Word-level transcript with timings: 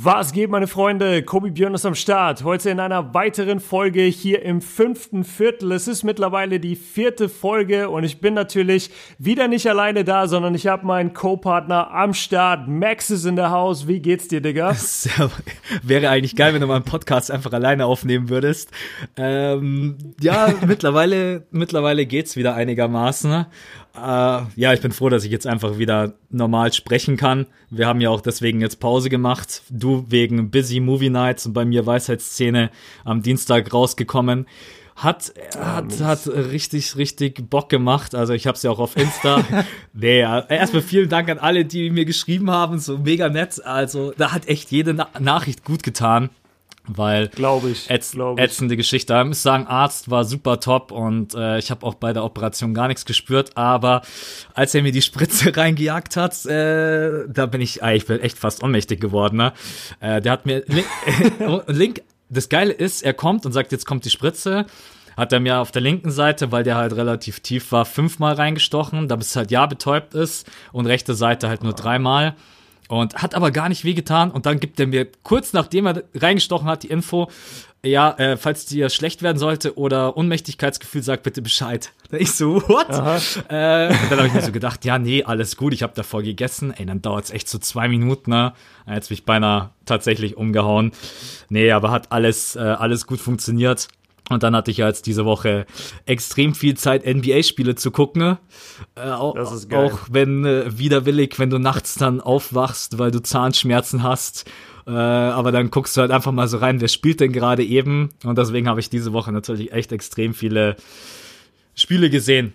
Was 0.00 0.32
geht, 0.32 0.48
meine 0.48 0.68
Freunde? 0.68 1.24
Kobi 1.24 1.50
Björn 1.50 1.74
ist 1.74 1.84
am 1.84 1.96
Start. 1.96 2.44
Heute 2.44 2.70
in 2.70 2.78
einer 2.78 3.14
weiteren 3.14 3.58
Folge 3.58 4.02
hier 4.02 4.42
im 4.42 4.60
fünften 4.60 5.24
Viertel. 5.24 5.72
Es 5.72 5.88
ist 5.88 6.04
mittlerweile 6.04 6.60
die 6.60 6.76
vierte 6.76 7.28
Folge 7.28 7.88
und 7.90 8.04
ich 8.04 8.20
bin 8.20 8.32
natürlich 8.32 8.90
wieder 9.18 9.48
nicht 9.48 9.68
alleine 9.68 10.04
da, 10.04 10.28
sondern 10.28 10.54
ich 10.54 10.68
habe 10.68 10.86
meinen 10.86 11.14
Co-Partner 11.14 11.90
am 11.90 12.14
Start. 12.14 12.68
Max 12.68 13.10
ist 13.10 13.24
in 13.24 13.34
der 13.34 13.50
Haus. 13.50 13.88
Wie 13.88 13.98
geht's 13.98 14.28
dir, 14.28 14.40
Digga? 14.40 14.76
Wäre 15.82 16.10
eigentlich 16.10 16.36
geil, 16.36 16.54
wenn 16.54 16.60
du 16.60 16.68
mal 16.68 16.76
einen 16.76 16.84
Podcast 16.84 17.32
einfach 17.32 17.52
alleine 17.52 17.84
aufnehmen 17.84 18.28
würdest. 18.28 18.70
Ähm, 19.16 19.98
ja, 20.20 20.54
mittlerweile, 20.64 21.48
mittlerweile 21.50 22.06
geht's 22.06 22.36
wieder 22.36 22.54
einigermaßen. 22.54 23.46
Äh, 23.98 24.60
ja, 24.60 24.72
ich 24.72 24.80
bin 24.80 24.92
froh, 24.92 25.08
dass 25.08 25.24
ich 25.24 25.30
jetzt 25.30 25.46
einfach 25.46 25.78
wieder 25.78 26.14
normal 26.30 26.72
sprechen 26.72 27.16
kann. 27.16 27.46
Wir 27.70 27.86
haben 27.86 28.00
ja 28.00 28.10
auch 28.10 28.20
deswegen 28.20 28.60
jetzt 28.60 28.80
Pause 28.80 29.10
gemacht. 29.10 29.62
Du 29.70 30.04
wegen 30.08 30.50
Busy 30.50 30.80
Movie 30.80 31.10
Nights 31.10 31.46
und 31.46 31.52
bei 31.52 31.64
mir 31.64 31.86
Weisheitsszene 31.86 32.70
am 33.04 33.22
Dienstag 33.22 33.72
rausgekommen. 33.72 34.46
Hat, 34.96 35.32
hat, 35.56 36.00
hat 36.00 36.26
richtig, 36.26 36.96
richtig 36.96 37.48
Bock 37.48 37.68
gemacht. 37.68 38.16
Also 38.16 38.32
ich 38.32 38.48
habe 38.48 38.56
es 38.56 38.64
ja 38.64 38.70
auch 38.70 38.80
auf 38.80 38.96
Insta. 38.96 39.44
nee, 39.92 40.20
erstmal 40.20 40.82
vielen 40.82 41.08
Dank 41.08 41.28
an 41.28 41.38
alle, 41.38 41.64
die 41.64 41.90
mir 41.90 42.04
geschrieben 42.04 42.50
haben. 42.50 42.80
So 42.80 42.98
mega 42.98 43.28
nett. 43.28 43.64
Also 43.64 44.12
da 44.16 44.32
hat 44.32 44.48
echt 44.48 44.72
jede 44.72 44.94
Na 44.94 45.08
Nachricht 45.20 45.64
gut 45.64 45.84
getan 45.84 46.30
weil 46.88 47.28
Glaube 47.28 47.70
ich, 47.70 47.90
ätz 47.90 48.12
glaub 48.12 48.38
ich. 48.38 48.44
ätzende 48.44 48.76
Geschichte. 48.76 49.18
Ich 49.18 49.26
muss 49.26 49.42
sagen, 49.42 49.66
Arzt 49.66 50.10
war 50.10 50.24
super 50.24 50.60
top 50.60 50.92
und 50.92 51.34
äh, 51.34 51.58
ich 51.58 51.70
habe 51.70 51.86
auch 51.86 51.94
bei 51.94 52.12
der 52.12 52.24
Operation 52.24 52.74
gar 52.74 52.88
nichts 52.88 53.04
gespürt, 53.04 53.56
aber 53.56 54.02
als 54.54 54.74
er 54.74 54.82
mir 54.82 54.92
die 54.92 55.02
Spritze 55.02 55.56
reingejagt 55.56 56.16
hat, 56.16 56.44
äh, 56.46 57.26
da 57.28 57.46
bin 57.46 57.60
ich, 57.60 57.82
ah, 57.82 57.92
ich 57.92 58.06
bin 58.06 58.20
echt 58.20 58.38
fast 58.38 58.62
ohnmächtig 58.62 59.00
geworden. 59.00 59.36
Ne? 59.36 59.52
Äh, 60.00 60.20
der 60.20 60.32
hat 60.32 60.46
mir 60.46 60.64
Link, 60.66 60.86
Link, 61.66 62.02
das 62.28 62.48
Geile 62.48 62.72
ist, 62.72 63.02
er 63.02 63.14
kommt 63.14 63.46
und 63.46 63.52
sagt, 63.52 63.72
jetzt 63.72 63.86
kommt 63.86 64.04
die 64.04 64.10
Spritze. 64.10 64.66
Hat 65.16 65.32
er 65.32 65.40
mir 65.40 65.58
auf 65.58 65.72
der 65.72 65.82
linken 65.82 66.12
Seite, 66.12 66.52
weil 66.52 66.62
der 66.62 66.76
halt 66.76 66.94
relativ 66.94 67.40
tief 67.40 67.72
war, 67.72 67.84
fünfmal 67.84 68.34
reingestochen, 68.34 69.08
da 69.08 69.16
bis 69.16 69.34
halt 69.34 69.50
ja 69.50 69.66
betäubt 69.66 70.14
ist 70.14 70.48
und 70.70 70.86
rechte 70.86 71.14
Seite 71.14 71.48
halt 71.48 71.64
nur 71.64 71.72
dreimal 71.72 72.36
und 72.88 73.14
hat 73.14 73.34
aber 73.34 73.50
gar 73.50 73.68
nicht 73.68 73.84
wehgetan. 73.84 74.30
Und 74.30 74.46
dann 74.46 74.60
gibt 74.60 74.80
er 74.80 74.86
mir 74.86 75.06
kurz 75.22 75.52
nachdem 75.52 75.86
er 75.86 76.02
reingestochen 76.14 76.66
hat 76.66 76.82
die 76.82 76.88
Info, 76.88 77.28
ja, 77.84 78.12
äh, 78.18 78.36
falls 78.36 78.66
dir 78.66 78.90
schlecht 78.90 79.22
werden 79.22 79.38
sollte 79.38 79.78
oder 79.78 80.16
Unmächtigkeitsgefühl, 80.16 81.02
sag 81.02 81.22
bitte 81.22 81.42
Bescheid. 81.42 81.92
Ich 82.10 82.32
so, 82.32 82.62
what? 82.68 82.88
Äh, 83.50 83.88
und 83.88 84.10
dann 84.10 84.18
habe 84.18 84.28
ich 84.28 84.32
mir 84.32 84.40
so 84.40 84.50
gedacht, 84.50 84.86
ja, 84.86 84.98
nee, 84.98 85.24
alles 85.24 85.58
gut, 85.58 85.74
ich 85.74 85.82
habe 85.82 85.92
davor 85.94 86.22
gegessen. 86.22 86.72
Ey, 86.74 86.86
dann 86.86 87.02
dauert's 87.02 87.30
echt 87.30 87.50
so 87.50 87.58
zwei 87.58 87.86
Minuten, 87.86 88.30
ne? 88.30 88.54
Jetzt 88.86 89.08
bin 89.08 89.16
ich 89.16 89.26
beinahe 89.26 89.72
tatsächlich 89.84 90.34
umgehauen. 90.38 90.92
Nee, 91.50 91.70
aber 91.70 91.90
hat 91.90 92.10
alles, 92.10 92.56
äh, 92.56 92.60
alles 92.60 93.06
gut 93.06 93.20
funktioniert. 93.20 93.88
Und 94.28 94.42
dann 94.42 94.54
hatte 94.54 94.70
ich 94.70 94.78
ja 94.78 94.86
jetzt 94.86 95.06
diese 95.06 95.24
Woche 95.24 95.66
extrem 96.06 96.54
viel 96.54 96.76
Zeit, 96.76 97.06
NBA-Spiele 97.06 97.74
zu 97.74 97.90
gucken. 97.90 98.38
Äh, 98.94 99.10
auch, 99.10 99.36
auch 99.36 99.98
wenn 100.10 100.44
äh, 100.44 100.78
widerwillig, 100.78 101.38
wenn 101.38 101.50
du 101.50 101.58
nachts 101.58 101.94
dann 101.94 102.20
aufwachst, 102.20 102.98
weil 102.98 103.10
du 103.10 103.20
Zahnschmerzen 103.20 104.02
hast. 104.02 104.48
Äh, 104.86 104.90
aber 104.90 105.52
dann 105.52 105.70
guckst 105.70 105.96
du 105.96 106.00
halt 106.00 106.10
einfach 106.10 106.32
mal 106.32 106.48
so 106.48 106.58
rein, 106.58 106.80
wer 106.80 106.88
spielt 106.88 107.20
denn 107.20 107.32
gerade 107.32 107.64
eben. 107.64 108.10
Und 108.24 108.38
deswegen 108.38 108.68
habe 108.68 108.80
ich 108.80 108.90
diese 108.90 109.12
Woche 109.12 109.32
natürlich 109.32 109.72
echt 109.72 109.92
extrem 109.92 110.34
viele 110.34 110.76
Spiele 111.74 112.10
gesehen. 112.10 112.52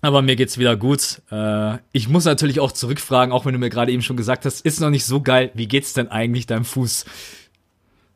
Aber 0.00 0.22
mir 0.22 0.36
geht's 0.36 0.58
wieder 0.58 0.76
gut. 0.76 1.22
Äh, 1.30 1.78
ich 1.92 2.08
muss 2.08 2.24
natürlich 2.24 2.60
auch 2.60 2.72
zurückfragen, 2.72 3.32
auch 3.32 3.46
wenn 3.46 3.52
du 3.52 3.58
mir 3.58 3.70
gerade 3.70 3.92
eben 3.92 4.02
schon 4.02 4.16
gesagt 4.16 4.44
hast, 4.44 4.64
ist 4.64 4.80
noch 4.80 4.90
nicht 4.90 5.04
so 5.04 5.20
geil. 5.20 5.50
Wie 5.54 5.66
geht's 5.66 5.94
denn 5.94 6.08
eigentlich 6.08 6.46
deinem 6.46 6.64
Fuß? 6.64 7.04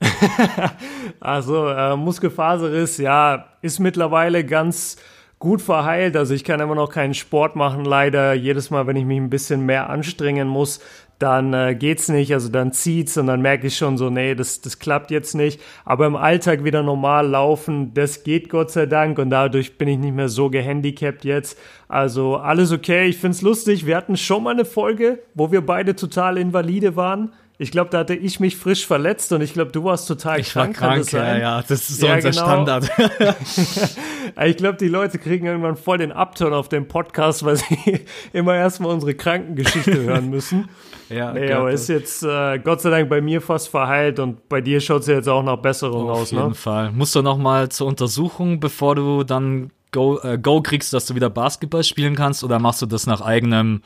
Also, 1.21 1.69
äh, 1.69 1.97
Muskelfaserriss, 1.97 2.99
ja, 2.99 3.47
ist 3.63 3.79
mittlerweile 3.79 4.45
ganz 4.45 4.97
gut 5.41 5.63
verheilt. 5.63 6.17
Also 6.17 6.35
ich 6.35 6.45
kann 6.45 6.61
immer 6.61 6.75
noch 6.75 6.91
keinen 6.91 7.15
Sport 7.15 7.57
machen, 7.57 7.85
leider. 7.85 8.35
Jedes 8.35 8.71
Mal, 8.71 8.87
wenn 8.87 8.97
ich 8.97 9.07
mich 9.07 9.19
ein 9.19 9.31
bisschen 9.31 9.65
mehr 9.65 9.89
anstrengen 9.89 10.47
muss, 10.47 10.81
dann 11.19 11.55
äh, 11.55 11.75
geht's 11.75 12.09
nicht. 12.09 12.33
Also 12.35 12.51
dann 12.51 12.73
zieht's 12.73 13.17
und 13.17 13.27
dann 13.27 13.41
merke 13.41 13.67
ich 13.67 13.77
schon 13.77 13.97
so, 13.97 14.11
nee, 14.11 14.35
das, 14.35 14.61
das 14.61 14.79
klappt 14.79 15.11
jetzt 15.11 15.35
nicht. 15.35 15.61
Aber 15.87 16.07
im 16.07 16.15
Alltag 16.15 16.63
wieder 16.63 16.83
normal 16.83 17.27
laufen, 17.27 17.95
das 17.95 18.23
geht 18.23 18.51
Gott 18.51 18.71
sei 18.71 18.85
Dank 18.85 19.19
und 19.19 19.31
dadurch 19.31 19.79
bin 19.79 19.89
ich 19.89 19.99
nicht 19.99 20.15
mehr 20.15 20.29
so 20.29 20.51
gehandicapt 20.51 21.25
jetzt. 21.25 21.59
Also 21.89 22.37
alles 22.37 22.71
okay. 22.71 23.07
Ich 23.09 23.17
find's 23.17 23.41
lustig. 23.41 23.87
Wir 23.87 23.97
hatten 23.97 24.19
schon 24.19 24.43
mal 24.43 24.51
eine 24.51 24.67
Folge, 24.67 25.21
wo 25.35 25.51
wir 25.51 25.65
beide 25.65 25.97
total 25.97 26.37
invalide 26.37 26.97
waren. 26.97 27.33
Ich 27.63 27.71
glaube, 27.71 27.91
da 27.91 27.99
hatte 27.99 28.15
ich 28.15 28.41
mich 28.41 28.57
frisch 28.57 28.87
verletzt 28.87 29.33
und 29.33 29.43
ich 29.43 29.53
glaube, 29.53 29.71
du 29.71 29.85
warst 29.85 30.09
total 30.09 30.41
Ich 30.41 30.57
war 30.57 30.65
krank. 30.65 30.77
kann 30.79 30.89
krank, 30.89 31.03
das 31.03 31.13
ja, 31.13 31.37
ja. 31.37 31.61
Das 31.61 31.91
ist 31.91 32.01
so 32.01 32.07
Ja, 32.07 32.15
unser 32.15 32.31
genau. 32.31 32.43
Standard. 32.43 32.91
Ich 34.45 34.57
glaube, 34.57 34.79
die 34.79 34.89
Leute 34.89 35.19
kriegen 35.19 35.47
irgendwann 35.47 35.77
voll 35.77 35.99
den 35.99 36.13
Upturn 36.13 36.53
auf 36.55 36.69
dem 36.69 36.87
Podcast, 36.89 37.45
weil 37.45 37.57
sie 37.57 38.05
immer 38.33 38.55
erstmal 38.55 38.93
unsere 38.93 39.15
Krankengeschichte 39.15 40.03
hören 40.03 40.31
müssen. 40.31 40.69
ja, 41.09 41.33
Nee, 41.33 41.53
aber 41.53 41.71
ist 41.73 41.89
jetzt 41.89 42.23
äh, 42.23 42.59
Gott 42.61 42.81
sei 42.81 42.91
Dank 42.91 43.09
bei 43.11 43.21
mir 43.21 43.41
fast 43.43 43.69
verheilt 43.69 44.19
und 44.21 44.49
bei 44.49 44.61
dir 44.61 44.81
schaut 44.81 45.03
es 45.03 45.09
ja 45.09 45.15
jetzt 45.15 45.29
auch 45.29 45.43
nach 45.43 45.57
Besserung 45.57 46.09
Auf 46.09 46.21
aus, 46.21 46.31
jeden 46.31 46.49
ne? 46.49 46.55
Fall. 46.55 46.93
Musst 46.93 47.15
du 47.15 47.23
noch 47.23 47.39
mal 47.39 47.69
zur 47.71 47.89
Untersuchung, 47.89 48.61
bevor 48.61 48.95
du 48.95 49.25
dann 49.25 49.71
Go, 49.93 50.19
äh, 50.23 50.39
Go 50.39 50.63
kriegst, 50.63 50.93
dass 50.93 51.07
du 51.07 51.15
wieder 51.15 51.29
Basketball 51.31 51.83
spielen 51.83 52.15
kannst, 52.15 52.45
oder 52.45 52.59
machst 52.59 52.81
du 52.83 52.87
das 52.87 53.07
nach 53.07 53.21
eigenem 53.21 53.83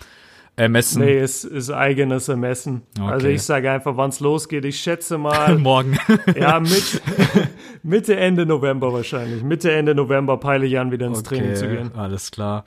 Ermessen? 0.56 1.04
Nee, 1.04 1.18
es 1.18 1.42
ist 1.44 1.70
eigenes 1.70 2.28
Ermessen. 2.28 2.82
Also 3.00 3.26
Okay. 3.26 3.34
ich 3.34 3.42
sage 3.42 3.70
einfach, 3.70 3.96
wann 3.96 4.10
es 4.10 4.20
losgeht. 4.20 4.64
Ich 4.64 4.78
schätze 4.78 5.18
mal, 5.18 5.58
Morgen. 5.58 5.98
ja, 6.38 6.60
mit, 6.60 7.02
Mitte, 7.82 8.16
Ende 8.16 8.46
November 8.46 8.92
wahrscheinlich. 8.92 9.42
Mitte, 9.42 9.72
Ende 9.72 9.94
November 9.94 10.36
peile 10.36 10.66
ich 10.66 10.78
an, 10.78 10.92
wieder 10.92 11.06
ins 11.06 11.22
Training 11.24 11.54
zu 11.56 11.68
gehen. 11.68 11.90
alles 11.96 12.30
klar. 12.30 12.64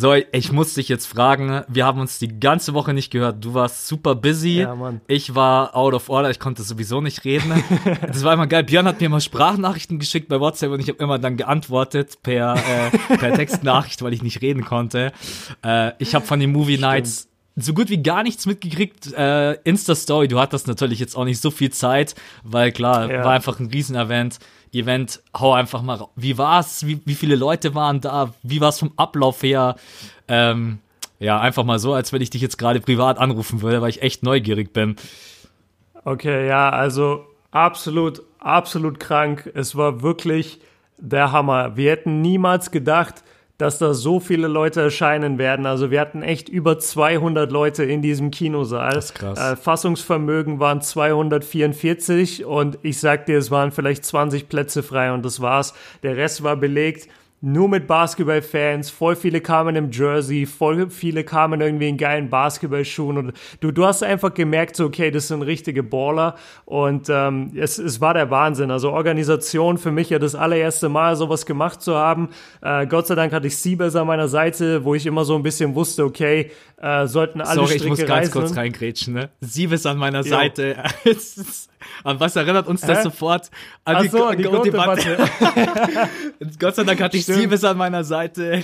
So, 0.00 0.14
ich 0.14 0.52
muss 0.52 0.74
dich 0.74 0.88
jetzt 0.88 1.06
fragen, 1.06 1.64
wir 1.66 1.84
haben 1.84 1.98
uns 1.98 2.20
die 2.20 2.38
ganze 2.38 2.72
Woche 2.72 2.94
nicht 2.94 3.10
gehört. 3.10 3.44
Du 3.44 3.54
warst 3.54 3.88
super 3.88 4.14
busy. 4.14 4.60
Ja, 4.60 4.76
Mann. 4.76 5.00
Ich 5.08 5.34
war 5.34 5.74
out 5.74 5.92
of 5.92 6.08
order, 6.08 6.30
ich 6.30 6.38
konnte 6.38 6.62
sowieso 6.62 7.00
nicht 7.00 7.24
reden. 7.24 7.52
das 8.06 8.22
war 8.22 8.34
immer 8.34 8.46
geil. 8.46 8.62
Björn 8.62 8.86
hat 8.86 9.00
mir 9.00 9.06
immer 9.06 9.20
Sprachnachrichten 9.20 9.98
geschickt 9.98 10.28
bei 10.28 10.38
WhatsApp 10.38 10.70
und 10.70 10.78
ich 10.78 10.88
habe 10.88 11.02
immer 11.02 11.18
dann 11.18 11.36
geantwortet 11.36 12.18
per, 12.22 12.54
äh, 12.54 13.16
per 13.16 13.34
Textnachricht, 13.34 14.00
weil 14.00 14.12
ich 14.12 14.22
nicht 14.22 14.40
reden 14.40 14.64
konnte. 14.64 15.10
Äh, 15.64 15.90
ich 15.98 16.14
habe 16.14 16.24
von 16.24 16.38
den 16.38 16.52
Movie 16.52 16.78
Nights 16.78 17.28
so 17.56 17.74
gut 17.74 17.90
wie 17.90 18.00
gar 18.00 18.22
nichts 18.22 18.46
mitgekriegt. 18.46 19.12
Äh, 19.14 19.54
Insta-Story, 19.64 20.28
du 20.28 20.38
hattest 20.38 20.68
natürlich 20.68 21.00
jetzt 21.00 21.16
auch 21.16 21.24
nicht 21.24 21.40
so 21.42 21.50
viel 21.50 21.70
Zeit, 21.70 22.14
weil 22.44 22.70
klar, 22.70 23.10
Ja. 23.10 23.24
war 23.24 23.32
einfach 23.32 23.58
ein 23.58 23.66
Riesen-Event. 23.66 24.08
Event, 24.08 24.38
hau 25.38 25.52
einfach 25.52 25.82
mal. 25.82 26.06
Wie 26.16 26.38
war's? 26.38 26.86
Wie, 26.86 27.00
wie 27.04 27.14
viele 27.14 27.36
Leute 27.36 27.74
waren 27.74 28.00
da? 28.00 28.32
Wie 28.42 28.60
war's 28.60 28.78
vom 28.78 28.92
Ablauf 28.96 29.42
her? 29.42 29.76
Ähm, 30.28 30.78
ja, 31.18 31.40
einfach 31.40 31.64
mal 31.64 31.78
so, 31.78 31.94
als 31.94 32.12
wenn 32.12 32.22
ich 32.22 32.30
dich 32.30 32.42
jetzt 32.42 32.58
gerade 32.58 32.80
privat 32.80 33.18
anrufen 33.18 33.62
würde, 33.62 33.80
weil 33.82 33.90
ich 33.90 34.02
echt 34.02 34.22
neugierig 34.22 34.72
bin. 34.72 34.96
Okay, 36.04 36.46
ja, 36.46 36.70
also 36.70 37.26
absolut, 37.50 38.22
absolut 38.38 39.00
krank. 39.00 39.50
Es 39.54 39.76
war 39.76 40.02
wirklich 40.02 40.60
der 40.96 41.32
Hammer. 41.32 41.76
Wir 41.76 41.90
hätten 41.92 42.20
niemals 42.20 42.70
gedacht, 42.70 43.24
dass 43.58 43.78
da 43.78 43.92
so 43.92 44.20
viele 44.20 44.46
Leute 44.46 44.80
erscheinen 44.80 45.36
werden. 45.36 45.66
Also 45.66 45.90
wir 45.90 46.00
hatten 46.00 46.22
echt 46.22 46.48
über 46.48 46.78
200 46.78 47.50
Leute 47.50 47.84
in 47.84 48.02
diesem 48.02 48.30
Kinosaal. 48.30 48.92
Das 48.92 49.06
ist 49.06 49.14
krass. 49.14 49.38
Äh, 49.38 49.56
Fassungsvermögen 49.56 50.60
waren 50.60 50.80
244 50.80 52.44
und 52.44 52.78
ich 52.82 53.00
sag 53.00 53.26
dir, 53.26 53.36
es 53.36 53.50
waren 53.50 53.72
vielleicht 53.72 54.04
20 54.04 54.48
Plätze 54.48 54.84
frei 54.84 55.12
und 55.12 55.24
das 55.24 55.40
war's. 55.40 55.74
Der 56.04 56.16
Rest 56.16 56.44
war 56.44 56.56
belegt. 56.56 57.08
Nur 57.40 57.68
mit 57.68 57.86
Basketballfans, 57.86 58.90
voll 58.90 59.14
viele 59.14 59.40
kamen 59.40 59.76
im 59.76 59.92
Jersey, 59.92 60.44
voll 60.44 60.90
viele 60.90 61.22
kamen 61.22 61.60
irgendwie 61.60 61.88
in 61.88 61.96
geilen 61.96 62.30
Basketballschuhen 62.30 63.16
und 63.16 63.32
du, 63.60 63.70
du 63.70 63.86
hast 63.86 64.02
einfach 64.02 64.34
gemerkt, 64.34 64.74
so, 64.74 64.86
okay, 64.86 65.12
das 65.12 65.28
sind 65.28 65.42
richtige 65.42 65.84
Baller 65.84 66.34
und 66.64 67.06
ähm, 67.08 67.52
es, 67.56 67.78
es 67.78 68.00
war 68.00 68.12
der 68.12 68.30
Wahnsinn. 68.32 68.72
Also 68.72 68.90
Organisation 68.90 69.78
für 69.78 69.92
mich 69.92 70.10
ja 70.10 70.18
das 70.18 70.34
allererste 70.34 70.88
Mal 70.88 71.14
sowas 71.14 71.46
gemacht 71.46 71.80
zu 71.80 71.94
haben. 71.94 72.30
Äh, 72.60 72.88
Gott 72.88 73.06
sei 73.06 73.14
Dank 73.14 73.32
hatte 73.32 73.46
ich 73.46 73.56
Siebes 73.56 73.94
an 73.94 74.08
meiner 74.08 74.26
Seite, 74.26 74.84
wo 74.84 74.96
ich 74.96 75.06
immer 75.06 75.24
so 75.24 75.36
ein 75.36 75.44
bisschen 75.44 75.76
wusste, 75.76 76.04
okay, 76.04 76.50
äh, 76.80 77.06
sollten 77.06 77.40
alle 77.40 77.54
Sorry, 77.54 77.78
Stricke 77.78 77.84
ich 77.84 77.88
muss 77.90 78.04
ganz 78.06 78.30
kurz 78.32 78.56
reingrätschen, 78.56 79.14
ne? 79.14 79.30
Siebes 79.40 79.86
an 79.86 79.96
meiner 79.96 80.24
Seite. 80.24 80.76
Es 81.04 81.36
ist- 81.36 81.70
an 82.04 82.18
was 82.20 82.36
erinnert 82.36 82.66
uns 82.66 82.80
das 82.80 82.98
Hä? 82.98 83.02
sofort? 83.04 83.50
An 83.84 83.96
Ach 83.96 84.04
so, 84.10 84.24
an 84.24 84.36
die. 84.36 84.44
Go-Debatte. 84.44 85.16
Gott 86.58 86.74
sei 86.74 86.84
Dank 86.84 87.00
hatte 87.00 87.16
ich. 87.16 87.27
Steve 87.34 87.54
ist 87.54 87.64
an 87.64 87.76
meiner 87.76 88.04
Seite. 88.04 88.62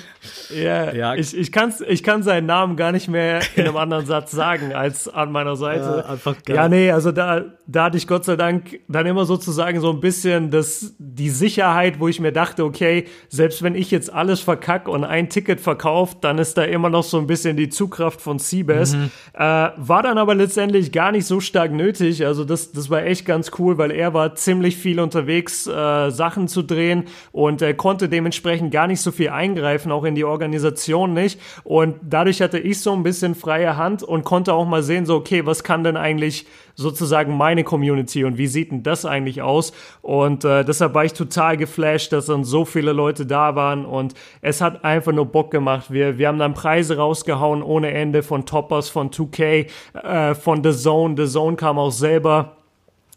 Ja, 0.54 0.92
Ja. 0.92 1.14
Ich, 1.14 1.36
ich, 1.36 1.52
kann's, 1.52 1.80
ich 1.80 2.02
kann 2.02 2.22
seinen 2.22 2.46
Namen 2.46 2.76
gar 2.76 2.92
nicht 2.92 3.08
mehr 3.08 3.40
in 3.56 3.64
einem 3.64 3.76
anderen 3.76 4.06
Satz 4.06 4.30
sagen 4.30 4.72
als 4.72 5.08
an 5.08 5.32
meiner 5.32 5.56
Seite. 5.56 6.04
Ja, 6.06 6.12
einfach 6.12 6.36
geil. 6.44 6.56
Ja, 6.56 6.68
nee, 6.68 6.90
also 6.90 7.12
da, 7.12 7.44
da 7.66 7.84
hatte 7.84 7.96
ich 7.96 8.06
Gott 8.06 8.24
sei 8.24 8.36
Dank 8.36 8.80
dann 8.88 9.06
immer 9.06 9.24
sozusagen 9.24 9.80
so 9.80 9.90
ein 9.90 10.00
bisschen 10.00 10.50
das, 10.50 10.94
die 10.98 11.30
Sicherheit, 11.30 12.00
wo 12.00 12.08
ich 12.08 12.20
mir 12.20 12.32
dachte, 12.32 12.64
okay, 12.64 13.04
selbst 13.28 13.62
wenn 13.62 13.74
ich 13.74 13.90
jetzt 13.90 14.12
alles 14.12 14.40
verkack 14.40 14.88
und 14.88 15.04
ein 15.04 15.28
Ticket 15.28 15.60
verkauft, 15.60 16.18
dann 16.22 16.38
ist 16.38 16.56
da 16.56 16.64
immer 16.64 16.90
noch 16.90 17.04
so 17.04 17.18
ein 17.18 17.26
bisschen 17.26 17.56
die 17.56 17.68
Zugkraft 17.68 18.20
von 18.20 18.38
Seabass. 18.38 18.94
Mhm. 18.94 19.10
Äh, 19.34 19.38
war 19.38 20.02
dann 20.02 20.18
aber 20.18 20.34
letztendlich 20.34 20.92
gar 20.92 21.12
nicht 21.12 21.26
so 21.26 21.40
stark 21.40 21.72
nötig. 21.72 22.24
Also 22.26 22.44
das, 22.44 22.72
das 22.72 22.90
war 22.90 23.04
echt 23.04 23.26
ganz 23.26 23.50
cool, 23.58 23.78
weil 23.78 23.90
er 23.90 24.14
war 24.14 24.34
ziemlich 24.34 24.76
viel 24.76 25.00
unterwegs, 25.00 25.66
äh, 25.66 26.10
Sachen 26.10 26.48
zu 26.48 26.62
drehen 26.62 27.04
und 27.32 27.62
er 27.62 27.74
konnte 27.74 28.08
dementsprechend 28.08 28.53
gar 28.70 28.86
nicht 28.86 29.00
so 29.00 29.12
viel 29.12 29.30
eingreifen, 29.30 29.92
auch 29.92 30.04
in 30.04 30.14
die 30.14 30.24
Organisation 30.24 31.14
nicht. 31.14 31.40
Und 31.64 31.96
dadurch 32.02 32.40
hatte 32.40 32.58
ich 32.58 32.80
so 32.80 32.92
ein 32.92 33.02
bisschen 33.02 33.34
freie 33.34 33.76
Hand 33.76 34.02
und 34.02 34.24
konnte 34.24 34.54
auch 34.54 34.66
mal 34.66 34.82
sehen, 34.82 35.06
so, 35.06 35.16
okay, 35.16 35.46
was 35.46 35.64
kann 35.64 35.84
denn 35.84 35.96
eigentlich 35.96 36.46
sozusagen 36.74 37.36
meine 37.36 37.64
Community 37.64 38.24
und 38.24 38.36
wie 38.36 38.46
sieht 38.46 38.72
denn 38.72 38.82
das 38.82 39.04
eigentlich 39.04 39.42
aus? 39.42 39.72
Und 40.02 40.44
äh, 40.44 40.64
deshalb 40.64 40.94
war 40.94 41.04
ich 41.04 41.12
total 41.12 41.56
geflasht, 41.56 42.12
dass 42.12 42.26
dann 42.26 42.44
so 42.44 42.64
viele 42.64 42.92
Leute 42.92 43.26
da 43.26 43.54
waren 43.54 43.84
und 43.84 44.14
es 44.40 44.60
hat 44.60 44.84
einfach 44.84 45.12
nur 45.12 45.26
Bock 45.26 45.50
gemacht. 45.50 45.92
Wir, 45.92 46.18
wir 46.18 46.28
haben 46.28 46.38
dann 46.38 46.54
Preise 46.54 46.96
rausgehauen 46.96 47.62
ohne 47.62 47.92
Ende 47.92 48.22
von 48.22 48.46
Toppers, 48.46 48.88
von 48.88 49.10
2K, 49.10 49.66
äh, 49.94 50.34
von 50.34 50.64
The 50.64 50.72
Zone. 50.72 51.14
The 51.16 51.30
Zone 51.30 51.56
kam 51.56 51.78
auch 51.78 51.92
selber. 51.92 52.56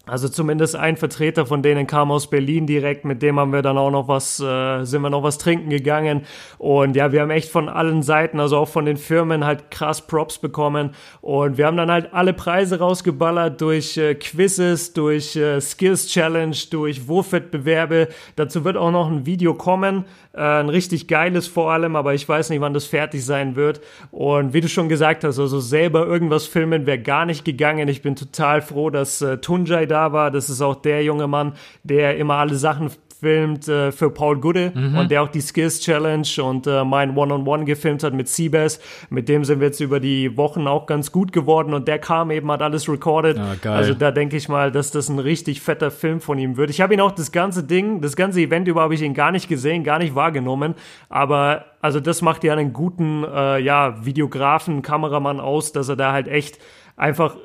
Also 0.08 0.30
zumindest 0.30 0.76
ein 0.78 0.96
Vertreter 0.96 1.46
von 1.46 1.62
denen 1.62 1.86
kam 1.86 2.12
aus 2.12 2.30
Berlin 2.30 2.66
direkt, 2.66 3.04
mit 3.04 3.22
dem 3.22 3.40
haben 3.40 3.52
wir 3.52 3.62
dann 3.62 3.78
auch 3.78 3.92
noch 3.92 4.08
was, 4.08 4.40
äh, 4.40 4.86
sind 4.86 5.02
wir 5.02 5.10
noch 5.10 5.22
was 5.22 5.38
trinken 5.38 5.70
gegangen. 5.70 6.22
Und 6.58 6.96
ja, 6.96 7.12
wir 7.12 7.22
haben 7.22 7.30
echt 7.30 7.50
von 7.50 7.68
allen 7.68 8.02
Seiten, 8.04 8.40
also 8.40 8.58
auch 8.58 8.70
von 8.70 8.86
den 8.86 8.96
Firmen 8.96 9.46
halt 9.46 9.70
krass 9.70 10.08
Props 10.08 10.38
bekommen. 10.38 10.92
Und 11.20 11.58
wir 11.58 11.66
haben 11.66 11.76
dann 11.76 11.92
halt 11.92 12.14
alle 12.14 12.34
Preise 12.34 12.80
rausgeballert 12.80 13.60
durch 13.60 13.98
äh, 13.98 14.16
Quizzes, 14.16 14.94
durch 14.94 15.36
äh, 15.36 15.60
Skills 15.60 16.08
Challenge, 16.08 16.56
durch 16.72 17.08
Wurfwettbewerbe. 17.10 18.08
Dazu 18.38 18.64
wird 18.64 18.78
auch 18.78 18.92
noch 18.92 19.12
ein 19.12 19.26
Video 19.26 19.56
kommen, 19.56 20.06
äh, 20.38 20.60
ein 20.60 20.70
richtig 20.70 21.08
geiles 21.08 21.48
vor 21.48 21.72
allem, 21.72 21.96
aber 21.96 22.14
ich 22.14 22.28
weiß 22.28 22.50
nicht, 22.50 22.62
wann 22.62 22.74
das 22.74 22.86
fertig 22.86 23.26
sein 23.26 23.56
wird. 23.56 23.82
Und 24.12 24.54
wie 24.54 24.62
du 24.62 24.70
schon 24.70 24.88
gesagt 24.88 25.24
hast, 25.24 25.40
also 25.40 25.60
selber 25.60 26.06
irgendwas 26.06 26.46
filmen 26.46 26.86
wäre 26.86 27.00
gar 27.00 27.26
nicht 27.26 27.44
gegangen. 27.44 27.88
Ich 27.88 28.02
bin 28.02 28.16
total 28.16 28.62
froh, 28.62 28.90
dass 28.90 29.22
äh, 29.22 29.40
Tunjai 29.40 29.86
da 29.88 30.14
war. 30.14 30.32
Das 30.32 30.50
ist 30.50 30.62
auch 30.62 30.76
der 30.76 31.04
junge 31.04 31.28
Mann, 31.28 31.54
der 31.84 32.18
immer 32.18 32.36
alle 32.36 32.56
Sachen 32.56 32.92
filmt 33.20 33.68
äh, 33.68 33.92
für 33.92 34.10
Paul 34.10 34.40
Gude 34.40 34.72
und 34.76 35.10
der 35.10 35.24
auch 35.24 35.30
die 35.30 35.42
Skills 35.42 35.80
Challenge 35.80 36.28
und 36.44 36.68
äh, 36.68 36.84
mein 36.84 37.18
One-on-One 37.18 37.66
gefilmt 37.66 38.04
hat 38.04 38.14
mit 38.14 38.28
Seabass. 38.28 38.80
Mit 39.10 39.28
dem 39.28 39.44
sind 39.44 39.60
wir 39.60 39.68
jetzt 39.68 39.80
über 39.80 40.00
die 40.00 40.38
Wochen 40.38 40.68
auch 40.68 40.86
ganz 40.86 41.12
gut 41.12 41.32
geworden 41.32 41.74
und 41.74 41.88
der 41.88 42.00
kam 42.00 42.32
eben, 42.32 42.52
hat 42.52 42.62
alles 42.62 42.88
recorded. 42.88 43.38
Ja, 43.38 43.56
geil. 43.62 43.74
Also 43.74 43.94
da 43.94 44.12
denke 44.12 44.38
ich 44.38 44.50
mal, 44.50 44.72
dass 44.72 44.92
das 44.92 45.10
ein 45.10 45.20
richtig 45.20 45.62
fetter 45.62 45.90
Film 45.90 46.22
von 46.22 46.38
ihm 46.38 46.58
wird. 46.58 46.70
Ich 46.70 46.82
habe 46.82 46.94
ihn 46.94 47.02
auch 47.02 47.12
das 47.12 47.32
ganze 47.32 47.64
Ding, 47.64 48.02
das 48.02 48.16
ganze 48.16 48.40
Event 48.42 48.68
über 48.68 48.82
habe 48.82 48.94
ich 48.94 49.02
ihn 49.02 49.14
gar 49.14 49.32
nicht 49.32 49.48
gesehen, 49.48 49.84
gar 49.84 50.00
nicht 50.00 50.14
wahrgenommen. 50.14 50.76
Aber 51.10 51.66
also 51.82 52.00
das 52.00 52.22
macht 52.22 52.44
ja 52.44 52.54
einen 52.54 52.74
guten 52.74 53.24
äh, 53.24 53.60
ja, 53.60 54.06
Videografen, 54.06 54.82
Kameramann 54.82 55.40
aus, 55.40 55.72
dass 55.72 55.90
er 55.90 55.96
da 55.96 56.12
halt 56.12 56.28
echt 56.28 56.60
einfach 56.96 57.36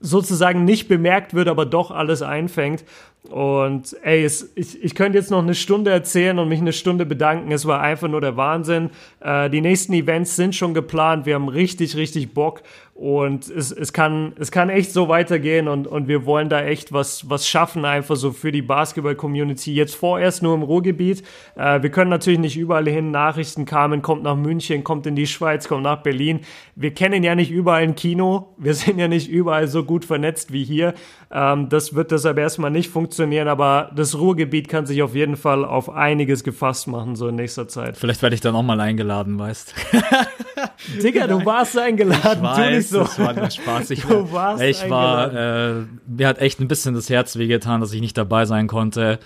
sozusagen 0.00 0.64
nicht 0.64 0.88
bemerkt 0.88 1.34
wird, 1.34 1.48
aber 1.48 1.66
doch 1.66 1.90
alles 1.90 2.22
einfängt. 2.22 2.84
Und 3.30 3.94
ey, 4.02 4.24
es, 4.24 4.52
ich, 4.54 4.82
ich 4.82 4.94
könnte 4.94 5.18
jetzt 5.18 5.30
noch 5.30 5.42
eine 5.42 5.54
Stunde 5.54 5.90
erzählen 5.90 6.38
und 6.38 6.48
mich 6.48 6.60
eine 6.60 6.72
Stunde 6.72 7.04
bedanken. 7.04 7.52
Es 7.52 7.66
war 7.66 7.80
einfach 7.80 8.08
nur 8.08 8.22
der 8.22 8.36
Wahnsinn. 8.38 8.90
Äh, 9.20 9.50
die 9.50 9.60
nächsten 9.60 9.92
Events 9.92 10.36
sind 10.36 10.54
schon 10.54 10.72
geplant. 10.72 11.26
Wir 11.26 11.34
haben 11.34 11.48
richtig, 11.48 11.96
richtig 11.96 12.32
Bock. 12.32 12.62
Und 12.98 13.48
es, 13.48 13.70
es, 13.70 13.92
kann, 13.92 14.32
es 14.40 14.50
kann 14.50 14.70
echt 14.70 14.90
so 14.90 15.08
weitergehen 15.08 15.68
und, 15.68 15.86
und 15.86 16.08
wir 16.08 16.26
wollen 16.26 16.48
da 16.48 16.62
echt 16.64 16.92
was, 16.92 17.30
was 17.30 17.46
schaffen, 17.46 17.84
einfach 17.84 18.16
so 18.16 18.32
für 18.32 18.50
die 18.50 18.60
Basketball-Community. 18.60 19.72
Jetzt 19.72 19.94
vorerst 19.94 20.42
nur 20.42 20.52
im 20.52 20.62
Ruhrgebiet. 20.62 21.22
Äh, 21.54 21.80
wir 21.80 21.90
können 21.90 22.10
natürlich 22.10 22.40
nicht 22.40 22.56
überall 22.56 22.88
hin. 22.88 23.12
Nachrichten 23.12 23.66
kamen, 23.66 24.02
kommt 24.02 24.24
nach 24.24 24.34
München, 24.34 24.82
kommt 24.82 25.06
in 25.06 25.14
die 25.14 25.28
Schweiz, 25.28 25.68
kommt 25.68 25.84
nach 25.84 26.02
Berlin. 26.02 26.40
Wir 26.74 26.92
kennen 26.92 27.22
ja 27.22 27.36
nicht 27.36 27.52
überall 27.52 27.82
ein 27.82 27.94
Kino. 27.94 28.56
Wir 28.58 28.74
sind 28.74 28.98
ja 28.98 29.06
nicht 29.06 29.28
überall 29.28 29.68
so 29.68 29.84
gut 29.84 30.04
vernetzt 30.04 30.52
wie 30.52 30.64
hier. 30.64 30.94
Ähm, 31.30 31.68
das 31.68 31.94
wird 31.94 32.10
deshalb 32.10 32.38
erstmal 32.38 32.70
nicht 32.70 32.90
funktionieren, 32.90 33.48
aber 33.48 33.90
das 33.94 34.18
Ruhrgebiet 34.18 34.68
kann 34.68 34.86
sich 34.86 35.02
auf 35.02 35.14
jeden 35.14 35.36
Fall 35.36 35.64
auf 35.64 35.90
einiges 35.90 36.42
gefasst 36.42 36.86
machen, 36.86 37.16
so 37.16 37.28
in 37.28 37.34
nächster 37.34 37.68
Zeit. 37.68 37.96
Vielleicht 37.96 38.22
werde 38.22 38.34
ich 38.34 38.40
dann 38.40 38.54
auch 38.54 38.62
mal 38.62 38.80
eingeladen, 38.80 39.38
weißt 39.38 39.74
Digga, 41.02 41.26
du 41.26 41.44
warst 41.44 41.76
eingeladen, 41.76 42.42
tu 42.54 42.70
nicht 42.70 42.88
so. 42.88 43.00
das 43.00 43.18
war 43.18 43.32
nur 43.32 43.50
Spaß. 43.50 43.90
Ich, 43.90 44.02
Du 44.02 44.32
warst 44.32 44.62
ich 44.62 44.88
war, 44.88 45.32
äh, 45.32 45.82
mir 46.06 46.28
hat 46.28 46.38
echt 46.38 46.60
ein 46.60 46.68
bisschen 46.68 46.94
das 46.94 47.10
Herz 47.10 47.36
wehgetan, 47.36 47.80
dass 47.80 47.92
ich 47.92 48.00
nicht 48.00 48.16
dabei 48.16 48.44
sein 48.44 48.68
konnte. 48.68 49.18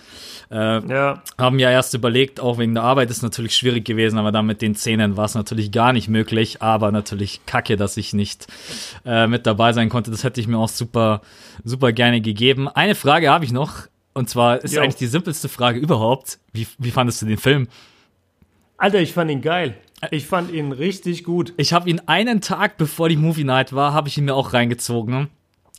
Äh, 0.51 0.85
Ja, 0.87 1.21
haben 1.37 1.59
ja 1.59 1.69
erst 1.71 1.93
überlegt, 1.93 2.39
auch 2.39 2.57
wegen 2.57 2.73
der 2.73 2.83
Arbeit 2.83 3.09
ist 3.11 3.21
natürlich 3.21 3.55
schwierig 3.55 3.85
gewesen, 3.85 4.17
aber 4.17 4.31
dann 4.31 4.45
mit 4.45 4.61
den 4.61 4.75
Zähnen 4.75 5.15
war 5.15 5.25
es 5.25 5.35
natürlich 5.35 5.71
gar 5.71 5.93
nicht 5.93 6.07
möglich, 6.09 6.61
aber 6.61 6.91
natürlich 6.91 7.45
kacke, 7.45 7.77
dass 7.77 7.97
ich 7.97 8.13
nicht 8.13 8.47
äh, 9.05 9.27
mit 9.27 9.45
dabei 9.45 9.73
sein 9.73 9.89
konnte. 9.89 10.11
Das 10.11 10.23
hätte 10.23 10.41
ich 10.41 10.47
mir 10.47 10.57
auch 10.57 10.69
super, 10.69 11.21
super 11.63 11.91
gerne 11.91 12.19
gegeben. 12.21 12.67
Eine 12.67 12.95
Frage 12.95 13.29
habe 13.29 13.45
ich 13.45 13.51
noch, 13.51 13.87
und 14.13 14.29
zwar 14.29 14.63
ist 14.63 14.73
Jo. 14.73 14.81
eigentlich 14.81 14.95
die 14.95 15.07
simpelste 15.07 15.49
Frage 15.49 15.79
überhaupt. 15.79 16.39
Wie, 16.51 16.67
wie 16.77 16.91
fandest 16.91 17.21
du 17.21 17.25
den 17.25 17.37
Film? 17.37 17.67
Alter, 18.77 18.99
ich 18.99 19.13
fand 19.13 19.31
ihn 19.31 19.41
geil. 19.41 19.75
Ich 20.11 20.25
fand 20.25 20.51
ihn 20.51 20.71
richtig 20.71 21.23
gut. 21.23 21.53
Ich 21.57 21.73
habe 21.73 21.89
ihn 21.89 22.01
einen 22.05 22.41
Tag 22.41 22.77
bevor 22.77 23.09
die 23.09 23.17
Movie 23.17 23.43
Night 23.43 23.73
war, 23.73 23.93
habe 23.93 24.07
ich 24.07 24.17
ihn 24.17 24.25
mir 24.25 24.35
auch 24.35 24.53
reingezogen. 24.53 25.29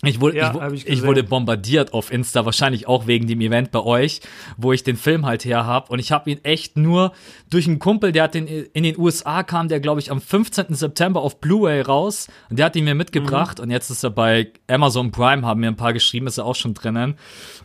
Ich 0.03 0.21
wurde, 0.21 0.37
Ja, 0.37 0.71
ich, 0.71 0.87
ich 0.87 0.93
ich, 0.93 1.03
wurde 1.03 1.23
bombardiert 1.23 1.93
auf 1.93 2.13
Insta, 2.13 2.45
wahrscheinlich 2.45 2.87
auch 2.87 3.07
wegen 3.07 3.27
dem 3.27 3.41
Event 3.41 3.71
bei 3.71 3.81
euch, 3.81 4.21
wo 4.57 4.73
ich 4.73 4.83
den 4.83 4.97
Film 4.97 5.25
halt 5.25 5.45
her 5.45 5.67
hab. 5.67 5.91
Und 5.91 5.99
ich 5.99 6.13
habe 6.13 6.31
ihn 6.31 6.41
echt 6.43 6.77
nur 6.77 7.13
durch 7.51 7.67
einen 7.67 7.79
Kumpel, 7.79 8.13
der 8.13 8.25
hat 8.25 8.35
den 8.35 8.47
in 8.47 8.83
den 8.83 8.99
USA 8.99 9.43
kam, 9.43 9.69
der 9.69 9.81
glaube 9.81 10.01
ich 10.01 10.11
am 10.11 10.21
15. 10.21 10.75
September 10.75 11.21
auf 11.21 11.41
Blu-ray 11.41 11.81
raus. 11.81 12.29
Und 12.51 12.59
der 12.59 12.67
hat 12.67 12.77
ihn 12.77 12.85
mir 12.85 12.95
mitgebracht. 12.95 13.61
Und 13.61 13.71
jetzt 13.71 13.91
ist 13.91 14.05
er 14.05 14.11
bei 14.11 14.49
Amazon 14.67 15.11
Prime, 15.11 15.47
haben 15.47 15.61
mir 15.61 15.69
ein 15.69 15.77
paar 15.77 15.93
geschrieben, 15.93 16.27
ist 16.27 16.39
er 16.39 16.45
auch 16.45 16.57
schon 16.57 16.75
drinnen. 16.75 17.17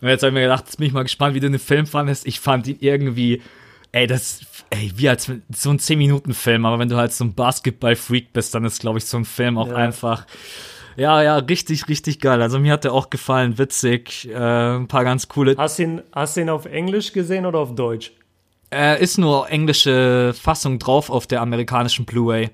Und 0.01 0.07
jetzt 0.07 0.21
habe 0.21 0.29
ich 0.29 0.35
mir 0.35 0.41
gedacht, 0.41 0.65
jetzt 0.67 0.77
bin 0.77 0.87
ich 0.87 0.93
mal 0.93 1.03
gespannt, 1.03 1.35
wie 1.35 1.39
du 1.39 1.49
den 1.49 1.59
Film 1.59 1.85
fandest. 1.87 2.25
Ich 2.25 2.39
fand 2.39 2.67
ihn 2.67 2.77
irgendwie 2.79 3.41
Ey, 3.91 4.05
das, 4.05 4.41
ey, 4.71 4.91
wie 4.95 5.09
als 5.09 5.25
so 5.25 5.69
ein 5.69 5.79
10-Minuten-Film, 5.79 6.65
aber 6.65 6.79
wenn 6.79 6.89
du 6.89 6.95
halt 6.97 7.13
so 7.13 7.23
ein 7.23 7.33
Basketball-Freak 7.33 8.33
bist, 8.33 8.53
dann 8.55 8.65
ist, 8.65 8.79
glaube 8.81 8.97
ich, 8.99 9.05
so 9.05 9.17
ein 9.17 9.25
Film 9.25 9.57
auch 9.57 9.69
Ja. 9.69 9.75
einfach, 9.75 10.25
ja, 10.95 11.21
ja, 11.23 11.37
richtig, 11.37 11.87
richtig 11.87 12.19
geil. 12.19 12.41
Also 12.41 12.59
mir 12.59 12.73
hat 12.73 12.83
der 12.83 12.93
auch 12.93 13.09
gefallen, 13.09 13.57
witzig, 13.57 14.29
äh, 14.29 14.35
ein 14.75 14.87
paar 14.87 15.03
ganz 15.03 15.27
coole. 15.27 15.55
Hast 15.57 15.79
du 15.79 15.83
ihn, 15.83 16.01
hast 16.13 16.37
ihn 16.37 16.49
auf 16.49 16.65
Englisch 16.65 17.13
gesehen 17.13 17.45
oder 17.45 17.59
auf 17.59 17.73
Deutsch? 17.75 18.11
Äh, 18.71 19.01
ist 19.01 19.17
nur 19.17 19.49
englische 19.49 20.33
Fassung 20.39 20.77
drauf 20.77 21.09
auf 21.09 21.25
der 21.25 21.41
amerikanischen 21.41 22.05
Blu-ray. 22.05 22.49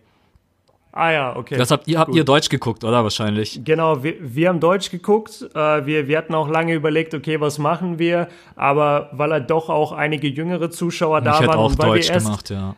Ah 0.98 1.12
ja, 1.12 1.36
okay. 1.36 1.58
Das 1.58 1.72
habt 1.72 1.90
ihr, 1.90 2.00
habt 2.00 2.12
Gut. 2.12 2.18
ihr 2.18 2.24
Deutsch 2.24 2.48
geguckt, 2.48 2.86
oder 2.86 3.04
wahrscheinlich? 3.04 3.60
Genau, 3.66 4.02
wir, 4.02 4.16
wir 4.22 4.48
haben 4.48 4.62
Deutsch 4.62 4.90
geguckt. 4.90 5.46
Äh, 5.54 5.86
wir, 5.86 6.08
wir 6.08 6.18
hatten 6.18 6.34
auch 6.34 6.48
lange 6.48 6.74
überlegt, 6.74 7.14
okay, 7.14 7.42
was 7.42 7.58
machen 7.60 8.00
wir? 8.00 8.30
Aber 8.56 9.10
weil 9.12 9.32
halt 9.32 9.50
doch 9.50 9.68
auch 9.68 9.92
einige 9.92 10.30
jüngere 10.30 10.72
Zuschauer 10.72 11.20
da 11.20 11.34
ich 11.34 11.40
hätte 11.40 11.50
waren 11.50 11.60
auch 11.60 11.72
und 11.72 11.80
weil 11.80 11.90
Deutsch 11.90 12.08
wir 12.08 12.14
erst, 12.14 12.25
gemacht, 12.28 12.50
ja. 12.50 12.75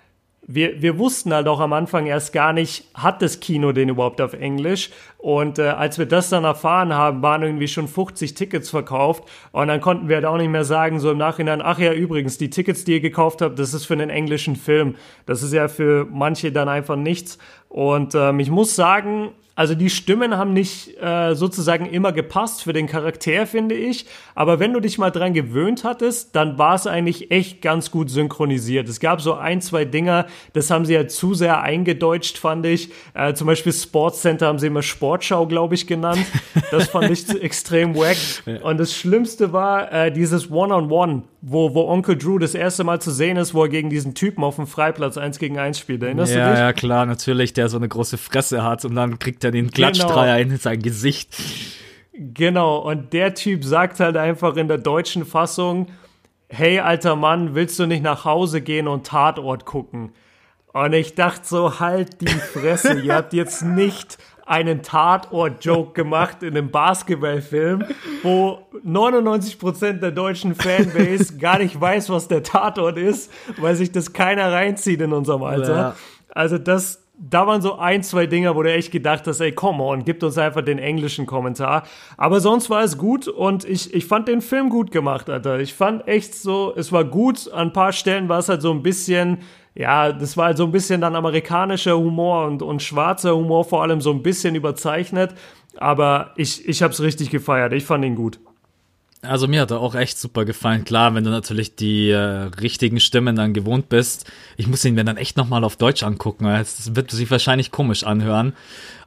wir, 0.48 0.82
wir 0.82 0.98
wussten 0.98 1.32
halt 1.32 1.48
auch 1.48 1.60
am 1.60 1.74
Anfang 1.74 2.08
erst 2.08 2.34
gar 2.34 2.54
nicht, 2.54 2.86
hat 2.96 3.22
das 3.22 3.40
Kino 3.40 3.72
den 3.72 3.90
überhaupt 3.90 4.20
auf 4.20 4.34
Englisch? 4.34 4.90
Und 5.18 5.58
äh, 5.58 5.64
als 5.64 5.98
wir 5.98 6.06
das 6.06 6.30
dann 6.30 6.44
erfahren 6.44 6.94
haben, 6.94 7.24
waren 7.24 7.42
irgendwie 7.42 7.68
schon 7.68 7.88
50 7.88 8.36
Tickets 8.36 8.70
verkauft. 8.70 9.24
Und 9.52 9.68
dann 9.68 9.82
konnten 9.82 10.08
wir 10.08 10.18
halt 10.18 10.26
auch 10.26 10.38
nicht 10.38 10.50
mehr 10.50 10.64
sagen, 10.64 11.00
so 11.00 11.10
im 11.12 11.18
Nachhinein, 11.18 11.62
ach 11.62 11.80
ja, 11.80 11.92
übrigens, 11.92 12.38
die 12.38 12.50
Tickets, 12.50 12.84
die 12.84 12.94
ihr 12.94 13.00
gekauft 13.02 13.42
habt, 13.42 13.58
das 13.58 13.74
ist 13.74 13.86
für 13.86 13.94
einen 13.94 14.12
englischen 14.12 14.56
Film. 14.56 14.96
Das 15.26 15.42
ist 15.42 15.54
ja 15.54 15.68
für 15.68 16.08
manche 16.10 16.52
dann 16.52 16.70
einfach 16.70 16.96
nichts. 16.96 17.40
Und 17.68 18.14
ähm, 18.14 18.40
ich 18.40 18.52
muss 18.52 18.76
sagen, 18.76 19.32
also 19.58 19.74
die 19.74 19.90
Stimmen 19.90 20.38
haben 20.38 20.54
nicht 20.54 21.02
äh, 21.02 21.34
sozusagen 21.34 21.88
immer 21.88 22.12
gepasst 22.12 22.62
für 22.62 22.74
den 22.74 22.86
Charakter, 22.86 23.48
finde 23.48 23.74
ich. 23.74 24.06
Aber 24.36 24.60
wenn 24.60 24.72
du 24.72 24.80
dich 24.80 25.00
mal 25.00 25.10
dran 25.10 25.34
gewöhnt 25.34 25.84
hattest, 25.84 26.36
dann 26.36 26.60
war 26.60 26.76
es 26.76 26.86
eigentlich 26.86 27.32
echt 27.32 27.64
ganz 27.64 27.90
gut 27.90 28.12
synchronisiert. 28.12 28.88
Es 28.88 29.00
gab 29.00 29.20
so 29.20 29.34
ein, 29.34 29.60
zwei 29.62 29.84
Dinger, 29.84 30.28
das 30.54 30.70
haben 30.70 30.86
sie 30.86 30.96
halt 30.96 31.10
zu 31.10 31.34
sehr 31.34 31.64
eingedeutscht, 31.64 32.38
fand 32.38 32.68
ich. 32.68 32.92
Äh, 33.16 33.34
zum 33.34 33.48
Beispiel 33.48 33.74
Sportscenter 33.74 34.46
haben 34.46 34.60
sie 34.60 34.68
immer 34.68 34.84
Sportschau, 35.18 35.48
glaube 35.48 35.76
ich, 35.76 35.88
genannt. 35.88 36.26
Das 36.72 36.90
fand 36.90 37.10
ich 37.10 37.28
extrem 37.42 37.96
wack. 37.96 38.18
Und 38.64 38.78
das 38.78 38.94
Schlimmste 38.94 39.52
war 39.54 39.92
äh, 39.92 40.12
dieses 40.12 40.52
One-on-One, 40.52 41.24
wo, 41.42 41.74
wo 41.74 41.88
Onkel 41.90 42.18
Drew 42.18 42.38
das 42.38 42.54
erste 42.54 42.84
Mal 42.84 43.02
zu 43.02 43.12
sehen 43.12 43.38
ist, 43.38 43.54
wo 43.54 43.64
er 43.64 43.70
gegen 43.70 43.90
diesen 43.90 44.14
Typen 44.14 44.44
auf 44.44 44.58
dem 44.58 44.68
Freiplatz 44.68 45.18
eins 45.18 45.40
gegen 45.40 45.58
eins 45.58 45.80
spielt. 45.80 46.04
Erinnerst 46.04 46.34
du 46.34 46.38
Ja, 46.40 46.50
dich? 46.52 46.60
ja, 46.60 46.74
klar, 46.74 47.06
natürlich, 47.06 47.54
der 47.54 47.70
so 47.70 47.78
eine 47.78 47.88
große 47.88 48.18
Fresse 48.18 48.64
hat 48.64 48.86
und 48.86 48.96
dann 48.96 49.18
kriegt 49.20 49.44
er 49.44 49.52
den 49.52 49.72
Klatschdreier 49.72 50.40
in 50.40 50.56
sein 50.58 50.82
Gesicht. 50.82 51.36
Genau, 52.14 52.78
und 52.78 53.14
der 53.14 53.34
Typ 53.34 53.64
sagt 53.64 54.00
halt 54.00 54.18
einfach 54.18 54.56
in 54.56 54.68
der 54.68 54.78
deutschen 54.80 55.26
Fassung, 55.26 55.88
hey 56.50 56.80
alter 56.80 57.16
Mann, 57.16 57.56
willst 57.56 57.78
du 57.80 57.86
nicht 57.86 58.04
nach 58.04 58.26
Hause 58.26 58.62
gehen 58.62 58.88
und 58.88 59.06
Tatort 59.08 59.66
gucken? 59.66 60.12
Und 60.74 60.94
ich 60.94 61.16
dachte 61.16 61.42
so, 61.48 61.80
halt 61.80 62.22
die 62.22 62.28
Fresse, 62.28 63.00
ihr 63.00 63.16
habt 63.16 63.34
jetzt 63.34 63.62
nicht 63.66 64.18
einen 64.48 64.82
Tatort-Joke 64.82 65.92
gemacht 65.94 66.42
in 66.42 66.58
einem 66.58 66.72
Basketballfilm, 66.72 67.84
wo 68.24 68.60
99% 68.86 70.00
der 70.00 70.12
deutschen 70.12 70.56
Fanbase 70.56 71.38
gar 71.39 71.60
nicht 71.60 71.80
weiß, 71.80 72.10
was 72.10 72.30
der 72.30 72.44
Tatort 72.44 72.98
ist, 72.98 73.32
weil 73.58 73.75
sich 73.75 73.92
das 73.92 74.13
keiner 74.13 74.51
reinzieht 74.51 75.01
in 75.01 75.12
unserem 75.12 75.44
Alter. 75.44 75.75
Ja. 75.75 75.96
Also 76.30 76.58
das, 76.58 77.04
da 77.20 77.46
waren 77.46 77.62
so 77.62 77.75
ein, 77.77 78.04
zwei 78.04 78.25
Dinger, 78.25 78.56
wo 78.56 78.63
du 78.63 78.72
echt 78.72 78.92
gedacht 78.92 79.27
hast, 79.27 79.42
ey, 79.42 79.51
come 79.51 79.84
on, 79.84 80.06
gibt 80.06 80.24
uns 80.24 80.38
einfach 80.38 80.62
den 80.62 80.80
englischen 80.80 81.25
Kommentar. 81.25 81.84
Aber 82.16 82.39
sonst 82.39 82.70
war 82.70 82.84
es 82.84 82.98
gut 82.98 83.27
und 83.27 83.66
ich, 83.66 83.94
ich 83.94 84.06
fand 84.06 84.30
den 84.30 84.42
Film 84.42 84.70
gut 84.70 84.92
gemacht, 84.92 85.30
Alter. 85.30 85.60
Ich 85.60 85.74
fand 85.74 86.08
echt 86.08 86.36
so, 86.36 86.74
es 86.75 86.94
war 86.94 87.04
gut. 87.04 87.51
An 87.51 87.68
ein 87.68 87.74
paar 87.74 87.92
Stellen 87.92 88.30
war 88.30 88.39
es 88.39 88.48
halt 88.48 88.62
so 88.62 88.72
ein 88.72 88.82
bisschen, 88.82 89.39
ja, 89.78 90.12
das 90.12 90.36
war 90.38 90.48
halt 90.48 90.58
so 90.58 90.64
ein 90.64 90.72
bisschen 90.72 91.02
dann 91.02 91.16
amerikanischer 91.16 91.96
Humor 91.98 92.48
und, 92.48 92.64
und 92.64 92.82
schwarzer 92.82 93.36
Humor 93.36 93.64
vor 93.64 93.84
allem 93.84 94.02
so 94.02 94.12
ein 94.12 94.24
bisschen 94.24 94.56
überzeichnet. 94.56 95.36
Aber 95.78 96.32
ich, 96.36 96.68
ich 96.68 96.82
hab's 96.82 97.00
richtig 97.00 97.30
gefeiert. 97.30 97.74
Ich 97.74 97.86
fand 97.86 98.04
ihn 98.04 98.16
gut. 98.16 98.40
Also 99.22 99.48
mir 99.48 99.62
hat 99.62 99.72
er 99.72 99.80
auch 99.80 99.94
echt 99.94 100.18
super 100.18 100.46
gefallen. 100.46 100.84
Klar, 100.84 101.14
wenn 101.14 101.24
du 101.24 101.30
natürlich 101.30 101.76
die 101.76 102.10
äh, 102.10 102.18
richtigen 102.18 103.00
Stimmen 103.00 103.36
dann 103.36 103.54
gewohnt 103.54 103.90
bist. 103.90 104.32
Ich 104.58 104.68
muss 104.68 104.84
ihn 104.86 104.96
mir 104.96 105.04
dann 105.04 105.18
echt 105.18 105.38
nochmal 105.38 105.64
auf 105.64 105.76
Deutsch 105.76 106.02
angucken. 106.02 106.46
Es 106.48 106.96
wird 106.96 107.12
sich 107.12 107.30
wahrscheinlich 107.30 107.72
komisch 107.72 108.04
anhören. 108.04 108.54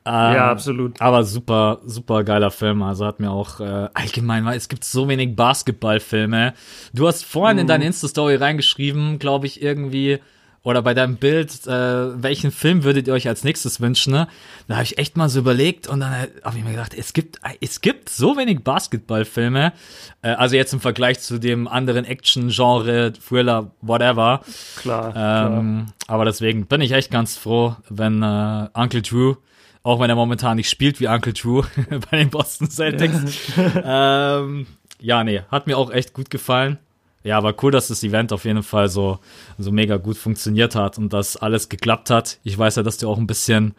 Ähm, 0.04 0.12
Ja, 0.34 0.50
absolut. 0.50 1.00
Aber 1.00 1.24
super, 1.24 1.80
super 1.84 2.22
geiler 2.22 2.50
Film. 2.50 2.82
Also 2.82 3.06
hat 3.06 3.18
mir 3.18 3.30
auch 3.30 3.60
äh, 3.60 3.88
allgemein, 3.94 4.44
weil 4.44 4.56
es 4.56 4.68
gibt 4.68 4.84
so 4.84 5.08
wenig 5.08 5.34
Basketballfilme. 5.34 6.54
Du 6.92 7.08
hast 7.08 7.24
vorhin 7.24 7.58
in 7.58 7.66
deine 7.66 7.86
Insta-Story 7.86 8.36
reingeschrieben, 8.36 9.18
glaube 9.18 9.46
ich, 9.46 9.62
irgendwie, 9.62 10.18
oder 10.62 10.82
bei 10.82 10.92
deinem 10.92 11.16
Bild, 11.16 11.66
äh, 11.66 12.22
welchen 12.22 12.50
Film 12.50 12.84
würdet 12.84 13.08
ihr 13.08 13.14
euch 13.14 13.28
als 13.28 13.44
nächstes 13.44 13.80
wünschen? 13.80 14.12
Ne? 14.12 14.28
Da 14.68 14.74
habe 14.74 14.84
ich 14.84 14.98
echt 14.98 15.16
mal 15.16 15.30
so 15.30 15.38
überlegt 15.38 15.86
und 15.86 16.00
dann 16.00 16.12
habe 16.44 16.58
ich 16.58 16.64
mir 16.64 16.72
gedacht, 16.72 16.92
es 16.94 17.14
gibt, 17.14 17.38
es 17.60 17.80
gibt 17.80 18.10
so 18.10 18.36
wenig 18.36 18.62
Basketballfilme. 18.62 19.72
Äh, 20.20 20.28
also 20.32 20.56
jetzt 20.56 20.74
im 20.74 20.80
Vergleich 20.80 21.20
zu 21.20 21.38
dem 21.38 21.66
anderen 21.66 22.04
Action-Genre, 22.04 23.14
Thriller, 23.14 23.70
whatever. 23.80 24.42
Klar. 24.76 25.12
klar. 25.12 25.58
Ähm, 25.58 25.86
aber 26.06 26.26
deswegen 26.26 26.66
bin 26.66 26.82
ich 26.82 26.92
echt 26.92 27.10
ganz 27.10 27.38
froh, 27.38 27.76
wenn 27.88 28.22
äh, 28.22 28.68
Uncle 28.74 29.00
Drew, 29.00 29.36
auch 29.82 29.98
wenn 29.98 30.10
er 30.10 30.16
momentan 30.16 30.58
nicht 30.58 30.68
spielt 30.68 31.00
wie 31.00 31.08
Uncle 31.08 31.32
Drew 31.32 31.62
bei 32.10 32.18
den 32.18 32.28
Boston 32.28 32.68
Celtics. 32.68 33.16
ähm, 33.82 34.66
ja, 35.00 35.24
nee, 35.24 35.40
hat 35.50 35.66
mir 35.66 35.78
auch 35.78 35.90
echt 35.90 36.12
gut 36.12 36.28
gefallen. 36.28 36.78
Ja, 37.22 37.36
aber 37.36 37.54
cool, 37.62 37.70
dass 37.70 37.88
das 37.88 38.02
Event 38.02 38.32
auf 38.32 38.44
jeden 38.46 38.62
Fall 38.62 38.88
so, 38.88 39.18
so 39.58 39.70
mega 39.70 39.98
gut 39.98 40.16
funktioniert 40.16 40.74
hat 40.74 40.96
und 40.96 41.12
dass 41.12 41.36
alles 41.36 41.68
geklappt 41.68 42.08
hat. 42.10 42.38
Ich 42.44 42.56
weiß 42.56 42.76
ja, 42.76 42.82
dass 42.82 42.96
du 42.96 43.08
auch 43.10 43.18
ein 43.18 43.26
bisschen, 43.26 43.74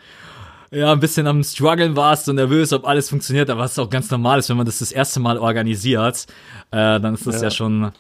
ja, 0.69 0.91
ein 0.91 0.99
bisschen 0.99 1.25
am 1.25 1.43
struggeln 1.43 1.95
warst 1.95 2.29
und 2.29 2.35
nervös, 2.35 2.71
ob 2.71 2.85
alles 2.87 3.09
funktioniert, 3.09 3.49
aber 3.49 3.61
was 3.61 3.79
auch 3.79 3.89
ganz 3.89 4.11
normal 4.11 4.37
ist, 4.39 4.49
wenn 4.49 4.57
man 4.57 4.65
das 4.67 4.79
das 4.79 4.91
erste 4.91 5.19
Mal 5.19 5.37
organisiert, 5.39 6.27
äh, 6.69 6.99
dann 6.99 7.15
ist 7.15 7.25
das 7.25 7.37
ja, 7.37 7.43
Ja. 7.45 7.51
schon, 7.51 7.91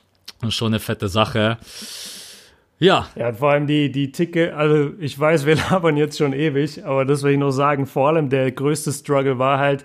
schon 0.49 0.67
eine 0.67 0.79
fette 0.79 1.07
Sache. 1.09 1.57
Ja, 2.79 3.07
Ja, 3.15 3.31
vor 3.33 3.51
allem 3.51 3.67
die, 3.67 3.91
die 3.91 4.11
Ticket, 4.11 4.53
also 4.53 4.91
ich 4.99 5.17
weiß, 5.19 5.45
wir 5.45 5.55
labern 5.71 5.97
jetzt 5.97 6.17
schon 6.17 6.33
ewig, 6.33 6.83
aber 6.85 7.05
das 7.05 7.23
will 7.23 7.31
ich 7.33 7.37
nur 7.39 7.51
sagen, 7.51 7.85
vor 7.85 8.09
allem 8.09 8.29
der 8.29 8.51
größte 8.51 8.91
Struggle 8.91 9.37
war 9.37 9.59
halt, 9.59 9.83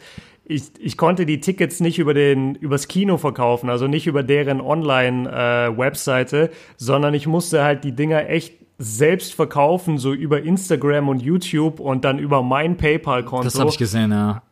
ich, 0.48 0.70
ich 0.78 0.96
konnte 0.96 1.26
die 1.26 1.40
Tickets 1.40 1.80
nicht 1.80 1.98
über 1.98 2.14
den, 2.14 2.54
übers 2.54 2.86
Kino 2.88 3.18
verkaufen, 3.18 3.68
also 3.68 3.88
nicht 3.88 4.06
über 4.06 4.22
deren 4.22 4.60
Online-Webseite, 4.60 6.50
sondern 6.76 7.14
ich 7.14 7.26
musste 7.26 7.64
halt 7.64 7.82
die 7.82 7.92
Dinger 7.92 8.28
echt 8.28 8.54
selbst 8.78 9.34
verkaufen, 9.34 9.98
so 9.98 10.12
über 10.12 10.42
Instagram 10.42 11.08
und 11.08 11.20
YouTube 11.20 11.80
und 11.80 12.04
dann 12.04 12.18
über 12.18 12.42
mein 12.42 12.76
PayPal-Konto. 12.76 13.44
das 13.44 13.58
habe 13.58 13.70
ich 13.70 13.78
gesehen, 13.78 14.12
ja. 14.12 14.42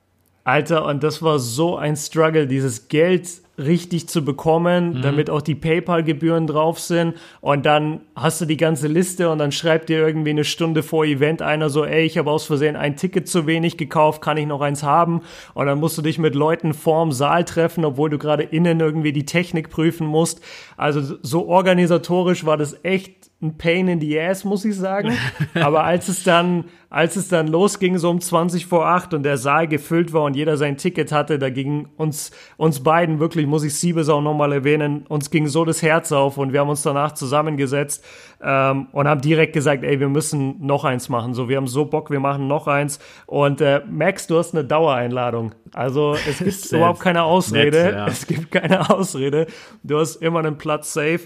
Alter, 0.43 0.85
und 0.87 1.03
das 1.03 1.23
war 1.23 1.39
so 1.39 1.77
ein 1.77 1.97
Struggle, 1.97 2.47
dieses 2.47 2.89
Geld 2.89 3.29
richtig 3.57 4.09
zu 4.09 4.25
bekommen, 4.25 5.01
damit 5.01 5.31
auch 5.31 5.41
die 5.41 5.55
PayPal-Gebühren 5.55 6.47
drauf 6.47 6.81
sind. 6.81 7.15
Und 7.41 7.65
dann 7.67 8.01
hast 8.17 8.41
du 8.41 8.47
die 8.47 8.57
ganze 8.57 8.89
Liste 8.89 9.31
und 9.31 9.39
dann 9.39 9.53
schreibt 9.53 9.89
dir 9.89 9.99
irgendwie 9.99 10.31
eine 10.31 10.45
Stunde 10.45 10.83
vor 10.83 11.05
Event 11.05 11.41
einer 11.41 11.71
so, 11.71 11.85
ey, 11.85 12.05
ich 12.05 12.19
habe 12.19 12.31
aus 12.31 12.47
Versehen 12.47 12.75
ein 12.75 12.97
Ticket 12.97 13.29
zu 13.29 13.47
wenig 13.47 13.77
gekauft, 13.77 14.23
kann 14.23 14.37
ich 14.37 14.47
noch 14.47 14.61
eins 14.61 14.83
haben? 14.83 15.23
Und 15.55 15.67
dann 15.67 15.79
musst 15.79 15.97
du 15.97 16.03
dich 16.03 16.19
mit 16.19 16.35
Leuten 16.35 16.75
vorm 16.75 17.13
Saal 17.13 17.45
treffen, 17.45 17.85
obwohl 17.85 18.11
du 18.11 18.19
gerade 18.19 18.43
innen 18.43 18.81
irgendwie 18.81 19.13
die 19.13 19.27
Technik 19.27 19.71
prüfen 19.71 20.07
musst. 20.07 20.41
Also 20.77 21.17
so 21.23 21.47
organisatorisch 21.47 22.45
war 22.45 22.57
das 22.57 22.85
echt 22.85 23.31
ein 23.43 23.59
Pain 23.59 23.89
in 23.89 24.01
the 24.01 24.19
ass, 24.19 24.45
muss 24.45 24.65
ich 24.65 24.77
sagen. 24.77 25.13
Aber 25.55 25.85
als 25.85 26.09
es 26.09 26.25
dann, 26.25 26.65
als 26.89 27.17
es 27.17 27.29
dann 27.29 27.49
losging, 27.49 27.99
so 27.99 28.09
um 28.09 28.21
20 28.21 28.67
vor 28.67 28.87
8 28.87 29.13
und 29.15 29.23
der 29.23 29.37
Saal 29.37 29.69
gefüllt 29.69 30.13
war 30.13 30.23
und 30.23 30.35
jeder 30.35 30.57
sein 30.57 30.77
Ticket 30.77 31.13
hatte, 31.13 31.39
da 31.39 31.51
ging 31.51 31.89
uns, 31.97 32.31
uns 32.57 32.83
beiden 32.83 33.21
wirklich, 33.21 33.47
muss 33.47 33.65
ich 33.65 33.75
Siebes 33.75 34.09
auch 34.09 34.23
nochmal 34.23 34.53
erwähnen, 34.53 35.05
uns 35.09 35.31
ging 35.31 35.47
so 35.47 35.65
das 35.65 35.83
Herz 35.83 36.11
auf 36.13 36.39
und 36.39 36.53
wir 36.53 36.61
haben 36.61 36.71
uns 36.71 36.83
danach 36.83 37.13
zusammengesetzt 37.13 38.05
ähm, 38.43 38.89
und 38.93 39.09
haben 39.09 39.21
direkt 39.21 39.53
gesagt, 39.53 39.85
ey, 39.85 40.01
wir 40.01 40.09
müssen 40.09 40.65
noch 40.65 40.85
eins 40.85 41.09
machen. 41.09 41.35
So, 41.35 41.49
wir 41.49 41.57
haben 41.57 41.67
so 41.67 41.85
Bock, 41.85 42.11
wir 42.11 42.21
machen 42.21 42.47
noch 42.47 42.67
eins. 42.67 42.99
Und 43.27 43.61
äh, 43.61 43.83
Max, 43.91 44.27
du 44.27 44.39
hast 44.39 44.55
eine 44.55 44.65
Dauereinladung. 44.65 45.55
Also 45.73 46.15
es 46.29 46.39
gibt 46.45 46.73
überhaupt 46.73 47.01
keine 47.01 47.25
Ausrede. 47.25 47.83
nett, 47.83 47.95
ja. 47.95 48.07
Es 48.07 48.27
gibt 48.27 48.51
keine 48.51 48.91
Ausrede. 48.91 49.47
Du 49.83 49.99
hast 49.99 50.17
immer 50.17 50.39
einen 50.39 50.57
Platz 50.57 50.93
safe. 50.93 51.21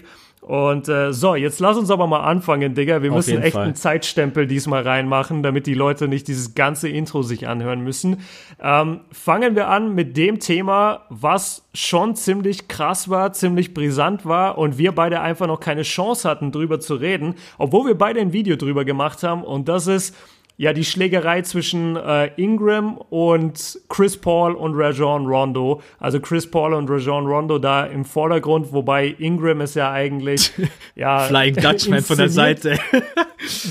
Und 0.49 0.89
äh, 0.89 1.13
so, 1.13 1.35
jetzt 1.35 1.59
lass 1.59 1.77
uns 1.77 1.91
aber 1.91 2.07
mal 2.07 2.21
anfangen, 2.21 2.73
Digga. 2.73 3.03
Wir 3.03 3.11
Auf 3.11 3.17
müssen 3.17 3.39
echt 3.39 3.53
Fall. 3.53 3.65
einen 3.65 3.75
Zeitstempel 3.75 4.47
diesmal 4.47 4.81
reinmachen, 4.81 5.43
damit 5.43 5.67
die 5.67 5.75
Leute 5.75 6.07
nicht 6.07 6.27
dieses 6.27 6.55
ganze 6.55 6.89
Intro 6.89 7.21
sich 7.21 7.47
anhören 7.47 7.81
müssen. 7.83 8.21
Ähm, 8.59 9.01
fangen 9.11 9.55
wir 9.55 9.67
an 9.67 9.93
mit 9.93 10.17
dem 10.17 10.39
Thema, 10.39 11.01
was 11.09 11.69
schon 11.75 12.15
ziemlich 12.15 12.67
krass 12.67 13.09
war, 13.09 13.31
ziemlich 13.31 13.75
brisant 13.75 14.25
war 14.25 14.57
und 14.57 14.79
wir 14.79 14.91
beide 14.91 15.21
einfach 15.21 15.45
noch 15.45 15.59
keine 15.59 15.83
Chance 15.83 16.27
hatten, 16.27 16.51
drüber 16.51 16.79
zu 16.79 16.95
reden, 16.95 17.35
obwohl 17.59 17.85
wir 17.85 17.95
beide 17.95 18.19
ein 18.19 18.33
Video 18.33 18.55
drüber 18.55 18.85
gemacht 18.85 19.21
haben. 19.21 19.43
Und 19.43 19.69
das 19.69 19.85
ist 19.85 20.15
ja 20.59 20.73
die 20.73 20.83
Schlägerei 20.83 21.41
zwischen 21.41 21.95
äh, 21.95 22.31
Ingram 22.35 22.97
und 22.97 23.79
Chris 23.87 24.17
Paul 24.17 24.55
und 24.55 24.75
Rajon 24.75 25.25
Rondo. 25.25 25.81
Also 25.99 26.19
Chris 26.19 26.51
Paul 26.51 26.73
und 26.73 26.89
Rajon 26.89 27.25
Rondo 27.27 27.59
da 27.59 27.85
im 27.85 28.03
Vordergrund, 28.03 28.73
wobei 28.73 29.15
Ingram 29.19 29.61
ist 29.61 29.75
ja 29.75 29.89
eigentlich 29.89 30.51
ja 30.95 31.19
Flying 31.19 31.55
Dutchman 31.61 32.01
von 32.01 32.17
der. 32.17 32.29
Seite. 32.29 32.77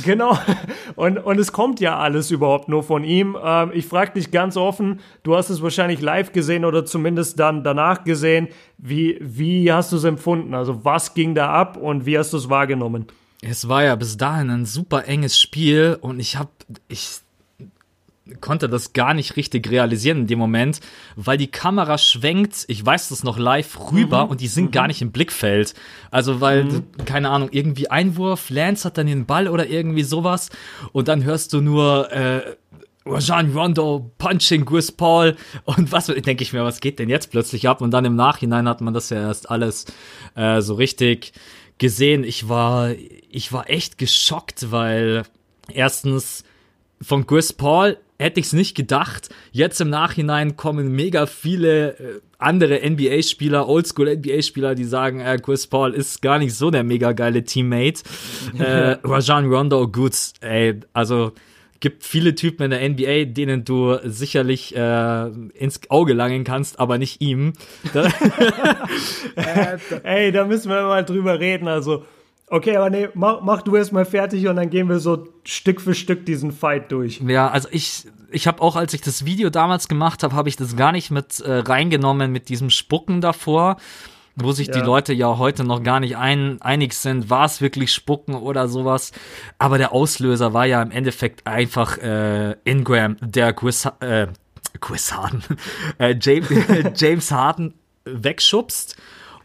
Genau. 0.04 0.37
Und, 0.97 1.18
und 1.18 1.38
es 1.38 1.52
kommt 1.52 1.78
ja 1.78 1.99
alles 1.99 2.30
überhaupt 2.30 2.68
nur 2.68 2.83
von 2.83 3.04
ihm. 3.04 3.37
Ähm, 3.40 3.71
ich 3.75 3.87
frage 3.87 4.12
dich 4.14 4.30
ganz 4.30 4.57
offen, 4.57 5.00
du 5.23 5.37
hast 5.37 5.50
es 5.50 5.62
wahrscheinlich 5.62 6.00
live 6.00 6.33
gesehen 6.33 6.64
oder 6.64 6.87
zumindest 6.87 7.38
dann 7.38 7.62
danach 7.62 8.02
gesehen. 8.02 8.49
Wie, 8.78 9.18
wie 9.21 9.71
hast 9.71 9.92
du 9.92 9.97
es 9.97 10.04
empfunden? 10.04 10.54
Also 10.54 10.85
was 10.85 11.12
ging 11.14 11.35
da 11.35 11.50
ab 11.50 11.76
und 11.76 12.07
wie 12.07 12.18
hast 12.18 12.33
du 12.33 12.38
es 12.38 12.49
wahrgenommen? 12.49 13.07
Es 13.40 13.68
war 13.68 13.85
ja 13.85 13.95
bis 13.95 14.16
dahin 14.16 14.50
ein 14.50 14.66
super 14.66 15.07
enges 15.07 15.38
Spiel 15.38 15.97
und 16.00 16.18
ich 16.18 16.37
habe 16.37 16.50
ich 16.88 17.21
konnte 18.40 18.68
das 18.68 18.92
gar 18.92 19.14
nicht 19.14 19.37
richtig 19.37 19.71
realisieren 19.71 20.18
in 20.18 20.26
dem 20.26 20.38
Moment, 20.38 20.80
weil 21.16 21.38
die 21.38 21.50
Kamera 21.50 21.97
schwenkt, 21.99 22.64
ich 22.68 22.85
weiß 22.85 23.09
das 23.09 23.25
noch 23.25 23.38
live 23.38 23.90
rüber 23.90 24.28
und 24.28 24.40
die 24.40 24.49
sind 24.49 24.71
gar 24.71 24.87
nicht 24.87 25.00
im 25.00 25.12
Blickfeld. 25.12 25.75
Also 26.11 26.40
weil 26.40 26.83
keine 27.07 27.30
Ahnung, 27.30 27.49
irgendwie 27.52 27.90
Einwurf, 27.90 28.50
Lance 28.50 28.85
hat 28.85 28.99
dann 28.99 29.07
den 29.07 29.25
Ball 29.26 29.49
oder 29.49 29.66
irgendwie 29.66 30.02
sowas 30.02 30.50
und 30.92 31.09
dann 31.09 31.25
hörst 31.25 31.52
du 31.52 31.61
nur 31.61 32.12
äh, 32.12 32.57
Rajon 33.07 33.57
Rondo 33.57 34.11
punching 34.18 34.66
Chris 34.66 34.92
Paul 34.92 35.37
und 35.64 35.90
was 35.92 36.07
denke 36.07 36.42
ich 36.42 36.52
mir, 36.52 36.64
was 36.64 36.80
geht 36.80 36.99
denn 36.99 37.09
jetzt 37.09 37.30
plötzlich 37.30 37.68
ab? 37.68 37.80
Und 37.80 37.92
dann 37.92 38.04
im 38.04 38.16
Nachhinein 38.16 38.68
hat 38.68 38.80
man 38.80 38.92
das 38.92 39.11
ja 39.11 39.21
erst 39.21 39.50
alles 39.50 39.87
äh, 40.35 40.61
so 40.61 40.75
richtig 40.75 41.33
gesehen. 41.78 42.25
Ich 42.25 42.49
war, 42.49 42.90
ich 43.30 43.52
war 43.52 43.68
echt 43.70 43.99
geschockt, 43.99 44.70
weil 44.70 45.23
erstens 45.73 46.44
von 47.00 47.26
Chris 47.26 47.52
Paul 47.52 47.97
hätte 48.18 48.40
ich 48.40 48.47
es 48.47 48.52
nicht 48.52 48.76
gedacht. 48.76 49.28
Jetzt 49.52 49.80
im 49.80 49.90
Nachhinein 49.90 50.56
kommen 50.56 50.92
mega 50.92 51.26
viele 51.26 51.99
äh, 51.99 52.20
andere 52.38 52.80
NBA-Spieler, 52.88 53.68
Oldschool-NBA-Spieler, 53.68 54.75
die 54.75 54.85
sagen, 54.85 55.20
äh, 55.20 55.38
Chris 55.38 55.66
Paul 55.66 55.94
ist 55.94 56.20
gar 56.23 56.38
nicht 56.38 56.54
so 56.54 56.70
der 56.70 56.82
mega 56.82 57.12
geile 57.12 57.44
Teammate. 57.44 58.02
äh, 58.58 58.97
Rajon 59.04 59.52
Rondo, 59.52 59.88
gut, 59.88 60.14
ey, 60.40 60.80
also 60.92 61.32
gibt 61.80 62.02
viele 62.02 62.35
Typen 62.35 62.64
in 62.64 62.70
der 62.70 62.88
NBA, 62.88 63.32
denen 63.32 63.64
du 63.64 63.99
sicherlich 64.04 64.75
äh, 64.75 65.28
ins 65.54 65.80
Auge 65.88 66.12
langen 66.12 66.42
kannst, 66.42 66.80
aber 66.80 66.99
nicht 66.99 67.20
ihm. 67.20 67.52
Da, 69.37 69.78
Ey, 70.02 70.32
da 70.32 70.44
müssen 70.44 70.70
wir 70.70 70.82
mal 70.82 71.04
drüber 71.04 71.38
reden. 71.38 71.68
Also, 71.68 72.04
okay, 72.50 72.76
aber 72.76 72.90
nee, 72.90 73.09
mach, 73.14 73.40
mach 73.43 73.62
du 73.62 73.76
erst 73.76 73.93
mal 73.93 74.05
fertig 74.05 74.47
und 74.49 74.57
dann 74.57 74.71
gehen 74.71 74.88
wir 74.88 74.99
so 75.00 75.28
Stück 75.45 75.81
für 75.81 75.95
Stück 75.95 76.26
diesen 76.26 76.52
Fight 76.52 76.90
durch. 76.93 77.21
Ja, 77.26 77.49
also 77.49 77.69
ich, 77.71 78.07
ich 78.31 78.47
habe 78.47 78.62
auch, 78.62 78.76
als 78.76 78.93
ich 78.95 79.00
das 79.00 79.25
Video 79.25 79.50
damals 79.50 79.88
gemacht 79.88 80.23
habe, 80.23 80.35
habe 80.35 80.49
ich 80.49 80.57
das 80.57 80.76
gar 80.76 80.93
nicht 80.93 81.11
mit 81.11 81.40
äh, 81.40 81.52
reingenommen 81.59 82.31
mit 82.33 82.49
diesem 82.49 82.71
Spucken 82.71 83.21
davor. 83.21 83.76
wo 84.40 84.52
sich 84.52 84.69
Ja. 84.69 84.75
die 84.75 84.81
Leute 84.83 85.12
ja 85.12 85.37
heute 85.37 85.64
noch 85.64 85.83
gar 85.83 85.99
nicht 85.99 86.17
ein, 86.17 86.62
einig 86.62 86.93
sind, 86.95 87.28
war 87.28 87.45
es 87.45 87.61
wirklich 87.61 87.93
Spucken 87.93 88.35
oder 88.37 88.69
sowas. 88.69 89.11
Aber 89.59 89.78
der 89.78 89.90
Auslöser 89.93 90.52
war 90.55 90.64
ja 90.64 90.81
im 90.81 90.93
Endeffekt 90.93 91.45
einfach 91.49 91.99
äh, 91.99 92.52
Ingram, 92.62 93.17
der 93.21 93.52
Chris, 93.52 93.87
äh, 93.99 94.28
Chris 94.81 95.12
Harden, 95.12 95.43
äh, 95.99 96.14
James, 96.21 96.49
James 96.95 97.33
Harden 97.33 97.75
wegschubst. 98.05 98.97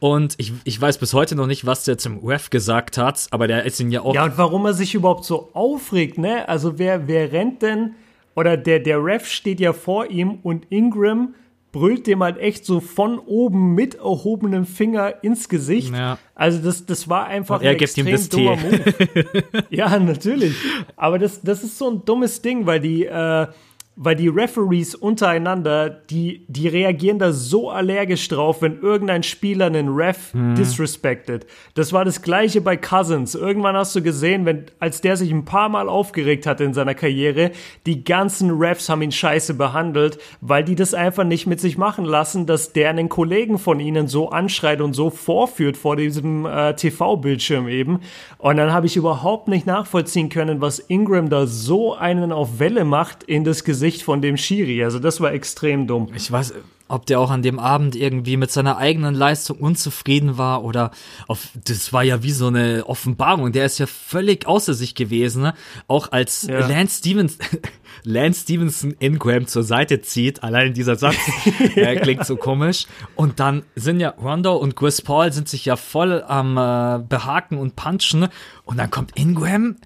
Und 0.03 0.36
ich, 0.38 0.51
ich 0.65 0.81
weiß 0.81 0.98
bis 0.98 1.13
heute 1.13 1.33
noch 1.33 1.48
nicht, 1.48 1.65
was 1.65 1.86
der 1.86 1.98
zum 1.98 2.17
Ref 2.27 2.50
gesagt 2.50 2.98
hat, 2.98 3.25
aber 3.31 3.48
der 3.48 3.63
ist 3.63 3.79
ihn 3.79 3.89
ja 3.89 4.01
auch 4.01 4.13
Ja, 4.13 4.25
und 4.25 4.38
warum 4.38 4.65
er 4.65 4.74
sich 4.74 4.95
überhaupt 4.95 5.24
so 5.24 5.51
aufregt, 5.53 6.17
ne? 6.17 6.50
Also 6.50 6.77
wer, 6.77 7.07
wer 7.07 7.31
rennt 7.31 7.62
denn, 7.62 7.95
oder 8.36 8.57
der, 8.57 8.81
der 8.81 9.01
Ref 9.01 9.25
steht 9.25 9.62
ja 9.62 9.72
vor 9.72 10.07
ihm 10.07 10.39
und 10.43 10.65
Ingram 10.69 11.36
brüllt 11.72 12.05
dem 12.05 12.22
halt 12.22 12.38
echt 12.38 12.65
so 12.65 12.81
von 12.81 13.17
oben 13.17 13.75
mit 13.75 13.95
erhobenem 13.95 14.65
Finger 14.65 15.24
ins 15.24 15.48
Gesicht. 15.48 15.95
Ja. 15.95 16.17
Also 16.36 16.60
das, 16.60 16.86
das 16.86 17.07
war 17.07 17.27
einfach 17.27 17.60
Und 17.62 17.65
er 17.65 17.72
ein 17.72 17.77
gibt 17.77 17.98
ihm 17.98 18.07
extrem 18.07 18.45
das 18.45 18.57
dummer 18.57 18.77
Move. 18.77 19.43
ja, 19.69 19.98
natürlich. 20.00 20.53
Aber 20.98 21.17
das, 21.17 21.41
das 21.43 21.63
ist 21.63 21.77
so 21.77 21.89
ein 21.89 22.03
dummes 22.03 22.41
Ding, 22.41 22.65
weil 22.65 22.81
die, 22.81 23.05
äh, 23.05 23.48
weil 23.95 24.15
die 24.15 24.27
Referees 24.27 24.95
untereinander, 24.95 25.89
die, 25.89 26.45
die 26.47 26.67
reagieren 26.67 27.19
da 27.19 27.31
so 27.31 27.69
allergisch 27.69 28.27
drauf, 28.27 28.62
wenn 28.62 28.79
irgendein 28.81 29.21
Spieler 29.23 29.67
einen 29.67 29.89
Ref 29.89 30.33
Mhm. 30.33 30.55
disrespected. 30.55 31.45
Das 31.75 31.93
war 31.93 32.03
das 32.05 32.21
gleiche 32.23 32.59
bei 32.62 32.75
Cousins. 32.75 33.35
Irgendwann 33.35 33.75
hast 33.75 33.95
du 33.95 34.01
gesehen, 34.01 34.45
wenn, 34.45 34.65
als 34.79 35.01
der 35.01 35.15
sich 35.15 35.31
ein 35.31 35.45
paar 35.45 35.69
Mal 35.69 35.89
aufgeregt 35.89 36.47
hatte 36.47 36.63
in 36.63 36.73
seiner 36.73 36.95
Karriere, 36.95 37.51
die 37.85 38.03
ganzen 38.03 38.50
Refs 38.50 38.89
haben 38.89 39.01
ihn 39.03 39.12
scheiße 39.12 39.53
behandelt, 39.53 40.17
weil 40.41 40.63
die 40.63 40.75
das 40.75 40.93
einfach 40.95 41.23
nicht 41.23 41.45
mit 41.45 41.59
sich 41.59 41.77
machen 41.77 42.05
lassen, 42.05 42.45
dass 42.47 42.73
der 42.73 42.89
einen 42.89 43.09
Kollegen 43.09 43.59
von 43.59 43.79
ihnen 43.79 44.07
so 44.07 44.29
anschreit 44.29 44.81
und 44.81 44.93
so 44.93 45.12
vorführt 45.12 45.77
vor 45.77 45.95
diesem 45.97 46.45
äh, 46.47 46.73
TV-Bildschirm 46.75 47.67
eben. 47.67 48.00
Und 48.39 48.57
dann 48.57 48.71
habe 48.73 48.88
ich 48.88 48.95
überhaupt 48.95 49.47
nicht 49.47 49.67
nachvollziehen 49.67 50.29
können, 50.29 50.62
was 50.62 50.79
Ingram 50.79 51.29
da 51.29 51.45
so 51.45 51.93
einen 51.93 52.31
auf 52.31 52.59
Welle 52.59 52.85
macht 52.85 53.21
in 53.23 53.43
das 53.43 53.63
Gesicht 53.63 53.82
von 54.03 54.21
dem 54.21 54.37
Schiri. 54.37 54.83
Also 54.83 54.99
das 54.99 55.19
war 55.21 55.31
extrem 55.33 55.87
dumm. 55.87 56.09
Ich 56.15 56.31
weiß, 56.31 56.53
ob 56.87 57.05
der 57.05 57.19
auch 57.19 57.31
an 57.31 57.41
dem 57.41 57.59
Abend 57.59 57.95
irgendwie 57.95 58.37
mit 58.37 58.51
seiner 58.51 58.77
eigenen 58.77 59.15
Leistung 59.15 59.57
unzufrieden 59.57 60.37
war 60.37 60.63
oder 60.63 60.91
auf, 61.27 61.47
das 61.65 61.91
war 61.93 62.03
ja 62.03 62.23
wie 62.23 62.31
so 62.31 62.47
eine 62.47 62.83
Offenbarung. 62.85 63.51
Der 63.51 63.65
ist 63.65 63.79
ja 63.79 63.87
völlig 63.87 64.45
außer 64.45 64.73
sich 64.73 64.93
gewesen, 64.93 65.41
ne? 65.43 65.53
Auch 65.87 66.11
als 66.11 66.43
Ja. 66.43 66.67
Lance 66.67 66.99
Stevens, 66.99 67.37
Lance 68.03 68.41
Stevenson 68.41 68.95
Ingram 68.99 69.47
zur 69.47 69.63
Seite 69.63 70.01
zieht, 70.01 70.43
allein 70.43 70.73
dieser 70.73 70.95
Satz 70.95 71.15
äh, 71.75 71.95
klingt 71.95 72.25
so 72.25 72.35
komisch. 72.35 72.85
Und 73.15 73.39
dann 73.39 73.63
sind 73.75 73.99
ja 73.99 74.09
Rondo 74.09 74.55
und 74.55 74.75
Chris 74.75 75.01
Paul 75.01 75.31
sind 75.31 75.49
sich 75.49 75.65
ja 75.65 75.77
voll 75.77 76.21
am 76.27 76.57
äh, 76.57 76.99
behaken 77.07 77.57
und 77.57 77.75
punchen 77.75 78.27
und 78.65 78.77
dann 78.77 78.91
kommt 78.91 79.17
Ingram 79.17 79.77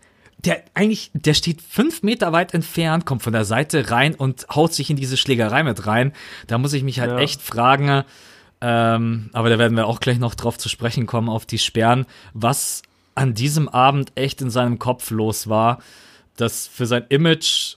der 0.48 0.64
eigentlich, 0.74 1.12
der 1.14 1.34
steht 1.34 1.62
fünf 1.62 2.04
Meter 2.04 2.32
weit 2.32 2.54
entfernt, 2.54 3.06
kommt 3.06 3.22
von 3.22 3.34
der 3.34 3.46
Seite 3.46 3.92
rein 3.92 4.16
und 4.16 4.48
haut 4.50 4.74
sich 4.74 4.90
in 4.90 4.96
diese 4.96 5.18
Schlägerei 5.18 5.64
mit 5.64 5.86
rein. 5.86 6.14
Da 6.48 6.58
muss 6.58 6.74
ich 6.74 6.84
mich 6.84 7.00
halt 7.00 7.12
Ja. 7.12 7.18
echt 7.20 7.42
fragen, 7.42 8.04
ähm, 8.62 9.30
aber 9.34 9.50
da 9.50 9.60
werden 9.60 9.76
wir 9.78 9.86
auch 9.86 10.00
gleich 10.00 10.20
noch 10.20 10.34
drauf 10.36 10.58
zu 10.58 10.70
sprechen 10.70 11.06
kommen, 11.06 11.30
auf 11.30 11.46
die 11.46 11.60
Sperren, 11.60 12.06
was 12.34 12.82
an 13.14 13.34
diesem 13.34 13.68
Abend 13.68 14.12
echt 14.16 14.42
in 14.42 14.50
seinem 14.50 14.80
Kopf 14.80 15.12
los 15.12 15.48
war, 15.50 15.80
dass 16.38 16.68
für 16.68 16.86
sein 16.86 17.04
Image 17.10 17.76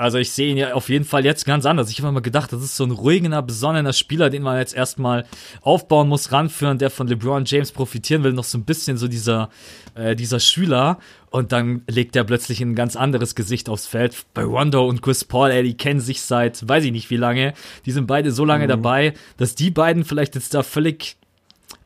also 0.00 0.16
ich 0.16 0.32
sehe 0.32 0.50
ihn 0.50 0.56
ja 0.56 0.72
auf 0.72 0.88
jeden 0.88 1.04
Fall 1.04 1.26
jetzt 1.26 1.44
ganz 1.44 1.66
anders. 1.66 1.90
Ich 1.90 1.98
habe 1.98 2.08
immer 2.08 2.22
gedacht, 2.22 2.52
das 2.52 2.62
ist 2.62 2.74
so 2.74 2.84
ein 2.84 2.90
ruhiger, 2.90 3.42
besonnener 3.42 3.92
Spieler, 3.92 4.30
den 4.30 4.42
man 4.42 4.56
jetzt 4.56 4.74
erstmal 4.74 5.26
aufbauen 5.60 6.08
muss, 6.08 6.32
ranführen, 6.32 6.78
der 6.78 6.88
von 6.88 7.06
LeBron 7.06 7.44
James 7.44 7.70
profitieren 7.70 8.24
will, 8.24 8.32
noch 8.32 8.44
so 8.44 8.56
ein 8.56 8.64
bisschen 8.64 8.96
so 8.96 9.08
dieser, 9.08 9.50
äh, 9.94 10.16
dieser 10.16 10.40
Schüler. 10.40 10.98
Und 11.30 11.52
dann 11.52 11.82
legt 11.86 12.16
er 12.16 12.24
plötzlich 12.24 12.62
ein 12.62 12.74
ganz 12.74 12.96
anderes 12.96 13.34
Gesicht 13.34 13.68
aufs 13.68 13.86
Feld. 13.86 14.16
Bei 14.32 14.42
Rondo 14.42 14.88
und 14.88 15.02
Chris 15.02 15.24
Paul, 15.24 15.50
ey, 15.50 15.62
die 15.62 15.76
kennen 15.76 16.00
sich 16.00 16.22
seit 16.22 16.66
weiß 16.66 16.84
ich 16.84 16.92
nicht 16.92 17.10
wie 17.10 17.16
lange. 17.16 17.52
Die 17.84 17.92
sind 17.92 18.06
beide 18.06 18.32
so 18.32 18.46
lange 18.46 18.66
dabei, 18.66 19.12
dass 19.36 19.54
die 19.54 19.70
beiden 19.70 20.04
vielleicht 20.04 20.34
jetzt 20.34 20.54
da 20.54 20.62
völlig 20.62 21.16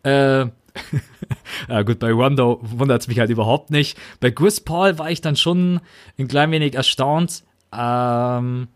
äh, 0.05 0.47
ja 1.69 1.83
gut, 1.85 1.99
bei 1.99 2.13
Rondo 2.13 2.61
wundert 2.63 3.03
es 3.03 3.09
mich 3.09 3.19
halt 3.19 3.31
überhaupt 3.31 3.71
nicht. 3.71 3.99
Bei 4.21 4.31
Chris 4.31 4.61
Paul 4.61 4.99
war 4.99 5.11
ich 5.11 5.21
dann 5.21 5.37
schon 5.37 5.81
ein 6.19 6.29
klein 6.29 6.51
wenig 6.53 6.75
erstaunt. 6.75 7.43
Ähm, 7.77 8.69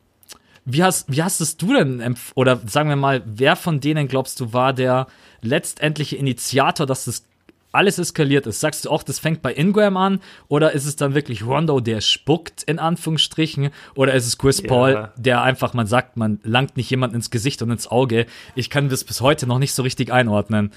wie 0.65 0.83
hast, 0.83 1.11
wie 1.11 1.23
hast 1.23 1.41
es 1.41 1.57
du 1.57 1.73
denn, 1.73 2.17
oder 2.35 2.61
sagen 2.67 2.91
wir 2.91 2.97
mal, 2.97 3.23
wer 3.25 3.57
von 3.57 3.81
denen 3.81 4.07
glaubst 4.07 4.39
du 4.41 4.53
war 4.53 4.73
der 4.75 5.07
letztendliche 5.41 6.17
Initiator, 6.17 6.87
dass 6.87 7.07
das 7.07 7.25
alles 7.73 7.99
eskaliert 7.99 8.47
ist? 8.47 8.61
Sagst 8.61 8.85
du 8.85 8.91
auch, 8.91 9.03
das 9.03 9.19
fängt 9.19 9.43
bei 9.43 9.53
Ingram 9.53 9.97
an? 9.97 10.21
Oder 10.49 10.73
ist 10.73 10.87
es 10.87 10.97
dann 10.97 11.15
wirklich 11.15 11.45
Rondo, 11.45 11.81
der 11.81 12.01
spuckt, 12.01 12.63
in 12.65 12.79
Anführungsstrichen? 12.79 13.71
Oder 13.95 14.15
ist 14.15 14.27
es 14.27 14.39
Chris 14.39 14.63
Paul, 14.63 15.11
der 15.17 15.43
einfach, 15.43 15.75
man 15.75 15.87
sagt, 15.87 16.17
man 16.17 16.41
langt 16.43 16.77
nicht 16.77 16.91
jemand 16.91 17.15
ins 17.15 17.31
Gesicht 17.31 17.63
und 17.63 17.71
ins 17.71 17.87
Auge? 17.91 18.27
Ich 18.55 18.71
kann 18.71 18.89
das 18.89 19.05
bis 19.05 19.21
heute 19.21 19.47
noch 19.47 19.59
nicht 19.59 19.73
so 19.73 19.83
richtig 19.83 20.13
einordnen. 20.13 20.73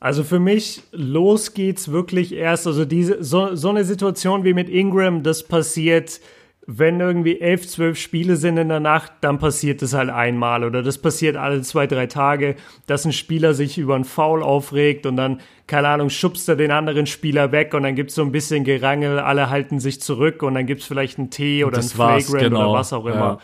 Also 0.00 0.22
für 0.22 0.38
mich, 0.38 0.82
los 0.92 1.54
geht's 1.54 1.90
wirklich 1.90 2.32
erst, 2.32 2.66
also 2.66 2.84
diese, 2.84 3.24
so, 3.24 3.54
so 3.54 3.70
eine 3.70 3.84
Situation 3.84 4.44
wie 4.44 4.52
mit 4.52 4.68
Ingram, 4.68 5.22
das 5.22 5.44
passiert, 5.44 6.20
wenn 6.66 7.00
irgendwie 7.00 7.40
elf, 7.40 7.66
zwölf 7.68 7.98
Spiele 7.98 8.36
sind 8.36 8.56
in 8.56 8.68
der 8.68 8.80
Nacht, 8.80 9.12
dann 9.20 9.38
passiert 9.38 9.82
das 9.82 9.92
halt 9.92 10.08
einmal 10.08 10.64
oder 10.64 10.82
das 10.82 10.98
passiert 10.98 11.36
alle 11.36 11.60
zwei, 11.62 11.86
drei 11.86 12.06
Tage, 12.06 12.56
dass 12.86 13.04
ein 13.04 13.12
Spieler 13.12 13.52
sich 13.54 13.76
über 13.76 13.94
einen 13.94 14.04
Foul 14.04 14.42
aufregt 14.42 15.04
und 15.04 15.16
dann, 15.16 15.40
keine 15.66 15.88
Ahnung, 15.88 16.08
schubst 16.08 16.48
er 16.48 16.56
den 16.56 16.70
anderen 16.70 17.06
Spieler 17.06 17.52
weg 17.52 17.74
und 17.74 17.82
dann 17.82 17.94
gibt's 17.94 18.14
so 18.14 18.22
ein 18.22 18.32
bisschen 18.32 18.64
Gerangel, 18.64 19.18
alle 19.18 19.50
halten 19.50 19.78
sich 19.78 20.00
zurück 20.00 20.42
und 20.42 20.54
dann 20.54 20.66
gibt's 20.66 20.86
vielleicht 20.86 21.18
einen 21.18 21.30
Tee 21.30 21.64
oder 21.64 21.76
das 21.76 21.94
ein 21.94 21.98
war's, 21.98 22.26
Flagrant 22.26 22.50
genau, 22.50 22.70
oder 22.70 22.78
was 22.78 22.92
auch 22.92 23.06
ja. 23.06 23.12
immer. 23.12 23.38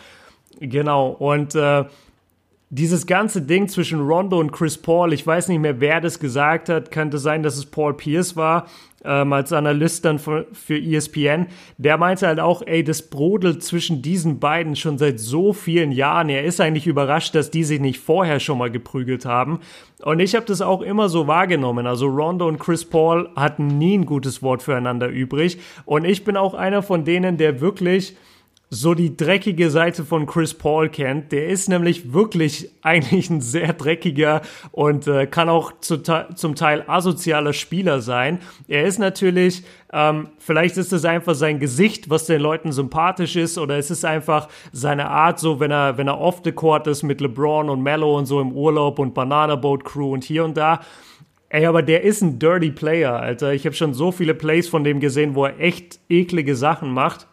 Genau, 0.60 1.08
und 1.08 1.54
äh, 1.54 1.84
dieses 2.72 3.08
ganze 3.08 3.42
Ding 3.42 3.66
zwischen 3.66 4.00
Rondo 4.00 4.38
und 4.38 4.52
Chris 4.52 4.78
Paul, 4.78 5.12
ich 5.12 5.26
weiß 5.26 5.48
nicht 5.48 5.58
mehr, 5.58 5.80
wer 5.80 6.00
das 6.00 6.20
gesagt 6.20 6.68
hat, 6.68 6.92
könnte 6.92 7.18
sein, 7.18 7.42
dass 7.42 7.56
es 7.58 7.66
Paul 7.66 7.94
Pierce 7.94 8.36
war, 8.36 8.68
ähm, 9.04 9.32
als 9.32 9.52
Analyst 9.52 10.04
dann 10.04 10.20
für, 10.20 10.46
für 10.52 10.78
ESPN. 10.78 11.48
Der 11.78 11.98
meinte 11.98 12.28
halt 12.28 12.38
auch, 12.38 12.62
ey, 12.64 12.84
das 12.84 13.02
brodelt 13.02 13.64
zwischen 13.64 14.02
diesen 14.02 14.38
beiden 14.38 14.76
schon 14.76 14.98
seit 14.98 15.18
so 15.18 15.52
vielen 15.52 15.90
Jahren. 15.90 16.28
Er 16.28 16.44
ist 16.44 16.60
eigentlich 16.60 16.86
überrascht, 16.86 17.34
dass 17.34 17.50
die 17.50 17.64
sich 17.64 17.80
nicht 17.80 17.98
vorher 17.98 18.38
schon 18.38 18.58
mal 18.58 18.70
geprügelt 18.70 19.24
haben. 19.24 19.58
Und 20.02 20.20
ich 20.20 20.36
habe 20.36 20.46
das 20.46 20.60
auch 20.60 20.80
immer 20.80 21.08
so 21.08 21.26
wahrgenommen. 21.26 21.88
Also 21.88 22.06
Rondo 22.06 22.46
und 22.46 22.60
Chris 22.60 22.84
Paul 22.84 23.30
hatten 23.34 23.78
nie 23.78 23.98
ein 23.98 24.06
gutes 24.06 24.42
Wort 24.42 24.62
füreinander 24.62 25.08
übrig. 25.08 25.58
Und 25.86 26.04
ich 26.04 26.22
bin 26.22 26.36
auch 26.36 26.54
einer 26.54 26.84
von 26.84 27.04
denen, 27.04 27.36
der 27.36 27.60
wirklich 27.60 28.16
so 28.72 28.94
die 28.94 29.16
dreckige 29.16 29.68
Seite 29.68 30.04
von 30.04 30.26
Chris 30.26 30.54
Paul 30.54 30.88
kennt. 30.88 31.32
Der 31.32 31.48
ist 31.48 31.68
nämlich 31.68 32.12
wirklich 32.12 32.70
eigentlich 32.82 33.28
ein 33.28 33.40
sehr 33.40 33.72
dreckiger 33.72 34.42
und 34.70 35.08
äh, 35.08 35.26
kann 35.26 35.48
auch 35.48 35.72
zu, 35.80 35.98
zum 35.98 36.54
Teil 36.54 36.84
asozialer 36.86 37.52
Spieler 37.52 38.00
sein. 38.00 38.38
Er 38.68 38.84
ist 38.84 38.98
natürlich, 38.98 39.64
ähm, 39.92 40.28
vielleicht 40.38 40.76
ist 40.76 40.92
es 40.92 41.04
einfach 41.04 41.34
sein 41.34 41.58
Gesicht, 41.58 42.10
was 42.10 42.26
den 42.26 42.40
Leuten 42.40 42.70
sympathisch 42.70 43.34
ist, 43.34 43.58
oder 43.58 43.76
es 43.76 43.90
ist 43.90 44.04
einfach 44.04 44.48
seine 44.72 45.08
Art, 45.08 45.40
so 45.40 45.58
wenn 45.58 45.72
er, 45.72 45.98
wenn 45.98 46.06
er 46.06 46.20
off 46.20 46.40
the 46.44 46.52
court 46.52 46.86
ist 46.86 47.02
mit 47.02 47.20
LeBron 47.20 47.68
und 47.68 47.82
Mello 47.82 48.16
und 48.16 48.26
so 48.26 48.40
im 48.40 48.52
Urlaub 48.52 49.00
und 49.00 49.14
Banana 49.14 49.56
Boat 49.56 49.84
Crew 49.84 50.12
und 50.12 50.22
hier 50.22 50.44
und 50.44 50.56
da. 50.56 50.80
Ey, 51.48 51.66
aber 51.66 51.82
der 51.82 52.04
ist 52.04 52.22
ein 52.22 52.38
dirty 52.38 52.70
Player, 52.70 53.18
Alter. 53.18 53.52
Ich 53.52 53.66
habe 53.66 53.74
schon 53.74 53.92
so 53.92 54.12
viele 54.12 54.36
Plays 54.36 54.68
von 54.68 54.84
dem 54.84 55.00
gesehen, 55.00 55.34
wo 55.34 55.46
er 55.46 55.58
echt 55.58 55.98
eklige 56.08 56.54
Sachen 56.54 56.92
macht. 56.92 57.26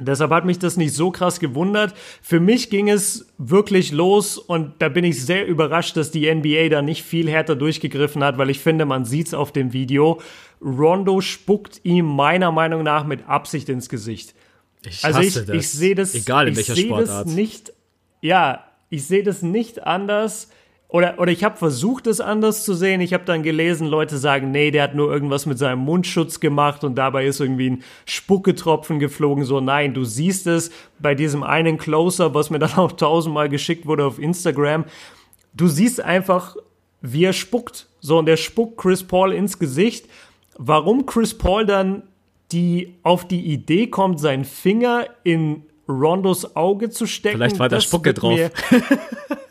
Deshalb 0.00 0.30
hat 0.30 0.44
mich 0.44 0.58
das 0.58 0.76
nicht 0.76 0.94
so 0.94 1.10
krass 1.10 1.40
gewundert. 1.40 1.94
Für 2.22 2.40
mich 2.40 2.70
ging 2.70 2.88
es 2.88 3.26
wirklich 3.38 3.92
los 3.92 4.38
und 4.38 4.74
da 4.78 4.88
bin 4.88 5.04
ich 5.04 5.24
sehr 5.24 5.46
überrascht, 5.46 5.96
dass 5.96 6.10
die 6.10 6.32
NBA 6.32 6.68
da 6.68 6.82
nicht 6.82 7.02
viel 7.04 7.28
härter 7.30 7.56
durchgegriffen 7.56 8.24
hat, 8.24 8.38
weil 8.38 8.50
ich 8.50 8.60
finde, 8.60 8.84
man 8.86 9.04
sieht's 9.04 9.34
auf 9.34 9.52
dem 9.52 9.72
Video. 9.72 10.20
Rondo 10.62 11.20
spuckt 11.20 11.80
ihm 11.84 12.06
meiner 12.06 12.52
Meinung 12.52 12.82
nach 12.82 13.04
mit 13.04 13.28
Absicht 13.28 13.68
ins 13.68 13.88
Gesicht. 13.88 14.34
Ich 14.84 15.04
Also 15.04 15.20
ich, 15.20 15.28
hasse 15.28 15.46
das. 15.46 15.56
ich 15.56 15.68
sehe 15.68 15.94
das, 15.94 16.14
Egal 16.14 16.46
in 16.48 16.52
ich 16.52 16.58
welcher 16.58 16.76
Sportart. 16.76 17.26
Das 17.26 17.34
nicht, 17.34 17.72
ja, 18.20 18.64
ich 18.88 19.06
sehe 19.06 19.22
das 19.22 19.42
nicht 19.42 19.84
anders. 19.86 20.48
Oder, 20.90 21.20
oder 21.20 21.30
ich 21.30 21.44
habe 21.44 21.56
versucht, 21.56 22.08
es 22.08 22.20
anders 22.20 22.64
zu 22.64 22.74
sehen. 22.74 23.00
Ich 23.00 23.14
habe 23.14 23.24
dann 23.24 23.44
gelesen, 23.44 23.86
Leute 23.86 24.18
sagen, 24.18 24.50
nee, 24.50 24.72
der 24.72 24.82
hat 24.82 24.94
nur 24.96 25.12
irgendwas 25.12 25.46
mit 25.46 25.56
seinem 25.56 25.78
Mundschutz 25.80 26.40
gemacht 26.40 26.82
und 26.82 26.96
dabei 26.96 27.26
ist 27.26 27.40
irgendwie 27.40 27.70
ein 27.70 27.82
Spucketropfen 28.06 28.98
geflogen. 28.98 29.44
So, 29.44 29.60
nein, 29.60 29.94
du 29.94 30.04
siehst 30.04 30.48
es 30.48 30.72
bei 30.98 31.14
diesem 31.14 31.44
einen 31.44 31.78
Closer, 31.78 32.34
was 32.34 32.50
mir 32.50 32.58
dann 32.58 32.72
auch 32.76 32.92
tausendmal 32.92 33.48
geschickt 33.48 33.86
wurde 33.86 34.04
auf 34.04 34.18
Instagram. 34.18 34.84
Du 35.54 35.68
siehst 35.68 36.00
einfach, 36.00 36.56
wie 37.00 37.24
er 37.24 37.32
spuckt. 37.32 37.86
So, 38.00 38.18
und 38.18 38.26
der 38.26 38.36
spuckt 38.36 38.76
Chris 38.76 39.04
Paul 39.04 39.32
ins 39.32 39.60
Gesicht. 39.60 40.06
Warum 40.58 41.06
Chris 41.06 41.38
Paul 41.38 41.66
dann 41.66 42.02
die 42.50 42.96
auf 43.04 43.28
die 43.28 43.46
Idee 43.46 43.86
kommt, 43.86 44.18
seinen 44.18 44.44
Finger 44.44 45.06
in 45.22 45.62
Rondos 45.88 46.56
Auge 46.56 46.90
zu 46.90 47.06
stecken. 47.06 47.36
Vielleicht 47.36 47.60
war 47.60 47.68
da 47.68 47.80
Spucke 47.80 48.12
drauf. 48.12 48.38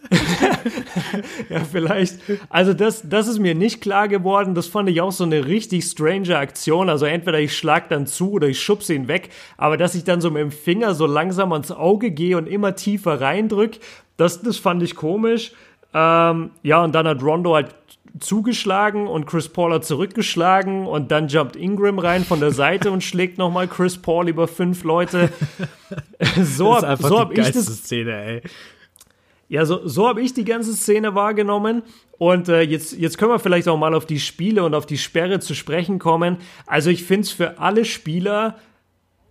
Ja, 1.49 1.61
vielleicht. 1.71 2.19
Also 2.49 2.73
das, 2.73 3.07
das 3.07 3.27
ist 3.27 3.39
mir 3.39 3.55
nicht 3.55 3.81
klar 3.81 4.07
geworden. 4.07 4.55
Das 4.55 4.67
fand 4.67 4.89
ich 4.89 5.01
auch 5.01 5.11
so 5.11 5.23
eine 5.23 5.45
richtig 5.45 5.85
strange 5.85 6.37
Aktion. 6.37 6.89
Also 6.89 7.05
entweder 7.05 7.39
ich 7.39 7.57
schlag 7.57 7.89
dann 7.89 8.07
zu 8.07 8.31
oder 8.31 8.47
ich 8.47 8.61
schubse 8.61 8.93
ihn 8.93 9.07
weg. 9.07 9.29
Aber 9.57 9.77
dass 9.77 9.95
ich 9.95 10.03
dann 10.03 10.21
so 10.21 10.29
mit 10.29 10.41
dem 10.41 10.51
Finger 10.51 10.93
so 10.93 11.05
langsam 11.05 11.53
ans 11.53 11.71
Auge 11.71 12.11
gehe 12.11 12.37
und 12.37 12.47
immer 12.47 12.75
tiefer 12.75 13.21
reindrück, 13.21 13.79
das, 14.17 14.41
das 14.41 14.57
fand 14.57 14.83
ich 14.83 14.95
komisch. 14.95 15.53
Ähm, 15.93 16.51
ja, 16.61 16.83
und 16.83 16.93
dann 16.93 17.07
hat 17.07 17.23
Rondo 17.23 17.55
halt 17.55 17.73
zugeschlagen 18.19 19.07
und 19.07 19.25
Chris 19.27 19.49
Paul 19.49 19.73
hat 19.73 19.85
zurückgeschlagen 19.85 20.87
und 20.87 21.11
dann 21.11 21.27
jumpt 21.27 21.55
Ingram 21.55 21.99
rein 21.99 22.25
von 22.25 22.39
der 22.39 22.51
Seite 22.51 22.91
und 22.91 23.03
schlägt 23.03 23.37
nochmal 23.37 23.67
Chris 23.67 23.97
Paul 23.97 24.27
über 24.27 24.47
fünf 24.47 24.83
Leute. 24.83 25.29
so 26.41 26.75
habe 26.75 27.01
so 27.01 27.19
hab 27.19 27.37
ich 27.37 27.51
das. 27.51 27.65
Szene, 27.65 28.23
ey. 28.23 28.41
Ja, 29.49 29.65
so, 29.65 29.85
so 29.85 30.07
habe 30.07 30.21
ich 30.21 30.33
die 30.33 30.45
ganze 30.45 30.73
Szene 30.73 31.15
wahrgenommen. 31.15 31.83
Und 32.17 32.47
äh, 32.47 32.61
jetzt, 32.61 32.97
jetzt 32.97 33.17
können 33.17 33.31
wir 33.31 33.39
vielleicht 33.39 33.67
auch 33.67 33.77
mal 33.77 33.93
auf 33.93 34.05
die 34.05 34.19
Spiele 34.19 34.63
und 34.63 34.73
auf 34.73 34.85
die 34.85 34.97
Sperre 34.97 35.39
zu 35.39 35.55
sprechen 35.55 35.99
kommen. 35.99 36.37
Also 36.65 36.89
ich 36.89 37.03
finde 37.03 37.23
es 37.23 37.31
für 37.31 37.59
alle 37.59 37.83
Spieler 37.83 38.55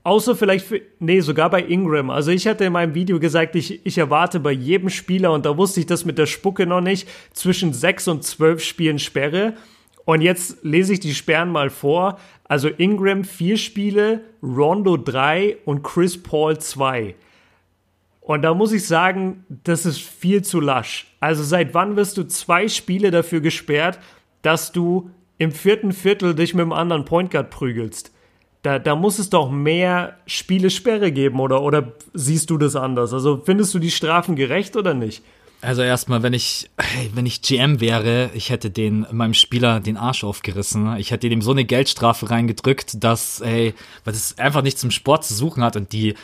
Außer 0.09 0.37
vielleicht 0.37 0.64
für, 0.64 0.81
nee, 1.00 1.20
sogar 1.20 1.50
bei 1.50 1.62
Ingram. 1.62 2.09
Also 2.09 2.31
ich 2.31 2.46
hatte 2.46 2.64
in 2.64 2.72
meinem 2.72 2.94
Video 2.94 3.20
gesagt, 3.20 3.54
ich, 3.57 3.85
ich 3.85 3.98
erwarte 3.98 4.40
bei 4.40 4.52
jedem 4.52 4.88
Spieler, 4.88 5.33
und 5.33 5.44
da 5.44 5.59
wusste 5.59 5.81
ich 5.81 5.87
das 5.87 6.07
mit 6.07 6.16
der 6.16 6.24
Spucke 6.24 6.64
noch 6.64 6.81
nicht, 6.81 7.07
zwischen 7.35 7.74
sechs 7.74 8.09
und 8.09 8.24
zwölf 8.24 8.64
Spielen 8.64 8.98
Sperre. 8.98 9.52
Und 10.07 10.22
jetzt 10.22 10.64
lese 10.64 10.94
ich 10.94 11.00
die 11.00 11.12
Sperren 11.12 11.50
mal 11.50 11.68
vor. 11.68 12.18
Also 12.44 12.68
Ingram 12.68 13.22
vier 13.22 13.59
Spiele, 13.59 14.22
Rondo 14.42 14.96
drei 14.96 15.59
und 15.66 15.83
Chris 15.83 16.16
Paul 16.16 16.57
zwei. 16.57 17.14
Und 18.28 18.42
da 18.42 18.52
muss 18.52 18.72
ich 18.72 18.86
sagen, 18.86 19.46
das 19.64 19.86
ist 19.86 20.02
viel 20.02 20.42
zu 20.42 20.60
lasch. 20.60 21.06
Also 21.18 21.42
seit 21.42 21.72
wann 21.72 21.96
wirst 21.96 22.18
du 22.18 22.24
zwei 22.24 22.68
Spiele 22.68 23.10
dafür 23.10 23.40
gesperrt, 23.40 23.98
dass 24.42 24.70
du 24.70 25.08
im 25.38 25.50
vierten 25.50 25.92
Viertel 25.92 26.34
dich 26.34 26.52
mit 26.52 26.60
einem 26.60 26.74
anderen 26.74 27.06
Point 27.06 27.30
Guard 27.30 27.48
prügelst? 27.48 28.12
Da, 28.60 28.78
da 28.78 28.96
muss 28.96 29.18
es 29.18 29.30
doch 29.30 29.50
mehr 29.50 30.18
Spielesperre 30.26 31.10
geben, 31.10 31.40
oder, 31.40 31.62
oder 31.62 31.94
siehst 32.12 32.50
du 32.50 32.58
das 32.58 32.76
anders? 32.76 33.14
Also 33.14 33.40
findest 33.46 33.72
du 33.72 33.78
die 33.78 33.90
Strafen 33.90 34.36
gerecht 34.36 34.76
oder 34.76 34.92
nicht? 34.92 35.22
Also 35.62 35.80
erstmal, 35.80 36.22
wenn 36.22 36.34
ich, 36.34 36.68
wenn 37.14 37.24
ich 37.24 37.40
GM 37.40 37.80
wäre, 37.80 38.28
ich 38.34 38.50
hätte 38.50 38.68
den, 38.68 39.06
meinem 39.10 39.32
Spieler 39.32 39.80
den 39.80 39.96
Arsch 39.96 40.22
aufgerissen. 40.22 40.98
Ich 40.98 41.12
hätte 41.12 41.28
ihm 41.28 41.40
so 41.40 41.52
eine 41.52 41.64
Geldstrafe 41.64 42.28
reingedrückt, 42.28 43.02
dass, 43.02 43.40
ey, 43.40 43.72
weil 44.04 44.12
das 44.12 44.36
einfach 44.36 44.60
nichts 44.60 44.84
im 44.84 44.90
Sport 44.90 45.24
zu 45.24 45.32
suchen 45.32 45.64
hat 45.64 45.76
und 45.76 45.94
die, 45.94 46.14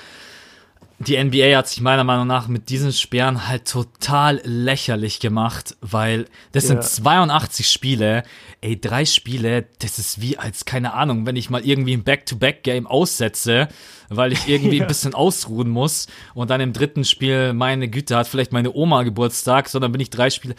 die 0.98 1.22
NBA 1.22 1.56
hat 1.56 1.68
sich 1.68 1.80
meiner 1.80 2.04
Meinung 2.04 2.26
nach 2.28 2.46
mit 2.46 2.68
diesen 2.68 2.92
Sperren 2.92 3.48
halt 3.48 3.66
total 3.66 4.40
lächerlich 4.44 5.18
gemacht, 5.18 5.76
weil 5.80 6.26
das 6.52 6.68
sind 6.68 6.84
82 6.84 7.68
Spiele. 7.68 8.22
Ey, 8.60 8.80
drei 8.80 9.04
Spiele, 9.04 9.66
das 9.80 9.98
ist 9.98 10.20
wie 10.20 10.38
als, 10.38 10.64
keine 10.64 10.94
Ahnung, 10.94 11.26
wenn 11.26 11.34
ich 11.34 11.50
mal 11.50 11.64
irgendwie 11.64 11.94
ein 11.94 12.04
Back-to-Back-Game 12.04 12.86
aussetze, 12.86 13.68
weil 14.08 14.32
ich 14.32 14.46
irgendwie 14.46 14.80
ein 14.82 14.86
bisschen 14.86 15.14
ausruhen 15.14 15.68
muss 15.68 16.06
und 16.32 16.50
dann 16.50 16.60
im 16.60 16.72
dritten 16.72 17.04
Spiel, 17.04 17.54
meine 17.54 17.88
Güte, 17.88 18.16
hat 18.16 18.28
vielleicht 18.28 18.52
meine 18.52 18.72
Oma 18.72 19.02
Geburtstag, 19.02 19.68
sondern 19.68 19.90
bin 19.90 20.00
ich 20.00 20.10
drei 20.10 20.30
Spiele. 20.30 20.54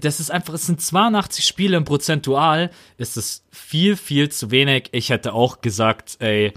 Das 0.00 0.20
ist 0.20 0.30
einfach, 0.30 0.52
es 0.52 0.66
sind 0.66 0.82
82 0.82 1.46
Spiele 1.46 1.78
und 1.78 1.84
prozentual 1.84 2.70
ist 2.98 3.16
es 3.16 3.42
viel, 3.50 3.96
viel 3.96 4.28
zu 4.28 4.50
wenig. 4.50 4.90
Ich 4.92 5.08
hätte 5.08 5.32
auch 5.32 5.62
gesagt, 5.62 6.16
ey, 6.20 6.52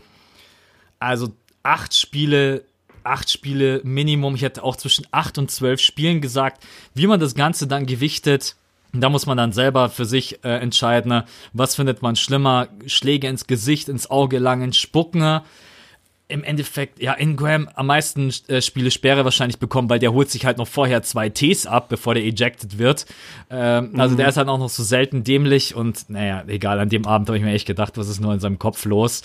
also 1.00 1.30
acht 1.63 1.96
Spiele 1.96 2.65
acht 3.04 3.30
Spiele 3.30 3.82
Minimum. 3.84 4.36
Ich 4.36 4.42
hätte 4.42 4.64
auch 4.64 4.76
zwischen 4.76 5.06
acht 5.12 5.38
und 5.38 5.52
zwölf 5.52 5.80
Spielen 5.80 6.22
gesagt. 6.22 6.64
Wie 6.94 7.08
man 7.08 7.20
das 7.20 7.36
Ganze 7.36 7.68
dann 7.68 7.86
gewichtet, 7.86 8.56
da 8.94 9.10
muss 9.10 9.26
man 9.26 9.38
dann 9.38 9.54
selber 9.54 9.90
für 9.90 10.06
sich 10.06 10.44
äh, 10.44 10.58
entscheiden, 10.58 11.24
was 11.54 11.76
findet 11.76 12.02
man 12.02 12.16
schlimmer. 12.16 12.68
Schläge 12.88 13.28
ins 13.28 13.48
Gesicht, 13.48 13.90
ins 13.90 14.10
Auge 14.10 14.38
langen, 14.38 14.74
spucken. 14.74 15.42
Im 16.28 16.44
Endeffekt, 16.46 17.02
ja, 17.02 17.14
Ingram 17.14 17.70
am 17.76 17.88
meisten 17.88 18.34
äh, 18.48 18.62
Spiele 18.62 18.90
Sperre 18.90 19.26
wahrscheinlich 19.26 19.60
bekommen, 19.60 19.90
weil 19.90 20.00
der 20.00 20.14
holt 20.14 20.30
sich 20.30 20.46
halt 20.46 20.58
noch 20.58 20.68
vorher 20.68 21.04
zwei 21.04 21.30
Ts 21.30 21.66
ab, 21.66 21.90
bevor 21.90 22.14
der 22.14 22.24
ejected 22.24 22.78
wird. 22.78 23.06
Ähm, 23.50 23.94
also 23.98 24.16
der 24.16 24.26
mhm. 24.26 24.30
ist 24.30 24.38
halt 24.38 24.48
auch 24.48 24.58
noch 24.58 24.70
so 24.70 24.84
selten 24.84 25.24
dämlich 25.26 25.76
und 25.76 26.10
naja, 26.10 26.44
egal, 26.48 26.80
an 26.80 26.90
dem 26.90 27.06
Abend 27.06 27.28
habe 27.28 27.38
ich 27.38 27.44
mir 27.44 27.52
echt 27.52 27.68
gedacht, 27.68 27.98
was 27.98 28.08
ist 28.08 28.22
nur 28.22 28.34
in 28.34 28.40
seinem 28.40 28.60
Kopf 28.60 28.86
los. 28.86 29.24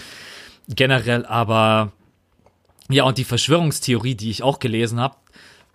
Generell 0.69 1.25
aber 1.27 1.93
ja, 2.88 3.05
und 3.05 3.18
die 3.18 3.25
Verschwörungstheorie, 3.25 4.14
die 4.14 4.31
ich 4.31 4.42
auch 4.42 4.59
gelesen 4.59 5.01
habe, 5.01 5.16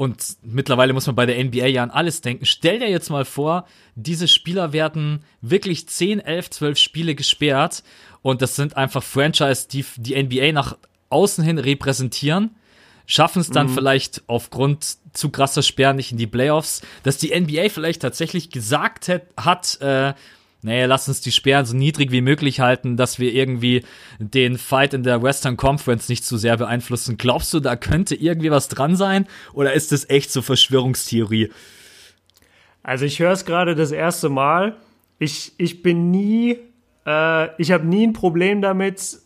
und 0.02 0.38
mittlerweile 0.42 0.94
muss 0.94 1.06
man 1.06 1.16
bei 1.16 1.28
der 1.28 1.44
NBA 1.44 1.68
ja 1.68 1.84
an 1.84 1.92
alles 1.92 2.22
denken. 2.22 2.46
Stell 2.46 2.80
dir 2.80 2.90
jetzt 2.90 3.12
mal 3.12 3.24
vor, 3.24 3.68
diese 3.94 4.28
Spieler 4.28 4.74
werden 4.74 5.24
wirklich 5.42 5.88
10, 5.88 6.20
11, 6.20 6.50
12 6.50 6.80
Spiele 6.80 7.14
gesperrt 7.14 7.84
und 8.24 8.42
das 8.42 8.56
sind 8.56 8.78
einfach 8.78 9.04
Franchise, 9.04 9.68
die 9.70 9.86
die 9.98 10.22
NBA 10.22 10.54
nach 10.54 10.76
außen 11.10 11.44
hin 11.44 11.60
repräsentieren, 11.60 12.56
schaffen 13.06 13.42
es 13.42 13.52
dann 13.52 13.68
mhm. 13.68 13.74
vielleicht 13.76 14.24
aufgrund 14.26 14.98
zu 15.14 15.30
krasser 15.30 15.62
Sperren 15.62 15.98
nicht 15.98 16.12
in 16.12 16.18
die 16.18 16.26
Playoffs, 16.26 16.82
dass 17.04 17.18
die 17.18 17.40
NBA 17.40 17.70
vielleicht 17.70 18.02
tatsächlich 18.02 18.50
gesagt 18.50 19.08
hat, 19.08 19.24
hat 19.38 19.80
äh, 19.82 20.16
naja, 20.64 20.86
lass 20.86 21.08
uns 21.08 21.22
die 21.22 21.32
Sperren 21.32 21.66
so 21.66 21.76
niedrig 21.76 22.12
wie 22.12 22.22
möglich 22.22 22.60
halten, 22.60 22.96
dass 22.96 23.18
wir 23.18 23.34
irgendwie 23.34 23.84
den 24.20 24.58
Fight 24.58 24.94
in 24.94 25.04
der 25.04 25.24
Western 25.24 25.58
Conference 25.58 26.08
nicht 26.08 26.24
zu 26.24 26.38
sehr 26.38 26.58
beeinflussen. 26.58 27.18
Glaubst 27.18 27.54
du, 27.54 27.60
da 27.60 27.76
könnte 27.76 28.16
irgendwie 28.16 28.52
was 28.52 28.68
dran 28.68 28.96
sein? 28.96 29.28
Oder 29.54 29.74
ist 29.74 29.92
das 29.92 30.10
echt 30.10 30.32
so 30.32 30.42
Verschwörungstheorie? 30.42 31.50
Also 32.84 33.06
ich 33.06 33.20
höre 33.20 33.32
es 33.32 33.46
gerade 33.46 33.76
das 33.76 33.92
erste 33.92 34.30
Mal. 34.30 34.76
Ich, 35.18 35.54
ich 35.58 35.82
bin 35.82 36.12
nie, 36.12 36.58
äh, 37.06 37.62
ich 37.62 37.72
habe 37.72 37.86
nie 37.86 38.06
ein 38.06 38.14
Problem 38.14 38.62
damit, 38.62 39.20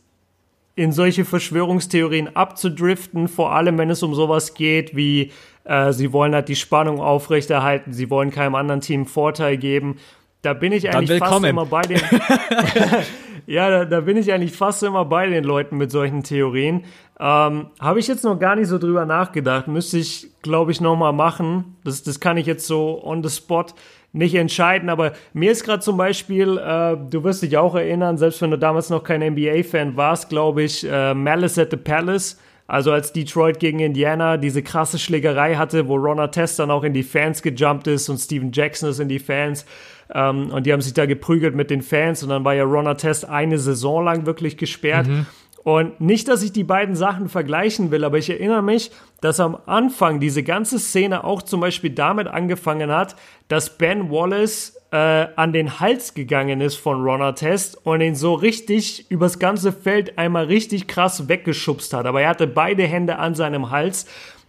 in 0.76 0.92
solche 0.92 1.24
Verschwörungstheorien 1.24 2.36
abzudriften, 2.36 3.30
vor 3.30 3.54
allem 3.54 3.78
wenn 3.78 3.90
es 3.90 4.04
um 4.04 4.14
sowas 4.14 4.54
geht 4.54 4.96
wie, 4.96 5.32
äh, 5.64 5.94
sie 5.94 6.12
wollen 6.12 6.36
halt 6.36 6.50
die 6.50 6.58
Spannung 6.58 7.00
aufrechterhalten, 7.00 7.94
sie 7.94 8.10
wollen 8.10 8.30
keinem 8.30 8.56
anderen 8.56 8.82
Team 8.82 9.06
Vorteil 9.06 9.58
geben. 9.58 9.98
Da 10.46 10.54
bin 10.54 10.72
ich 10.74 10.94
eigentlich 10.94 11.18
fast 11.18 11.44
immer 11.44 11.66
bei 11.66 11.82
den. 11.82 12.00
ja, 13.48 13.68
da, 13.72 13.86
da, 13.86 14.02
bin 14.02 14.16
ich 14.16 14.32
eigentlich 14.32 14.52
fast 14.52 14.84
immer 14.84 15.04
bei 15.04 15.26
den 15.28 15.44
Leuten 15.44 15.76
mit 15.76 15.90
solchen 15.90 16.22
Theorien. 16.22 16.84
Ähm, 17.20 17.72
Habe 17.80 18.00
ich 18.00 18.08
jetzt 18.08 18.24
noch 18.24 18.38
gar 18.38 18.56
nicht 18.56 18.68
so 18.68 18.78
drüber 18.78 19.08
nachgedacht. 19.08 19.68
Müsste 19.68 19.98
ich, 19.98 20.28
glaube 20.44 20.72
ich, 20.72 20.82
noch 20.82 20.96
mal 20.96 21.14
machen. 21.14 21.78
Das, 21.84 22.04
das 22.04 22.20
kann 22.20 22.38
ich 22.38 22.46
jetzt 22.46 22.68
so 22.68 23.04
on 23.04 23.24
the 23.24 23.30
spot 23.30 23.66
nicht 24.14 24.36
entscheiden. 24.36 24.90
Aber 24.90 25.14
mir 25.34 25.52
ist 25.52 25.64
gerade 25.64 25.80
zum 25.80 25.98
Beispiel, 25.98 26.60
äh, 26.60 26.96
du 27.10 27.24
wirst 27.24 27.42
dich 27.42 27.58
auch 27.58 27.74
erinnern, 27.74 28.20
selbst 28.20 28.40
wenn 28.44 28.52
du 28.52 28.60
damals 28.60 28.92
noch 28.92 29.04
kein 29.04 29.22
NBA-Fan 29.24 29.98
warst, 29.98 30.30
glaube 30.30 30.62
ich, 30.62 30.88
äh, 30.88 31.16
Malice 31.16 31.58
at 31.58 31.72
the 31.72 31.78
Palace. 31.78 32.40
Also 32.68 32.92
als 32.92 33.14
Detroit 33.14 33.60
gegen 33.60 33.80
Indiana 33.80 34.38
diese 34.38 34.62
krasse 34.62 35.00
Schlägerei 35.00 35.56
hatte, 35.56 35.88
wo 35.88 35.96
Ron 35.96 36.20
Artest 36.20 36.60
dann 36.60 36.70
auch 36.70 36.84
in 36.84 36.94
die 36.94 37.04
Fans 37.04 37.42
gejumpt 37.42 37.88
ist 37.88 38.10
und 38.10 38.20
Steven 38.20 38.52
Jackson 38.52 38.90
ist 38.90 39.00
in 39.00 39.10
die 39.10 39.20
Fans. 39.20 39.66
Ähm, 40.14 40.52
und 40.52 40.66
die 40.66 40.74
haben 40.74 40.82
sich 40.82 40.94
da 40.94 41.06
geprügelt 41.06 41.56
mit 41.56 41.70
den 41.70 41.82
Fans 41.82 42.24
und 42.24 42.30
dann 42.30 42.46
war 42.46 42.54
ja 42.54 42.64
Ron 42.64 42.88
Artest 42.88 43.26
eine 43.26 43.58
Saison 43.58 44.04
lang 44.04 44.26
wirklich 44.26 44.58
gesperrt. 44.58 45.08
Mhm. 45.08 45.26
Und 45.66 46.00
nicht, 46.00 46.28
dass 46.28 46.44
ich 46.44 46.52
die 46.52 46.64
beiden 46.64 46.96
Sachen 46.96 47.28
vergleichen 47.28 47.90
will, 47.90 48.04
aber 48.04 48.20
ich 48.20 48.30
erinnere 48.30 48.62
mich, 48.62 48.92
dass 49.22 49.40
am 49.40 49.58
Anfang 49.66 50.20
diese 50.20 50.44
ganze 50.44 50.78
Szene 50.78 51.24
auch 51.24 51.42
zum 51.42 51.60
Beispiel 51.60 51.90
damit 51.90 52.28
angefangen 52.28 52.92
hat, 52.92 53.16
dass 53.48 53.76
Ben 53.76 54.12
Wallace 54.12 54.78
äh, 54.92 55.26
an 55.36 55.54
den 55.54 55.80
Hals 55.80 56.14
gegangen 56.14 56.62
ist 56.62 56.76
von 56.76 57.02
Ron 57.02 57.24
Artest 57.24 57.84
und 57.84 58.02
ihn 58.02 58.14
so 58.14 58.36
richtig 58.36 59.10
übers 59.10 59.40
ganze 59.40 59.72
Feld 59.72 60.20
einmal 60.20 60.46
richtig 60.46 60.86
krass 60.86 61.28
weggeschubst 61.28 61.94
hat. 61.94 62.06
Aber 62.06 62.22
er 62.22 62.30
hatte 62.30 62.46
beide 62.46 62.84
Hände 62.84 63.18
an 63.18 63.34
seinem 63.34 63.72
Hals 63.72 64.06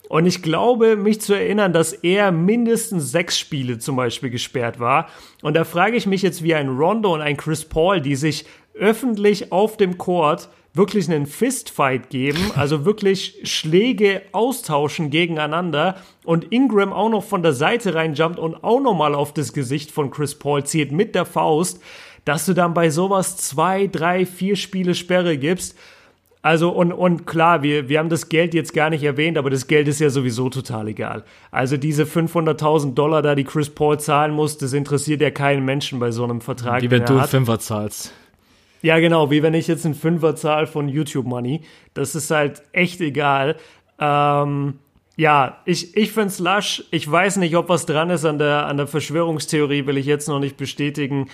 und 0.08 0.26
ich 0.26 0.42
glaube, 0.42 0.96
mich 0.96 1.20
zu 1.20 1.34
erinnern, 1.34 1.72
dass 1.72 1.92
er 1.92 2.30
mindestens 2.30 3.10
sechs 3.10 3.38
Spiele 3.38 3.78
zum 3.78 3.96
Beispiel 3.96 4.30
gesperrt 4.30 4.78
war. 4.78 5.08
Und 5.42 5.54
da 5.54 5.64
frage 5.64 5.96
ich 5.96 6.06
mich 6.06 6.22
jetzt, 6.22 6.42
wie 6.42 6.54
ein 6.54 6.68
Rondo 6.68 7.14
und 7.14 7.20
ein 7.20 7.36
Chris 7.36 7.64
Paul, 7.64 8.00
die 8.00 8.16
sich 8.16 8.46
öffentlich 8.74 9.52
auf 9.52 9.76
dem 9.76 9.98
Court 9.98 10.48
wirklich 10.74 11.08
einen 11.08 11.26
Fistfight 11.26 12.10
geben, 12.10 12.38
also 12.54 12.84
wirklich 12.84 13.40
Schläge 13.44 14.22
austauschen 14.32 15.10
gegeneinander 15.10 15.96
und 16.24 16.52
Ingram 16.52 16.92
auch 16.92 17.08
noch 17.08 17.24
von 17.24 17.42
der 17.42 17.52
Seite 17.52 17.94
reinjumpt 17.94 18.38
und 18.38 18.62
auch 18.62 18.80
nochmal 18.80 19.14
auf 19.14 19.32
das 19.32 19.52
Gesicht 19.52 19.90
von 19.90 20.10
Chris 20.10 20.34
Paul 20.34 20.64
zieht 20.64 20.92
mit 20.92 21.14
der 21.14 21.24
Faust, 21.24 21.80
dass 22.24 22.44
du 22.44 22.54
dann 22.54 22.74
bei 22.74 22.90
sowas 22.90 23.36
zwei, 23.36 23.86
drei, 23.86 24.26
vier 24.26 24.56
Spiele 24.56 24.94
Sperre 24.94 25.38
gibst 25.38 25.76
also 26.46 26.70
und, 26.70 26.92
und 26.92 27.26
klar, 27.26 27.64
wir, 27.64 27.88
wir 27.88 27.98
haben 27.98 28.08
das 28.08 28.28
Geld 28.28 28.54
jetzt 28.54 28.72
gar 28.72 28.88
nicht 28.88 29.02
erwähnt, 29.02 29.36
aber 29.36 29.50
das 29.50 29.66
Geld 29.66 29.88
ist 29.88 29.98
ja 29.98 30.10
sowieso 30.10 30.48
total 30.48 30.86
egal. 30.86 31.24
Also 31.50 31.76
diese 31.76 32.04
500.000 32.04 32.94
Dollar 32.94 33.20
da, 33.20 33.34
die 33.34 33.42
Chris 33.42 33.68
Paul 33.68 33.98
zahlen 33.98 34.30
muss, 34.30 34.56
das 34.56 34.72
interessiert 34.72 35.20
ja 35.20 35.32
keinen 35.32 35.64
Menschen 35.64 35.98
bei 35.98 36.12
so 36.12 36.22
einem 36.22 36.40
Vertrag. 36.40 36.82
Wie 36.82 36.90
wenn 36.92 37.04
du 37.04 37.18
einen 37.18 37.26
Fünfer 37.26 37.58
zahlst. 37.58 38.12
Ja, 38.80 39.00
genau, 39.00 39.28
wie 39.32 39.42
wenn 39.42 39.54
ich 39.54 39.66
jetzt 39.66 39.84
einen 39.86 39.96
Fünfer 39.96 40.36
zahle 40.36 40.68
von 40.68 40.88
YouTube 40.88 41.26
Money. 41.26 41.62
Das 41.94 42.14
ist 42.14 42.30
halt 42.30 42.62
echt 42.70 43.00
egal. 43.00 43.56
Ähm, 43.98 44.74
Ja, 45.16 45.62
ich, 45.64 45.96
ich 45.96 46.12
finde 46.12 46.30
Slush. 46.30 46.84
Ich 46.92 47.10
weiß 47.10 47.38
nicht, 47.38 47.56
ob 47.56 47.70
was 47.70 47.86
dran 47.86 48.10
ist 48.10 48.24
an 48.24 48.38
der, 48.38 48.66
an 48.66 48.76
der 48.76 48.86
Verschwörungstheorie, 48.86 49.86
will 49.86 49.96
ich 49.96 50.06
jetzt 50.06 50.28
noch 50.28 50.38
nicht 50.38 50.58
bestätigen. 50.58 51.28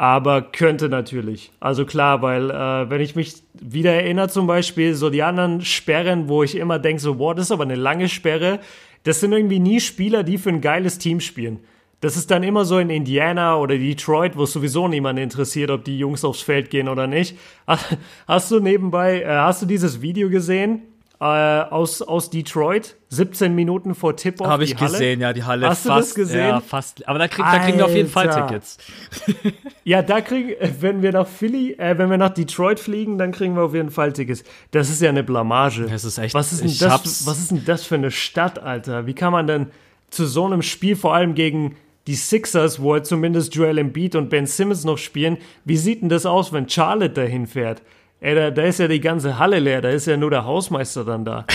Aber 0.00 0.40
könnte 0.40 0.88
natürlich. 0.88 1.52
Also 1.60 1.84
klar, 1.84 2.22
weil 2.22 2.50
äh, 2.50 2.88
wenn 2.88 3.02
ich 3.02 3.16
mich 3.16 3.34
wieder 3.52 3.92
erinnere 3.92 4.30
zum 4.30 4.46
Beispiel, 4.46 4.94
so 4.94 5.10
die 5.10 5.22
anderen 5.22 5.60
Sperren, 5.60 6.26
wo 6.26 6.42
ich 6.42 6.56
immer 6.56 6.78
denke, 6.78 7.02
so, 7.02 7.16
boah, 7.16 7.34
das 7.34 7.44
ist 7.44 7.52
aber 7.52 7.64
eine 7.64 7.74
lange 7.74 8.08
Sperre, 8.08 8.60
das 9.02 9.20
sind 9.20 9.32
irgendwie 9.32 9.58
nie 9.58 9.78
Spieler, 9.78 10.22
die 10.22 10.38
für 10.38 10.48
ein 10.48 10.62
geiles 10.62 10.96
Team 10.96 11.20
spielen. 11.20 11.60
Das 12.00 12.16
ist 12.16 12.30
dann 12.30 12.42
immer 12.42 12.64
so 12.64 12.78
in 12.78 12.88
Indiana 12.88 13.58
oder 13.58 13.76
Detroit, 13.76 14.38
wo 14.38 14.44
es 14.44 14.54
sowieso 14.54 14.88
niemand 14.88 15.18
interessiert, 15.18 15.70
ob 15.70 15.84
die 15.84 15.98
Jungs 15.98 16.24
aufs 16.24 16.40
Feld 16.40 16.70
gehen 16.70 16.88
oder 16.88 17.06
nicht. 17.06 17.36
Hast 18.26 18.50
du 18.50 18.58
nebenbei, 18.58 19.20
äh, 19.20 19.26
hast 19.26 19.60
du 19.60 19.66
dieses 19.66 20.00
Video 20.00 20.30
gesehen? 20.30 20.80
Äh, 21.22 21.24
aus, 21.24 22.00
aus 22.00 22.30
Detroit, 22.30 22.96
17 23.10 23.54
Minuten 23.54 23.94
vor 23.94 24.16
Tip-Off. 24.16 24.46
Habe 24.46 24.64
ich 24.64 24.74
gesehen, 24.74 25.20
ja, 25.20 25.34
die 25.34 25.44
Halle. 25.44 25.66
Hast 25.66 25.86
fast, 25.86 25.86
du 25.86 26.00
das 26.00 26.14
gesehen? 26.14 26.48
Ja, 26.48 26.60
fast. 26.60 27.06
Aber 27.06 27.18
da, 27.18 27.28
krieg, 27.28 27.44
da 27.44 27.58
kriegen 27.58 27.76
wir 27.76 27.84
auf 27.84 27.94
jeden 27.94 28.08
Fall. 28.08 28.28
Tickets. 28.30 28.78
Ja, 29.84 30.02
da 30.02 30.20
kriegen, 30.20 30.52
wenn 30.80 31.02
wir 31.02 31.12
nach 31.12 31.26
Philly, 31.26 31.72
äh, 31.72 31.98
wenn 31.98 32.10
wir 32.10 32.16
nach 32.18 32.30
Detroit 32.30 32.78
fliegen, 32.78 33.18
dann 33.18 33.32
kriegen 33.32 33.54
wir 33.56 33.62
auf 33.64 33.74
jeden 33.74 33.90
Fall 33.90 34.12
Tickets. 34.12 34.44
Das 34.70 34.88
ist 34.88 35.00
ja 35.02 35.08
eine 35.08 35.22
Blamage. 35.24 35.86
Das 35.86 36.04
ist 36.04 36.16
echt- 36.18 36.34
Was 36.34 36.52
ist 36.52 36.62
denn 36.62 36.88
das? 36.88 37.26
Was 37.26 37.38
ist 37.38 37.50
denn 37.50 37.64
das 37.64 37.84
für 37.84 37.96
eine 37.96 38.10
Stadt, 38.10 38.58
Alter? 38.58 39.06
Wie 39.06 39.14
kann 39.14 39.32
man 39.32 39.46
denn 39.46 39.66
zu 40.10 40.26
so 40.26 40.44
einem 40.46 40.62
Spiel, 40.62 40.96
vor 40.96 41.14
allem 41.14 41.34
gegen 41.34 41.76
die 42.06 42.14
Sixers, 42.14 42.80
wo 42.80 42.92
halt 42.94 43.06
zumindest 43.06 43.54
Joel 43.54 43.78
Embiid 43.78 44.14
und 44.16 44.28
Ben 44.30 44.46
Simmons 44.46 44.84
noch 44.84 44.98
spielen, 44.98 45.38
wie 45.64 45.76
sieht 45.76 46.02
denn 46.02 46.08
das 46.08 46.24
aus, 46.24 46.52
wenn 46.52 46.68
Charlotte 46.68 47.14
dahin 47.14 47.46
fährt? 47.46 47.82
Ey, 48.20 48.34
da, 48.34 48.50
da 48.50 48.62
ist 48.64 48.78
ja 48.78 48.88
die 48.88 49.00
ganze 49.00 49.38
Halle 49.38 49.58
leer, 49.58 49.80
da 49.80 49.88
ist 49.90 50.06
ja 50.06 50.16
nur 50.16 50.30
der 50.30 50.44
Hausmeister 50.44 51.04
dann 51.04 51.24
da. 51.24 51.44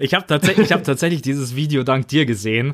Ich 0.00 0.14
habe 0.14 0.26
tatsächlich, 0.26 0.66
ich 0.68 0.72
hab 0.72 0.82
tatsächlich 0.82 1.20
dieses 1.20 1.54
Video 1.54 1.82
dank 1.82 2.08
dir 2.08 2.24
gesehen. 2.24 2.72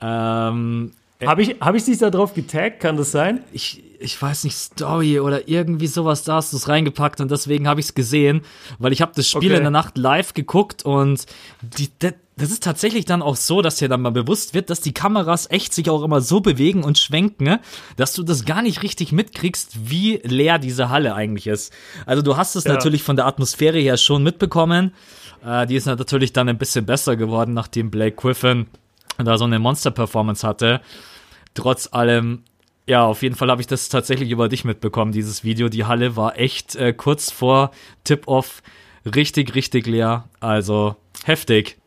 Ähm, 0.00 0.92
Habe 1.24 1.42
ich, 1.42 1.56
hab 1.60 1.74
ich 1.74 1.84
dich 1.84 1.98
da 1.98 2.10
drauf 2.10 2.32
getaggt? 2.34 2.78
Kann 2.78 2.96
das 2.96 3.10
sein? 3.10 3.40
ich, 3.52 3.82
ich 3.98 4.20
weiß 4.22 4.44
nicht, 4.44 4.54
Story 4.54 5.18
oder 5.18 5.48
irgendwie 5.48 5.88
sowas, 5.88 6.22
da 6.22 6.34
hast 6.34 6.52
du 6.52 6.56
es 6.56 6.68
reingepackt 6.68 7.20
und 7.20 7.30
deswegen 7.32 7.66
habe 7.66 7.80
ich 7.80 7.86
es 7.86 7.94
gesehen, 7.94 8.42
weil 8.78 8.92
ich 8.92 9.02
habe 9.02 9.10
das 9.16 9.28
Spiel 9.28 9.50
Okay. 9.50 9.56
in 9.56 9.62
der 9.62 9.70
Nacht 9.72 9.98
live 9.98 10.32
geguckt 10.34 10.84
und 10.84 11.26
die, 11.62 11.88
das 12.36 12.50
ist 12.50 12.62
tatsächlich 12.64 13.04
dann 13.04 13.22
auch 13.22 13.36
so, 13.36 13.62
dass 13.62 13.76
dir 13.76 13.88
dann 13.88 14.02
mal 14.02 14.10
bewusst 14.10 14.54
wird, 14.54 14.68
dass 14.68 14.80
die 14.80 14.92
Kameras 14.92 15.48
echt 15.50 15.72
sich 15.72 15.88
auch 15.88 16.02
immer 16.02 16.20
so 16.20 16.40
bewegen 16.40 16.82
und 16.82 16.98
schwenken, 16.98 17.44
ne, 17.44 17.60
dass 17.96 18.12
du 18.12 18.22
das 18.24 18.44
gar 18.44 18.60
nicht 18.62 18.82
richtig 18.82 19.12
mitkriegst, 19.12 19.88
wie 19.90 20.16
leer 20.24 20.58
diese 20.58 20.88
Halle 20.88 21.14
eigentlich 21.14 21.46
ist. 21.46 21.72
Also 22.06 22.22
du 22.22 22.36
hast 22.36 22.56
es 22.56 22.64
Ja. 22.64 22.72
natürlich 22.72 23.02
von 23.04 23.14
der 23.16 23.26
Atmosphäre 23.26 23.78
her 23.78 23.96
schon 23.96 24.22
mitbekommen. 24.24 24.92
Äh, 25.44 25.66
die 25.66 25.76
ist 25.76 25.86
natürlich 25.86 26.32
dann 26.32 26.48
ein 26.48 26.58
bisschen 26.58 26.86
besser 26.86 27.16
geworden, 27.16 27.54
nachdem 27.54 27.90
Blake 27.90 28.16
Griffin 28.16 28.66
da 29.18 29.38
so 29.38 29.44
eine 29.44 29.60
Monster-Performance 29.60 30.44
hatte. 30.46 30.80
Trotz 31.54 31.88
allem, 31.92 32.42
ja, 32.88 33.04
auf 33.04 33.22
jeden 33.22 33.36
Fall 33.36 33.48
habe 33.50 33.60
ich 33.60 33.68
das 33.68 33.88
tatsächlich 33.88 34.30
über 34.30 34.48
dich 34.48 34.64
mitbekommen, 34.64 35.12
dieses 35.12 35.44
Video. 35.44 35.68
Die 35.68 35.84
Halle 35.84 36.16
war 36.16 36.36
echt 36.36 36.74
äh, 36.74 36.92
kurz 36.92 37.30
vor 37.30 37.70
Tip-Off 38.02 38.60
richtig, 39.14 39.54
richtig 39.54 39.86
leer. 39.86 40.28
Also 40.40 40.96
heftig. 41.24 41.78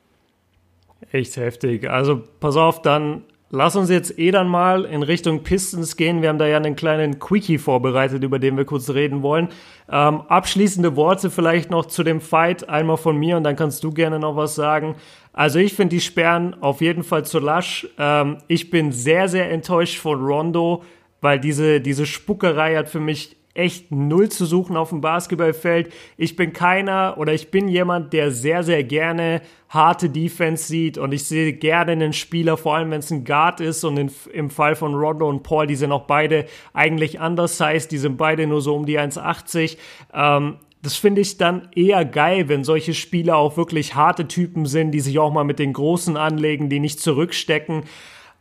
Echt 1.12 1.38
heftig. 1.38 1.90
Also 1.90 2.22
pass 2.40 2.58
auf, 2.58 2.82
dann 2.82 3.24
lass 3.50 3.76
uns 3.76 3.90
jetzt 3.90 4.20
eh 4.20 4.32
dann 4.32 4.48
mal 4.48 4.84
in 4.86 5.04
Richtung 5.04 5.44
Pistons 5.44 5.96
gehen. 5.96 6.22
Wir 6.22 6.30
haben 6.30 6.38
da 6.38 6.48
ja 6.48 6.58
einen 6.58 6.76
kleinen 6.76 7.20
Quickie 7.20 7.58
vorbereitet, 7.58 8.24
über 8.24 8.40
den 8.40 8.58
wir 8.58 8.66
kurz 8.66 8.90
reden 8.90 9.22
wollen. 9.22 9.50
Ähm, 9.90 10.22
abschließende 10.28 10.96
Worte 10.96 11.30
vielleicht 11.30 11.72
noch 11.72 11.86
zu 11.86 12.04
dem 12.04 12.20
Fight, 12.20 12.68
einmal 12.68 12.98
von 12.98 13.16
mir 13.18 13.38
und 13.38 13.44
dann 13.44 13.56
kannst 13.56 13.84
du 13.84 13.92
gerne 13.92 14.20
noch 14.20 14.36
was 14.36 14.56
sagen. 14.56 14.96
Also 15.32 15.60
ich 15.60 15.76
finde 15.76 15.96
die 15.96 16.02
Sperren 16.02 16.56
auf 16.62 16.82
jeden 16.82 17.04
Fall 17.04 17.24
zu 17.24 17.40
lasch. 17.40 17.88
Ähm, 17.98 18.40
ich 18.48 18.70
bin 18.70 18.92
sehr, 18.92 19.30
sehr 19.30 19.50
enttäuscht 19.52 20.00
von 20.00 20.20
Rondo, 20.20 20.84
weil 21.22 21.40
diese, 21.40 21.80
diese 21.80 22.06
Spuckerei 22.06 22.76
hat 22.76 22.90
für 22.90 23.00
mich 23.00 23.37
echt 23.58 23.92
null 23.92 24.30
zu 24.30 24.46
suchen 24.46 24.78
auf 24.78 24.90
dem 24.90 25.02
Basketballfeld. 25.02 25.92
Ich 26.16 26.36
bin 26.36 26.54
keiner 26.54 27.16
oder 27.18 27.34
ich 27.34 27.52
bin 27.52 27.68
jemand, 27.68 28.14
der 28.14 28.32
sehr, 28.32 28.64
sehr 28.64 28.84
gerne 28.84 29.42
harte 29.70 30.10
Defense 30.10 30.68
sieht 30.68 30.98
und 30.98 31.12
ich 31.12 31.26
sehe 31.26 31.54
gerne 31.54 31.92
einen 31.92 32.14
Spieler, 32.14 32.56
vor 32.58 32.76
allem 32.76 32.92
wenn 32.92 33.00
es 33.00 33.12
ein 33.12 33.26
Guard 33.26 33.60
ist 33.60 33.84
und 33.84 33.98
in, 33.98 34.12
im 34.32 34.50
Fall 34.50 34.76
von 34.76 34.94
Rondo 34.94 35.28
und 35.28 35.44
Paul, 35.44 35.68
die 35.68 35.76
sind 35.76 35.92
auch 35.92 36.06
beide 36.06 36.46
eigentlich 36.74 37.20
undersized, 37.20 37.92
die 37.92 37.98
sind 37.98 38.18
beide 38.18 38.48
nur 38.48 38.62
so 38.62 38.76
um 38.76 38.86
die 38.86 39.00
1,80. 39.00 39.78
Ähm, 40.14 40.58
das 40.84 40.96
finde 40.96 41.22
ich 41.22 41.38
dann 41.38 41.70
eher 41.76 42.06
geil, 42.06 42.48
wenn 42.48 42.64
solche 42.64 42.94
Spieler 42.94 43.36
auch 43.38 43.58
wirklich 43.58 43.96
harte 43.96 44.28
Typen 44.28 44.66
sind, 44.66 44.92
die 44.92 45.00
sich 45.00 45.20
auch 45.20 45.34
mal 45.34 45.44
mit 45.44 45.60
den 45.60 45.74
Großen 45.74 46.16
anlegen, 46.16 46.70
die 46.70 46.80
nicht 46.80 47.00
zurückstecken. 47.00 47.84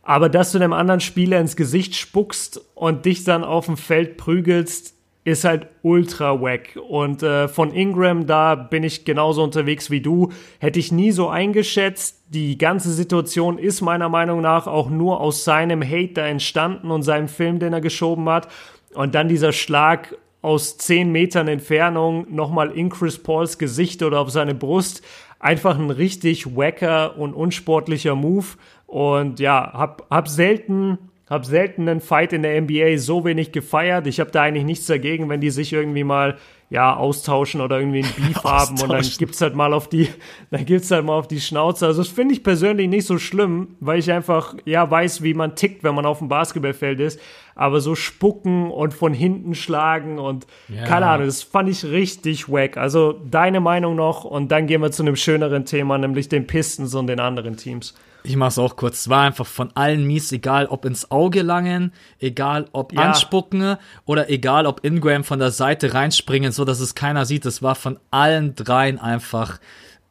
Aber 0.03 0.29
dass 0.29 0.53
du 0.53 0.59
einem 0.59 0.71
anderen 0.71 1.01
Spieler 1.01 1.41
ins 1.41 1.57
Gesicht 1.57 1.95
spuckst 1.95 2.61
und 2.75 3.05
dich 3.05 3.25
dann 3.25 3.43
auf 3.43 3.65
dem 3.65 3.75
Feld 3.75 4.15
prügelst, 4.15 4.96
ist 5.27 5.43
halt 5.43 5.67
ultra 5.81 6.41
wack. 6.41 6.79
Und 6.87 7.21
äh, 7.21 7.49
von 7.49 7.73
Ingram, 7.73 8.27
da 8.27 8.55
bin 8.55 8.85
ich 8.85 9.03
genauso 9.03 9.43
unterwegs 9.43 9.91
wie 9.91 9.99
du. 9.99 10.31
Hätte 10.59 10.79
ich 10.79 10.93
nie 10.93 11.11
so 11.11 11.27
eingeschätzt. 11.27 12.23
Die 12.29 12.57
ganze 12.57 12.93
Situation 12.93 13.57
ist 13.57 13.81
meiner 13.81 14.07
Meinung 14.07 14.39
nach 14.39 14.67
auch 14.67 14.89
nur 14.89 15.19
aus 15.19 15.43
seinem 15.43 15.83
Hate 15.83 16.13
da 16.13 16.25
entstanden 16.25 16.91
und 16.91 17.03
seinem 17.03 17.27
Film, 17.27 17.59
den 17.59 17.73
er 17.73 17.81
geschoben 17.81 18.29
hat. 18.29 18.47
Und 18.93 19.15
dann 19.15 19.27
dieser 19.27 19.51
Schlag 19.51 20.15
aus 20.41 20.77
10 20.77 21.11
Metern 21.11 21.49
Entfernung 21.49 22.33
nochmal 22.33 22.71
in 22.71 22.87
Chris 22.87 23.21
Pauls 23.21 23.57
Gesicht 23.57 24.03
oder 24.03 24.21
auf 24.21 24.29
seine 24.29 24.55
Brust. 24.55 25.03
Einfach 25.39 25.77
ein 25.77 25.91
richtig 25.91 26.55
wacker 26.55 27.17
und 27.17 27.33
unsportlicher 27.33 28.15
Move. 28.15 28.45
Und 28.85 29.41
ja, 29.41 29.73
hab, 29.73 30.09
hab 30.09 30.29
selten 30.29 30.97
hab 31.29 31.45
selten 31.45 31.87
einen 31.89 31.99
Fight 32.01 32.31
in 32.33 32.41
der 32.43 32.61
NBA 32.61 32.97
so 32.97 33.25
wenig 33.25 33.51
gefeiert. 33.51 34.07
Ich 34.07 34.19
habe 34.19 34.31
da 34.31 34.43
eigentlich 34.43 34.63
nichts 34.65 34.85
dagegen, 34.85 35.27
wenn 35.29 35.41
die 35.41 35.49
sich 35.49 35.73
irgendwie 35.73 36.03
mal 36.03 36.37
ja 36.69 36.95
austauschen 36.97 37.61
oder 37.61 37.79
irgendwie 37.79 37.99
ein 38.03 38.13
Beef 38.17 38.43
haben 38.43 38.79
und 38.81 38.89
dann 38.89 39.05
gibt's 39.17 39.39
halt 39.41 39.55
mal 39.55 39.73
auf 39.73 39.87
die, 39.87 40.09
dann 40.51 40.65
gibt's 40.65 40.91
halt 40.91 41.05
mal 41.05 41.13
auf 41.17 41.27
die 41.27 41.39
Schnauze. 41.39 41.85
Also 41.85 42.01
das 42.01 42.11
finde 42.11 42.33
ich 42.33 42.43
persönlich 42.43 42.89
nicht 42.89 43.05
so 43.05 43.17
schlimm, 43.19 43.75
weil 43.79 43.99
ich 43.99 44.11
einfach 44.11 44.53
ja 44.65 44.89
weiß, 44.89 45.21
wie 45.23 45.33
man 45.33 45.55
tickt, 45.55 45.83
wenn 45.85 45.95
man 45.95 46.05
auf 46.05 46.19
dem 46.19 46.27
Basketballfeld 46.27 46.99
ist. 46.99 47.19
Aber 47.55 47.79
so 47.79 47.95
spucken 47.95 48.69
und 48.69 48.93
von 48.93 49.13
hinten 49.13 49.55
schlagen 49.55 50.19
und 50.19 50.45
Ja. 50.67 50.83
keine 50.85 51.07
Ahnung, 51.07 51.25
das 51.25 51.41
fand 51.41 51.69
ich 51.69 51.85
richtig 51.85 52.49
wack. 52.49 52.75
Also 52.77 53.13
deine 53.13 53.61
Meinung 53.61 53.95
noch 53.95 54.25
und 54.25 54.51
dann 54.51 54.67
gehen 54.67 54.81
wir 54.81 54.91
zu 54.91 55.03
einem 55.03 55.15
schöneren 55.15 55.65
Thema, 55.65 55.97
nämlich 55.97 56.27
den 56.29 56.47
Pistons 56.47 56.93
und 56.95 57.07
den 57.07 57.19
anderen 57.19 57.55
Teams. 57.57 57.95
Ich 58.27 58.35
mach's 58.35 58.57
auch 58.57 58.75
kurz. 58.75 59.01
Es 59.01 59.09
war 59.09 59.23
einfach 59.25 59.45
von 59.45 59.71
allen 59.75 60.05
mies, 60.05 60.31
egal 60.31 60.67
ob 60.67 60.85
ins 60.85 61.09
Auge 61.11 61.41
langen, 61.41 61.93
egal 62.19 62.67
ob 62.73 62.93
Ja. 62.93 63.01
anspucken 63.03 63.77
oder 64.05 64.29
egal 64.29 64.65
ob 64.65 64.83
Ingram 64.83 65.23
von 65.23 65.39
der 65.39 65.51
Seite 65.51 65.93
reinspringen, 65.93 66.51
so 66.51 66.65
dass 66.65 66.79
es 66.79 66.93
keiner 66.95 67.25
sieht. 67.25 67.45
Es 67.45 67.61
war 67.63 67.75
von 67.75 67.99
allen 68.11 68.55
dreien 68.55 68.99
einfach, 68.99 69.59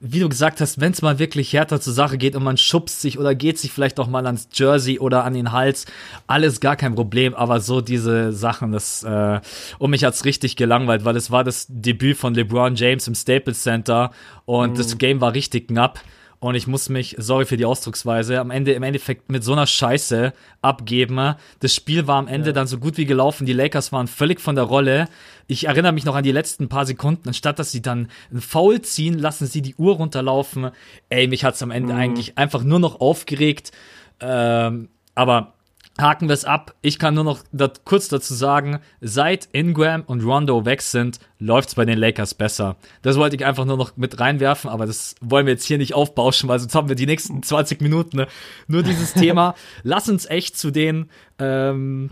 wie 0.00 0.20
du 0.20 0.28
gesagt 0.28 0.60
hast, 0.60 0.78
wenn 0.80 0.92
es 0.92 1.00
mal 1.00 1.18
wirklich 1.18 1.52
härter 1.52 1.80
zur 1.80 1.92
Sache 1.94 2.18
geht 2.18 2.36
und 2.36 2.42
man 2.42 2.58
schubst 2.58 3.00
sich 3.00 3.18
oder 3.18 3.34
geht 3.34 3.58
sich 3.58 3.72
vielleicht 3.72 3.98
auch 3.98 4.08
mal 4.08 4.26
ans 4.26 4.48
Jersey 4.52 4.98
oder 4.98 5.24
an 5.24 5.32
den 5.34 5.52
Hals, 5.52 5.86
alles 6.26 6.60
gar 6.60 6.76
kein 6.76 6.94
Problem. 6.94 7.34
Aber 7.34 7.60
so 7.60 7.80
diese 7.80 8.32
Sachen, 8.32 8.72
das 8.72 9.02
äh, 9.04 9.40
und 9.78 9.90
mich 9.90 10.04
hat's 10.04 10.24
richtig 10.26 10.56
gelangweilt, 10.56 11.04
weil 11.04 11.16
es 11.16 11.30
war 11.30 11.44
das 11.44 11.66
Debüt 11.68 12.16
von 12.18 12.34
LeBron 12.34 12.74
James 12.76 13.08
im 13.08 13.14
Staples 13.14 13.62
Center 13.62 14.10
und 14.44 14.78
das 14.78 14.98
Game 14.98 15.20
war 15.20 15.32
richtig 15.34 15.68
knapp. 15.68 16.00
Und 16.38 16.54
ich 16.54 16.66
muss 16.66 16.88
mich, 16.88 17.16
sorry 17.18 17.46
für 17.46 17.56
die 17.56 17.64
Ausdrucksweise, 17.64 18.40
am 18.40 18.50
Ende 18.50 18.72
im 18.72 18.82
Endeffekt 18.82 19.30
mit 19.30 19.42
so 19.42 19.52
einer 19.52 19.66
Scheiße 19.66 20.32
abgeben. 20.60 21.34
Das 21.60 21.74
Spiel 21.74 22.06
war 22.06 22.18
am 22.18 22.28
Ende 22.28 22.52
dann 22.52 22.66
so 22.66 22.78
gut 22.78 22.98
wie 22.98 23.06
gelaufen. 23.06 23.46
Die 23.46 23.54
Lakers 23.54 23.90
waren 23.90 24.06
völlig 24.06 24.40
von 24.40 24.54
der 24.54 24.64
Rolle. 24.64 25.08
Ich 25.46 25.66
erinnere 25.66 25.92
mich 25.92 26.04
noch 26.04 26.14
an 26.14 26.24
die 26.24 26.32
letzten 26.32 26.68
paar 26.68 26.84
Sekunden. 26.84 27.28
Anstatt 27.28 27.58
dass 27.58 27.72
sie 27.72 27.80
dann 27.80 28.08
einen 28.30 28.42
Foul 28.42 28.82
ziehen, 28.82 29.18
lassen 29.18 29.46
sie 29.46 29.62
die 29.62 29.76
Uhr 29.76 29.96
runterlaufen. 29.96 30.70
Ey, 31.08 31.26
mich 31.26 31.44
hat's 31.44 31.62
am 31.62 31.70
Ende 31.70 31.94
eigentlich 31.94 32.36
einfach 32.36 32.62
nur 32.62 32.80
noch 32.80 33.00
aufgeregt. 33.00 33.72
Ähm, 34.20 34.88
aber 35.14 35.55
haken 35.98 36.28
wir 36.28 36.34
es 36.34 36.44
ab. 36.44 36.74
Ich 36.82 36.98
kann 36.98 37.14
nur 37.14 37.24
noch 37.24 37.40
kurz 37.84 38.08
dazu 38.08 38.34
sagen, 38.34 38.80
seit 39.00 39.48
Ingram 39.52 40.02
und 40.02 40.22
Rondo 40.24 40.64
weg 40.64 40.82
sind, 40.82 41.18
läuft's 41.38 41.74
bei 41.74 41.84
den 41.84 41.98
Lakers 41.98 42.34
besser. 42.34 42.76
Das 43.02 43.16
wollte 43.16 43.36
ich 43.36 43.44
einfach 43.44 43.64
nur 43.64 43.76
noch 43.76 43.96
mit 43.96 44.18
reinwerfen, 44.20 44.68
aber 44.70 44.86
das 44.86 45.14
wollen 45.20 45.46
wir 45.46 45.52
jetzt 45.54 45.66
hier 45.66 45.78
nicht 45.78 45.94
aufbauschen, 45.94 46.48
weil 46.48 46.58
sonst 46.58 46.74
haben 46.74 46.88
wir 46.88 46.96
die 46.96 47.06
nächsten 47.06 47.42
20 47.44 47.80
Minuten 47.80 48.16
ne? 48.18 48.26
nur 48.66 48.82
dieses 48.82 49.14
Thema. 49.14 49.54
Lass 49.82 50.08
uns 50.08 50.26
echt 50.26 50.58
zu 50.58 50.70
den 50.70 51.10
ähm, 51.38 52.10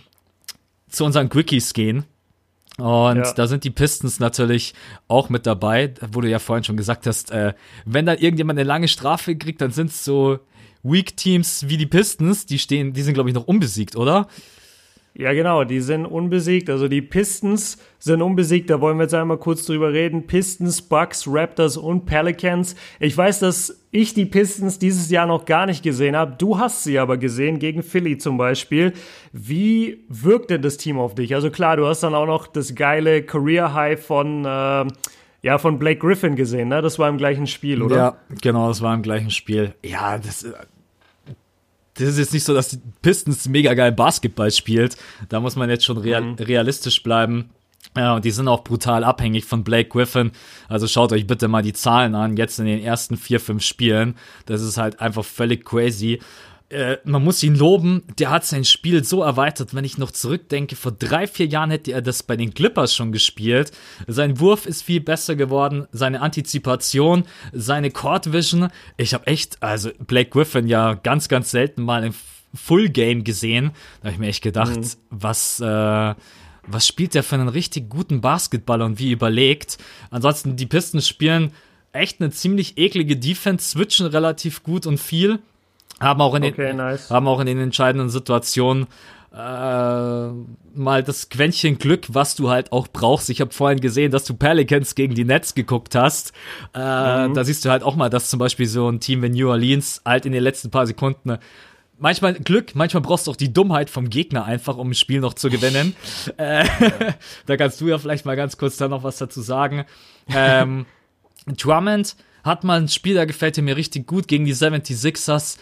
zu 0.89 1.05
unseren 1.05 1.29
Quickies 1.29 1.73
gehen. 1.73 2.05
Und 2.77 3.19
Ja. 3.19 3.33
da 3.35 3.47
sind 3.47 3.63
die 3.65 3.71
Pistons 3.71 4.19
natürlich 4.19 4.75
auch 5.07 5.29
mit 5.29 5.47
dabei, 5.47 5.95
wo 6.11 6.21
du 6.21 6.29
ja 6.29 6.41
vorhin 6.41 6.65
schon 6.65 6.77
gesagt 6.77 7.07
hast, 7.07 7.31
äh, 7.31 7.55
wenn 7.85 8.05
dann 8.07 8.19
irgendjemand 8.19 8.59
eine 8.59 8.67
lange 8.67 8.89
Strafe 8.89 9.37
kriegt, 9.37 9.61
dann 9.61 9.71
sind's 9.71 10.05
so 10.05 10.41
Weak 10.85 11.17
Teams 11.17 11.69
wie 11.69 11.77
die 11.77 11.87
Pistons, 11.87 12.47
die 12.47 12.59
stehen, 12.59 12.93
die 12.93 13.03
sind 13.03 13.15
glaube 13.15 13.31
ich 13.31 13.35
noch 13.35 13.47
unbesiegt, 13.47 13.97
oder? 13.97 14.29
Ja, 15.17 15.33
genau, 15.33 15.63
die 15.63 15.81
sind 15.81 16.07
unbesiegt. 16.07 16.69
Also 16.69 16.89
die 16.89 17.01
Pistons 17.01 17.79
sind 18.01 18.21
unbesiegt. 18.21 18.69
Da 18.69 18.81
wollen 18.81 18.99
wir 18.99 19.05
jetzt 19.05 19.15
einmal 19.15 19.39
kurz 19.39 19.65
drüber 19.65 19.93
reden. 19.93 20.27
Pistons, 20.27 20.83
Bucks, 20.83 21.27
Raptors 21.29 21.77
und 21.77 22.05
Pelicans. 22.05 22.75
Ich 22.99 23.17
weiß, 23.17 23.39
dass 23.39 23.81
ich 23.93 24.15
die 24.15 24.27
Pistons 24.27 24.81
dieses 24.81 25.11
Jahr 25.11 25.27
noch 25.27 25.45
gar 25.45 25.67
nicht 25.67 25.85
gesehen 25.85 26.17
habe. 26.17 26.35
Du 26.37 26.59
hast 26.59 26.83
sie 26.83 26.99
aber 26.99 27.17
gesehen, 27.17 27.61
gegen 27.61 27.85
Philly 27.85 28.19
zum 28.19 28.39
Beispiel. 28.39 28.93
Wie 29.33 30.05
wirkt 30.09 30.51
denn 30.51 30.63
das 30.63 30.79
Team 30.79 30.99
auf 30.99 31.15
dich? 31.15 31.33
Also 31.33 31.49
klar, 31.51 31.77
du 31.77 31.87
hast 31.87 32.03
dann 32.03 32.17
auch 32.17 32.27
noch 32.27 32.49
das 32.49 32.75
geile 32.75 33.23
Career 33.23 33.73
High 33.73 34.05
von, 34.05 34.45
äh, 34.45 34.85
ja, 35.43 35.59
von 35.59 35.79
Blake 35.79 36.01
Griffin 36.01 36.35
gesehen, 36.35 36.71
ne? 36.71 36.83
Das 36.83 36.99
war 36.99 37.09
im 37.09 37.19
gleichen 37.19 37.47
Spiel, 37.47 37.83
oder? 37.83 37.97
Ja, 37.97 38.17
genau, 38.43 38.67
das 38.67 38.83
war 38.83 38.93
im 38.95 39.03
gleichen 39.03 39.31
Spiel. 39.31 39.75
Ja, 39.85 40.19
das 40.19 40.45
das 41.95 42.09
ist 42.09 42.19
jetzt 42.19 42.33
nicht 42.33 42.45
so, 42.45 42.55
dass 42.55 42.69
die 42.69 42.81
Pistons 43.03 43.49
mega 43.49 43.75
geil 43.75 43.93
Basketball 43.93 44.51
spielt. 44.51 44.97
Da 45.29 45.41
muss 45.41 45.57
man 45.57 45.71
jetzt 45.71 45.85
schon 45.85 45.99
real, 45.99 46.23
mhm. 46.23 46.35
realistisch 46.35 47.03
bleiben. 47.03 47.51
Ja, 47.97 48.17
und 48.17 48.25
die 48.25 48.33
sind 48.33 48.49
auch 48.49 48.65
brutal 48.65 49.05
abhängig 49.05 49.45
von 49.45 49.63
Blake 49.63 49.89
Griffin. 49.89 50.33
Also 50.69 50.89
schaut 50.89 51.13
euch 51.13 51.27
bitte 51.27 51.47
mal 51.47 51.63
die 51.63 51.73
Zahlen 51.73 52.17
an, 52.17 52.37
jetzt 52.37 52.59
in 52.59 52.67
den 52.67 52.83
ersten 52.83 53.17
vier, 53.17 53.39
fünf 53.39 53.63
Spielen. 53.63 54.17
Das 54.47 54.63
ist 54.63 54.77
halt 54.77 55.01
einfach 55.01 55.25
völlig 55.25 55.65
crazy. 55.65 56.21
Äh, 56.71 56.97
man 57.05 57.23
muss 57.23 57.43
ihn 57.43 57.55
loben, 57.55 58.03
der 58.19 58.31
hat 58.31 58.45
sein 58.45 58.65
Spiel 58.65 59.05
so 59.05 59.23
erweitert. 59.23 59.75
Wenn 59.75 59.85
ich 59.85 59.99
noch 59.99 60.11
zurückdenke, 60.11 60.77
vor 60.77 60.93
drei, 60.93 61.27
vier 61.27 61.47
Jahren 61.47 61.71
hätte 61.71 61.93
er 61.93 62.03
das 62.03 62.23
bei 62.23 62.37
den 62.37 62.55
Clippers 62.55 62.95
schon 62.95 63.13
gespielt. 63.13 63.71
Sein 64.07 64.41
Wurf 64.41 64.67
ist 64.67 64.83
viel 64.83 65.01
besser 65.01 65.37
geworden, 65.37 65.87
seine 65.93 66.23
Antizipation, 66.23 67.25
seine 67.53 67.91
Court 67.91 68.33
Vision. 68.33 68.69
Ich 68.97 69.13
habe 69.13 69.27
echt, 69.27 69.63
also 69.63 69.91
Blake 70.07 70.31
Griffin 70.31 70.67
ja 70.67 70.95
ganz, 70.95 71.29
ganz 71.29 71.51
selten 71.51 71.83
mal 71.83 72.03
im 72.03 72.15
Full 72.55 72.89
Game 72.89 73.25
gesehen. 73.25 73.73
Da 74.01 74.07
habe 74.07 74.15
ich 74.15 74.19
mir 74.19 74.29
echt 74.29 74.43
gedacht, 74.43 74.79
mhm. 74.79 74.91
was, 75.11 75.61
äh, 75.61 76.15
was 76.67 76.87
spielt 76.87 77.15
der 77.15 77.23
für 77.23 77.35
einen 77.35 77.49
richtig 77.49 77.91
guten 77.91 78.21
Basketball 78.21 78.81
und 78.81 78.99
wie 78.99 79.13
überlegt. 79.13 79.77
Ansonsten, 80.11 80.57
die 80.57 80.67
Pistons 80.67 81.07
spielen 81.07 81.53
echt 81.93 82.21
eine 82.21 82.31
ziemlich 82.31 82.79
eklige 82.79 83.17
Defense, 83.17 83.69
switchen 83.71 84.07
relativ 84.07 84.63
gut 84.63 84.87
und 84.87 84.99
viel. 84.99 85.41
Haben 86.05 86.21
auch 86.21 86.35
in 86.35 86.43
den, 86.43 86.53
okay, 86.53 86.73
nice. 86.73 87.11
haben 87.11 87.27
auch 87.27 87.41
in 87.41 87.47
den 87.47 87.59
entscheidenden 87.59 88.11
Situationen 88.11 88.87
äh, 89.33 89.37
mal 89.37 91.03
das 91.05 91.29
Quäntchen 91.29 91.79
Glück, 91.79 92.07
was 92.11 92.37
du 92.37 92.51
halt 92.51 92.71
auch 92.71 92.87
brauchst. 92.87 93.31
Ich 93.31 93.41
habe 93.41 93.53
vorhin 93.53 93.81
gesehen, 93.81 94.13
dass 94.13 94.25
du 94.25 94.35
Pelicans 94.35 94.95
gegen 94.95 95.15
die 95.15 95.25
Nets 95.25 95.55
geguckt 95.55 95.97
hast. 95.97 96.33
Äh, 96.73 97.29
mhm. 97.29 97.35
Da 97.35 97.43
siehst 97.43 97.65
du 97.65 97.71
halt 97.71 97.83
auch 97.83 97.97
mal, 97.97 98.11
dass 98.11 98.31
zum 98.31 98.39
Beispiel 98.39 98.67
so 98.67 98.89
ein 98.89 99.01
Team 99.01 99.23
wie 99.23 99.31
New 99.31 99.49
Orleans 99.49 100.03
halt 100.05 100.27
in 100.27 100.33
den 100.33 100.43
letzten 100.43 100.71
paar 100.71 100.87
Sekunden 100.87 101.39
manchmal 101.99 102.35
Glück, 102.35 102.75
manchmal 102.75 103.03
brauchst 103.03 103.27
du 103.27 103.31
auch 103.31 103.37
die 103.37 103.53
Dummheit 103.53 103.91
vom 103.91 104.11
Gegner 104.11 104.45
einfach, 104.45 104.77
um 104.77 104.91
ein 104.91 104.95
Spiel 104.95 105.21
noch 105.21 105.35
zu 105.35 105.51
gewinnen. 105.51 105.97
äh, 106.37 106.65
da 107.47 107.57
kannst 107.57 107.81
du 107.81 107.89
ja 107.89 107.99
vielleicht 107.99 108.27
mal 108.27 108.37
ganz 108.37 108.57
kurz 108.57 108.77
da 108.77 108.89
noch 108.89 109.03
was 109.03 109.19
dazu 109.19 109.41
sagen. 109.41 109.85
Ähm, 110.29 110.87
Drummond 111.47 112.17
hat 112.43 112.65
mal 112.65 112.81
ein 112.81 112.89
Spiel, 112.89 113.15
da 113.15 113.25
gefällt 113.25 113.57
mir 113.59 113.77
richtig 113.77 114.07
gut 114.07 114.29
gegen 114.29 114.45
die 114.45 114.55
76ers 114.55 115.59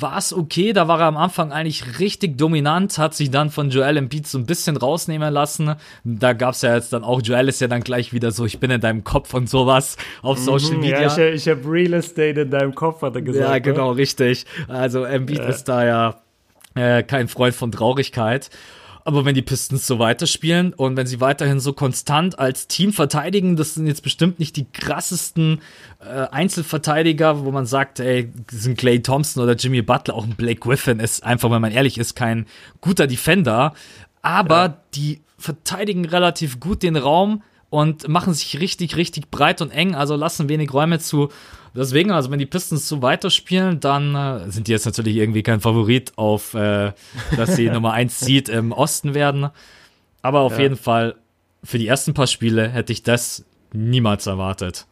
war 0.00 0.18
es 0.18 0.32
okay. 0.32 0.72
Da 0.72 0.88
war 0.88 1.00
er 1.00 1.06
am 1.06 1.16
Anfang 1.16 1.52
eigentlich 1.52 1.98
richtig 1.98 2.38
dominant, 2.38 2.96
hat 2.98 3.14
sich 3.14 3.30
dann 3.30 3.50
von 3.50 3.70
Joel 3.70 3.96
Embiid 3.96 4.26
so 4.26 4.38
ein 4.38 4.46
bisschen 4.46 4.76
rausnehmen 4.76 5.32
lassen. 5.32 5.74
Da 6.04 6.32
gab 6.32 6.54
es 6.54 6.62
ja 6.62 6.74
jetzt 6.74 6.92
dann 6.92 7.04
auch, 7.04 7.20
Joel 7.22 7.48
ist 7.48 7.60
ja 7.60 7.68
dann 7.68 7.82
gleich 7.82 8.12
wieder 8.12 8.30
so, 8.30 8.44
ich 8.44 8.60
bin 8.60 8.70
in 8.70 8.80
deinem 8.80 9.04
Kopf 9.04 9.34
und 9.34 9.48
sowas 9.48 9.96
auf 10.22 10.38
mhm, 10.38 10.42
Social 10.42 10.76
Media. 10.78 11.02
Ja, 11.02 11.18
ich, 11.28 11.46
ich 11.46 11.48
habe 11.48 11.60
Real 11.70 11.94
Estate 11.94 12.42
in 12.42 12.50
deinem 12.50 12.74
Kopf, 12.74 13.02
hat 13.02 13.14
er 13.14 13.22
gesagt. 13.22 13.44
Ja, 13.44 13.54
ne? 13.54 13.60
genau, 13.60 13.92
ne? 13.92 13.98
richtig. 13.98 14.46
Also 14.68 15.04
Embiid 15.04 15.38
ja. 15.38 15.48
ist 15.48 15.64
da 15.64 15.84
ja 15.84 16.22
äh, 16.74 17.02
kein 17.02 17.28
Freund 17.28 17.54
von 17.54 17.72
Traurigkeit. 17.72 18.50
Aber 19.04 19.24
wenn 19.24 19.34
die 19.34 19.42
Pistons 19.42 19.86
so 19.86 19.98
weiterspielen 19.98 20.72
und 20.74 20.96
wenn 20.96 21.06
sie 21.06 21.20
weiterhin 21.20 21.58
so 21.58 21.72
konstant 21.72 22.38
als 22.38 22.68
Team 22.68 22.92
verteidigen, 22.92 23.56
das 23.56 23.74
sind 23.74 23.86
jetzt 23.86 24.02
bestimmt 24.02 24.38
nicht 24.38 24.56
die 24.56 24.66
krassesten 24.72 25.60
äh, 26.00 26.28
Einzelverteidiger, 26.30 27.44
wo 27.44 27.50
man 27.50 27.66
sagt, 27.66 27.98
ey, 27.98 28.32
sind 28.50 28.78
Clay 28.78 29.02
Thompson 29.02 29.42
oder 29.42 29.54
Jimmy 29.54 29.82
Butler, 29.82 30.14
auch 30.14 30.24
ein 30.24 30.36
Blake 30.36 30.60
Griffin 30.60 31.00
ist 31.00 31.24
einfach, 31.24 31.50
wenn 31.50 31.60
man 31.60 31.72
ehrlich 31.72 31.98
ist, 31.98 32.14
kein 32.14 32.46
guter 32.80 33.06
Defender. 33.06 33.74
Aber 34.22 34.62
ja. 34.66 34.78
die 34.94 35.20
verteidigen 35.36 36.04
relativ 36.04 36.60
gut 36.60 36.82
den 36.84 36.96
Raum 36.96 37.42
und 37.72 38.06
machen 38.06 38.34
sich 38.34 38.60
richtig, 38.60 38.96
richtig 38.96 39.30
breit 39.30 39.62
und 39.62 39.70
eng, 39.70 39.94
also 39.94 40.14
lassen 40.14 40.50
wenig 40.50 40.74
Räume 40.74 40.98
zu. 40.98 41.30
Deswegen, 41.74 42.10
also 42.10 42.30
wenn 42.30 42.38
die 42.38 42.44
Pistons 42.44 42.86
so 42.86 43.00
weiterspielen, 43.00 43.80
dann 43.80 44.14
äh, 44.14 44.50
sind 44.50 44.68
die 44.68 44.72
jetzt 44.72 44.84
natürlich 44.84 45.16
irgendwie 45.16 45.42
kein 45.42 45.60
Favorit 45.60 46.12
auf, 46.16 46.52
äh, 46.52 46.92
dass 47.34 47.56
sie 47.56 47.70
Nummer 47.70 47.94
1 47.94 48.20
Seed 48.20 48.50
im 48.50 48.72
Osten 48.72 49.14
werden. 49.14 49.48
Aber 50.20 50.40
auf 50.40 50.56
ja. 50.56 50.64
jeden 50.64 50.76
Fall, 50.76 51.14
für 51.64 51.78
die 51.78 51.86
ersten 51.86 52.12
paar 52.12 52.26
Spiele 52.26 52.68
hätte 52.68 52.92
ich 52.92 53.04
das 53.04 53.46
niemals 53.72 54.26
erwartet. 54.26 54.86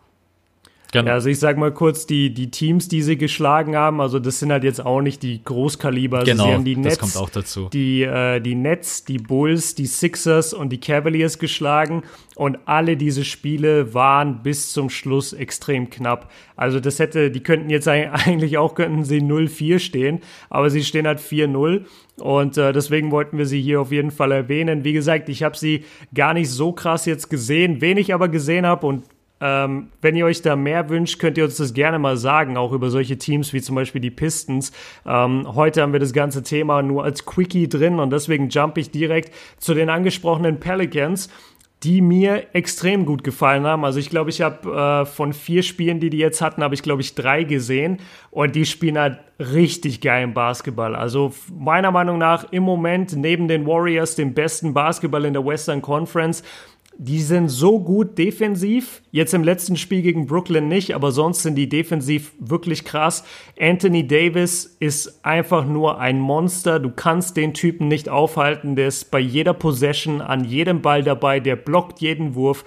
Genau. 0.93 1.09
Ja, 1.09 1.15
also 1.15 1.29
ich 1.29 1.39
sag 1.39 1.57
mal 1.57 1.73
kurz, 1.73 2.07
die, 2.07 2.35
die 2.35 2.51
Teams, 2.51 2.89
die 2.89 3.03
sie 3.03 3.17
geschlagen 3.17 3.77
haben, 3.77 4.01
also 4.01 4.19
das 4.19 4.41
sind 4.41 4.51
halt 4.51 4.65
jetzt 4.65 4.85
auch 4.85 5.01
nicht 5.01 5.23
die 5.23 5.43
Großkaliber. 5.43 6.19
Also 6.19 6.33
genau, 6.33 6.45
sie 6.47 6.53
haben 6.53 6.65
die 6.65 6.77
Nets, 6.77 6.99
das 6.99 6.99
kommt 6.99 7.17
auch 7.25 7.31
dazu. 7.31 7.69
Die, 7.73 8.03
äh, 8.03 8.41
die 8.41 8.55
Nets, 8.57 9.05
die 9.05 9.19
Bulls, 9.19 9.75
die 9.75 9.87
Sixers 9.87 10.53
und 10.53 10.71
die 10.71 10.81
Cavaliers 10.81 11.39
geschlagen 11.39 12.03
und 12.35 12.59
alle 12.65 12.97
diese 12.97 13.25
Spiele 13.25 13.95
waren 13.95 14.43
bis 14.43 14.73
zum 14.73 14.91
Schluss 14.91 15.33
extrem 15.33 15.91
knapp. 15.91 16.31
Also 16.57 16.81
das 16.81 16.99
hätte, 16.99 17.31
die 17.31 17.43
könnten 17.43 17.71
jetzt 17.71 17.87
eigentlich 17.89 18.59
auch, 18.59 18.75
könnten 18.75 19.05
sie 19.05 19.21
0-4 19.21 19.79
stehen, 19.79 20.21
aber 20.49 20.71
sie 20.71 20.83
stehen 20.83 21.07
halt 21.07 21.21
4-0 21.21 21.85
und 22.19 22.59
äh, 22.59 22.73
deswegen 22.73 23.13
wollten 23.13 23.39
wir 23.39 23.47
sie 23.47 23.61
hier 23.61 23.81
auf 23.81 23.93
jeden 23.93 24.11
Fall 24.11 24.33
erwähnen. 24.33 24.85
Wie 24.85 24.93
gesagt, 24.93 25.29
ich 25.29 25.43
habe 25.43 25.57
sie 25.57 25.85
gar 26.15 26.35
nicht 26.35 26.51
so 26.51 26.73
krass 26.73 27.07
jetzt 27.07 27.31
gesehen, 27.31 27.81
wen 27.81 27.97
ich 27.97 28.13
aber 28.13 28.29
gesehen 28.29 28.67
habe 28.67 28.87
und 28.87 29.05
ähm, 29.41 29.89
wenn 30.03 30.17
ihr 30.17 30.27
euch 30.27 30.43
da 30.43 30.57
mehr 30.57 30.89
wünscht, 30.89 31.19
könnt 31.19 31.39
ihr 31.39 31.45
uns 31.45 31.57
das 31.57 31.75
gerne 31.75 31.99
mal 31.99 32.17
sagen, 32.17 32.57
auch 32.57 32.73
über 32.73 32.91
solche 32.91 33.19
Teams 33.19 33.53
wie 33.53 33.63
zum 33.63 33.75
Beispiel 33.75 34.01
die 34.01 34.11
Pistons. 34.11 34.73
Ähm, 35.07 35.47
heute 35.55 35.83
haben 35.83 35.93
wir 35.93 36.01
das 36.01 36.13
ganze 36.13 36.43
Thema 36.43 36.83
nur 36.83 37.05
als 37.05 37.25
Quickie 37.25 37.69
drin 37.69 37.99
und 37.99 38.11
deswegen 38.11 38.49
jump 38.49 38.79
ich 38.79 38.91
direkt 38.91 39.35
zu 39.59 39.75
den 39.75 39.89
angesprochenen 39.89 40.61
Pelicans 40.61 41.29
die 41.83 42.03
mir 42.03 42.49
extrem 42.53 43.07
gut 43.07 43.25
gefallen 43.25 43.65
haben. 43.65 43.85
Also 43.85 43.99
ich 43.99 44.11
glaube, 44.11 44.29
ich 44.29 44.43
habe 44.43 44.71
äh, 44.71 45.07
von 45.07 45.33
vier 45.33 45.63
Spielen, 45.63 45.99
die 45.99 46.11
die 46.11 46.19
jetzt 46.19 46.43
hatten, 46.43 46.63
habe 46.63 46.75
ich 46.75 46.83
glaube 46.83 47.01
ich 47.01 47.15
drei 47.15 47.45
gesehen 47.45 47.99
und 48.31 48.55
die 48.55 48.67
spielen 48.67 48.99
halt 48.99 49.19
richtig 49.39 50.03
geilen 50.03 50.35
Basketball. 50.35 50.95
Also 50.95 51.33
meiner 51.51 51.91
Meinung 51.91 52.19
nach 52.19 52.53
im 52.53 52.65
Moment 52.65 53.17
neben 53.17 53.49
den 53.49 53.67
Warriors 53.67 54.15
den 54.15 54.35
besten 54.35 54.75
Basketball 54.75 55.25
in 55.25 55.33
der 55.33 55.45
Western 55.45 55.81
Conference 55.81 56.43
die 57.03 57.23
sind 57.23 57.49
so 57.49 57.81
gut 57.81 58.19
defensiv. 58.19 59.01
Jetzt 59.11 59.33
im 59.33 59.43
letzten 59.43 59.79
Spiel 59.79 60.03
gegen 60.03 60.27
Brooklyn 60.27 60.69
nicht, 60.69 60.95
aber 60.95 61.13
sonst 61.13 61.43
sind 61.43 61.55
die 61.55 61.67
defensiv 61.67 62.33
wirklich 62.39 62.85
krass. 62.85 63.25
Anthony 63.59 64.07
Davis 64.07 64.77
ist 64.81 65.25
einfach 65.25 65.65
nur 65.65 65.99
ein 65.99 66.21
Monster. 66.21 66.79
Du 66.79 66.91
kannst 66.91 67.39
den 67.39 67.55
Typen 67.55 67.89
nicht 67.89 68.11
aufhalten. 68.11 68.77
Der 68.77 68.89
ist 68.89 69.11
bei 69.11 69.19
jeder 69.19 69.55
Possession 69.55 70.21
an 70.21 70.45
jedem 70.45 70.83
Ball 70.83 71.03
dabei. 71.03 71.41
Der 71.41 71.57
blockt 71.57 72.03
jeden 72.03 72.35
Wurf. 72.35 72.67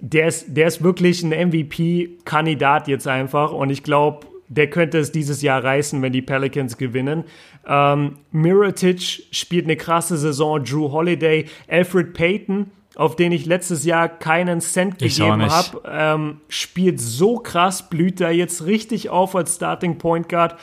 Der 0.00 0.28
ist, 0.28 0.54
der 0.54 0.66
ist 0.66 0.84
wirklich 0.84 1.22
ein 1.22 1.30
MVP-Kandidat 1.30 2.88
jetzt 2.88 3.08
einfach. 3.08 3.52
Und 3.52 3.70
ich 3.70 3.82
glaube, 3.82 4.26
der 4.48 4.68
könnte 4.68 4.98
es 4.98 5.12
dieses 5.12 5.40
Jahr 5.40 5.64
reißen, 5.64 6.02
wenn 6.02 6.12
die 6.12 6.20
Pelicans 6.20 6.76
gewinnen. 6.76 7.24
Ähm, 7.66 8.18
Mirotic 8.32 9.28
spielt 9.30 9.64
eine 9.64 9.76
krasse 9.76 10.18
Saison. 10.18 10.62
Drew 10.62 10.92
Holiday, 10.92 11.46
Alfred 11.68 12.12
Payton 12.12 12.70
auf 12.96 13.16
den 13.16 13.32
ich 13.32 13.46
letztes 13.46 13.84
Jahr 13.84 14.08
keinen 14.08 14.60
Cent 14.60 14.98
gegeben 14.98 15.50
habe, 15.50 15.82
ähm, 15.86 16.40
spielt 16.48 17.00
so 17.00 17.38
krass, 17.38 17.88
blüht 17.88 18.20
da 18.20 18.30
jetzt 18.30 18.66
richtig 18.66 19.10
auf 19.10 19.34
als 19.34 19.56
Starting 19.56 19.98
Point 19.98 20.28
Guard. 20.28 20.56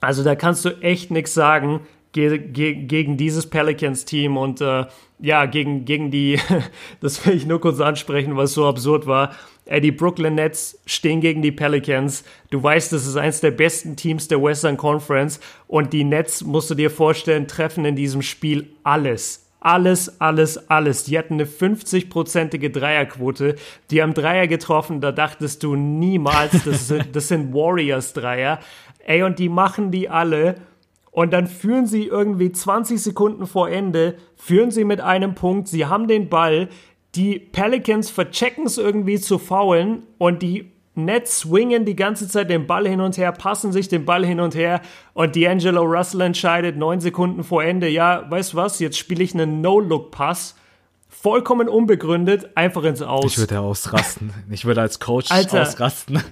Also 0.00 0.24
da 0.24 0.34
kannst 0.34 0.64
du 0.64 0.70
echt 0.80 1.10
nichts 1.10 1.34
sagen 1.34 1.80
ge 2.12 2.38
ge 2.38 2.74
gegen 2.74 3.16
dieses 3.16 3.48
Pelicans-Team 3.48 4.36
und 4.36 4.60
äh, 4.60 4.86
ja, 5.20 5.46
gegen, 5.46 5.84
gegen 5.84 6.10
die, 6.10 6.38
das 7.00 7.24
will 7.24 7.34
ich 7.34 7.46
nur 7.46 7.60
kurz 7.60 7.80
ansprechen, 7.80 8.36
was 8.36 8.54
so 8.54 8.66
absurd 8.66 9.06
war. 9.06 9.34
Äh, 9.66 9.80
die 9.80 9.92
Brooklyn 9.92 10.34
Nets 10.34 10.80
stehen 10.86 11.20
gegen 11.20 11.42
die 11.42 11.52
Pelicans. 11.52 12.24
Du 12.50 12.62
weißt, 12.62 12.92
das 12.92 13.06
ist 13.06 13.16
eines 13.16 13.40
der 13.40 13.50
besten 13.50 13.96
Teams 13.96 14.28
der 14.28 14.42
Western 14.42 14.76
Conference 14.76 15.40
und 15.66 15.92
die 15.92 16.04
Nets, 16.04 16.42
musst 16.42 16.70
du 16.70 16.74
dir 16.74 16.90
vorstellen, 16.90 17.46
treffen 17.46 17.84
in 17.84 17.96
diesem 17.96 18.22
Spiel 18.22 18.68
alles 18.82 19.46
alles, 19.60 20.20
alles, 20.20 20.70
alles. 20.70 21.04
Die 21.04 21.18
hatten 21.18 21.34
eine 21.34 21.44
50-prozentige 21.44 22.70
Dreierquote. 22.70 23.56
Die 23.90 24.02
haben 24.02 24.14
Dreier 24.14 24.46
getroffen, 24.46 25.00
da 25.00 25.12
dachtest 25.12 25.62
du 25.62 25.76
niemals, 25.76 26.64
das 26.64 26.88
sind, 26.88 27.08
das 27.14 27.28
sind 27.28 27.52
Warriors-Dreier. 27.52 28.58
Ey, 29.04 29.22
und 29.22 29.38
die 29.38 29.48
machen 29.48 29.90
die 29.90 30.08
alle. 30.08 30.56
Und 31.10 31.32
dann 31.32 31.46
führen 31.46 31.86
sie 31.86 32.06
irgendwie 32.06 32.52
20 32.52 33.02
Sekunden 33.02 33.46
vor 33.46 33.68
Ende, 33.68 34.16
führen 34.36 34.70
sie 34.70 34.84
mit 34.84 35.00
einem 35.00 35.34
Punkt, 35.34 35.68
sie 35.68 35.86
haben 35.86 36.06
den 36.06 36.28
Ball, 36.28 36.68
die 37.16 37.40
Pelicans 37.40 38.10
verchecken 38.10 38.66
es 38.66 38.78
irgendwie 38.78 39.18
zu 39.18 39.38
faulen 39.38 40.04
und 40.18 40.42
die 40.42 40.70
Nets 41.04 41.40
swingen 41.40 41.84
die 41.84 41.96
ganze 41.96 42.28
Zeit 42.28 42.50
den 42.50 42.66
Ball 42.66 42.86
hin 42.86 43.00
und 43.00 43.16
her, 43.16 43.32
passen 43.32 43.72
sich 43.72 43.88
den 43.88 44.04
Ball 44.04 44.24
hin 44.24 44.40
und 44.40 44.54
her 44.54 44.80
und 45.14 45.34
D'Angelo 45.36 45.82
Russell 45.82 46.20
entscheidet 46.22 46.76
neun 46.76 47.00
Sekunden 47.00 47.44
vor 47.44 47.62
Ende, 47.62 47.88
ja, 47.88 48.30
weißt 48.30 48.52
du 48.52 48.56
was, 48.56 48.78
jetzt 48.78 48.98
spiele 48.98 49.22
ich 49.22 49.34
einen 49.34 49.60
No-Look-Pass. 49.60 50.56
Vollkommen 51.12 51.68
unbegründet, 51.68 52.56
einfach 52.56 52.84
ins 52.84 53.02
Aus. 53.02 53.26
Ich 53.26 53.38
würde 53.38 53.56
ja 53.56 53.60
ausrasten. 53.60 54.32
Ich 54.48 54.64
würde 54.64 54.80
als 54.80 55.00
Coach 55.00 55.30
Alter. 55.30 55.62
ausrasten. 55.62 56.22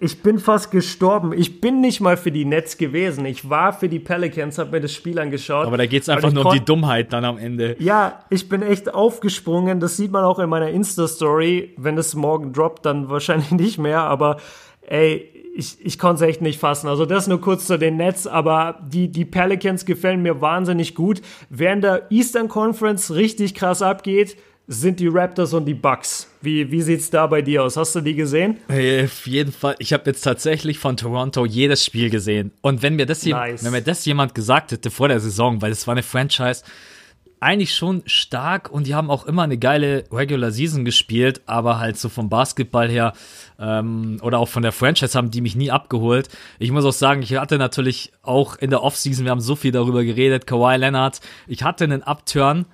Ich 0.00 0.22
bin 0.22 0.38
fast 0.38 0.70
gestorben. 0.70 1.32
Ich 1.32 1.62
bin 1.62 1.80
nicht 1.80 2.00
mal 2.00 2.18
für 2.18 2.30
die 2.30 2.44
Nets 2.44 2.76
gewesen. 2.76 3.24
Ich 3.24 3.48
war 3.48 3.72
für 3.72 3.88
die 3.88 3.98
Pelicans, 3.98 4.58
habe 4.58 4.72
mir 4.72 4.80
das 4.82 4.92
Spiel 4.92 5.18
angeschaut. 5.18 5.66
Aber 5.66 5.78
da 5.78 5.86
geht's 5.86 6.08
Und 6.08 6.16
einfach 6.16 6.30
nur 6.30 6.44
um 6.44 6.52
die 6.52 6.64
Dummheit 6.64 7.12
dann 7.12 7.24
am 7.24 7.38
Ende. 7.38 7.74
Ja, 7.78 8.20
ich 8.28 8.50
bin 8.50 8.60
echt 8.60 8.92
aufgesprungen. 8.92 9.80
Das 9.80 9.96
sieht 9.96 10.12
man 10.12 10.24
auch 10.24 10.38
in 10.40 10.50
meiner 10.50 10.68
Insta-Story. 10.68 11.72
Wenn 11.78 11.96
es 11.96 12.14
morgen 12.14 12.52
droppt, 12.52 12.84
dann 12.84 13.08
wahrscheinlich 13.08 13.50
nicht 13.52 13.78
mehr. 13.78 14.02
Aber 14.02 14.36
ey, 14.82 15.30
ich, 15.54 15.84
ich 15.84 15.98
konnte 15.98 16.22
es 16.22 16.30
echt 16.30 16.42
nicht 16.42 16.60
fassen. 16.60 16.86
Also 16.86 17.06
das 17.06 17.26
nur 17.26 17.40
kurz 17.40 17.66
zu 17.66 17.78
den 17.78 17.96
Nets. 17.96 18.26
Aber 18.26 18.80
die, 18.86 19.08
die 19.08 19.24
Pelicans 19.24 19.86
gefallen 19.86 20.20
mir 20.20 20.42
wahnsinnig 20.42 20.94
gut. 20.94 21.22
Während 21.48 21.82
der 21.82 22.10
Eastern 22.10 22.48
Conference 22.48 23.14
richtig 23.14 23.54
krass 23.54 23.80
abgeht, 23.80 24.36
sind 24.70 25.00
die 25.00 25.08
Raptors 25.08 25.54
und 25.54 25.64
die 25.64 25.74
Bucks. 25.74 26.28
Wie, 26.42 26.70
wie 26.70 26.82
sieht's 26.82 27.08
da 27.08 27.26
bei 27.26 27.40
dir 27.40 27.64
aus? 27.64 27.78
Hast 27.78 27.94
du 27.94 28.02
die 28.02 28.14
gesehen? 28.14 28.58
Auf 28.68 29.26
jeden 29.26 29.50
Fall. 29.50 29.74
Ich 29.78 29.94
habe 29.94 30.04
jetzt 30.06 30.20
tatsächlich 30.20 30.78
von 30.78 30.98
Toronto 30.98 31.46
jedes 31.46 31.84
Spiel 31.84 32.10
gesehen. 32.10 32.52
Und 32.60 32.82
wenn 32.82 32.94
mir 32.94 33.06
das, 33.06 33.24
Nice. 33.24 33.64
wenn 33.64 33.72
mir 33.72 33.80
das 33.80 34.04
jemand 34.04 34.34
gesagt 34.34 34.72
hätte 34.72 34.90
vor 34.90 35.08
der 35.08 35.20
Saison, 35.20 35.62
weil 35.62 35.72
es 35.72 35.86
war 35.86 35.92
eine 35.92 36.02
Franchise, 36.02 36.62
eigentlich 37.40 37.74
schon 37.74 38.02
stark 38.04 38.70
und 38.70 38.86
die 38.86 38.94
haben 38.94 39.10
auch 39.10 39.24
immer 39.24 39.42
eine 39.44 39.58
geile 39.58 40.04
Regular 40.12 40.50
Season 40.50 40.84
gespielt, 40.84 41.40
aber 41.46 41.78
halt 41.78 41.96
so 41.96 42.08
vom 42.08 42.28
Basketball 42.28 42.90
her 42.90 43.12
ähm, 43.58 44.18
oder 44.22 44.38
auch 44.38 44.48
von 44.48 44.62
der 44.62 44.72
Franchise 44.72 45.16
haben 45.16 45.30
die 45.30 45.40
mich 45.40 45.56
nie 45.56 45.70
abgeholt. 45.70 46.28
Ich 46.58 46.72
muss 46.72 46.84
auch 46.84 46.92
sagen, 46.92 47.22
ich 47.22 47.36
hatte 47.36 47.56
natürlich 47.56 48.12
auch 48.22 48.56
in 48.56 48.70
der 48.70 48.82
Offseason, 48.82 49.24
wir 49.24 49.30
haben 49.30 49.40
so 49.40 49.56
viel 49.56 49.72
darüber 49.72 50.04
geredet, 50.04 50.46
Kawhi 50.46 50.76
Leonard, 50.76 51.20
ich 51.46 51.62
hatte 51.62 51.84
einen 51.84 52.02
Upturn, 52.02 52.66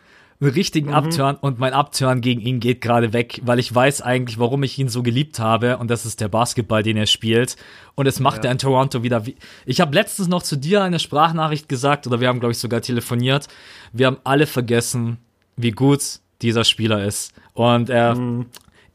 einen 0.44 0.54
richtigen 0.54 0.92
Upturn 0.92 1.36
und 1.36 1.58
mein 1.58 1.72
Upturn 1.72 2.20
gegen 2.20 2.40
ihn 2.40 2.60
geht 2.60 2.80
gerade 2.80 3.12
weg, 3.12 3.40
weil 3.44 3.58
ich 3.58 3.74
weiß 3.74 4.02
eigentlich, 4.02 4.38
warum 4.38 4.62
ich 4.62 4.78
ihn 4.78 4.88
so 4.88 5.02
geliebt 5.02 5.38
habe 5.38 5.78
und 5.78 5.90
das 5.90 6.06
ist 6.06 6.20
der 6.20 6.28
Basketball, 6.28 6.82
den 6.82 6.96
er 6.96 7.06
spielt 7.06 7.56
und 7.94 8.06
es 8.06 8.20
macht 8.20 8.44
er 8.44 8.52
in 8.52 8.58
Toronto 8.58 9.02
wieder. 9.02 9.26
Wie 9.26 9.36
ich 9.66 9.80
habe 9.80 9.94
letztens 9.94 10.28
noch 10.28 10.42
zu 10.42 10.56
dir 10.56 10.82
eine 10.82 10.98
Sprachnachricht 10.98 11.68
gesagt 11.68 12.06
oder 12.06 12.20
wir 12.20 12.28
haben 12.28 12.40
glaube 12.40 12.52
ich 12.52 12.58
sogar 12.58 12.80
telefoniert. 12.80 13.48
Wir 13.92 14.06
haben 14.06 14.18
alle 14.24 14.46
vergessen, 14.46 15.18
wie 15.56 15.70
gut 15.70 16.20
dieser 16.42 16.64
Spieler 16.64 17.04
ist 17.04 17.32
und 17.54 17.90
er 17.90 18.16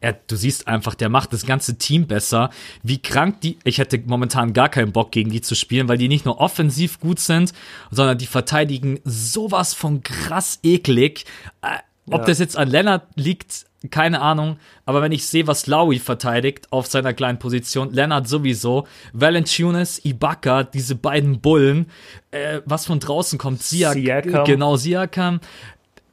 er, 0.02 0.14
du 0.14 0.36
siehst 0.36 0.68
einfach, 0.68 0.96
der 0.96 1.10
macht 1.10 1.34
das 1.34 1.46
ganze 1.46 1.78
Team 1.78 2.08
besser. 2.08 2.50
Wie 2.84 3.00
krank 3.02 3.42
die, 3.42 3.58
ich 3.66 3.80
hätte 3.80 4.02
momentan 4.06 4.54
gar 4.54 4.70
keinen 4.70 4.92
Bock 4.94 5.12
gegen 5.12 5.30
die 5.30 5.42
zu 5.42 5.56
spielen, 5.56 5.88
weil 5.90 5.98
die 5.98 6.08
nicht 6.08 6.26
nur 6.26 6.40
offensiv 6.40 7.00
gut 7.00 7.20
sind, 7.20 7.54
sondern 7.92 8.18
die 8.18 8.26
verteidigen 8.28 9.00
sowas 9.04 9.74
von 9.74 10.02
krass 10.02 10.60
eklig. 10.64 11.26
Äh, 11.62 11.80
ob 12.12 12.22
Ja. 12.22 12.26
das 12.28 12.40
jetzt 12.40 12.58
an 12.58 12.70
Lennart 12.70 13.08
liegt, 13.16 13.66
keine 13.92 14.22
Ahnung. 14.22 14.58
Aber 14.86 15.02
wenn 15.02 15.12
ich 15.12 15.28
sehe, 15.28 15.48
was 15.48 15.68
Lowry 15.68 16.00
verteidigt 16.00 16.72
auf 16.72 16.88
seiner 16.88 17.14
kleinen 17.14 17.38
Position, 17.40 17.92
Lennart 17.94 18.28
sowieso, 18.28 18.88
Valanciunas, 19.14 20.04
Ibaka, 20.04 20.64
diese 20.64 20.96
beiden 20.96 21.40
Bullen, 21.42 21.88
äh, 22.32 22.62
was 22.66 22.86
von 22.86 23.00
draußen 23.00 23.38
kommt, 23.38 23.62
Siak, 23.62 23.94
Siakam. 23.94 24.46
genau, 24.46 24.76
Siakam. 24.76 25.40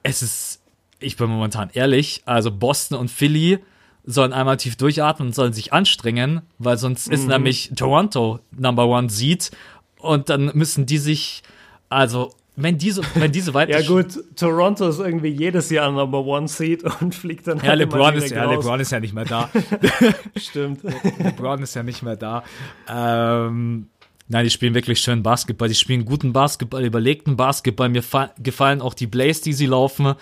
Es 0.02 0.22
ist, 0.22 0.60
ich 0.98 1.16
bin 1.16 1.28
momentan 1.28 1.70
ehrlich, 1.72 2.22
also 2.26 2.50
Boston 2.50 2.98
und 2.98 3.10
Philly 3.10 3.58
sollen 4.06 4.32
einmal 4.32 4.56
tief 4.56 4.76
durchatmen 4.76 5.28
und 5.28 5.34
sollen 5.34 5.52
sich 5.52 5.72
anstrengen, 5.72 6.42
weil 6.58 6.78
sonst 6.78 7.08
Mhm. 7.08 7.14
ist 7.14 7.26
nämlich 7.28 7.72
Toronto 7.76 8.38
Number 8.56 8.86
One 8.86 9.10
Seed 9.10 9.50
und 9.98 10.28
dann 10.28 10.52
müssen 10.54 10.86
die 10.86 10.98
sich, 10.98 11.42
also 11.88 12.32
wenn 12.58 12.78
diese, 12.78 13.02
wenn 13.16 13.32
diese 13.32 13.52
weiter 13.54 13.78
Ja 13.80 13.86
gut, 13.86 14.18
Toronto 14.36 14.88
ist 14.88 14.98
irgendwie 15.00 15.28
jedes 15.28 15.68
Jahr 15.70 15.90
Number 15.90 16.24
One 16.24 16.48
Seed 16.48 16.84
und 17.00 17.14
fliegt 17.14 17.46
dann 17.48 17.58
Ja, 17.58 17.64
halt 17.64 17.80
LeBron 17.80 18.14
ist, 18.14 18.30
ja, 18.30 18.44
raus. 18.44 18.64
LeBron 18.64 18.80
ist 18.80 18.92
ja 18.92 19.00
nicht 19.00 19.12
mehr 19.12 19.24
da. 19.26 19.50
Stimmt. 20.36 20.80
LeBron 21.18 21.62
ist 21.62 21.74
ja 21.74 21.82
nicht 21.82 22.02
mehr 22.02 22.16
da. 22.16 22.44
Ähm, 22.88 23.88
nein, 24.28 24.44
die 24.44 24.50
spielen 24.50 24.74
wirklich 24.74 25.00
schön 25.00 25.22
Basketball. 25.22 25.68
Die 25.68 25.74
spielen 25.74 26.04
guten 26.04 26.32
Basketball, 26.32 26.84
überlegten 26.84 27.36
Basketball. 27.36 27.88
Mir 27.88 28.02
fa- 28.02 28.30
gefallen 28.38 28.80
auch 28.80 28.94
die 28.94 29.06
Plays, 29.06 29.40
die 29.42 29.52
sie 29.52 29.66
laufen. 29.66 30.14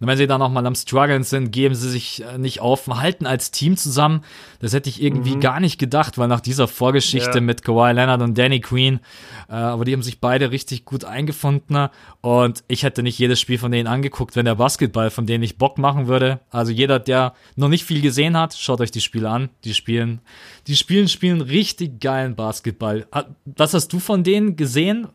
Und 0.00 0.06
wenn 0.06 0.16
sie 0.16 0.26
dann 0.28 0.38
noch 0.38 0.50
mal 0.50 0.64
am 0.66 0.74
struggeln 0.76 1.24
sind, 1.24 1.50
geben 1.50 1.74
sie 1.74 1.90
sich 1.90 2.22
äh, 2.24 2.38
nicht 2.38 2.60
auf, 2.60 2.86
halten 2.86 3.26
als 3.26 3.50
Team 3.50 3.76
zusammen. 3.76 4.22
Das 4.60 4.72
hätte 4.72 4.88
ich 4.88 5.02
irgendwie 5.02 5.36
gar 5.40 5.58
nicht 5.58 5.78
gedacht, 5.78 6.18
weil 6.18 6.28
nach 6.28 6.40
dieser 6.40 6.68
Vorgeschichte 6.68 7.38
Ja. 7.38 7.40
mit 7.40 7.64
Kawhi 7.64 7.92
Leonard 7.92 8.22
und 8.22 8.38
Danny 8.38 8.60
Green, 8.60 9.00
äh, 9.48 9.54
aber 9.54 9.84
die 9.84 9.92
haben 9.92 10.02
sich 10.02 10.20
beide 10.20 10.50
richtig 10.52 10.84
gut 10.84 11.04
eingefunden. 11.04 11.88
Und 12.20 12.62
ich 12.68 12.84
hätte 12.84 13.02
nicht 13.02 13.18
jedes 13.18 13.40
Spiel 13.40 13.58
von 13.58 13.72
denen 13.72 13.88
angeguckt, 13.88 14.36
wenn 14.36 14.44
der 14.44 14.54
Basketball 14.54 15.10
von 15.10 15.26
denen 15.26 15.40
nicht 15.40 15.58
Bock 15.58 15.78
machen 15.78 16.06
würde. 16.06 16.40
Also 16.50 16.70
jeder, 16.70 16.98
der 17.00 17.34
noch 17.56 17.68
nicht 17.68 17.84
viel 17.84 18.00
gesehen 18.00 18.36
hat, 18.36 18.54
schaut 18.54 18.80
euch 18.80 18.90
die 18.90 19.00
Spiele 19.00 19.28
an. 19.30 19.48
Die 19.64 19.74
spielen, 19.74 20.20
die 20.68 20.76
spielen, 20.76 21.08
spielen 21.08 21.40
richtig 21.40 22.00
geilen 22.00 22.36
Basketball. 22.36 23.06
Was 23.44 23.74
hast 23.74 23.92
du 23.92 23.98
von 23.98 24.22
denen 24.22 24.54
gesehen? 24.56 25.08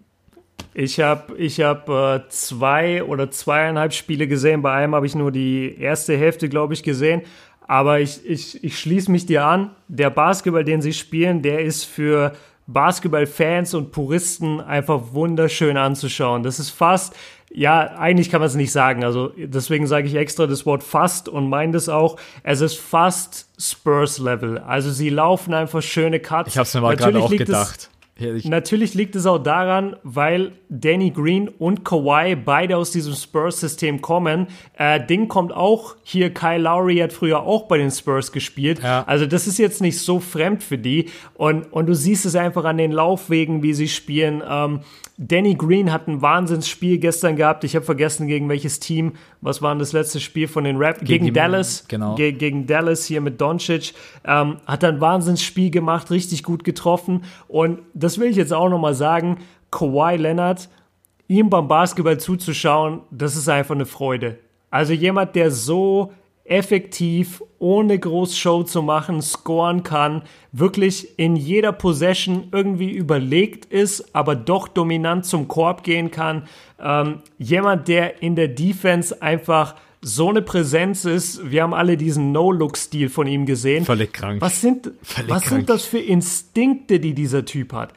Ich 0.73 0.99
habe 0.99 1.37
ich 1.37 1.61
hab, 1.61 1.87
äh, 1.89 2.21
zwei 2.29 3.03
oder 3.03 3.29
zweieinhalb 3.29 3.93
Spiele 3.93 4.27
gesehen. 4.27 4.61
Bei 4.61 4.73
einem 4.73 4.95
habe 4.95 5.05
ich 5.05 5.15
nur 5.15 5.31
die 5.31 5.77
erste 5.79 6.17
Hälfte, 6.17 6.49
glaube 6.49 6.73
ich, 6.73 6.83
gesehen. 6.83 7.21
Aber 7.67 7.99
ich, 7.99 8.25
ich, 8.25 8.63
ich 8.63 8.79
schließe 8.79 9.11
mich 9.11 9.25
dir 9.25 9.45
an. 9.45 9.71
Der 9.87 10.09
Basketball, 10.09 10.63
den 10.63 10.81
sie 10.81 10.93
spielen, 10.93 11.41
der 11.41 11.59
ist 11.61 11.85
für 11.85 12.33
Basketball-Fans 12.67 13.73
und 13.73 13.91
Puristen 13.91 14.61
einfach 14.61 15.01
wunderschön 15.11 15.77
anzuschauen. 15.77 16.43
Das 16.43 16.59
ist 16.59 16.71
fast, 16.71 17.13
ja, 17.51 17.95
eigentlich 17.97 18.29
kann 18.31 18.41
man 18.41 18.47
es 18.47 18.55
nicht 18.55 18.71
sagen. 18.71 19.03
Also 19.03 19.31
deswegen 19.37 19.85
sage 19.85 20.07
ich 20.07 20.15
extra 20.15 20.47
das 20.47 20.65
Wort 20.65 20.83
fast 20.83 21.29
und 21.29 21.49
meine 21.49 21.73
das 21.73 21.87
auch. 21.87 22.17
Es 22.41 22.61
ist 22.61 22.79
fast 22.79 23.47
Spurs-Level. 23.59 24.59
Also 24.59 24.91
sie 24.91 25.09
laufen 25.09 25.53
einfach 25.53 25.81
schöne 25.81 26.19
Cuts. 26.19 26.49
Ich 26.49 26.57
habe 26.57 26.65
es 26.65 26.73
mir 26.73 26.81
mal 26.81 26.95
gerade 26.95 27.19
auch 27.19 27.29
gedacht. 27.29 27.89
Ja, 28.19 28.31
ich- 28.35 28.45
Natürlich 28.45 28.93
liegt 28.93 29.15
es 29.15 29.25
auch 29.25 29.39
daran, 29.39 29.95
weil 30.03 30.51
Danny 30.69 31.09
Green 31.09 31.47
und 31.49 31.83
Kawhi 31.83 32.35
beide 32.35 32.77
aus 32.77 32.91
diesem 32.91 33.15
Spurs-System 33.15 34.01
kommen. 34.01 34.47
Äh, 34.77 35.03
Ding 35.05 35.27
kommt 35.27 35.51
auch 35.51 35.95
hier, 36.03 36.31
Kyle 36.31 36.59
Lowry 36.59 36.97
hat 36.97 37.11
früher 37.11 37.41
auch 37.41 37.63
bei 37.67 37.79
den 37.79 37.89
Spurs 37.89 38.31
gespielt. 38.31 38.81
Ja. 38.83 39.03
Also 39.07 39.25
das 39.25 39.47
ist 39.47 39.57
jetzt 39.57 39.81
nicht 39.81 39.97
so 39.99 40.19
fremd 40.19 40.61
für 40.61 40.77
die. 40.77 41.09
Und, 41.33 41.73
und 41.73 41.87
du 41.87 41.95
siehst 41.95 42.25
es 42.27 42.35
einfach 42.35 42.65
an 42.65 42.77
den 42.77 42.91
Laufwegen, 42.91 43.63
wie 43.63 43.73
sie 43.73 43.87
spielen. 43.87 44.43
Ähm, 44.47 44.81
Danny 45.17 45.53
Green 45.53 45.91
hat 45.91 46.07
ein 46.07 46.21
Wahnsinnsspiel 46.23 46.97
gestern 46.97 47.35
gehabt. 47.35 47.63
Ich 47.63 47.75
habe 47.75 47.85
vergessen, 47.85 48.25
gegen 48.27 48.49
welches 48.49 48.79
Team. 48.79 49.13
Was 49.41 49.61
war 49.61 49.71
denn 49.73 49.79
das 49.79 49.93
letzte 49.93 50.19
Spiel 50.19 50.47
von 50.47 50.63
den 50.63 50.77
Rap? 50.77 50.99
Gegen, 51.05 51.25
die- 51.25 51.31
Dallas. 51.33 51.85
genau. 51.87 52.15
Ge 52.15 52.31
gegen 52.31 52.65
Dallas 52.65 53.05
hier 53.05 53.21
mit 53.21 53.39
Doncic. 53.39 53.93
Ähm, 54.25 54.57
hat 54.65 54.83
ein 54.83 54.99
Wahnsinnsspiel 55.01 55.69
gemacht, 55.69 56.09
richtig 56.09 56.41
gut 56.43 56.63
getroffen. 56.63 57.23
Und 57.47 57.79
das 57.93 58.17
will 58.17 58.29
ich 58.29 58.37
jetzt 58.37 58.53
auch 58.53 58.69
nochmal 58.69 58.95
sagen. 58.95 59.37
Kawhi 59.69 60.17
Leonard, 60.17 60.67
ihm 61.27 61.49
beim 61.49 61.67
Basketball 61.67 62.19
zuzuschauen, 62.19 63.01
das 63.11 63.35
ist 63.35 63.49
einfach 63.49 63.75
eine 63.75 63.85
Freude. 63.85 64.39
Also 64.71 64.93
jemand, 64.93 65.35
der 65.35 65.51
so 65.51 66.11
effektiv, 66.45 67.41
ohne 67.57 67.97
groß 67.97 68.37
Show 68.37 68.63
zu 68.63 68.81
machen, 68.81 69.21
scoren 69.21 69.83
kann, 69.83 70.23
wirklich 70.51 71.17
in 71.17 71.35
jeder 71.35 71.71
Possession 71.71 72.49
irgendwie 72.51 72.91
überlegt 72.91 73.65
ist, 73.65 74.13
aber 74.13 74.35
doch 74.35 74.67
dominant 74.67 75.25
zum 75.25 75.47
Korb 75.47 75.83
gehen 75.83 76.11
kann. 76.11 76.43
Ähm, 76.79 77.21
jemand, 77.37 77.87
der 77.87 78.21
in 78.21 78.35
der 78.35 78.49
Defense 78.49 79.21
einfach 79.21 79.75
so 80.01 80.29
eine 80.29 80.41
Präsenz 80.41 81.05
ist. 81.05 81.49
Wir 81.49 81.63
haben 81.63 81.73
alle 81.73 81.95
diesen 81.95 82.33
No-Look-Stil 82.33 83.09
von 83.09 83.25
ihm 83.25 83.45
gesehen. 83.45 83.85
Völlig 83.85 84.11
krank. 84.11 84.41
Was 84.41 84.59
sind, 84.59 84.91
Völlig 85.01 85.31
was 85.31 85.43
krank. 85.43 85.59
sind 85.61 85.69
das 85.69 85.85
für 85.85 85.99
Instinkte, 85.99 86.99
die 86.99 87.13
dieser 87.13 87.45
Typ 87.45 87.71
hat? 87.71 87.93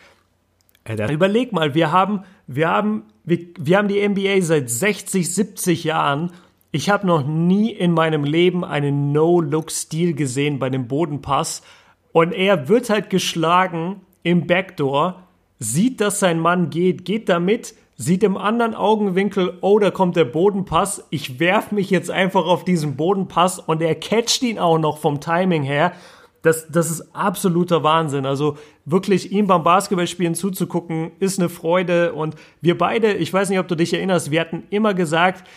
Der, 0.86 1.10
Überleg 1.10 1.52
mal, 1.52 1.74
wir 1.74 1.90
haben, 1.90 2.22
wir 2.46 2.68
haben, 2.68 3.02
wir, 3.24 3.40
wir 3.58 3.78
haben 3.78 3.88
die 3.88 4.08
NBA 4.08 4.40
seit 4.42 4.70
60, 4.70 5.34
70 5.34 5.82
Jahren. 5.82 6.30
Ich 6.76 6.90
habe 6.90 7.06
noch 7.06 7.26
nie 7.26 7.70
in 7.70 7.92
meinem 7.92 8.22
Leben 8.22 8.62
einen 8.62 9.10
No-Look-Stil 9.10 10.12
gesehen 10.12 10.58
bei 10.58 10.68
dem 10.68 10.88
Bodenpass. 10.88 11.62
Und 12.12 12.32
er 12.32 12.68
wird 12.68 12.90
halt 12.90 13.08
geschlagen 13.08 14.02
im 14.22 14.46
Backdoor, 14.46 15.22
sieht, 15.58 16.02
dass 16.02 16.20
sein 16.20 16.38
Mann 16.38 16.68
geht, 16.68 17.06
geht 17.06 17.30
damit, 17.30 17.74
sieht 17.96 18.22
im 18.22 18.36
anderen 18.36 18.74
Augenwinkel, 18.74 19.56
oh, 19.62 19.78
da 19.78 19.90
kommt 19.90 20.16
der 20.16 20.26
Bodenpass. 20.26 21.06
Ich 21.08 21.40
werf 21.40 21.72
mich 21.72 21.88
jetzt 21.88 22.10
einfach 22.10 22.44
auf 22.44 22.62
diesen 22.62 22.94
Bodenpass 22.94 23.58
und 23.58 23.80
er 23.80 23.94
catcht 23.94 24.42
ihn 24.42 24.58
auch 24.58 24.76
noch 24.76 24.98
vom 24.98 25.18
Timing 25.18 25.62
her. 25.62 25.92
Das, 26.42 26.68
das 26.68 26.90
ist 26.90 27.14
absoluter 27.14 27.84
Wahnsinn. 27.84 28.26
Also 28.26 28.58
wirklich 28.84 29.32
ihm 29.32 29.46
beim 29.46 29.64
Basketballspielen 29.64 30.34
zuzugucken, 30.34 31.12
ist 31.20 31.38
eine 31.38 31.48
Freude. 31.48 32.12
Und 32.12 32.34
wir 32.60 32.76
beide, 32.76 33.14
ich 33.14 33.32
weiß 33.32 33.48
nicht, 33.48 33.60
ob 33.60 33.66
du 33.66 33.76
dich 33.76 33.94
erinnerst, 33.94 34.30
wir 34.30 34.42
hatten 34.42 34.64
immer 34.68 34.92
gesagt, 34.92 35.48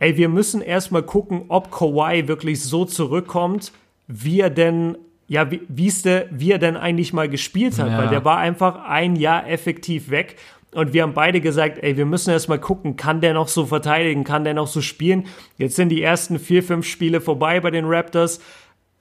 ey, 0.00 0.16
wir 0.16 0.28
müssen 0.28 0.60
erstmal 0.60 1.02
gucken, 1.04 1.44
ob 1.48 1.70
Kawhi 1.70 2.26
wirklich 2.26 2.60
so 2.62 2.84
zurückkommt, 2.84 3.72
wie 4.08 4.40
er 4.40 4.50
denn 4.50 4.98
ja, 5.28 5.48
wie, 5.48 5.60
der, 6.04 6.26
wie 6.32 6.50
er 6.50 6.58
denn 6.58 6.76
eigentlich 6.76 7.12
mal 7.12 7.28
gespielt 7.28 7.78
hat, 7.78 7.86
Ja. 7.86 7.98
weil 7.98 8.08
der 8.08 8.24
war 8.24 8.38
einfach 8.38 8.84
ein 8.84 9.14
Jahr 9.14 9.48
effektiv 9.48 10.10
weg. 10.10 10.34
Und 10.74 10.92
wir 10.92 11.04
haben 11.04 11.14
beide 11.14 11.40
gesagt, 11.40 11.78
ey, 11.82 11.96
wir 11.96 12.04
müssen 12.04 12.30
erst 12.30 12.48
mal 12.48 12.58
gucken, 12.58 12.96
kann 12.96 13.20
der 13.20 13.32
noch 13.34 13.46
so 13.46 13.66
verteidigen, 13.66 14.24
kann 14.24 14.42
der 14.42 14.54
noch 14.54 14.66
so 14.66 14.80
spielen? 14.80 15.26
Jetzt 15.56 15.76
sind 15.76 15.90
die 15.90 16.02
ersten 16.02 16.40
vier, 16.40 16.64
fünf 16.64 16.84
Spiele 16.84 17.20
vorbei 17.20 17.60
bei 17.60 17.70
den 17.70 17.84
Raptors. 17.86 18.40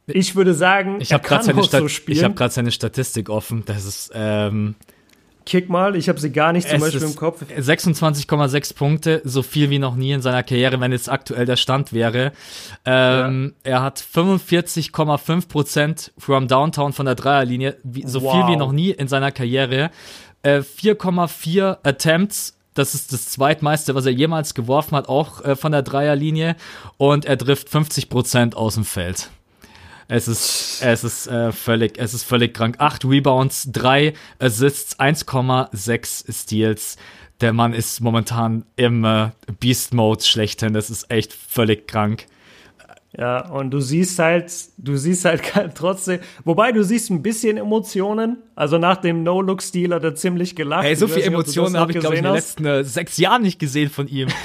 Ich 0.05 0.35
würde 0.35 0.53
sagen, 0.53 0.97
Ich 1.01 1.09
er 1.11 1.15
habe 1.17 1.27
gerade 1.27 1.37
kann 1.39 1.45
seine, 1.45 1.57
noch 1.57 1.65
Stat 1.67 1.79
so 1.79 1.85
ich 1.87 1.95
spielen. 1.95 2.23
hab 2.23 2.35
grad 2.35 2.53
seine 2.53 2.71
Statistik 2.71 3.29
offen. 3.29 3.63
Das 3.65 3.85
ist, 3.85 4.11
ähm, 4.13 4.75
Kick 5.45 5.67
mal, 5.69 5.95
ich 5.95 6.09
habe 6.09 6.19
sie 6.19 6.31
gar 6.31 6.51
nicht 6.53 6.67
zum 6.67 6.77
es 6.77 6.83
Beispiel 6.83 7.01
im 7.07 7.15
Kopf. 7.15 7.41
26,6 7.43 8.75
Punkte, 8.75 9.21
so 9.23 9.41
viel 9.41 9.69
wie 9.69 9.79
noch 9.79 9.95
nie 9.95 10.11
in 10.11 10.21
seiner 10.21 10.43
Karriere, 10.43 10.79
wenn 10.79 10.91
jetzt 10.91 11.09
aktuell 11.09 11.45
der 11.45 11.55
Stand 11.55 11.91
wäre. 11.91 12.33
Ähm, 12.85 13.55
Er 13.63 13.81
hat 13.81 13.99
45,5 13.99 15.47
Prozent 15.47 16.11
from 16.17 16.47
Downtown 16.47 16.93
von 16.93 17.05
der 17.05 17.15
Dreierlinie, 17.15 17.77
wie, 17.83 18.05
so 18.05 18.21
Wow. 18.21 18.33
viel 18.45 18.53
wie 18.53 18.57
noch 18.57 18.71
nie 18.71 18.91
in 18.91 19.07
seiner 19.07 19.31
Karriere. 19.31 19.89
Äh, 20.43 20.61
4,4 20.61 21.77
Attempts. 21.83 22.55
Das 22.75 22.93
ist 22.93 23.11
das 23.11 23.29
zweitmeiste, 23.29 23.95
was 23.95 24.05
er 24.05 24.11
jemals 24.13 24.53
geworfen 24.53 24.95
hat, 24.95 25.09
auch 25.09 25.43
äh, 25.43 25.55
von 25.55 25.71
der 25.71 25.81
Dreierlinie. 25.81 26.55
Und 26.97 27.25
er 27.25 27.37
trifft 27.37 27.69
50 27.69 28.09
Prozent 28.09 28.55
aus 28.55 28.75
dem 28.75 28.85
Feld. 28.85 29.29
Es 30.11 30.27
ist, 30.27 30.81
es 30.81 31.03
ist 31.03 31.27
äh, 31.27 31.51
völlig, 31.51 31.99
es 31.99 32.15
ist 32.15 32.23
völlig 32.23 32.55
krank. 32.55 32.77
Acht 32.79 33.05
Rebounds, 33.05 33.71
drei 33.71 34.13
Assists, 34.39 34.99
1,6 34.99 36.33
Steals. 36.33 36.97
Der 37.41 37.53
Mann 37.53 37.73
ist 37.73 38.01
momentan 38.01 38.65
im 38.75 39.05
äh, 39.05 39.29
Beast 39.59 39.93
Mode 39.93 40.23
schlechthin. 40.23 40.73
Das 40.73 40.89
ist 40.89 41.11
echt 41.11 41.31
völlig 41.31 41.87
krank. 41.87 42.25
Ja, 43.17 43.49
und 43.49 43.71
du 43.71 43.79
siehst 43.79 44.19
halt, 44.19 44.51
du 44.77 44.95
siehst 44.95 45.25
halt 45.25 45.41
trotzdem, 45.75 46.19
wobei 46.43 46.71
du 46.71 46.83
siehst 46.83 47.09
ein 47.09 47.23
bisschen 47.23 47.57
Emotionen. 47.57 48.37
Also 48.55 48.77
nach 48.77 48.97
dem 48.97 49.23
No-Look-Stil 49.23 49.93
hat 49.93 50.03
er 50.03 50.13
ziemlich 50.13 50.55
gelacht. 50.55 50.85
Ey, 50.85 50.95
so 50.95 51.07
viel 51.07 51.23
Emotionen 51.23 51.77
habe 51.77 51.91
ich, 51.91 51.99
glaube 51.99 52.15
ich, 52.15 52.19
in 52.19 52.25
den 52.25 52.33
letzten 52.35 52.65
äh, 52.65 52.83
sechs 52.83 53.17
Jahren 53.17 53.41
nicht 53.41 53.57
gesehen 53.57 53.89
von 53.89 54.07
ihm. 54.07 54.27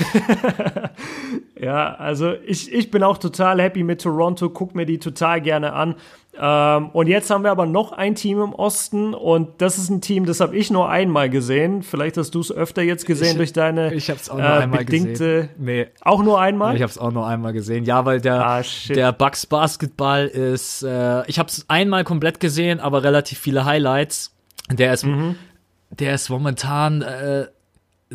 Ja, 1.65 1.95
also 1.95 2.35
ich, 2.45 2.73
ich 2.73 2.91
bin 2.91 3.03
auch 3.03 3.17
total 3.17 3.63
happy 3.63 3.85
mit 3.85 4.03
Toronto, 4.03 4.51
guck 4.51 4.75
mir 4.75 4.85
die 4.85 4.99
total 4.99 5.41
gerne 5.41 5.73
an. 5.73 5.95
Ähm, 6.41 6.89
und 6.91 7.07
jetzt 7.07 7.31
haben 7.31 7.45
wir 7.45 7.51
aber 7.53 7.67
noch 7.67 7.93
ein 7.93 8.15
Team 8.17 8.41
im 8.43 8.53
Osten 8.55 9.15
und 9.15 9.61
das 9.63 9.79
ist 9.79 9.89
ein 9.91 10.01
Team, 10.01 10.27
das 10.27 10.41
habe 10.41 10.57
ich 10.57 10.71
nur 10.71 10.89
einmal 10.89 11.31
gesehen. 11.31 11.83
Vielleicht 11.83 12.17
hast 12.17 12.35
du 12.35 12.41
es 12.41 12.51
öfter 12.51 12.83
jetzt 12.83 13.07
gesehen 13.07 13.33
Ich- 13.33 13.37
durch 13.37 13.53
deine 13.53 13.95
Ich 13.95 14.11
habe 14.11 14.19
es 14.21 14.29
auch 14.29 14.37
nur 14.39 14.45
äh, 14.45 14.63
einmal 14.63 14.85
bedingte. 14.85 15.13
gesehen. 15.15 15.49
Nee, 15.59 15.87
Auch 16.01 16.23
nur 16.23 16.41
einmal? 16.41 16.75
ich 16.75 16.83
habe 16.83 16.91
es 16.91 16.99
auch 16.99 17.13
nur 17.13 17.27
einmal 17.27 17.53
gesehen. 17.53 17.85
Ja, 17.85 18.05
weil 18.05 18.21
der, 18.21 18.45
Ah, 18.47 18.63
der 18.89 19.13
Bucks 19.13 19.47
Basketball 19.47 20.27
ist, 20.27 20.83
äh, 20.83 21.25
ich 21.29 21.39
habe 21.39 21.49
es 21.49 21.65
einmal 21.69 22.03
komplett 22.05 22.41
gesehen, 22.41 22.81
aber 22.81 23.05
relativ 23.05 23.39
viele 23.39 23.65
Highlights. 23.65 24.35
Der 24.73 24.93
ist, 24.93 25.05
Mhm. 25.07 25.37
der 25.91 26.15
ist 26.15 26.31
momentan 26.31 27.03
äh, 27.03 27.47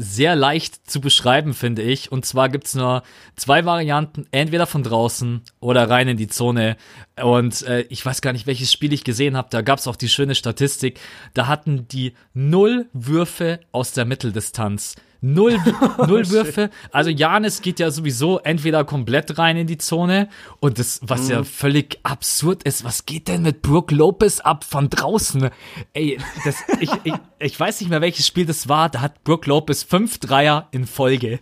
sehr 0.02 0.36
leicht 0.38 0.90
zu 0.90 1.02
beschreiben, 1.02 1.54
finde 1.54 1.82
ich. 1.82 2.10
Und 2.12 2.26
zwar 2.26 2.48
gibt's 2.48 2.74
nur 2.74 3.04
zwei 3.36 3.66
Varianten, 3.66 4.26
entweder 4.32 4.66
von 4.66 4.82
draußen 4.82 5.42
oder 5.60 5.90
rein 5.90 6.08
in 6.08 6.16
die 6.16 6.30
Zone. 6.30 6.78
Und 7.22 7.64
äh, 7.64 7.82
ich 7.90 8.06
weiß 8.06 8.22
gar 8.22 8.32
nicht, 8.32 8.48
welches 8.48 8.72
Spiel 8.72 8.94
ich 8.94 9.04
gesehen 9.04 9.36
habe. 9.36 9.50
Da 9.52 9.62
gab's 9.62 9.88
auch 9.88 9.98
die 9.98 10.08
schöne 10.08 10.36
Statistik. 10.36 11.02
Da 11.34 11.48
hatten 11.48 11.88
die 11.90 12.14
null 12.34 12.88
Würfe 12.94 13.60
aus 13.74 13.92
der 13.92 14.06
Mitteldistanz. 14.06 14.96
Null, 15.22 15.58
null 16.08 16.30
Würfe. 16.30 16.70
Also 16.92 17.10
Janis 17.10 17.62
geht 17.62 17.80
ja 17.80 17.92
sowieso 17.92 18.40
entweder 18.40 18.86
komplett 18.86 19.38
rein 19.38 19.58
in 19.58 19.68
die 19.68 19.78
Zone 19.78 20.30
und 20.60 20.80
das, 20.80 21.02
was 21.04 21.28
ja 21.28 21.44
völlig 21.44 22.00
absurd 22.04 22.64
ist, 22.64 22.84
was 22.84 23.06
geht 23.06 23.28
denn 23.28 23.42
mit 23.42 23.62
Brook 23.62 23.92
Lopez 23.92 24.40
ab 24.40 24.64
von 24.64 24.90
draußen? 24.90 25.50
Ey, 25.94 26.18
das, 26.46 26.64
ich, 26.80 26.92
ich, 27.04 27.14
ich 27.40 27.60
weiß 27.60 27.82
nicht 27.82 27.90
mehr, 27.90 28.02
welches 28.02 28.28
Spiel 28.28 28.46
das 28.46 28.70
war, 28.70 28.90
da 28.90 29.02
hat 29.02 29.24
Brook 29.24 29.46
Lopez 29.46 29.84
fünf 29.84 30.20
Dreier 30.20 30.68
in 30.72 30.86
Folge. 30.86 31.40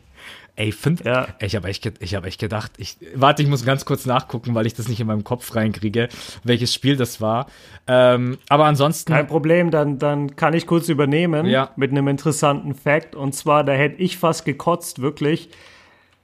Ey, 0.57 0.71
fünf. 0.71 1.05
Ja. 1.05 1.27
Ich 1.39 1.55
habe 1.55 1.67
echt, 1.67 1.85
ich 1.99 2.15
hab 2.15 2.25
echt 2.25 2.39
gedacht, 2.39 2.71
ich, 2.77 2.97
warte, 3.13 3.43
ich 3.43 3.47
muss 3.47 3.63
ganz 3.63 3.85
kurz 3.85 4.07
nachgucken, 4.07 4.55
weil 4.55 4.65
ich 4.65 4.73
das 4.73 4.87
nicht 4.87 4.99
in 4.99 5.05
meinem 5.05 5.23
Kopf 5.23 5.55
reinkriege, 5.55 6.09
welches 6.43 6.73
Spiel 6.73 6.97
das 6.97 7.21
war. 7.21 7.45
Ähm, 7.87 8.39
aber 8.49 8.65
ansonsten. 8.65 9.13
Kein 9.13 9.27
Problem, 9.27 9.69
dann, 9.69 9.99
dann 9.99 10.35
kann 10.35 10.55
ich 10.55 10.65
kurz 10.65 10.89
übernehmen 10.89 11.45
Ja. 11.45 11.69
mit 11.75 11.91
einem 11.91 12.07
interessanten 12.07 12.73
Fact. 12.73 13.13
Und 13.15 13.33
zwar, 13.35 13.63
da 13.63 13.73
hätte 13.73 14.01
ich 14.01 14.17
fast 14.17 14.45
gekotzt, 14.45 14.99
wirklich. 14.99 15.49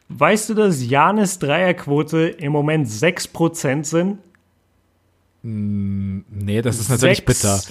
Weißt 0.09 0.49
du, 0.49 0.55
dass 0.55 0.83
Janis 0.83 1.37
Dreierquote 1.37 2.27
im 2.27 2.51
Moment 2.51 2.87
6% 2.87 3.83
sind? 3.85 4.17
Nee, 5.43 6.61
das 6.61 6.79
ist 6.79 6.89
natürlich 6.89 7.17
Sechs- 7.17 7.41
bitter. 7.41 7.61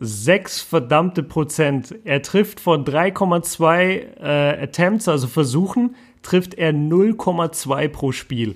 Sechs 0.00 0.62
verdammte 0.62 1.22
Prozent. 1.22 1.94
Er 2.04 2.22
trifft 2.22 2.58
von 2.58 2.84
3,2 2.84 3.74
äh, 4.18 4.62
Attempts, 4.62 5.08
also 5.08 5.28
Versuchen, 5.28 5.94
trifft 6.22 6.54
er 6.54 6.72
0,2 6.72 7.88
pro 7.88 8.12
Spiel. 8.12 8.54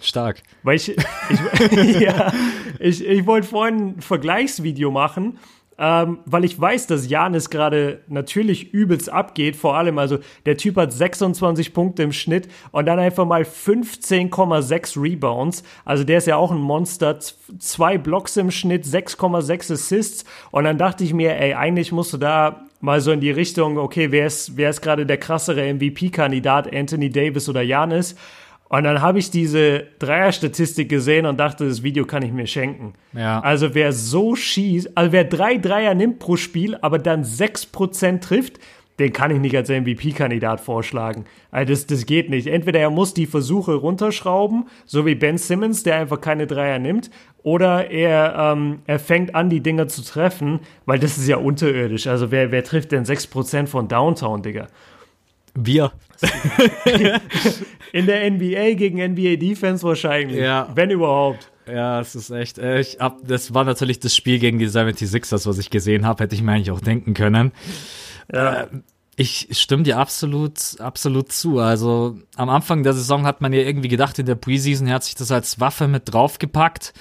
Stark. 0.00 0.42
Weil 0.62 0.76
ich, 0.76 0.96
ich, 0.96 2.00
ja, 2.00 2.32
ich, 2.78 3.04
ich 3.04 3.26
wollte 3.26 3.46
vorhin 3.46 3.94
ein 3.98 4.00
Vergleichsvideo 4.00 4.90
machen, 4.90 5.38
ähm, 5.78 6.18
weil 6.24 6.44
ich 6.44 6.60
weiß, 6.60 6.88
dass 6.88 7.08
Janis 7.08 7.50
gerade 7.50 8.00
natürlich 8.08 8.74
übelst 8.74 9.10
abgeht. 9.10 9.54
Vor 9.54 9.76
allem, 9.76 9.98
also 9.98 10.18
der 10.44 10.56
Typ 10.56 10.76
hat 10.76 10.92
26 10.92 11.72
Punkte 11.72 12.02
im 12.02 12.12
Schnitt 12.12 12.48
und 12.72 12.86
dann 12.86 12.98
einfach 12.98 13.24
mal 13.24 13.42
15,6 13.42 15.00
Rebounds. 15.00 15.62
Also 15.84 16.02
der 16.02 16.18
ist 16.18 16.26
ja 16.26 16.36
auch 16.36 16.50
ein 16.50 16.58
Monster. 16.58 17.18
Zwei 17.20 17.96
Blocks 17.96 18.36
im 18.36 18.50
Schnitt, 18.50 18.84
6,6 18.84 19.72
Assists. 19.72 20.24
Und 20.50 20.64
dann 20.64 20.78
dachte 20.78 21.04
ich 21.04 21.14
mir, 21.14 21.36
ey, 21.36 21.54
eigentlich 21.54 21.92
musst 21.92 22.12
du 22.12 22.16
da 22.16 22.64
mal 22.80 23.00
so 23.00 23.12
in 23.12 23.20
die 23.20 23.30
Richtung, 23.30 23.78
okay, 23.78 24.10
wer 24.10 24.26
ist, 24.26 24.56
wer 24.56 24.70
ist 24.70 24.82
gerade 24.82 25.06
der 25.06 25.16
krassere 25.16 25.72
MVP-Kandidat, 25.74 26.72
Anthony 26.74 27.10
Davis 27.10 27.48
oder 27.48 27.62
Janis? 27.62 28.16
Und 28.68 28.84
dann 28.84 29.00
habe 29.00 29.18
ich 29.18 29.30
diese 29.30 29.86
Dreier-Statistik 29.98 30.88
gesehen 30.88 31.24
und 31.26 31.38
dachte, 31.38 31.66
das 31.66 31.82
Video 31.82 32.04
kann 32.04 32.22
ich 32.22 32.32
mir 32.32 32.46
schenken. 32.46 32.92
Ja. 33.14 33.40
Also 33.40 33.74
wer 33.74 33.92
so 33.92 34.36
schießt, 34.36 34.96
also 34.96 35.12
wer 35.12 35.24
drei 35.24 35.56
Dreier 35.56 35.94
nimmt 35.94 36.18
pro 36.18 36.36
Spiel, 36.36 36.76
aber 36.82 36.98
dann 36.98 37.24
6% 37.24 38.20
trifft, 38.20 38.58
den 38.98 39.12
kann 39.12 39.30
ich 39.30 39.38
nicht 39.38 39.56
als 39.56 39.68
MVP-Kandidat 39.68 40.60
vorschlagen. 40.60 41.24
Also 41.50 41.72
das, 41.72 41.86
das 41.86 42.04
geht 42.04 42.30
nicht. 42.30 42.48
Entweder 42.48 42.80
er 42.80 42.90
muss 42.90 43.14
die 43.14 43.26
Versuche 43.26 43.74
runterschrauben, 43.74 44.66
so 44.86 45.06
wie 45.06 45.14
Ben 45.14 45.38
Simmons, 45.38 45.84
der 45.84 45.96
einfach 45.96 46.20
keine 46.20 46.46
Dreier 46.46 46.78
nimmt, 46.78 47.10
oder 47.44 47.90
er, 47.90 48.34
ähm, 48.36 48.80
er 48.86 48.98
fängt 48.98 49.34
an, 49.34 49.48
die 49.50 49.60
Dinger 49.60 49.86
zu 49.86 50.02
treffen, 50.02 50.60
weil 50.84 50.98
das 50.98 51.16
ist 51.16 51.28
ja 51.28 51.36
unterirdisch. 51.36 52.08
Also 52.08 52.30
wer, 52.30 52.50
wer 52.50 52.64
trifft 52.64 52.92
denn 52.92 53.04
6% 53.04 53.68
von 53.68 53.86
Downtown, 53.88 54.42
Digga? 54.42 54.66
Wir. 55.54 55.92
In 57.92 58.06
der 58.06 58.30
NBA 58.30 58.74
gegen 58.74 59.02
NBA 59.12 59.36
Defense 59.36 59.86
wahrscheinlich. 59.86 60.38
Ja. 60.38 60.68
Wenn 60.74 60.90
überhaupt. 60.90 61.50
Ja, 61.66 62.00
es 62.00 62.14
ist 62.14 62.30
echt. 62.30 62.58
Äh, 62.58 62.80
ich 62.80 62.98
hab, 62.98 63.26
das 63.26 63.54
war 63.54 63.64
natürlich 63.64 64.00
das 64.00 64.16
Spiel 64.16 64.38
gegen 64.38 64.58
die 64.58 64.68
76ers, 64.68 65.46
was 65.46 65.58
ich 65.58 65.70
gesehen 65.70 66.06
habe, 66.06 66.24
hätte 66.24 66.34
ich 66.34 66.42
mir 66.42 66.52
eigentlich 66.52 66.70
auch 66.70 66.80
denken 66.80 67.14
können. 67.14 67.52
Ja. 68.32 68.62
Äh, 68.62 68.66
ich 69.16 69.48
stimme 69.50 69.82
dir 69.82 69.98
absolut, 69.98 70.78
absolut 70.78 71.32
zu. 71.32 71.58
Also 71.58 72.18
am 72.36 72.48
Anfang 72.48 72.84
der 72.84 72.92
Saison 72.92 73.26
hat 73.26 73.40
man 73.40 73.52
ja 73.52 73.60
irgendwie 73.60 73.88
gedacht, 73.88 74.16
in 74.20 74.26
der 74.26 74.36
Preseason 74.36 74.88
hat 74.90 75.02
sich 75.02 75.16
das 75.16 75.32
als 75.32 75.58
Waffe 75.58 75.88
mit 75.88 76.12
draufgepackt. 76.12 76.92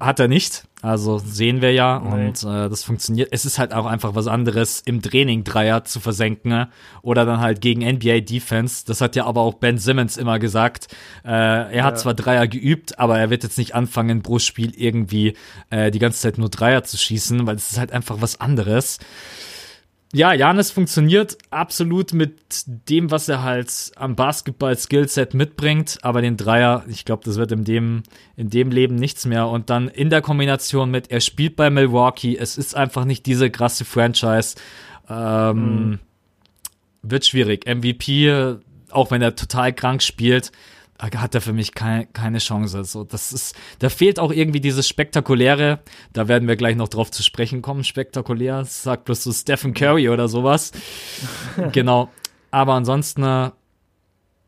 Hat 0.00 0.18
er 0.18 0.26
nicht. 0.26 0.64
Also 0.82 1.18
sehen 1.18 1.62
wir 1.62 1.72
ja. 1.72 2.00
Nee. 2.00 2.26
Und 2.26 2.42
äh, 2.42 2.68
das 2.68 2.82
funktioniert. 2.82 3.28
Es 3.30 3.44
ist 3.44 3.60
halt 3.60 3.72
auch 3.72 3.86
einfach 3.86 4.16
was 4.16 4.26
anderes, 4.26 4.82
im 4.84 5.02
Training 5.02 5.44
Dreier 5.44 5.84
zu 5.84 6.00
versenken 6.00 6.50
ne? 6.50 6.68
oder 7.02 7.24
dann 7.24 7.38
halt 7.40 7.60
gegen 7.60 7.88
NBA 7.88 8.20
Defense. 8.20 8.84
Das 8.84 9.00
hat 9.00 9.14
ja 9.14 9.24
aber 9.24 9.42
auch 9.42 9.54
Ben 9.54 9.78
Simmons 9.78 10.16
immer 10.16 10.40
gesagt. 10.40 10.88
Äh, 11.24 11.28
er 11.30 11.84
hat 11.84 11.98
zwar 11.98 12.14
Dreier 12.14 12.48
geübt, 12.48 12.98
aber 12.98 13.20
er 13.20 13.30
wird 13.30 13.44
jetzt 13.44 13.56
nicht 13.56 13.76
anfangen, 13.76 14.22
pro 14.22 14.40
Spiel 14.40 14.72
irgendwie 14.76 15.34
äh, 15.70 15.92
die 15.92 16.00
ganze 16.00 16.20
Zeit 16.20 16.38
nur 16.38 16.48
Dreier 16.48 16.82
zu 16.82 16.96
schießen, 16.96 17.46
weil 17.46 17.54
es 17.54 17.70
ist 17.70 17.78
halt 17.78 17.92
einfach 17.92 18.20
was 18.20 18.40
anderes. 18.40 18.98
Ja, 20.12 20.32
Janis 20.32 20.70
funktioniert 20.70 21.36
absolut 21.50 22.12
mit 22.12 22.64
dem, 22.88 23.10
was 23.10 23.28
er 23.28 23.42
halt 23.42 23.90
am 23.96 24.14
Basketball-Skillset 24.14 25.34
mitbringt, 25.34 25.98
aber 26.02 26.22
den 26.22 26.36
Dreier, 26.36 26.84
ich 26.88 27.04
glaube, 27.04 27.24
das 27.24 27.36
wird 27.36 27.52
in 27.52 27.64
dem, 27.64 28.02
in 28.36 28.48
dem 28.48 28.70
Leben 28.70 28.94
nichts 28.94 29.26
mehr. 29.26 29.48
Und 29.48 29.68
dann 29.68 29.88
in 29.88 30.08
der 30.08 30.22
Kombination 30.22 30.90
mit, 30.90 31.10
er 31.10 31.20
spielt 31.20 31.56
bei 31.56 31.70
Milwaukee, 31.70 32.36
es 32.36 32.56
ist 32.56 32.76
einfach 32.76 33.04
nicht 33.04 33.26
diese 33.26 33.50
krasse 33.50 33.84
Franchise. 33.84 34.54
Ähm, 35.08 35.98
Wird 37.02 37.26
schwierig. 37.26 37.66
MVP, 37.66 38.56
auch 38.90 39.10
wenn 39.10 39.22
er 39.22 39.34
total 39.34 39.72
krank 39.72 40.02
spielt, 40.02 40.52
hat 40.98 41.34
er 41.34 41.40
für 41.40 41.52
mich 41.52 41.74
keine, 41.74 42.06
keine 42.06 42.38
Chance. 42.38 42.84
So, 42.84 43.04
das 43.04 43.32
ist, 43.32 43.54
da 43.80 43.88
fehlt 43.88 44.18
auch 44.18 44.32
irgendwie 44.32 44.60
dieses 44.60 44.88
Spektakuläre. 44.88 45.80
Da 46.12 46.28
werden 46.28 46.48
wir 46.48 46.56
gleich 46.56 46.76
noch 46.76 46.88
drauf 46.88 47.10
zu 47.10 47.22
sprechen 47.22 47.62
kommen. 47.62 47.84
Spektakulär, 47.84 48.64
sagt 48.64 49.04
bloß 49.04 49.24
so 49.24 49.32
Stephen 49.32 49.74
Curry 49.74 50.08
oder 50.08 50.28
sowas. 50.28 50.72
genau. 51.72 52.10
Aber 52.50 52.74
ansonsten, 52.74 53.22
äh, 53.22 53.50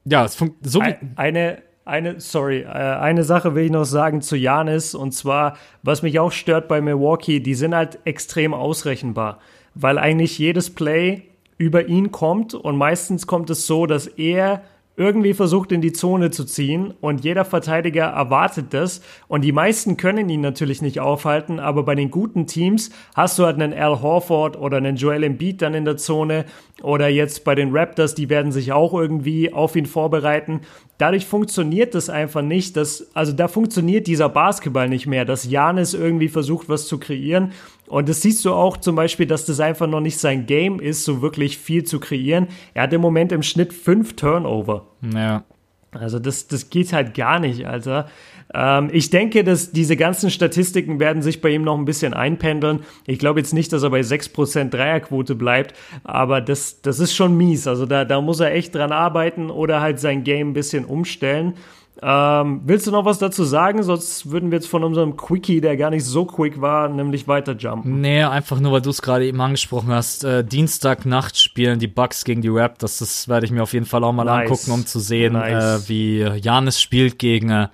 ja, 0.04 0.24
es 0.24 0.34
funkt 0.34 0.56
so 0.66 0.80
wie, 0.80 0.84
Ein- 0.84 1.12
Eine, 1.16 1.62
eine, 1.84 2.20
sorry, 2.20 2.60
äh, 2.62 2.66
eine 2.66 3.24
Sache 3.24 3.54
will 3.54 3.64
ich 3.66 3.70
noch 3.70 3.84
sagen 3.84 4.22
zu 4.22 4.36
Janis 4.36 4.94
und 4.94 5.12
zwar, 5.12 5.56
was 5.82 6.02
mich 6.02 6.18
auch 6.18 6.32
stört 6.32 6.68
bei 6.68 6.80
Milwaukee, 6.80 7.40
die 7.40 7.54
sind 7.54 7.74
halt 7.74 7.98
extrem 8.04 8.54
ausrechenbar, 8.54 9.40
weil 9.74 9.98
eigentlich 9.98 10.38
jedes 10.38 10.70
Play 10.74 11.22
über 11.58 11.86
ihn 11.88 12.12
kommt 12.12 12.54
und 12.54 12.76
meistens 12.76 13.26
kommt 13.26 13.50
es 13.50 13.66
so, 13.66 13.86
dass 13.86 14.06
er 14.06 14.62
irgendwie 14.98 15.32
versucht 15.32 15.70
in 15.70 15.80
die 15.80 15.92
Zone 15.92 16.32
zu 16.32 16.44
ziehen 16.44 16.92
und 17.00 17.24
jeder 17.24 17.44
Verteidiger 17.44 18.06
erwartet 18.06 18.74
das 18.74 19.00
und 19.28 19.42
die 19.42 19.52
meisten 19.52 19.96
können 19.96 20.28
ihn 20.28 20.40
natürlich 20.40 20.82
nicht 20.82 20.98
aufhalten, 20.98 21.60
aber 21.60 21.84
bei 21.84 21.94
den 21.94 22.10
guten 22.10 22.48
Teams 22.48 22.90
hast 23.14 23.38
du 23.38 23.44
halt 23.44 23.60
einen 23.60 23.72
Al 23.72 24.02
Horford 24.02 24.58
oder 24.58 24.78
einen 24.78 24.96
Joel 24.96 25.22
Embiid 25.22 25.62
dann 25.62 25.74
in 25.74 25.84
der 25.84 25.98
Zone 25.98 26.46
oder 26.82 27.08
jetzt 27.08 27.44
bei 27.44 27.54
den 27.54 27.74
Raptors, 27.74 28.16
die 28.16 28.28
werden 28.28 28.50
sich 28.50 28.72
auch 28.72 28.92
irgendwie 28.92 29.52
auf 29.52 29.76
ihn 29.76 29.86
vorbereiten. 29.86 30.62
Dadurch 30.98 31.26
funktioniert 31.26 31.94
das 31.94 32.10
einfach 32.10 32.42
nicht, 32.42 32.76
dass, 32.76 33.06
also 33.14 33.32
da 33.32 33.46
funktioniert 33.46 34.08
dieser 34.08 34.28
Basketball 34.28 34.88
nicht 34.88 35.06
mehr, 35.06 35.24
dass 35.24 35.48
Janis 35.48 35.94
irgendwie 35.94 36.28
versucht, 36.28 36.68
was 36.68 36.88
zu 36.88 36.98
kreieren 36.98 37.52
und 37.88 38.08
das 38.08 38.22
siehst 38.22 38.44
du 38.44 38.52
auch 38.52 38.76
zum 38.76 38.96
Beispiel, 38.96 39.26
dass 39.26 39.46
das 39.46 39.60
einfach 39.60 39.86
noch 39.86 40.00
nicht 40.00 40.18
sein 40.18 40.46
Game 40.46 40.80
ist, 40.80 41.04
so 41.04 41.22
wirklich 41.22 41.58
viel 41.58 41.84
zu 41.84 42.00
kreieren. 42.00 42.48
Er 42.74 42.84
hat 42.84 42.92
im 42.92 43.00
Moment 43.00 43.32
im 43.32 43.42
Schnitt 43.42 43.72
fünf 43.72 44.14
Turnover. 44.16 44.86
Ja. 45.14 45.44
Also 45.92 46.18
das, 46.18 46.48
das 46.48 46.68
geht 46.68 46.92
halt 46.92 47.14
gar 47.14 47.38
nicht, 47.38 47.66
Alter. 47.66 48.08
Ähm, 48.52 48.90
ich 48.92 49.10
denke, 49.10 49.42
dass 49.42 49.72
diese 49.72 49.96
ganzen 49.96 50.30
Statistiken 50.30 51.00
werden 51.00 51.22
sich 51.22 51.40
bei 51.40 51.50
ihm 51.50 51.62
noch 51.62 51.78
ein 51.78 51.84
bisschen 51.84 52.14
einpendeln. 52.14 52.80
Ich 53.06 53.18
glaube 53.18 53.40
jetzt 53.40 53.54
nicht, 53.54 53.72
dass 53.72 53.82
er 53.82 53.90
bei 53.90 54.00
6% 54.00 54.70
Dreierquote 54.70 55.34
bleibt, 55.34 55.74
aber 56.04 56.40
das, 56.40 56.82
das 56.82 57.00
ist 57.00 57.14
schon 57.14 57.36
mies. 57.36 57.66
Also 57.66 57.86
da, 57.86 58.04
da 58.04 58.20
muss 58.20 58.40
er 58.40 58.52
echt 58.52 58.74
dran 58.74 58.92
arbeiten 58.92 59.50
oder 59.50 59.80
halt 59.80 59.98
sein 59.98 60.24
Game 60.24 60.50
ein 60.50 60.54
bisschen 60.54 60.84
umstellen. 60.84 61.54
Ähm, 62.00 62.60
willst 62.64 62.86
du 62.86 62.92
noch 62.92 63.04
was 63.04 63.18
dazu 63.18 63.42
sagen? 63.42 63.82
Sonst 63.82 64.30
würden 64.30 64.50
wir 64.50 64.58
jetzt 64.58 64.68
von 64.68 64.84
unserem 64.84 65.16
Quickie, 65.16 65.60
der 65.60 65.76
gar 65.76 65.90
nicht 65.90 66.04
so 66.04 66.24
quick 66.24 66.60
war, 66.60 66.88
nämlich 66.88 67.26
weiter 67.26 67.56
jumpen. 67.56 68.00
Nee, 68.00 68.22
einfach 68.22 68.60
nur, 68.60 68.72
weil 68.72 68.82
du 68.82 68.90
es 68.90 69.02
gerade 69.02 69.26
eben 69.26 69.40
angesprochen 69.40 69.90
hast. 69.90 70.22
Äh, 70.22 70.44
Dienstagnacht 70.44 71.36
spielen 71.36 71.80
die 71.80 71.88
Bucks 71.88 72.24
gegen 72.24 72.40
die 72.40 72.48
Raptors. 72.48 72.98
Das 72.98 73.26
werde 73.26 73.46
ich 73.46 73.52
mir 73.52 73.64
auf 73.64 73.72
jeden 73.72 73.86
Fall 73.86 74.04
auch 74.04 74.12
mal 74.12 74.24
nice. 74.24 74.42
angucken, 74.42 74.70
um 74.70 74.86
zu 74.86 75.00
sehen, 75.00 75.32
nice. 75.32 75.86
äh, 75.86 75.88
wie 75.88 76.20
Janis 76.20 76.80
spielt 76.80 77.18
gegen, 77.18 77.50
äh, 77.50 77.68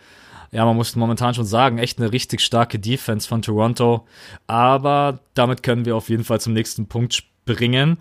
ja, 0.52 0.64
man 0.64 0.76
muss 0.76 0.96
momentan 0.96 1.34
schon 1.34 1.44
sagen, 1.44 1.76
echt 1.76 1.98
eine 1.98 2.10
richtig 2.10 2.40
starke 2.40 2.78
Defense 2.78 3.28
von 3.28 3.42
Toronto. 3.42 4.06
Aber 4.46 5.18
damit 5.34 5.62
können 5.62 5.84
wir 5.84 5.96
auf 5.96 6.08
jeden 6.08 6.24
Fall 6.24 6.40
zum 6.40 6.54
nächsten 6.54 6.86
Punkt 6.86 7.12
springen. 7.12 7.98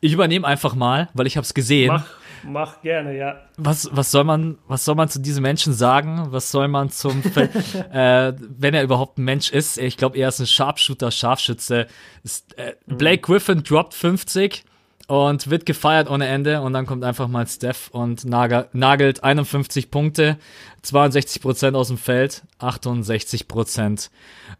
Ich 0.00 0.12
übernehme 0.12 0.46
einfach 0.46 0.76
mal, 0.76 1.08
weil 1.14 1.26
ich 1.26 1.36
habe 1.36 1.44
es 1.44 1.54
gesehen. 1.54 1.88
Mach. 1.88 2.17
Mach 2.44 2.80
gerne, 2.82 3.16
ja. 3.16 3.40
Was, 3.56 3.88
was 3.92 4.10
soll 4.10 4.24
man, 4.24 4.58
was 4.66 4.84
soll 4.84 4.94
man 4.94 5.08
zu 5.08 5.20
diesen 5.20 5.42
Menschen 5.42 5.72
sagen? 5.72 6.28
Was 6.30 6.50
soll 6.50 6.68
man 6.68 6.90
zum, 6.90 7.22
äh, 7.92 8.32
wenn 8.38 8.74
er 8.74 8.82
überhaupt 8.82 9.18
ein 9.18 9.24
Mensch 9.24 9.50
ist? 9.50 9.78
Ich 9.78 9.96
glaube, 9.96 10.18
er 10.18 10.28
ist 10.28 10.40
ein 10.40 10.46
Sharpshooter, 10.46 11.10
Scharfschütze. 11.10 11.86
Ist, 12.22 12.58
äh, 12.58 12.74
Blake 12.86 13.22
Griffin 13.22 13.62
droppt 13.62 13.94
50 13.94 14.64
und 15.08 15.48
wird 15.48 15.66
gefeiert 15.66 16.10
ohne 16.10 16.26
Ende 16.26 16.60
und 16.60 16.74
dann 16.74 16.84
kommt 16.84 17.02
einfach 17.02 17.28
mal 17.28 17.46
Steph 17.46 17.88
und 17.88 18.24
nagelt 18.26 19.24
51 19.24 19.90
Punkte, 19.90 20.36
62 20.82 21.40
Prozent 21.40 21.76
aus 21.76 21.88
dem 21.88 21.96
Feld, 21.96 22.42
68 22.58 23.48
Prozent 23.48 24.10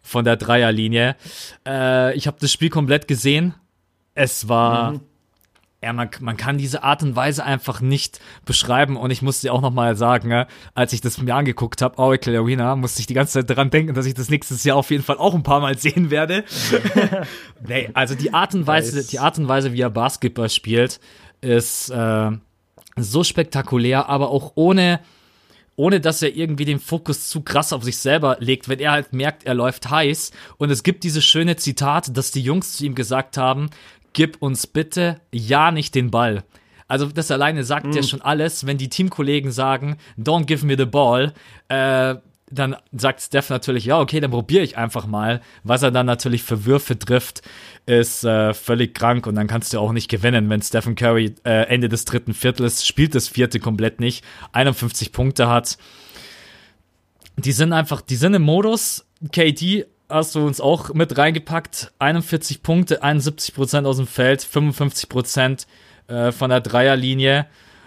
von 0.00 0.24
der 0.24 0.36
Dreierlinie. 0.36 1.16
Äh, 1.66 2.16
ich 2.16 2.26
habe 2.26 2.38
das 2.40 2.50
Spiel 2.50 2.70
komplett 2.70 3.08
gesehen. 3.08 3.54
Es 4.14 4.48
war 4.48 4.92
mhm 4.92 5.00
ja, 5.82 5.92
man, 5.92 6.10
man 6.20 6.36
kann 6.36 6.58
diese 6.58 6.82
Art 6.82 7.04
und 7.04 7.14
Weise 7.14 7.44
einfach 7.44 7.80
nicht 7.80 8.18
beschreiben. 8.44 8.96
Und 8.96 9.12
ich 9.12 9.22
musste 9.22 9.52
auch 9.52 9.60
noch 9.60 9.70
mal 9.72 9.96
sagen, 9.96 10.30
ja, 10.30 10.48
als 10.74 10.92
ich 10.92 11.00
das 11.00 11.20
mir 11.20 11.34
angeguckt 11.34 11.82
habe, 11.82 11.98
Oracle 11.98 12.36
Arena, 12.36 12.74
musste 12.74 13.00
ich 13.00 13.06
die 13.06 13.14
ganze 13.14 13.34
Zeit 13.34 13.50
daran 13.50 13.70
denken, 13.70 13.94
dass 13.94 14.04
ich 14.04 14.14
das 14.14 14.28
nächstes 14.28 14.64
Jahr 14.64 14.76
auf 14.76 14.90
jeden 14.90 15.04
Fall 15.04 15.18
auch 15.18 15.34
ein 15.34 15.44
paar 15.44 15.60
Mal 15.60 15.78
sehen 15.78 16.10
werde. 16.10 16.44
nee, 17.66 17.90
also 17.94 18.16
die 18.16 18.34
Art 18.34 18.54
und 18.54 18.66
Weise, 18.66 19.06
die 19.06 19.20
Art 19.20 19.38
und 19.38 19.46
Weise, 19.46 19.72
wie 19.72 19.80
er 19.80 19.90
Basketball 19.90 20.50
spielt, 20.50 20.98
ist 21.40 21.90
äh, 21.90 22.30
so 22.96 23.22
spektakulär, 23.22 24.08
aber 24.08 24.30
auch 24.30 24.52
ohne 24.56 24.98
ohne 25.78 26.00
dass 26.00 26.22
er 26.22 26.34
irgendwie 26.34 26.64
den 26.64 26.80
Fokus 26.80 27.28
zu 27.28 27.40
krass 27.42 27.72
auf 27.72 27.84
sich 27.84 27.98
selber 27.98 28.36
legt, 28.40 28.68
wenn 28.68 28.80
er 28.80 28.90
halt 28.90 29.12
merkt, 29.12 29.46
er 29.46 29.54
läuft 29.54 29.88
heiß. 29.88 30.32
Und 30.56 30.70
es 30.70 30.82
gibt 30.82 31.04
dieses 31.04 31.24
schöne 31.24 31.54
Zitat, 31.54 32.16
dass 32.16 32.32
die 32.32 32.42
Jungs 32.42 32.72
zu 32.76 32.84
ihm 32.84 32.96
gesagt 32.96 33.36
haben, 33.36 33.70
gib 34.18 34.42
uns 34.42 34.66
bitte 34.66 35.20
ja 35.32 35.70
nicht 35.70 35.94
den 35.94 36.10
Ball. 36.10 36.42
Also 36.88 37.06
das 37.06 37.30
alleine 37.30 37.62
sagt 37.62 37.86
mm. 37.86 37.92
ja 37.92 38.02
schon 38.02 38.20
alles, 38.20 38.66
wenn 38.66 38.76
die 38.76 38.88
Teamkollegen 38.88 39.52
sagen, 39.52 39.96
don't 40.18 40.46
give 40.46 40.66
me 40.66 40.76
the 40.76 40.86
ball, 40.86 41.32
äh, 41.68 42.16
dann 42.50 42.74
sagt 42.90 43.20
Steph 43.20 43.48
natürlich, 43.48 43.84
ja, 43.84 44.00
okay, 44.00 44.18
dann 44.18 44.32
probiere 44.32 44.64
ich 44.64 44.76
einfach 44.76 45.06
mal. 45.06 45.40
Was 45.62 45.84
er 45.84 45.92
dann 45.92 46.06
natürlich 46.06 46.42
für 46.42 46.64
Würfe 46.64 46.98
trifft, 46.98 47.42
ist 47.86 48.24
äh, 48.24 48.54
völlig 48.54 48.92
krank 48.92 49.28
und 49.28 49.36
dann 49.36 49.46
kannst 49.46 49.72
du 49.72 49.78
auch 49.78 49.92
nicht 49.92 50.10
gewinnen, 50.10 50.50
wenn 50.50 50.62
Stephen 50.62 50.96
Curry 50.96 51.36
äh, 51.44 51.68
Ende 51.68 51.88
des 51.88 52.04
dritten 52.04 52.34
Viertels 52.34 52.84
spielt 52.84 53.14
das 53.14 53.28
vierte 53.28 53.60
komplett 53.60 54.00
nicht, 54.00 54.24
51 54.50 55.12
Punkte 55.12 55.48
hat. 55.48 55.78
Die 57.36 57.52
sind 57.52 57.72
einfach, 57.72 58.00
die 58.00 58.16
sind 58.16 58.34
im 58.34 58.42
Modus. 58.42 59.06
KD 59.30 59.86
hast 60.08 60.34
du 60.34 60.46
uns 60.46 60.60
auch 60.60 60.94
mit 60.94 61.16
reingepackt. 61.16 61.92
41 61.98 62.62
Punkte, 62.62 63.02
71 63.02 63.54
Prozent 63.54 63.86
aus 63.86 63.96
dem 63.96 64.06
Feld, 64.06 64.42
55 64.42 65.08
Prozent 65.08 65.66
äh, 66.06 66.32
von 66.32 66.50
der 66.50 66.60
Dreierlinie. 66.60 67.46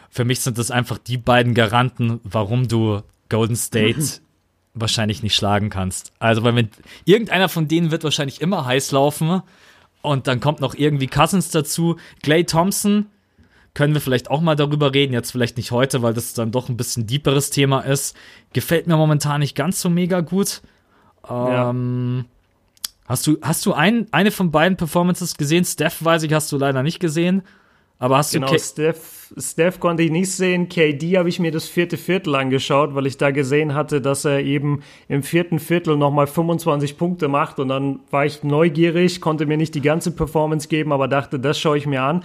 Für 0.10 0.26
mich 0.26 0.42
sind 0.42 0.58
das 0.58 0.72
einfach 0.72 0.98
die 0.98 1.18
beiden 1.18 1.54
Garanten, 1.54 2.20
warum 2.24 2.68
du 2.68 3.02
Golden 3.30 3.56
State 3.56 4.20
wahrscheinlich 4.74 5.24
nicht 5.24 5.36
schlagen 5.36 5.70
kannst. 5.70 6.12
Also, 6.20 6.44
weil 6.44 6.56
wenn 6.56 6.70
irgendeiner 7.06 7.50
von 7.50 7.68
denen 7.68 7.92
wird 7.92 8.04
wahrscheinlich 8.04 8.42
immer 8.42 8.66
heiß 8.66 8.92
laufen 8.92 9.42
und 10.02 10.28
dann 10.28 10.40
kommt 10.40 10.60
noch 10.62 10.76
irgendwie 10.76 11.08
Cousins 11.08 11.50
dazu. 11.50 11.98
Clay 12.22 12.44
Thompson 12.46 13.08
können 13.74 13.94
wir 13.94 14.02
vielleicht 14.02 14.30
auch 14.30 14.42
mal 14.42 14.56
darüber 14.56 14.94
reden. 14.94 15.14
Jetzt 15.14 15.32
vielleicht 15.32 15.58
nicht 15.58 15.72
heute, 15.72 16.02
weil 16.02 16.14
das 16.14 16.34
dann 16.34 16.52
doch 16.52 16.70
ein 16.70 16.78
bisschen 16.78 17.08
deeperes 17.08 17.50
Thema 17.50 17.82
ist. 17.82 18.16
Gefällt 18.54 18.88
mir 18.88 18.98
momentan 18.98 19.40
nicht 19.40 19.56
ganz 19.56 19.82
so 19.82 19.90
mega 19.90 20.22
gut. 20.22 20.62
Ähm, 21.30 22.26
ja. 22.26 22.30
Hast 23.06 23.28
du, 23.28 23.38
hast 23.42 23.66
du 23.66 23.74
ein, 23.74 24.08
eine 24.12 24.32
von 24.32 24.52
beiden 24.52 24.78
Performances 24.78 25.36
gesehen? 25.36 25.66
Steph 25.66 26.04
weiß 26.04 26.24
ich, 26.24 26.34
hast 26.34 26.52
du 26.52 26.58
leider 26.58 26.82
nicht 26.82 27.00
gesehen. 27.00 27.44
Aber 28.00 28.18
hast 28.18 28.32
genau, 28.32 28.48
du. 28.48 28.54
Genau, 28.54 28.64
Steph, 28.64 29.34
Steph 29.38 29.80
konnte 29.80 30.02
ich 30.02 30.10
nicht 30.10 30.32
sehen. 30.32 30.70
KD 30.70 31.18
habe 31.18 31.30
ich 31.30 31.40
mir 31.40 31.52
das 31.52 31.68
vierte 31.68 31.98
Viertel 31.98 32.34
angeschaut, 32.34 32.96
weil 32.96 33.06
ich 33.06 33.18
da 33.18 33.30
gesehen 33.30 33.76
hatte, 33.76 34.02
dass 34.02 34.26
er 34.26 34.40
eben 34.40 34.82
im 35.08 35.22
vierten 35.22 35.60
Viertel 35.60 35.98
nochmal 35.98 36.26
25 36.26 36.98
Punkte 36.98 37.28
macht. 37.28 37.60
Und 37.60 37.68
dann 37.68 38.00
war 38.10 38.26
ich 38.26 38.44
neugierig, 38.44 39.22
konnte 39.22 39.46
mir 39.46 39.58
nicht 39.58 39.76
die 39.76 39.82
ganze 39.82 40.12
Performance 40.12 40.68
geben, 40.68 40.92
aber 40.92 41.08
dachte, 41.08 41.40
das 41.40 41.60
schaue 41.60 41.78
ich 41.78 41.86
mir 41.86 42.02
an. 42.02 42.24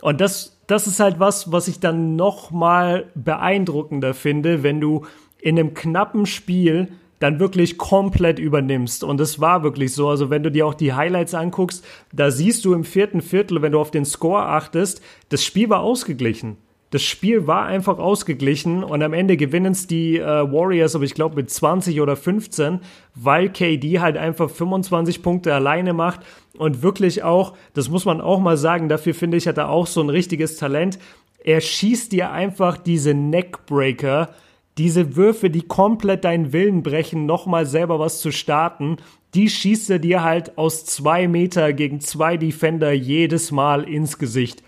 Und 0.00 0.20
das, 0.20 0.56
das 0.66 0.86
ist 0.86 0.98
halt 0.98 1.18
was, 1.18 1.52
was 1.52 1.68
ich 1.68 1.78
dann 1.78 2.16
nochmal 2.16 3.10
beeindruckender 3.14 4.14
finde, 4.14 4.62
wenn 4.62 4.80
du 4.80 5.04
in 5.40 5.58
einem 5.58 5.74
knappen 5.74 6.24
Spiel 6.24 6.88
dann 7.18 7.40
wirklich 7.40 7.78
komplett 7.78 8.38
übernimmst. 8.38 9.04
Und 9.04 9.20
es 9.20 9.40
war 9.40 9.62
wirklich 9.62 9.92
so. 9.92 10.08
Also 10.08 10.30
wenn 10.30 10.42
du 10.42 10.50
dir 10.50 10.66
auch 10.66 10.74
die 10.74 10.92
Highlights 10.92 11.34
anguckst, 11.34 11.84
da 12.12 12.30
siehst 12.30 12.64
du 12.64 12.74
im 12.74 12.84
vierten 12.84 13.20
Viertel, 13.20 13.62
wenn 13.62 13.72
du 13.72 13.80
auf 13.80 13.90
den 13.90 14.04
Score 14.04 14.42
achtest, 14.42 15.02
das 15.28 15.44
Spiel 15.44 15.68
war 15.68 15.80
ausgeglichen. 15.80 16.56
Das 16.90 17.02
Spiel 17.02 17.46
war 17.46 17.66
einfach 17.66 17.98
ausgeglichen 17.98 18.82
und 18.82 19.02
am 19.02 19.12
Ende 19.12 19.36
gewinnen 19.36 19.72
es 19.72 19.86
die 19.86 20.16
äh, 20.16 20.24
Warriors, 20.24 20.94
aber 20.94 21.04
ich 21.04 21.12
glaube 21.12 21.36
mit 21.36 21.50
20 21.50 22.00
oder 22.00 22.16
15, 22.16 22.80
weil 23.14 23.50
KD 23.50 24.00
halt 24.00 24.16
einfach 24.16 24.48
25 24.48 25.22
Punkte 25.22 25.52
alleine 25.52 25.92
macht 25.92 26.20
und 26.56 26.82
wirklich 26.82 27.22
auch, 27.22 27.54
das 27.74 27.90
muss 27.90 28.06
man 28.06 28.22
auch 28.22 28.40
mal 28.40 28.56
sagen, 28.56 28.88
dafür 28.88 29.12
finde 29.12 29.36
ich, 29.36 29.46
hat 29.46 29.58
er 29.58 29.68
auch 29.68 29.86
so 29.86 30.00
ein 30.00 30.08
richtiges 30.08 30.56
Talent. 30.56 30.98
Er 31.44 31.60
schießt 31.60 32.10
dir 32.10 32.32
einfach 32.32 32.78
diese 32.78 33.12
Neckbreaker 33.12 34.30
diese 34.78 35.16
Würfe, 35.16 35.50
die 35.50 35.62
komplett 35.62 36.24
deinen 36.24 36.52
Willen 36.52 36.82
brechen, 36.82 37.26
nochmal 37.26 37.66
selber 37.66 37.98
was 37.98 38.20
zu 38.20 38.30
starten, 38.30 38.96
die 39.34 39.50
schießt 39.50 39.90
er 39.90 39.98
dir 39.98 40.22
halt 40.22 40.56
aus 40.56 40.84
zwei 40.86 41.28
Meter 41.28 41.72
gegen 41.72 42.00
zwei 42.00 42.36
Defender 42.36 42.92
jedes 42.92 43.50
Mal 43.50 43.84
ins 43.84 44.18
Gesicht. 44.18 44.62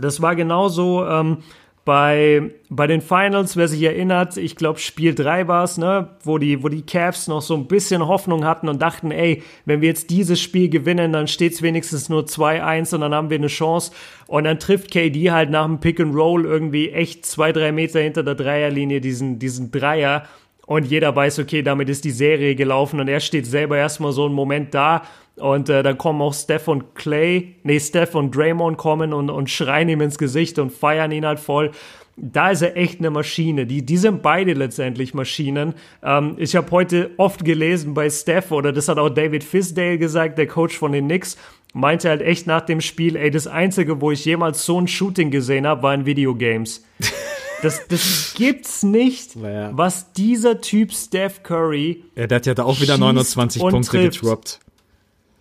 Das 0.00 0.20
war 0.20 0.36
genauso 0.36 1.04
ähm, 1.06 1.38
bei, 1.84 2.50
bei 2.70 2.86
den 2.86 3.02
Finals, 3.02 3.56
wer 3.56 3.68
sich 3.68 3.82
erinnert, 3.82 4.38
ich 4.38 4.56
glaube 4.56 4.78
Spiel 4.78 5.14
3 5.14 5.48
war 5.48 5.64
es, 5.64 5.76
ne, 5.76 6.08
wo 6.22 6.38
die, 6.38 6.62
wo 6.62 6.68
die 6.68 6.82
Cavs 6.82 7.28
noch 7.28 7.42
so 7.42 7.54
ein 7.54 7.66
bisschen 7.66 8.06
Hoffnung 8.06 8.46
hatten 8.46 8.70
und 8.70 8.80
dachten, 8.80 9.10
ey, 9.10 9.42
wenn 9.66 9.82
wir 9.82 9.88
jetzt 9.88 10.08
dieses 10.08 10.40
Spiel 10.40 10.70
gewinnen, 10.70 11.12
dann 11.12 11.28
steht 11.28 11.52
es 11.52 11.62
wenigstens 11.62 12.08
nur 12.08 12.22
2-1 12.22 12.94
und 12.94 13.02
dann 13.02 13.14
haben 13.14 13.28
wir 13.28 13.36
eine 13.36 13.48
Chance. 13.48 13.92
Und 14.26 14.44
dann 14.44 14.58
trifft 14.58 14.90
KD 14.90 15.30
halt 15.30 15.50
nach 15.50 15.66
dem 15.66 15.80
Pick 15.80 16.00
and 16.00 16.14
Roll 16.14 16.46
irgendwie 16.46 16.90
echt 16.90 17.26
zwei, 17.26 17.52
drei 17.52 17.70
Meter 17.70 18.00
hinter 18.00 18.22
der 18.22 18.34
Dreierlinie 18.34 19.02
diesen, 19.02 19.38
diesen 19.38 19.70
Dreier. 19.70 20.24
Und 20.66 20.86
jeder 20.86 21.14
weiß, 21.14 21.40
okay, 21.40 21.62
damit 21.62 21.90
ist 21.90 22.06
die 22.06 22.10
Serie 22.10 22.54
gelaufen 22.54 22.98
und 22.98 23.08
er 23.08 23.20
steht 23.20 23.44
selber 23.46 23.76
erstmal 23.76 24.12
so 24.12 24.24
einen 24.24 24.34
Moment 24.34 24.72
da 24.72 25.02
und 25.36 25.68
äh, 25.68 25.82
dann 25.82 25.98
kommen 25.98 26.20
auch 26.22 26.34
Steph 26.34 26.68
und 26.68 26.94
Clay, 26.94 27.56
nee, 27.62 27.80
Steph 27.80 28.14
und 28.14 28.34
Draymond 28.34 28.76
kommen 28.78 29.12
und, 29.12 29.30
und 29.30 29.50
schreien 29.50 29.88
ihm 29.88 30.00
ins 30.00 30.18
Gesicht 30.18 30.58
und 30.58 30.70
feiern 30.70 31.10
ihn 31.12 31.26
halt 31.26 31.40
voll. 31.40 31.70
da 32.16 32.50
ist 32.50 32.62
er 32.62 32.76
echt 32.76 33.00
eine 33.00 33.10
Maschine. 33.10 33.66
Die, 33.66 33.84
die 33.84 33.96
sind 33.96 34.22
beide 34.22 34.52
letztendlich 34.52 35.14
Maschinen. 35.14 35.74
Ähm, 36.02 36.36
ich 36.38 36.54
habe 36.54 36.70
heute 36.70 37.10
oft 37.16 37.44
gelesen 37.44 37.92
bei 37.94 38.08
Steph, 38.08 38.52
oder 38.52 38.72
das 38.72 38.86
hat 38.88 38.98
auch 38.98 39.08
David 39.10 39.42
Fisdale 39.42 39.98
gesagt, 39.98 40.38
der 40.38 40.46
Coach 40.46 40.78
von 40.78 40.92
den 40.92 41.06
Knicks, 41.06 41.36
meinte 41.72 42.08
halt 42.08 42.22
echt 42.22 42.46
nach 42.46 42.60
dem 42.60 42.80
Spiel, 42.80 43.16
ey, 43.16 43.32
das 43.32 43.48
Einzige, 43.48 44.00
wo 44.00 44.12
ich 44.12 44.24
jemals 44.24 44.64
so 44.64 44.80
ein 44.80 44.86
Shooting 44.86 45.32
gesehen 45.32 45.66
habe, 45.66 45.82
war 45.82 45.94
in 45.94 46.06
Videogames. 46.06 46.84
Das, 47.62 47.88
das 47.88 48.34
gibt's 48.36 48.82
nicht, 48.82 49.36
Naja. 49.36 49.70
was 49.72 50.12
dieser 50.12 50.60
Typ 50.60 50.92
Steph 50.92 51.42
Curry 51.42 52.04
Ja, 52.14 52.26
der 52.26 52.36
hat 52.36 52.44
ja 52.44 52.52
da 52.52 52.64
auch 52.64 52.78
wieder 52.78 52.92
Schießt 52.92 53.00
29 53.00 53.62
und 53.62 53.70
Punkte 53.70 54.10
trifft. 54.10 54.60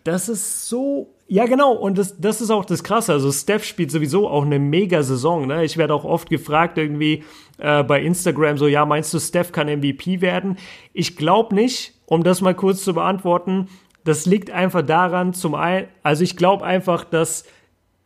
Das 0.04 0.30
ist 0.30 0.68
so. 0.68 1.14
Ja, 1.28 1.45
genau. 1.45 1.74
Und 1.74 1.97
das, 1.97 2.20
das 2.20 2.41
ist 2.41 2.49
auch 2.49 2.66
das 2.66 2.84
Krasse. 2.84 3.14
Also, 3.14 3.32
Steph 3.32 3.64
spielt 3.64 3.91
sowieso 3.91 4.28
auch 4.28 4.43
eine 4.43 4.60
Mega-Saison. 4.60 5.47
Ne? 5.47 5.64
Ich 5.64 5.78
werde 5.78 5.93
auch 5.93 6.04
oft 6.04 6.30
gefragt, 6.30 6.78
irgendwie 6.78 7.24
äh, 7.58 7.84
bei 7.84 8.01
Instagram, 8.01 8.58
so, 8.58 8.68
ja, 8.68 8.86
meinst 8.86 9.14
du, 9.14 9.20
Steph 9.20 9.51
kann 9.51 9.68
MVP 9.68 10.22
werden? 10.22 10.58
Ich 10.93 11.16
glaube 11.16 11.56
nicht, 11.56 11.93
um 12.06 12.24
das 12.24 12.41
mal 12.41 12.54
kurz 12.54 12.84
zu 12.84 12.93
beantworten. 12.93 13.68
Das 14.04 14.26
liegt 14.26 14.51
einfach 14.51 14.82
daran, 14.82 15.34
zum 15.34 15.56
einen, 15.56 15.88
also 16.04 16.24
ich 16.24 16.36
glaube 16.36 16.66
einfach, 16.66 17.06
dass 17.06 17.45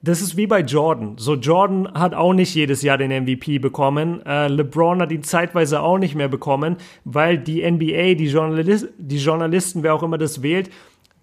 das 0.03 0.21
ist 0.21 0.37
wie 0.37 0.45
bei 0.45 0.61
Jordan. 0.61 1.15
So, 1.17 1.33
Jordan 1.33 1.91
hat 1.93 2.13
auch 2.13 2.33
nicht 2.33 2.53
jedes 2.53 2.83
Jahr 2.83 2.99
den 2.99 3.11
MVP 3.23 3.57
bekommen. 3.57 4.23
Äh, 4.25 4.47
LeBron 4.47 5.01
hat 5.01 5.11
ihn 5.11 5.23
zeitweise 5.23 5.81
auch 5.81 5.97
nicht 5.97 6.13
mehr 6.13 6.27
bekommen, 6.27 6.77
weil 7.03 7.39
die 7.39 7.69
NBA, 7.69 8.13
die, 8.13 8.27
Journalis 8.27 8.87
die 8.97 9.17
Journalisten, 9.17 9.81
wer 9.81 9.95
auch 9.95 10.03
immer 10.03 10.19
das 10.19 10.43
wählt, 10.43 10.69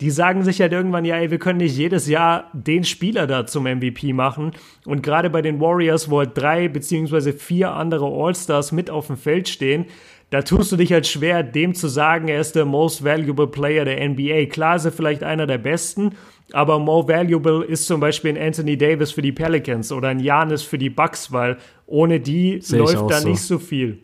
die 0.00 0.10
sagen 0.10 0.42
sich 0.42 0.60
halt 0.60 0.72
irgendwann, 0.72 1.04
ja, 1.04 1.16
ey, 1.16 1.30
wir 1.30 1.38
können 1.38 1.58
nicht 1.58 1.76
jedes 1.76 2.08
Jahr 2.08 2.50
den 2.52 2.84
Spieler 2.84 3.26
da 3.26 3.46
zum 3.46 3.64
MVP 3.64 4.12
machen. 4.12 4.52
Und 4.84 5.02
gerade 5.02 5.30
bei 5.30 5.40
den 5.40 5.60
Warriors, 5.60 6.10
wo 6.10 6.18
halt 6.18 6.30
drei 6.34 6.68
beziehungsweise 6.68 7.32
vier 7.32 7.72
andere 7.72 8.06
All-Stars 8.06 8.72
mit 8.72 8.90
auf 8.90 9.06
dem 9.06 9.16
Feld 9.16 9.48
stehen, 9.48 9.86
da 10.30 10.42
tust 10.42 10.72
du 10.72 10.76
dich 10.76 10.92
halt 10.92 11.06
schwer, 11.06 11.44
dem 11.44 11.74
zu 11.74 11.86
sagen, 11.86 12.26
er 12.26 12.40
ist 12.40 12.56
der 12.56 12.64
most 12.64 13.04
valuable 13.04 13.46
player 13.46 13.84
der 13.84 14.08
NBA. 14.08 14.46
Klar 14.46 14.76
ist 14.76 14.84
er 14.84 14.90
vielleicht 14.90 15.22
einer 15.22 15.46
der 15.46 15.58
besten, 15.58 16.16
aber 16.52 16.80
more 16.80 17.06
valuable 17.06 17.64
ist 17.64 17.86
zum 17.86 18.00
Beispiel 18.00 18.32
ein 18.32 18.46
Anthony 18.48 18.76
Davis 18.76 19.12
für 19.12 19.22
die 19.22 19.30
Pelicans 19.30 19.92
oder 19.92 20.08
ein 20.08 20.18
Giannis 20.18 20.62
für 20.62 20.78
die 20.78 20.90
Bucks, 20.90 21.30
weil 21.30 21.56
ohne 21.86 22.18
die 22.18 22.60
läuft 22.70 23.10
da 23.10 23.20
so. 23.20 23.28
nicht 23.28 23.42
so 23.42 23.60
viel. 23.60 24.00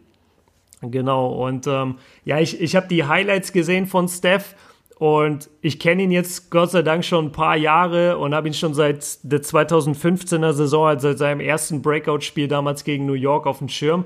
Genau, 0.82 1.46
und 1.46 1.66
ähm, 1.66 1.96
ja, 2.24 2.38
ich, 2.38 2.60
ich 2.60 2.76
habe 2.76 2.86
die 2.88 3.04
Highlights 3.04 3.52
gesehen 3.52 3.86
von 3.86 4.08
Steph 4.08 4.54
und 5.00 5.48
ich 5.62 5.78
kenne 5.78 6.02
ihn 6.02 6.10
jetzt 6.10 6.50
Gott 6.50 6.72
sei 6.72 6.82
Dank 6.82 7.06
schon 7.06 7.28
ein 7.28 7.32
paar 7.32 7.56
Jahre 7.56 8.18
und 8.18 8.34
habe 8.34 8.48
ihn 8.48 8.52
schon 8.52 8.74
seit 8.74 9.18
der 9.22 9.40
2015er 9.40 10.52
Saison, 10.52 10.88
also 10.88 11.08
seit 11.08 11.16
seinem 11.16 11.40
ersten 11.40 11.80
Breakout-Spiel 11.80 12.48
damals 12.48 12.84
gegen 12.84 13.06
New 13.06 13.14
York 13.14 13.46
auf 13.46 13.60
dem 13.60 13.70
Schirm. 13.70 14.04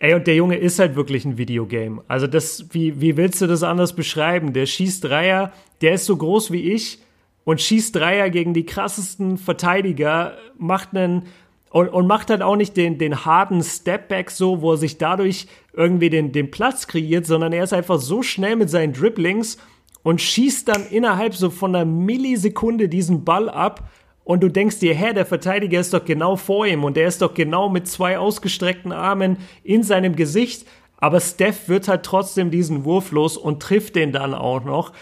Ey, 0.00 0.14
und 0.14 0.26
der 0.26 0.34
Junge 0.34 0.56
ist 0.56 0.80
halt 0.80 0.96
wirklich 0.96 1.24
ein 1.24 1.38
Videogame. 1.38 2.02
Also 2.08 2.26
das, 2.26 2.66
wie, 2.72 3.00
wie 3.00 3.16
willst 3.16 3.40
du 3.40 3.46
das 3.46 3.62
anders 3.62 3.94
beschreiben? 3.94 4.52
Der 4.52 4.66
schießt 4.66 5.04
Dreier, 5.04 5.52
der 5.80 5.92
ist 5.92 6.06
so 6.06 6.16
groß 6.16 6.50
wie 6.50 6.72
ich 6.72 6.98
und 7.44 7.60
schießt 7.60 7.94
Dreier 7.94 8.28
gegen 8.28 8.52
die 8.52 8.66
krassesten 8.66 9.38
Verteidiger, 9.38 10.36
macht 10.58 10.88
einen 10.92 11.26
und, 11.70 11.88
und 11.90 12.08
macht 12.08 12.30
halt 12.30 12.42
auch 12.42 12.56
nicht 12.56 12.76
den, 12.76 12.98
den 12.98 13.24
harten 13.24 13.62
Stepback 13.62 14.32
so, 14.32 14.60
wo 14.60 14.72
er 14.72 14.76
sich 14.76 14.98
dadurch 14.98 15.46
irgendwie 15.72 16.10
den, 16.10 16.32
den 16.32 16.50
Platz 16.50 16.88
kreiert, 16.88 17.26
sondern 17.26 17.52
er 17.52 17.62
ist 17.62 17.72
einfach 17.72 18.00
so 18.00 18.24
schnell 18.24 18.56
mit 18.56 18.70
seinen 18.70 18.92
Dribblings 18.92 19.58
und 20.06 20.22
schießt 20.22 20.68
dann 20.68 20.86
innerhalb 20.88 21.34
so 21.34 21.50
von 21.50 21.74
einer 21.74 21.84
Millisekunde 21.84 22.88
diesen 22.88 23.24
Ball 23.24 23.48
ab 23.48 23.90
und 24.22 24.40
du 24.40 24.48
denkst 24.48 24.78
dir, 24.78 24.94
hä, 24.94 25.12
der 25.12 25.26
Verteidiger 25.26 25.80
ist 25.80 25.92
doch 25.92 26.04
genau 26.04 26.36
vor 26.36 26.64
ihm 26.64 26.84
und 26.84 26.96
der 26.96 27.08
ist 27.08 27.22
doch 27.22 27.34
genau 27.34 27.68
mit 27.68 27.88
zwei 27.88 28.16
ausgestreckten 28.16 28.92
Armen 28.92 29.38
in 29.64 29.82
seinem 29.82 30.14
Gesicht, 30.14 30.64
aber 30.98 31.18
Steph 31.18 31.68
wird 31.68 31.88
halt 31.88 32.04
trotzdem 32.04 32.52
diesen 32.52 32.84
Wurf 32.84 33.10
los 33.10 33.36
und 33.36 33.60
trifft 33.60 33.96
den 33.96 34.12
dann 34.12 34.32
auch 34.32 34.64
noch. 34.64 34.92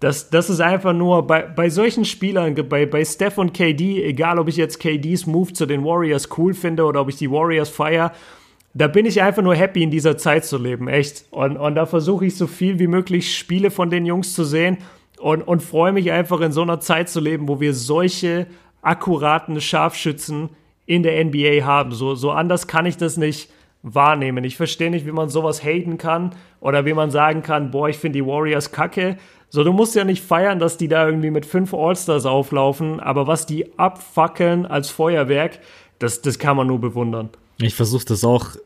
Das, 0.00 0.30
das 0.30 0.48
ist 0.48 0.60
einfach 0.60 0.94
nur 0.94 1.26
bei, 1.26 1.42
bei 1.42 1.68
solchen 1.68 2.06
Spielern, 2.06 2.54
bei, 2.66 2.86
bei 2.86 3.04
Steph 3.04 3.36
und 3.36 3.52
KD, 3.52 4.02
egal 4.04 4.38
ob 4.38 4.48
ich 4.48 4.56
jetzt 4.56 4.80
KDs 4.80 5.26
Move 5.26 5.52
zu 5.52 5.66
den 5.66 5.84
Warriors 5.84 6.30
cool 6.38 6.54
finde 6.54 6.84
oder 6.84 7.02
ob 7.02 7.10
ich 7.10 7.16
die 7.16 7.30
Warriors 7.30 7.68
feier, 7.68 8.10
da 8.76 8.88
bin 8.88 9.06
ich 9.06 9.22
einfach 9.22 9.42
nur 9.42 9.54
happy, 9.54 9.82
in 9.82 9.90
dieser 9.90 10.18
Zeit 10.18 10.44
zu 10.44 10.58
leben, 10.58 10.86
echt. 10.86 11.24
Und, 11.30 11.56
und 11.56 11.76
da 11.76 11.86
versuche 11.86 12.26
ich 12.26 12.36
so 12.36 12.46
viel 12.46 12.78
wie 12.78 12.88
möglich 12.88 13.34
Spiele 13.34 13.70
von 13.70 13.88
den 13.88 14.04
Jungs 14.04 14.34
zu 14.34 14.44
sehen 14.44 14.78
und, 15.18 15.40
und 15.42 15.62
freue 15.62 15.92
mich 15.92 16.12
einfach 16.12 16.42
in 16.42 16.52
so 16.52 16.60
einer 16.60 16.78
Zeit 16.78 17.08
zu 17.08 17.20
leben, 17.20 17.48
wo 17.48 17.58
wir 17.58 17.72
solche 17.72 18.46
akkuraten 18.82 19.58
Scharfschützen 19.62 20.50
in 20.84 21.02
der 21.02 21.24
NBA 21.24 21.64
haben. 21.64 21.92
So, 21.92 22.14
so 22.14 22.32
anders 22.32 22.66
kann 22.66 22.84
ich 22.84 22.98
das 22.98 23.16
nicht 23.16 23.50
wahrnehmen. 23.82 24.44
Ich 24.44 24.58
verstehe 24.58 24.90
nicht, 24.90 25.06
wie 25.06 25.12
man 25.12 25.30
sowas 25.30 25.64
haten 25.64 25.96
kann 25.96 26.34
oder 26.60 26.84
wie 26.84 26.92
man 26.92 27.10
sagen 27.10 27.42
kann, 27.42 27.70
boah, 27.70 27.88
ich 27.88 27.96
finde 27.96 28.18
die 28.18 28.26
Warriors 28.26 28.72
kacke. 28.72 29.16
So, 29.48 29.64
du 29.64 29.72
musst 29.72 29.94
ja 29.94 30.04
nicht 30.04 30.22
feiern, 30.22 30.58
dass 30.58 30.76
die 30.76 30.88
da 30.88 31.06
irgendwie 31.06 31.30
mit 31.30 31.46
fünf 31.46 31.72
All-Stars 31.72 32.26
auflaufen, 32.26 33.00
aber 33.00 33.26
was 33.26 33.46
die 33.46 33.78
abfackeln 33.78 34.66
als 34.66 34.90
Feuerwerk, 34.90 35.60
das, 35.98 36.20
das 36.20 36.38
kann 36.38 36.58
man 36.58 36.66
nur 36.66 36.80
bewundern. 36.80 37.30
Ich 37.58 37.74
versuche 37.74 38.04
das 38.04 38.24
auch 38.24 38.56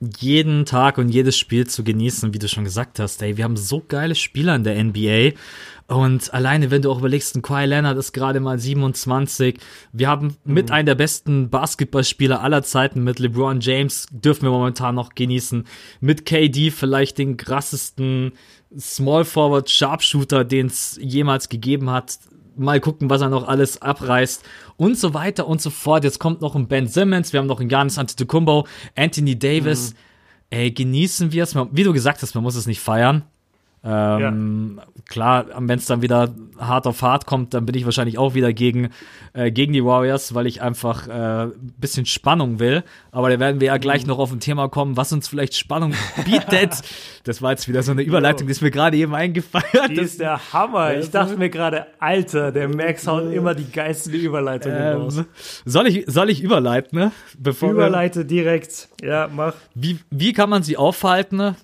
jeden 0.00 0.64
Tag 0.64 0.98
und 0.98 1.08
jedes 1.08 1.36
Spiel 1.36 1.66
zu 1.66 1.82
genießen, 1.82 2.32
wie 2.32 2.38
du 2.38 2.48
schon 2.48 2.62
gesagt 2.62 3.00
hast. 3.00 3.20
Ey, 3.20 3.36
wir 3.36 3.42
haben 3.42 3.56
so 3.56 3.82
geile 3.86 4.14
Spieler 4.14 4.54
in 4.54 4.62
der 4.62 4.82
NBA. 4.82 5.36
Und 5.88 6.32
alleine, 6.32 6.70
wenn 6.70 6.82
du 6.82 6.92
auch 6.92 7.00
überlegst, 7.00 7.34
ein 7.34 7.42
Kawhi 7.42 7.64
Leonard 7.64 7.98
ist 7.98 8.12
gerade 8.12 8.38
mal 8.38 8.60
27. 8.60 9.58
Wir 9.92 10.08
haben 10.08 10.36
mit 10.44 10.70
einem 10.70 10.86
der 10.86 10.94
besten 10.94 11.50
Basketballspieler 11.50 12.40
aller 12.42 12.62
Zeiten 12.62 13.02
mit 13.02 13.18
LeBron 13.18 13.60
James, 13.60 14.06
dürfen 14.12 14.42
wir 14.42 14.50
momentan 14.50 14.94
noch 14.94 15.14
genießen. 15.14 15.64
Mit 16.00 16.26
KD 16.26 16.70
vielleicht 16.70 17.18
den 17.18 17.36
krassesten 17.36 18.32
Small 18.78 19.24
Forward 19.24 19.68
Sharpshooter, 19.68 20.44
den 20.44 20.66
es 20.66 20.96
jemals 21.02 21.48
gegeben 21.48 21.90
hat 21.90 22.18
mal 22.58 22.80
gucken, 22.80 23.10
was 23.10 23.20
er 23.20 23.28
noch 23.28 23.46
alles 23.48 23.80
abreißt 23.82 24.44
und 24.76 24.98
so 24.98 25.14
weiter 25.14 25.46
und 25.46 25.60
so 25.60 25.70
fort. 25.70 26.04
Jetzt 26.04 26.18
kommt 26.18 26.40
noch 26.40 26.54
ein 26.54 26.68
Ben 26.68 26.86
Simmons, 26.86 27.32
wir 27.32 27.40
haben 27.40 27.46
noch 27.46 27.60
einen 27.60 27.68
Giannis 27.68 27.98
Antetokounmpo, 27.98 28.66
Anthony 28.96 29.38
Davis. 29.38 29.94
Ey, 30.50 30.70
genießen 30.70 31.32
wir 31.32 31.42
es. 31.42 31.54
Wie 31.54 31.84
du 31.84 31.92
gesagt 31.92 32.22
hast, 32.22 32.34
man 32.34 32.42
muss 32.42 32.56
es 32.56 32.66
nicht 32.66 32.80
feiern. 32.80 33.24
Ähm, 33.84 34.80
Klar, 35.08 35.46
wenn 35.58 35.78
es 35.78 35.86
dann 35.86 36.02
wieder 36.02 36.34
hart 36.58 36.86
auf 36.86 37.00
hart 37.00 37.24
kommt, 37.24 37.54
dann 37.54 37.64
bin 37.64 37.74
ich 37.74 37.86
wahrscheinlich 37.86 38.18
auch 38.18 38.34
wieder 38.34 38.52
gegen, 38.52 38.90
äh, 39.32 39.50
gegen 39.50 39.72
die 39.72 39.82
Warriors, 39.82 40.34
weil 40.34 40.46
ich 40.46 40.60
einfach 40.60 41.08
äh, 41.08 41.44
ein 41.44 41.72
bisschen 41.78 42.04
Spannung 42.04 42.58
will. 42.58 42.84
Aber 43.10 43.30
da 43.30 43.40
werden 43.40 43.58
wir 43.58 43.68
ja 43.68 43.78
gleich 43.78 44.06
noch 44.06 44.18
auf 44.18 44.30
ein 44.32 44.40
Thema 44.40 44.68
kommen, 44.68 44.98
was 44.98 45.10
uns 45.14 45.26
vielleicht 45.26 45.56
Spannung 45.56 45.94
bietet. 46.26 46.82
das 47.24 47.40
war 47.40 47.52
jetzt 47.52 47.68
wieder 47.68 47.82
so 47.82 47.92
eine 47.92 48.02
Überleitung, 48.02 48.46
die 48.48 48.50
ist 48.50 48.60
mir 48.60 48.70
gerade 48.70 48.98
eben 48.98 49.14
eingefeiert. 49.14 49.88
Die 49.88 49.94
Das- 49.94 50.04
ist 50.04 50.20
der 50.20 50.52
Hammer. 50.52 50.98
Ich 50.98 51.10
dachte 51.10 51.38
mir 51.38 51.48
gerade, 51.48 51.86
Alter, 52.00 52.52
der 52.52 52.68
Max 52.68 53.06
haut 53.06 53.32
immer 53.32 53.54
die 53.54 53.70
geilsten 53.70 54.12
Überleitungen 54.12 54.78
raus. 54.92 55.16
Ähm, 55.16 55.24
soll 55.64 55.86
ich, 55.86 56.04
soll 56.06 56.28
ich 56.28 56.42
überleiten, 56.42 56.98
ne? 56.98 57.12
Bevor 57.38 57.70
Überleite 57.72 58.26
direkt. 58.26 58.88
Ja, 59.02 59.26
mach. 59.34 59.54
Wie, 59.74 59.98
wie 60.10 60.34
kann 60.34 60.50
man 60.50 60.62
sie 60.62 60.76
aufhalten? 60.76 61.56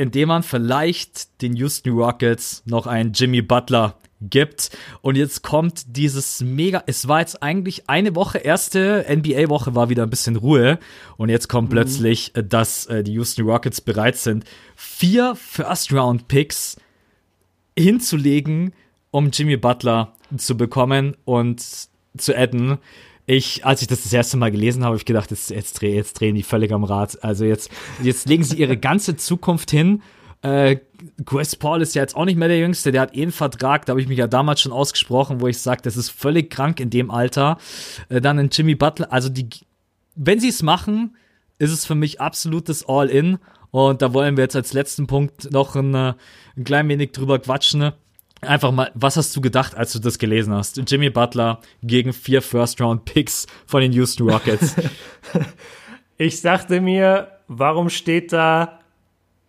Indem 0.00 0.28
man 0.28 0.42
vielleicht 0.42 1.42
den 1.42 1.54
Houston 1.56 1.92
Rockets 1.92 2.62
noch 2.64 2.86
einen 2.86 3.12
Jimmy 3.12 3.42
Butler 3.42 3.98
gibt. 4.22 4.70
Und 5.02 5.16
jetzt 5.16 5.42
kommt 5.42 5.94
dieses 5.94 6.40
mega, 6.40 6.82
es 6.86 7.06
war 7.06 7.20
jetzt 7.20 7.42
eigentlich 7.42 7.90
eine 7.90 8.14
Woche, 8.14 8.38
erste 8.38 9.04
NBA-Woche 9.06 9.74
war 9.74 9.90
wieder 9.90 10.04
ein 10.04 10.08
bisschen 10.08 10.36
Ruhe. 10.36 10.78
Und 11.18 11.28
jetzt 11.28 11.48
kommt 11.48 11.68
plötzlich, 11.68 12.34
äh, 12.34 12.42
dass 12.42 12.86
äh, 12.86 13.02
die 13.02 13.12
Houston 13.12 13.44
Rockets 13.46 13.82
bereit 13.82 14.16
sind, 14.16 14.44
vier 14.74 15.34
First-Round-Picks 15.36 16.78
hinzulegen, 17.78 18.72
um 19.10 19.28
Jimmy 19.30 19.58
Butler 19.58 20.14
zu 20.34 20.56
bekommen 20.56 21.14
und 21.26 21.62
zu 22.16 22.34
adden. 22.34 22.78
Ich, 23.32 23.64
als 23.64 23.80
ich 23.80 23.86
das 23.86 24.02
das 24.02 24.12
erste 24.12 24.36
Mal 24.36 24.50
gelesen 24.50 24.82
habe, 24.82 24.88
habe 24.88 24.96
ich 24.96 25.04
gedacht, 25.04 25.30
jetzt, 25.30 25.50
jetzt, 25.50 25.80
jetzt 25.82 26.18
drehen 26.18 26.34
die 26.34 26.42
völlig 26.42 26.72
am 26.72 26.82
Rad. 26.82 27.22
Also 27.22 27.44
jetzt, 27.44 27.70
jetzt 28.02 28.28
legen 28.28 28.42
sie 28.42 28.56
ihre 28.56 28.76
ganze 28.76 29.16
Zukunft 29.16 29.70
hin. 29.70 30.02
Äh, 30.42 30.78
Chris 31.24 31.54
Paul 31.54 31.80
ist 31.80 31.94
ja 31.94 32.02
jetzt 32.02 32.16
auch 32.16 32.24
nicht 32.24 32.36
mehr 32.36 32.48
der 32.48 32.58
Jüngste, 32.58 32.90
der 32.90 33.02
hat 33.02 33.16
eh 33.16 33.22
einen 33.22 33.30
Vertrag, 33.30 33.86
da 33.86 33.92
habe 33.92 34.00
ich 34.00 34.08
mich 34.08 34.18
ja 34.18 34.26
damals 34.26 34.60
schon 34.62 34.72
ausgesprochen, 34.72 35.40
wo 35.40 35.46
ich 35.46 35.58
sage, 35.58 35.80
das 35.82 35.96
ist 35.96 36.10
völlig 36.10 36.50
krank 36.50 36.80
in 36.80 36.90
dem 36.90 37.12
Alter. 37.12 37.58
Äh, 38.08 38.20
dann 38.20 38.40
ein 38.40 38.48
Jimmy 38.50 38.74
Butler, 38.74 39.12
also 39.12 39.28
die, 39.28 39.48
wenn 40.16 40.40
sie 40.40 40.48
es 40.48 40.64
machen, 40.64 41.14
ist 41.58 41.70
es 41.70 41.86
für 41.86 41.94
mich 41.94 42.20
absolutes 42.20 42.88
All-In. 42.88 43.38
Und 43.70 44.02
da 44.02 44.12
wollen 44.12 44.36
wir 44.36 44.42
jetzt 44.42 44.56
als 44.56 44.72
letzten 44.72 45.06
Punkt 45.06 45.52
noch 45.52 45.76
ein, 45.76 45.94
äh, 45.94 46.14
ein 46.56 46.64
klein 46.64 46.88
wenig 46.88 47.12
drüber 47.12 47.38
quatschen. 47.38 47.92
Einfach 48.42 48.72
mal, 48.72 48.90
was 48.94 49.16
hast 49.16 49.36
du 49.36 49.40
gedacht, 49.40 49.76
als 49.76 49.92
du 49.92 49.98
das 49.98 50.18
gelesen 50.18 50.54
hast? 50.54 50.80
Jimmy 50.90 51.10
Butler 51.10 51.60
gegen 51.82 52.12
vier 52.12 52.40
First-Round-Picks 52.40 53.46
von 53.66 53.82
den 53.82 53.92
Houston 53.92 54.28
Rockets. 54.30 54.76
Ich 56.22 56.42
dachte 56.42 56.82
mir, 56.82 57.28
warum 57.48 57.88
steht 57.88 58.34
da 58.34 58.80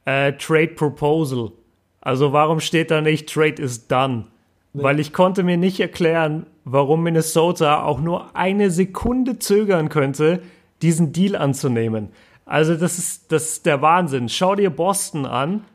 äh, 0.05 0.31
Trade 0.31 0.69
Proposal? 0.69 1.51
Also 1.99 2.31
warum 2.31 2.61
steht 2.61 2.91
da 2.91 3.01
nicht 3.01 3.27
Trade 3.27 3.61
is 3.61 3.89
done? 3.89 4.27
Weil 4.71 5.01
ich 5.01 5.11
konnte 5.11 5.43
mir 5.43 5.57
nicht 5.57 5.81
erklären, 5.81 6.45
warum 6.63 7.03
Minnesota 7.03 7.83
auch 7.83 7.99
nur 7.99 8.37
eine 8.37 8.71
Sekunde 8.71 9.37
zögern 9.37 9.89
könnte, 9.89 10.43
diesen 10.81 11.11
Deal 11.11 11.35
anzunehmen. 11.35 12.13
Also 12.45 12.75
das 12.75 12.97
ist, 12.97 13.33
das 13.33 13.49
ist 13.49 13.65
der 13.65 13.81
Wahnsinn. 13.81 14.29
Schau 14.29 14.55
dir 14.55 14.69
Boston 14.69 15.25
an 15.25 15.65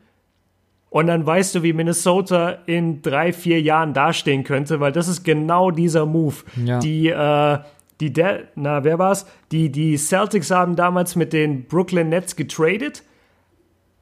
und 0.96 1.08
dann 1.08 1.26
weißt 1.26 1.54
du, 1.54 1.62
wie 1.62 1.74
Minnesota 1.74 2.56
in 2.64 3.02
drei, 3.02 3.34
vier 3.34 3.60
Jahren 3.60 3.92
dastehen 3.92 4.44
könnte, 4.44 4.80
weil 4.80 4.92
das 4.92 5.08
ist 5.08 5.24
genau 5.24 5.70
dieser 5.70 6.06
Move. 6.06 6.36
Ja. 6.64 6.78
Die, 6.78 7.08
äh, 7.08 7.58
die, 8.00 8.14
De 8.14 8.44
na, 8.54 8.82
wer 8.82 8.98
war's? 8.98 9.26
Die, 9.52 9.70
die 9.70 9.98
Celtics 9.98 10.50
haben 10.50 10.74
damals 10.74 11.14
mit 11.14 11.34
den 11.34 11.66
Brooklyn 11.66 12.08
Nets 12.08 12.34
getradet. 12.34 13.02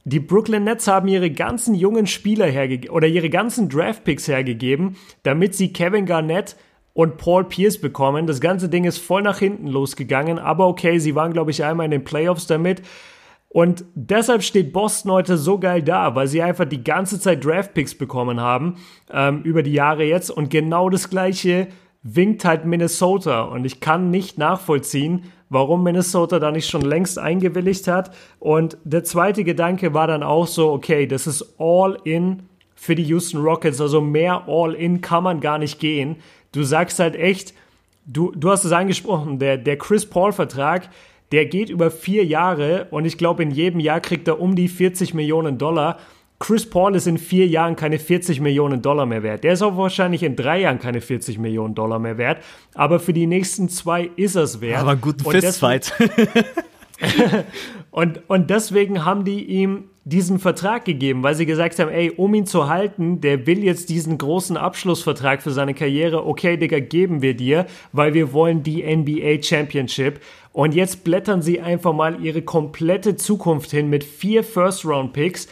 Die 0.05 0.20
Brooklyn 0.20 0.62
Nets 0.62 0.86
haben 0.86 1.09
ihre 1.09 1.32
ganzen 1.32 1.74
jungen 1.74 2.07
Spieler 2.07 2.47
hergegeben 2.47 2.95
oder 2.95 3.09
ihre 3.09 3.28
ganzen 3.28 3.68
Draftpicks 3.68 4.28
hergegeben, 4.28 4.95
damit 5.24 5.57
sie 5.57 5.72
Kevin 5.72 6.07
Garnett 6.07 6.55
und 6.92 7.16
Paul 7.16 7.42
Pierce 7.42 7.80
bekommen. 7.80 8.28
Das 8.28 8.40
ganze 8.40 8.68
Ding 8.68 8.84
ist 8.84 8.99
voll 8.99 9.22
nach 9.22 9.40
hinten 9.40 9.66
losgegangen, 9.66 10.38
aber 10.38 10.68
okay, 10.68 11.01
sie 11.01 11.16
waren, 11.16 11.32
glaube 11.32 11.51
ich, 11.51 11.64
einmal 11.64 11.86
in 11.86 11.90
den 11.90 12.05
Playoffs 12.05 12.47
damit. 12.47 12.82
Und 13.55 13.84
deshalb 13.94 14.42
steht 14.42 14.72
Boston 14.72 15.12
heute 15.12 15.38
so 15.38 15.61
geil 15.61 15.80
da, 15.80 16.16
weil 16.16 16.26
sie 16.26 16.42
einfach 16.42 16.64
die 16.64 16.82
ganze 16.82 17.20
Zeit 17.20 17.44
Draftpicks 17.44 17.94
bekommen 17.94 18.40
haben 18.40 18.78
ähm, 19.12 19.42
über 19.44 19.62
die 19.62 19.72
Jahre 19.72 20.02
jetzt. 20.02 20.28
Und 20.28 20.50
genau 20.50 20.90
das 20.90 21.09
gleiche 21.09 21.68
winkt 22.02 22.44
halt 22.44 22.64
Minnesota. 22.64 23.42
Und 23.42 23.64
ich 23.64 23.78
kann 23.78 24.11
nicht 24.11 24.38
nachvollziehen, 24.38 25.30
warum 25.50 25.84
Minnesota 25.84 26.40
da 26.40 26.50
nicht 26.50 26.68
schon 26.68 26.82
längst 26.82 27.16
eingewilligt 27.16 27.86
hat. 27.86 28.12
Und 28.40 28.76
der 28.82 29.05
zweite 29.05 29.44
Gedanke 29.44 29.94
war 29.94 30.09
dann 30.09 30.24
auch 30.24 30.48
so, 30.48 30.72
okay, 30.72 31.07
das 31.07 31.28
ist 31.28 31.55
all 31.57 31.96
in 32.02 32.48
für 32.74 32.96
die 32.96 33.05
Houston 33.05 33.40
Rockets. 33.40 33.80
Also 33.80 34.00
mehr 34.00 34.48
all 34.48 34.74
in 34.74 35.00
kann 35.00 35.22
man 35.22 35.38
gar 35.38 35.59
nicht 35.59 35.78
gehen. 35.78 36.16
Du 36.50 36.64
sagst 36.64 36.98
halt 36.98 37.14
echt, 37.14 37.55
du, 38.05 38.32
du 38.32 38.50
hast 38.50 38.64
es 38.64 38.72
angesprochen, 38.72 39.38
der, 39.38 39.59
der 39.59 39.78
Chris 39.78 40.07
Paul-Vertrag, 40.07 40.88
der 41.35 41.47
geht 41.47 41.68
über 41.68 41.91
vier 41.91 42.24
Jahre 42.24 42.87
und 42.91 43.05
ich 43.07 43.18
glaube, 43.18 43.43
in 43.43 43.51
jedem 43.51 43.80
Jahr 43.80 43.99
kriegt 43.99 44.28
er 44.28 44.41
um 44.41 44.55
die 44.55 44.68
40 44.68 45.14
Millionen 45.14 45.59
Dollar. 45.59 45.99
Chris 46.39 46.70
Paul 46.70 46.95
ist 46.95 47.09
in 47.09 47.18
vier 47.18 47.49
Jahren 47.49 47.74
keine 47.74 47.99
40 47.99 48.41
Millionen 48.41 48.82
Dollar 48.82 49.05
mehr 49.05 49.24
wert. 49.24 49.43
Der 49.43 49.55
ist 49.55 49.62
auch 49.62 49.76
wahrscheinlich 49.76 50.22
in 50.22 50.37
drei 50.37 50.61
Jahren 50.61 50.78
keine 50.78 51.01
40 51.01 51.39
Millionen 51.39 51.74
Dollar 51.74 51.99
mehr 51.99 52.18
wert. 52.18 52.39
Aber 52.74 53.01
für 53.01 53.12
die 53.12 53.26
nächsten 53.26 53.68
zwei 53.68 54.11
ist 54.14 54.37
es 54.37 54.61
wert. 54.61 54.78
Aber 54.78 54.93
einen 54.93 55.01
guten 55.01 55.24
Und 55.24 55.32
Fistfight. 55.32 55.93
und, 57.91 58.20
und 58.28 58.51
deswegen 58.51 59.05
haben 59.05 59.24
die 59.24 59.45
ihm 59.45 59.85
diesen 60.05 60.39
Vertrag 60.39 60.85
gegeben, 60.85 61.22
weil 61.22 61.35
sie 61.35 61.47
gesagt 61.47 61.78
haben, 61.78 61.91
ey, 61.91 62.11
um 62.11 62.35
ihn 62.35 62.45
zu 62.45 62.68
halten, 62.68 63.22
der 63.22 63.47
will 63.47 63.64
jetzt 63.64 63.89
diesen 63.89 64.18
großen 64.18 64.57
Abschlussvertrag 64.57 65.43
für 65.43 65.51
seine 65.51 65.72
Karriere, 65.72 66.26
okay, 66.26 66.59
Digga, 66.59 66.78
geben 66.80 67.22
wir 67.22 67.35
dir, 67.35 67.66
weil 67.93 68.12
wir 68.12 68.32
wollen 68.35 68.62
die 68.62 68.85
NBA 68.85 69.43
Championship. 69.43 70.20
Und 70.55 70.72
jetzt 70.72 71.02
blättern 71.02 71.42
sie 71.42 71.61
einfach 71.61 71.92
mal 71.92 72.22
ihre 72.22 72.40
komplette 72.40 73.16
Zukunft 73.16 73.72
hin 73.72 73.90
mit 73.90 74.05
vier 74.05 74.44
First-Round-Picks 74.44 75.48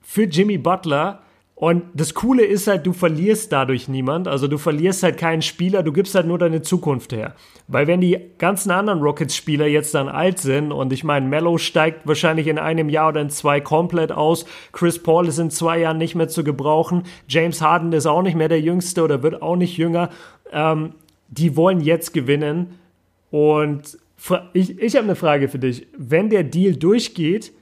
für 0.00 0.22
Jimmy 0.22 0.56
Butler. 0.56 1.22
Und 1.56 1.82
das 1.94 2.14
Coole 2.14 2.44
ist 2.44 2.68
halt, 2.68 2.86
du 2.86 2.92
verlierst 2.92 3.50
dadurch 3.50 3.88
niemand. 3.88 4.28
Also 4.28 4.46
du 4.46 4.56
verlierst 4.56 5.02
halt 5.02 5.18
keinen 5.18 5.42
Spieler, 5.42 5.82
du 5.82 5.92
gibst 5.92 6.14
halt 6.14 6.28
nur 6.28 6.38
deine 6.38 6.62
Zukunft 6.62 7.12
her. 7.12 7.34
Weil 7.66 7.88
wenn 7.88 8.00
die 8.00 8.20
ganzen 8.38 8.70
anderen 8.70 9.00
Rockets-Spieler 9.00 9.66
jetzt 9.66 9.94
dann 9.96 10.08
alt 10.08 10.38
sind 10.38 10.70
und 10.70 10.92
ich 10.92 11.02
meine, 11.02 11.26
Mello 11.26 11.58
steigt 11.58 12.06
wahrscheinlich 12.06 12.46
in 12.46 12.60
einem 12.60 12.88
Jahr 12.88 13.08
oder 13.08 13.22
in 13.22 13.30
zwei 13.30 13.60
komplett 13.60 14.12
aus, 14.12 14.46
Chris 14.70 15.02
Paul 15.02 15.26
ist 15.26 15.40
in 15.40 15.50
zwei 15.50 15.80
Jahren 15.80 15.98
nicht 15.98 16.14
mehr 16.14 16.28
zu 16.28 16.44
gebrauchen, 16.44 17.02
James 17.26 17.60
Harden 17.60 17.92
ist 17.92 18.06
auch 18.06 18.22
nicht 18.22 18.36
mehr 18.36 18.48
der 18.48 18.60
Jüngste 18.60 19.02
oder 19.02 19.24
wird 19.24 19.42
auch 19.42 19.56
nicht 19.56 19.76
jünger. 19.76 20.10
Ähm, 20.52 20.92
die 21.26 21.56
wollen 21.56 21.80
jetzt 21.80 22.14
gewinnen. 22.14 22.78
Und 23.32 23.98
ich, 24.52 24.78
ich 24.78 24.96
habe 24.96 25.04
eine 25.04 25.16
Frage 25.16 25.48
für 25.48 25.58
dich. 25.58 25.86
Wenn 25.96 26.30
der 26.30 26.44
Deal 26.44 26.74
durchgeht, 26.74 27.52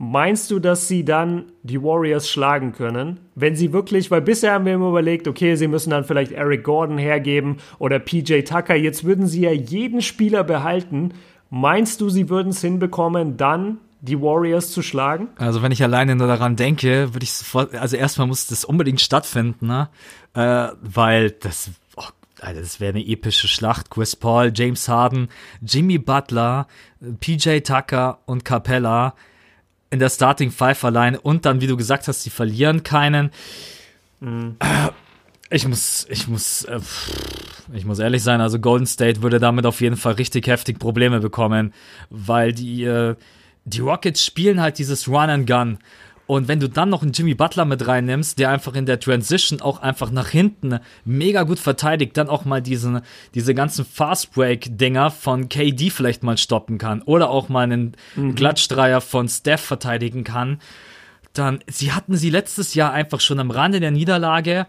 Meinst 0.00 0.52
du, 0.52 0.60
dass 0.60 0.86
sie 0.86 1.04
dann 1.04 1.46
die 1.64 1.82
Warriors 1.82 2.30
schlagen 2.30 2.72
können? 2.72 3.18
Wenn 3.34 3.56
sie 3.56 3.72
wirklich, 3.72 4.12
weil 4.12 4.20
bisher 4.20 4.52
haben 4.52 4.64
wir 4.64 4.74
immer 4.74 4.90
überlegt, 4.90 5.26
okay, 5.26 5.56
sie 5.56 5.66
müssen 5.66 5.90
dann 5.90 6.04
vielleicht 6.04 6.30
Eric 6.30 6.62
Gordon 6.62 6.98
hergeben 6.98 7.56
oder 7.80 7.98
PJ 7.98 8.42
Tucker. 8.42 8.76
Jetzt 8.76 9.02
würden 9.02 9.26
sie 9.26 9.40
ja 9.40 9.50
jeden 9.50 10.00
Spieler 10.00 10.44
behalten. 10.44 11.14
Meinst 11.50 12.00
du, 12.00 12.10
sie 12.10 12.28
würden 12.28 12.50
es 12.50 12.60
hinbekommen, 12.60 13.36
dann 13.36 13.78
die 14.00 14.20
Warriors 14.20 14.70
zu 14.70 14.82
schlagen? 14.82 15.30
Also 15.36 15.62
wenn 15.62 15.72
ich 15.72 15.82
alleine 15.82 16.14
nur 16.14 16.28
daran 16.28 16.54
denke, 16.54 17.12
würde 17.12 17.24
ich 17.24 17.32
sofort, 17.32 17.74
also 17.74 17.96
erstmal 17.96 18.28
muss 18.28 18.46
das 18.46 18.64
unbedingt 18.64 19.00
stattfinden, 19.00 19.66
ne? 19.66 19.88
Äh, 20.34 20.68
weil 20.80 21.32
das, 21.32 21.72
Alter, 22.40 22.60
das 22.60 22.80
wäre 22.80 22.90
eine 22.90 23.06
epische 23.06 23.48
Schlacht. 23.48 23.90
Chris 23.90 24.16
Paul, 24.16 24.52
James 24.54 24.88
Harden, 24.88 25.28
Jimmy 25.60 25.98
Butler, 25.98 26.66
PJ 27.20 27.60
Tucker 27.60 28.20
und 28.26 28.44
Capella 28.44 29.14
in 29.90 29.98
der 29.98 30.10
Starting 30.10 30.50
Five 30.50 30.84
alleine 30.84 31.20
und 31.20 31.46
dann, 31.46 31.60
wie 31.60 31.66
du 31.66 31.76
gesagt 31.76 32.08
hast, 32.08 32.22
sie 32.22 32.30
verlieren 32.30 32.82
keinen. 32.82 33.30
Mhm. 34.20 34.56
Ich 35.50 35.66
muss, 35.66 36.06
ich 36.10 36.28
muss, 36.28 36.64
äh, 36.64 36.78
ich 37.72 37.86
muss 37.86 37.98
ehrlich 37.98 38.22
sein, 38.22 38.40
also 38.42 38.58
Golden 38.58 38.86
State 38.86 39.22
würde 39.22 39.38
damit 39.38 39.64
auf 39.64 39.80
jeden 39.80 39.96
Fall 39.96 40.14
richtig 40.14 40.46
heftig 40.46 40.78
Probleme 40.78 41.20
bekommen, 41.20 41.72
weil 42.10 42.52
die, 42.52 42.84
äh, 42.84 43.16
die 43.64 43.80
Rockets 43.80 44.24
spielen 44.24 44.60
halt 44.60 44.78
dieses 44.78 45.08
Run 45.08 45.30
and 45.30 45.46
Gun 45.46 45.78
und 46.28 46.46
wenn 46.46 46.60
du 46.60 46.68
dann 46.68 46.90
noch 46.90 47.00
einen 47.00 47.12
Jimmy 47.12 47.34
Butler 47.34 47.64
mit 47.64 47.86
reinnimmst, 47.86 48.38
der 48.38 48.50
einfach 48.50 48.74
in 48.74 48.84
der 48.84 49.00
Transition 49.00 49.62
auch 49.62 49.80
einfach 49.80 50.10
nach 50.10 50.28
hinten 50.28 50.78
mega 51.06 51.44
gut 51.44 51.58
verteidigt, 51.58 52.18
dann 52.18 52.28
auch 52.28 52.44
mal 52.44 52.60
diesen, 52.60 53.00
diese 53.34 53.54
ganzen 53.54 53.86
Fast 53.86 54.34
Break 54.34 54.76
Dinger 54.76 55.10
von 55.10 55.48
KD 55.48 55.88
vielleicht 55.88 56.22
mal 56.22 56.36
stoppen 56.36 56.76
kann 56.76 57.00
oder 57.00 57.30
auch 57.30 57.48
mal 57.48 57.62
einen 57.62 57.96
mhm. 58.14 58.34
Glatschdreier 58.34 59.00
von 59.00 59.26
Steph 59.26 59.62
verteidigen 59.62 60.22
kann, 60.22 60.60
dann, 61.32 61.60
sie 61.66 61.92
hatten 61.92 62.14
sie 62.14 62.28
letztes 62.28 62.74
Jahr 62.74 62.92
einfach 62.92 63.20
schon 63.20 63.40
am 63.40 63.50
Rande 63.50 63.80
der 63.80 63.90
Niederlage, 63.90 64.66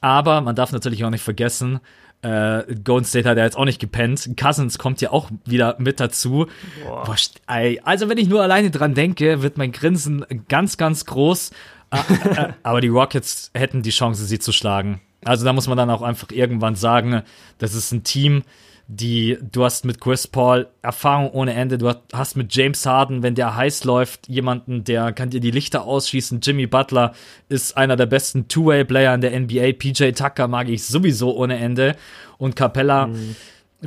aber 0.00 0.40
man 0.40 0.56
darf 0.56 0.72
natürlich 0.72 1.04
auch 1.04 1.10
nicht 1.10 1.22
vergessen, 1.22 1.80
äh, 2.22 2.74
Golden 2.82 3.04
State 3.04 3.28
hat 3.28 3.36
ja 3.36 3.44
jetzt 3.44 3.56
auch 3.56 3.64
nicht 3.64 3.80
gepennt. 3.80 4.30
Cousins 4.40 4.78
kommt 4.78 5.00
ja 5.00 5.10
auch 5.10 5.30
wieder 5.44 5.76
mit 5.78 6.00
dazu. 6.00 6.46
Boah. 6.84 7.16
Also 7.46 8.08
wenn 8.08 8.18
ich 8.18 8.28
nur 8.28 8.42
alleine 8.42 8.70
dran 8.70 8.94
denke, 8.94 9.42
wird 9.42 9.58
mein 9.58 9.72
Grinsen 9.72 10.24
ganz, 10.48 10.76
ganz 10.76 11.04
groß. 11.04 11.50
Äh, 11.90 11.96
äh, 12.28 12.52
aber 12.62 12.80
die 12.80 12.88
Rockets 12.88 13.50
hätten 13.54 13.82
die 13.82 13.90
Chance, 13.90 14.24
sie 14.24 14.38
zu 14.38 14.52
schlagen. 14.52 15.00
Also 15.24 15.44
da 15.44 15.52
muss 15.52 15.68
man 15.68 15.76
dann 15.76 15.90
auch 15.90 16.02
einfach 16.02 16.30
irgendwann 16.30 16.74
sagen, 16.74 17.22
das 17.58 17.74
ist 17.74 17.92
ein 17.92 18.02
Team, 18.02 18.42
die, 18.88 19.36
du 19.40 19.64
hast 19.64 19.84
mit 19.84 20.00
Chris 20.00 20.28
Paul 20.28 20.68
Erfahrung 20.80 21.30
ohne 21.30 21.54
Ende, 21.54 21.76
du 21.76 21.92
hast 22.12 22.36
mit 22.36 22.54
James 22.54 22.86
Harden, 22.86 23.22
wenn 23.22 23.34
der 23.34 23.56
heiß 23.56 23.82
läuft, 23.82 24.28
jemanden, 24.28 24.84
der 24.84 25.12
kann 25.12 25.30
dir 25.30 25.40
die 25.40 25.50
Lichter 25.50 25.84
ausschießen. 25.84 26.40
Jimmy 26.40 26.66
Butler 26.68 27.12
ist 27.48 27.76
einer 27.76 27.96
der 27.96 28.06
besten 28.06 28.46
Two-Way-Player 28.46 29.14
in 29.14 29.20
der 29.20 29.40
NBA. 29.40 29.72
PJ 29.72 30.12
Tucker 30.12 30.46
mag 30.46 30.68
ich 30.68 30.84
sowieso 30.84 31.36
ohne 31.36 31.58
Ende. 31.58 31.96
Und 32.38 32.54
Capella 32.54 33.08
mhm. 33.08 33.34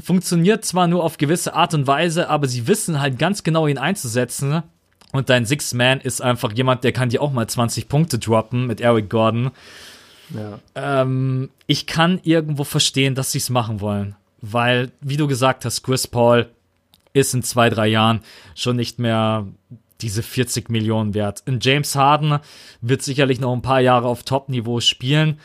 funktioniert 0.01 0.65
zwar 0.65 0.87
nur 0.87 1.03
auf 1.03 1.17
gewisse 1.17 1.53
Art 1.53 1.73
und 1.73 1.87
Weise, 1.87 2.29
aber 2.29 2.47
sie 2.47 2.67
wissen 2.67 2.99
halt 2.99 3.17
ganz 3.17 3.43
genau, 3.43 3.67
ihn 3.67 3.77
einzusetzen. 3.77 4.63
Und 5.13 5.29
dein 5.29 5.45
Six 5.45 5.73
Man 5.73 6.01
ist 6.01 6.21
einfach 6.21 6.51
jemand, 6.51 6.83
der 6.83 6.91
kann 6.91 7.09
dir 7.09 7.21
auch 7.21 7.31
mal 7.31 7.47
20 7.47 7.87
Punkte 7.87 8.19
droppen 8.19 8.67
mit 8.67 8.81
Eric 8.81 9.09
Gordon. 9.09 9.51
Ja. 10.31 10.59
Ähm, 10.75 11.49
ich 11.67 11.87
kann 11.87 12.19
irgendwo 12.23 12.65
verstehen, 12.65 13.15
dass 13.15 13.31
sie 13.31 13.39
es 13.39 13.49
machen 13.49 13.79
wollen 13.79 14.15
weil, 14.41 14.91
wie 15.01 15.17
du 15.17 15.27
gesagt 15.27 15.65
hast, 15.65 15.83
Chris 15.83 16.07
Paul 16.07 16.49
ist 17.13 17.33
in 17.33 17.43
zwei, 17.43 17.69
drei 17.69 17.87
Jahren 17.87 18.21
schon 18.55 18.75
nicht 18.75 18.99
mehr 18.99 19.47
diese 20.01 20.23
40 20.23 20.69
Millionen 20.69 21.13
wert. 21.13 21.43
In 21.45 21.59
James 21.61 21.95
Harden 21.95 22.39
wird 22.81 23.01
sicherlich 23.01 23.39
noch 23.39 23.53
ein 23.53 23.61
paar 23.61 23.81
Jahre 23.81 24.07
auf 24.07 24.23
Top-Niveau 24.23 24.79
spielen. 24.79 25.39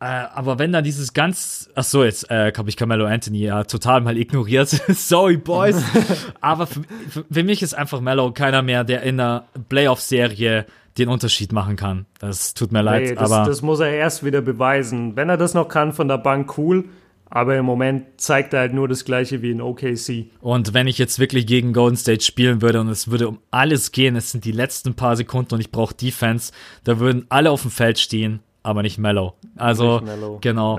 Äh, 0.00 0.26
aber 0.34 0.58
wenn 0.58 0.72
da 0.72 0.82
dieses 0.82 1.14
ganz, 1.14 1.70
ach 1.74 1.84
so, 1.84 2.04
jetzt 2.04 2.30
äh, 2.30 2.52
habe 2.54 2.68
ich 2.68 2.76
Carmelo 2.76 3.06
Anthony 3.06 3.38
ja 3.38 3.64
total 3.64 4.00
mal 4.02 4.18
ignoriert. 4.18 4.68
Sorry, 4.88 5.36
Boys. 5.36 5.82
aber 6.40 6.66
für, 6.66 6.82
für, 7.30 7.42
mich 7.42 7.62
ist 7.62 7.74
einfach 7.74 8.00
Mello 8.00 8.30
keiner 8.32 8.60
mehr, 8.60 8.84
der 8.84 9.02
in 9.02 9.18
einer 9.18 9.46
Playoff-Serie 9.68 10.66
den 10.98 11.08
Unterschied 11.08 11.52
machen 11.52 11.76
kann. 11.76 12.06
Das 12.18 12.54
tut 12.54 12.70
mir 12.70 12.82
leid, 12.82 13.02
nee, 13.02 13.14
das, 13.14 13.32
aber 13.32 13.48
das 13.48 13.62
muss 13.62 13.80
er 13.80 13.90
erst 13.90 14.24
wieder 14.24 14.42
beweisen. 14.42 15.16
Wenn 15.16 15.28
er 15.28 15.36
das 15.36 15.54
noch 15.54 15.68
kann 15.68 15.92
von 15.92 16.08
der 16.08 16.18
Bank, 16.18 16.58
cool. 16.58 16.84
Aber 17.30 17.56
im 17.56 17.64
Moment 17.64 18.20
zeigt 18.20 18.52
er 18.52 18.60
halt 18.60 18.74
nur 18.74 18.86
das 18.86 19.04
gleiche 19.04 19.42
wie 19.42 19.50
in 19.50 19.60
OKC. 19.60 20.26
Und 20.40 20.74
wenn 20.74 20.86
ich 20.86 20.98
jetzt 20.98 21.18
wirklich 21.18 21.46
gegen 21.46 21.72
Golden 21.72 21.96
State 21.96 22.22
spielen 22.22 22.62
würde 22.62 22.80
und 22.80 22.88
es 22.88 23.10
würde 23.10 23.28
um 23.28 23.38
alles 23.50 23.92
gehen, 23.92 24.14
es 24.14 24.30
sind 24.30 24.44
die 24.44 24.52
letzten 24.52 24.94
paar 24.94 25.16
Sekunden 25.16 25.54
und 25.54 25.60
ich 25.60 25.70
brauche 25.70 25.94
Defense, 25.94 26.52
da 26.84 27.00
würden 27.00 27.26
alle 27.30 27.50
auf 27.50 27.62
dem 27.62 27.70
Feld 27.70 27.98
stehen, 27.98 28.40
aber 28.62 28.82
nicht 28.82 28.98
Mellow. 28.98 29.34
Also, 29.56 29.94
nicht 29.94 30.06
Mellow. 30.06 30.38
genau. 30.40 30.78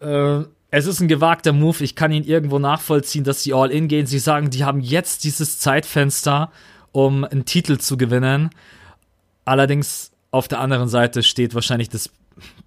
Ja. 0.00 0.40
Äh, 0.40 0.44
es 0.70 0.86
ist 0.86 1.00
ein 1.00 1.08
gewagter 1.08 1.52
Move. 1.52 1.82
Ich 1.82 1.96
kann 1.96 2.12
ihn 2.12 2.24
irgendwo 2.24 2.58
nachvollziehen, 2.58 3.24
dass 3.24 3.42
sie 3.42 3.52
all 3.52 3.70
in 3.70 3.88
gehen. 3.88 4.06
Sie 4.06 4.18
sagen, 4.18 4.50
die 4.50 4.64
haben 4.64 4.80
jetzt 4.80 5.24
dieses 5.24 5.58
Zeitfenster, 5.58 6.50
um 6.92 7.24
einen 7.24 7.44
Titel 7.44 7.78
zu 7.78 7.96
gewinnen. 7.96 8.50
Allerdings 9.44 10.12
auf 10.30 10.46
der 10.46 10.60
anderen 10.60 10.88
Seite 10.88 11.22
steht 11.22 11.54
wahrscheinlich 11.54 11.88
das 11.88 12.10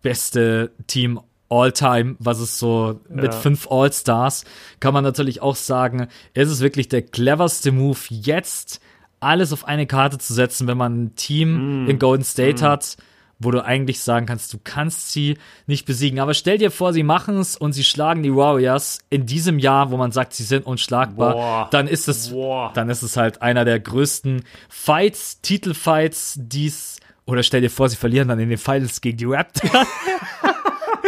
beste 0.01 0.72
Team 0.88 1.20
All-Time, 1.54 2.16
was 2.20 2.39
ist 2.39 2.58
so 2.60 2.99
mit 3.10 3.26
Ja. 3.26 3.32
fünf 3.32 3.68
All-Stars, 3.70 4.43
kann 4.80 4.93
man 4.93 5.04
natürlich 5.04 5.41
auch 5.41 5.56
sagen, 5.56 6.08
es 6.34 6.49
ist 6.49 6.62
wirklich 6.62 6.88
der 6.88 7.04
cleverste 7.04 7.72
Move, 7.72 7.99
jetzt 8.10 8.80
alles 9.20 9.54
auf 9.54 9.66
eine 9.68 9.86
Karte 9.88 10.18
zu 10.18 10.34
setzen, 10.34 10.68
wenn 10.68 10.78
man 10.78 11.04
ein 11.04 11.16
Team 11.16 11.88
in 11.88 11.99
Golden 11.99 12.24
State 12.26 12.62
hat, 12.66 12.97
wo 13.39 13.51
du 13.51 13.64
eigentlich 13.64 13.99
sagen 14.01 14.26
kannst, 14.26 14.54
du 14.54 14.58
kannst 14.64 15.12
sie 15.12 15.38
nicht 15.68 15.86
besiegen. 15.86 16.20
Aber 16.20 16.34
stell 16.34 16.58
dir 16.58 16.72
vor, 16.72 16.91
sie 16.93 17.04
machen 17.04 17.38
es 17.38 17.56
und 17.58 17.74
sie 17.74 17.84
schlagen 17.84 18.24
die 18.24 18.34
Warriors 18.36 18.99
in 19.10 19.26
diesem 19.26 19.60
Jahr, 19.60 19.91
wo 19.91 19.97
man 19.97 20.12
sagt, 20.12 20.34
sie 20.34 20.43
sind 20.43 20.66
unschlagbar, 20.66 21.34
Boah. 21.34 21.68
dann 21.72 21.88
ist 21.88 22.08
es, 22.08 22.30
Boah. 22.30 22.72
dann 22.74 22.89
ist 22.89 23.01
es 23.01 23.16
halt 23.18 23.41
einer 23.41 23.64
der 23.66 23.80
größten 23.80 24.43
Fights, 24.70 25.39
Titelfights, 25.41 26.36
die's, 26.38 26.97
oder 27.26 27.43
stell 27.43 27.62
dir 27.62 27.70
vor, 27.70 27.88
sie 27.89 27.95
verlieren 27.97 28.28
dann 28.28 28.39
in 28.39 28.49
den 28.49 28.58
Finals 28.58 28.99
gegen 29.01 29.18
die 29.18 29.26
Raptors. 29.26 29.72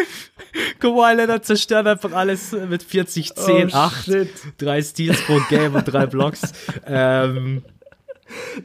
Kawhi 0.79 1.15
Leonard 1.15 1.45
zerstört 1.45 1.87
einfach 1.87 2.11
alles 2.13 2.51
mit 2.51 2.83
40, 2.83 3.33
10, 3.35 3.69
Oh, 3.73 3.75
8, 3.75 4.05
shit. 4.05 4.29
drei 4.57 4.81
Steals 4.81 5.21
pro 5.23 5.39
Game 5.49 5.75
und 5.75 5.83
drei 5.85 6.05
Blocks. 6.05 6.41
ähm, 6.85 7.63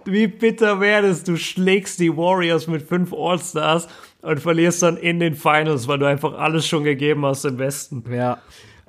Wie 0.05 0.27
bitter 0.27 0.81
wäre 0.81 1.07
es, 1.09 1.23
du 1.25 1.37
schlägst 1.37 2.01
die 2.01 2.17
Warriors 2.17 2.67
mit 2.67 2.83
fünf 2.83 3.13
All-Stars 3.13 3.89
und 4.23 4.41
verlierst 4.41 4.83
dann 4.83 4.97
in 4.97 5.21
den 5.21 5.35
Finals, 5.35 5.87
weil 5.89 5.99
du 5.99 6.07
einfach 6.07 6.35
alles 6.35 6.67
schon 6.67 6.85
gegeben 6.85 7.25
hast 7.27 7.45
im 7.45 7.59
Westen. 7.59 8.05
ja. 8.13 8.39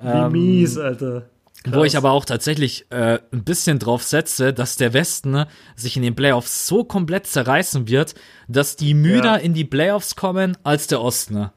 Wie 0.04 0.30
mies, 0.32 0.78
Alter. 0.78 1.28
Wo 1.64 1.84
ich 1.84 1.96
aber 1.96 2.10
auch 2.10 2.24
tatsächlich 2.24 2.86
äh, 2.90 3.20
ein 3.32 3.44
bisschen 3.44 3.78
drauf 3.78 4.02
setze, 4.02 4.52
dass 4.52 4.76
der 4.76 4.92
Westen 4.94 5.30
ne, 5.30 5.46
sich 5.76 5.96
in 5.96 6.02
den 6.02 6.16
Playoffs 6.16 6.66
so 6.66 6.82
komplett 6.82 7.28
zerreißen 7.28 7.86
wird, 7.86 8.16
dass 8.48 8.74
die 8.74 8.94
müder 8.94 9.24
Ja. 9.24 9.36
in 9.36 9.54
die 9.54 9.64
Playoffs 9.64 10.16
kommen 10.16 10.56
als 10.64 10.88
der 10.88 11.00
Osten. 11.00 11.50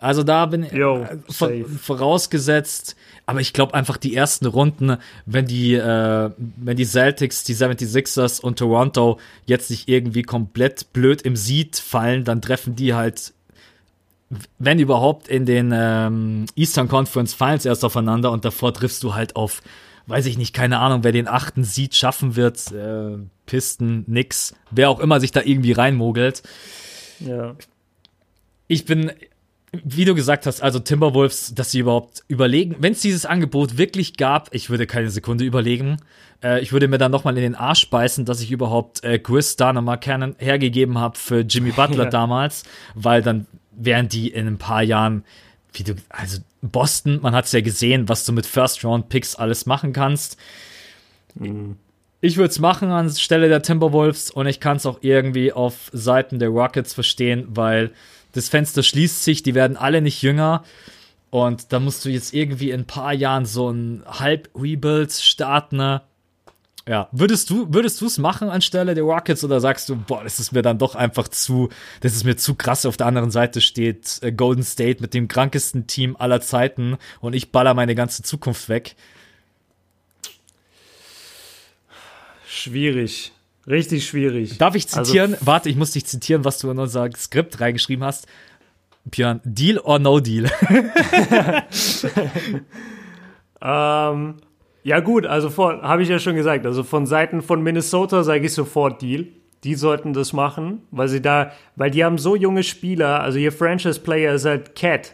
Also 0.00 0.22
da 0.22 0.46
bin 0.46 0.62
ich 0.62 0.72
äh, 0.72 1.64
vorausgesetzt, 1.64 2.96
aber 3.26 3.40
ich 3.40 3.52
glaube 3.52 3.74
einfach 3.74 3.98
die 3.98 4.16
ersten 4.16 4.46
Runden, 4.46 4.96
wenn 5.26 5.44
die, 5.44 5.74
äh, 5.74 6.30
wenn 6.36 6.76
die 6.76 6.86
Celtics, 6.86 7.44
die 7.44 7.54
76ers 7.54 8.40
und 8.40 8.58
Toronto 8.58 9.18
jetzt 9.44 9.70
nicht 9.70 9.88
irgendwie 9.88 10.22
komplett 10.22 10.92
blöd 10.94 11.20
im 11.22 11.36
Seed 11.36 11.76
fallen, 11.76 12.24
dann 12.24 12.40
treffen 12.40 12.76
die 12.76 12.94
halt 12.94 13.34
wenn 14.58 14.78
überhaupt 14.78 15.28
in 15.28 15.44
den 15.44 15.72
ähm, 15.74 16.46
Eastern 16.54 16.88
Conference 16.88 17.34
Finals 17.34 17.64
erst 17.64 17.84
aufeinander 17.84 18.30
und 18.30 18.44
davor 18.44 18.72
triffst 18.72 19.02
du 19.02 19.14
halt 19.14 19.34
auf, 19.34 19.60
weiß 20.06 20.26
ich 20.26 20.38
nicht, 20.38 20.54
keine 20.54 20.78
Ahnung, 20.78 21.02
wer 21.02 21.12
den 21.12 21.26
achten 21.26 21.64
Seed 21.64 21.96
schaffen 21.96 22.36
wird, 22.36 22.70
äh, 22.70 23.18
Pisten, 23.46 24.04
nix, 24.06 24.54
wer 24.70 24.88
auch 24.88 25.00
immer 25.00 25.18
sich 25.18 25.32
da 25.32 25.42
irgendwie 25.42 25.72
reinmogelt. 25.72 26.44
Ja. 27.18 27.56
Ich 28.68 28.84
bin, 28.84 29.10
wie 29.72 30.04
du 30.04 30.14
gesagt 30.14 30.46
hast, 30.46 30.62
also 30.62 30.78
Timberwolves, 30.80 31.54
dass 31.54 31.70
sie 31.70 31.78
überhaupt 31.80 32.24
überlegen, 32.28 32.76
wenn 32.80 32.92
es 32.92 33.00
dieses 33.00 33.24
Angebot 33.24 33.78
wirklich 33.78 34.16
gab, 34.16 34.52
ich 34.52 34.68
würde 34.68 34.86
keine 34.86 35.10
Sekunde 35.10 35.44
überlegen. 35.44 35.98
Äh, 36.42 36.60
ich 36.60 36.72
würde 36.72 36.88
mir 36.88 36.98
dann 36.98 37.12
nochmal 37.12 37.36
in 37.36 37.42
den 37.42 37.54
Arsch 37.54 37.88
beißen, 37.88 38.24
dass 38.24 38.40
ich 38.40 38.50
überhaupt 38.50 39.04
äh, 39.04 39.18
Chris 39.18 39.56
nochmal 39.58 40.00
Cannon 40.00 40.34
hergegeben 40.38 40.98
habe 40.98 41.16
für 41.16 41.40
Jimmy 41.40 41.70
Butler 41.70 42.04
Ja. 42.04 42.10
damals, 42.10 42.64
weil 42.94 43.22
dann 43.22 43.46
wären 43.70 44.08
die 44.08 44.28
in 44.28 44.46
ein 44.46 44.58
paar 44.58 44.82
Jahren, 44.82 45.24
wie 45.72 45.84
du, 45.84 45.94
also 46.08 46.38
Boston, 46.62 47.20
man 47.22 47.34
hat 47.34 47.44
es 47.44 47.52
ja 47.52 47.60
gesehen, 47.60 48.08
was 48.08 48.24
du 48.24 48.32
mit 48.32 48.46
First-Round-Picks 48.46 49.36
alles 49.36 49.66
machen 49.66 49.92
kannst. 49.92 50.36
Ich 52.20 52.36
würde 52.36 52.50
es 52.50 52.58
machen 52.58 52.90
anstelle 52.90 53.48
der 53.48 53.62
Timberwolves 53.62 54.30
und 54.30 54.46
ich 54.46 54.60
kann 54.60 54.76
es 54.76 54.84
auch 54.84 54.98
irgendwie 55.00 55.52
auf 55.52 55.90
Seiten 55.92 56.38
der 56.38 56.48
Rockets 56.48 56.92
verstehen, 56.92 57.46
weil 57.48 57.92
das 58.32 58.48
Fenster 58.48 58.82
schließt 58.82 59.24
sich, 59.24 59.42
die 59.42 59.54
werden 59.54 59.76
alle 59.76 60.00
nicht 60.00 60.22
jünger. 60.22 60.64
Und 61.30 61.72
da 61.72 61.78
musst 61.78 62.04
du 62.04 62.08
jetzt 62.08 62.34
irgendwie 62.34 62.70
in 62.70 62.80
ein 62.80 62.86
paar 62.86 63.12
Jahren 63.12 63.46
so 63.46 63.70
ein 63.70 64.02
Halb-Rebuild 64.06 65.12
starten. 65.12 65.76
Ne? 65.76 66.02
Ja, 66.88 67.08
würdest 67.12 67.50
du, 67.50 67.72
würdest 67.72 68.02
es 68.02 68.18
machen 68.18 68.48
anstelle 68.48 68.94
der 68.94 69.04
Rockets 69.04 69.44
oder 69.44 69.60
sagst 69.60 69.88
du, 69.88 69.96
boah, 69.96 70.24
das 70.24 70.40
ist 70.40 70.50
mir 70.50 70.62
dann 70.62 70.78
doch 70.78 70.96
einfach 70.96 71.28
zu, 71.28 71.68
das 72.00 72.14
ist 72.14 72.24
mir 72.24 72.36
zu 72.36 72.56
krass. 72.56 72.84
Auf 72.84 72.96
der 72.96 73.06
anderen 73.06 73.30
Seite 73.30 73.60
steht 73.60 74.18
äh, 74.22 74.32
Golden 74.32 74.64
State 74.64 75.00
mit 75.00 75.14
dem 75.14 75.28
krankesten 75.28 75.86
Team 75.86 76.16
aller 76.18 76.40
Zeiten 76.40 76.96
und 77.20 77.34
ich 77.34 77.52
baller 77.52 77.74
meine 77.74 77.94
ganze 77.94 78.22
Zukunft 78.24 78.68
weg. 78.68 78.96
Schwierig. 82.48 83.32
Richtig 83.66 84.06
schwierig. 84.06 84.58
Darf 84.58 84.74
ich 84.74 84.86
Also, 84.92 85.04
zitieren? 85.04 85.36
Warte, 85.40 85.68
ich 85.68 85.76
muss 85.76 85.92
dich 85.92 86.06
zitieren, 86.06 86.44
was 86.44 86.58
du 86.58 86.70
in 86.70 86.78
unser 86.78 87.10
Skript 87.16 87.60
reingeschrieben 87.60 88.04
hast. 88.04 88.26
Björn, 89.04 89.40
Deal 89.44 89.78
or 89.78 89.98
No 89.98 90.20
Deal? 90.20 90.50
Ähm, 93.62 94.36
ja 94.82 95.00
gut, 95.00 95.26
also 95.26 95.54
habe 95.58 96.02
ich 96.02 96.08
ja 96.08 96.18
schon 96.18 96.34
gesagt, 96.34 96.64
also 96.64 96.82
von 96.82 97.04
Seiten 97.06 97.42
von 97.42 97.62
Minnesota 97.62 98.22
sage 98.22 98.46
ich 98.46 98.54
sofort 98.54 99.02
Deal. 99.02 99.26
Die 99.64 99.74
sollten 99.74 100.14
das 100.14 100.32
machen, 100.32 100.80
weil 100.90 101.08
sie 101.08 101.20
da, 101.20 101.52
weil 101.76 101.90
die 101.90 102.02
haben 102.02 102.16
so 102.16 102.34
junge 102.34 102.62
Spieler, 102.62 103.20
also 103.20 103.38
ihr 103.38 103.52
Franchise-Player 103.52 104.32
ist 104.34 104.46
halt 104.46 104.74
Cat. 104.74 105.12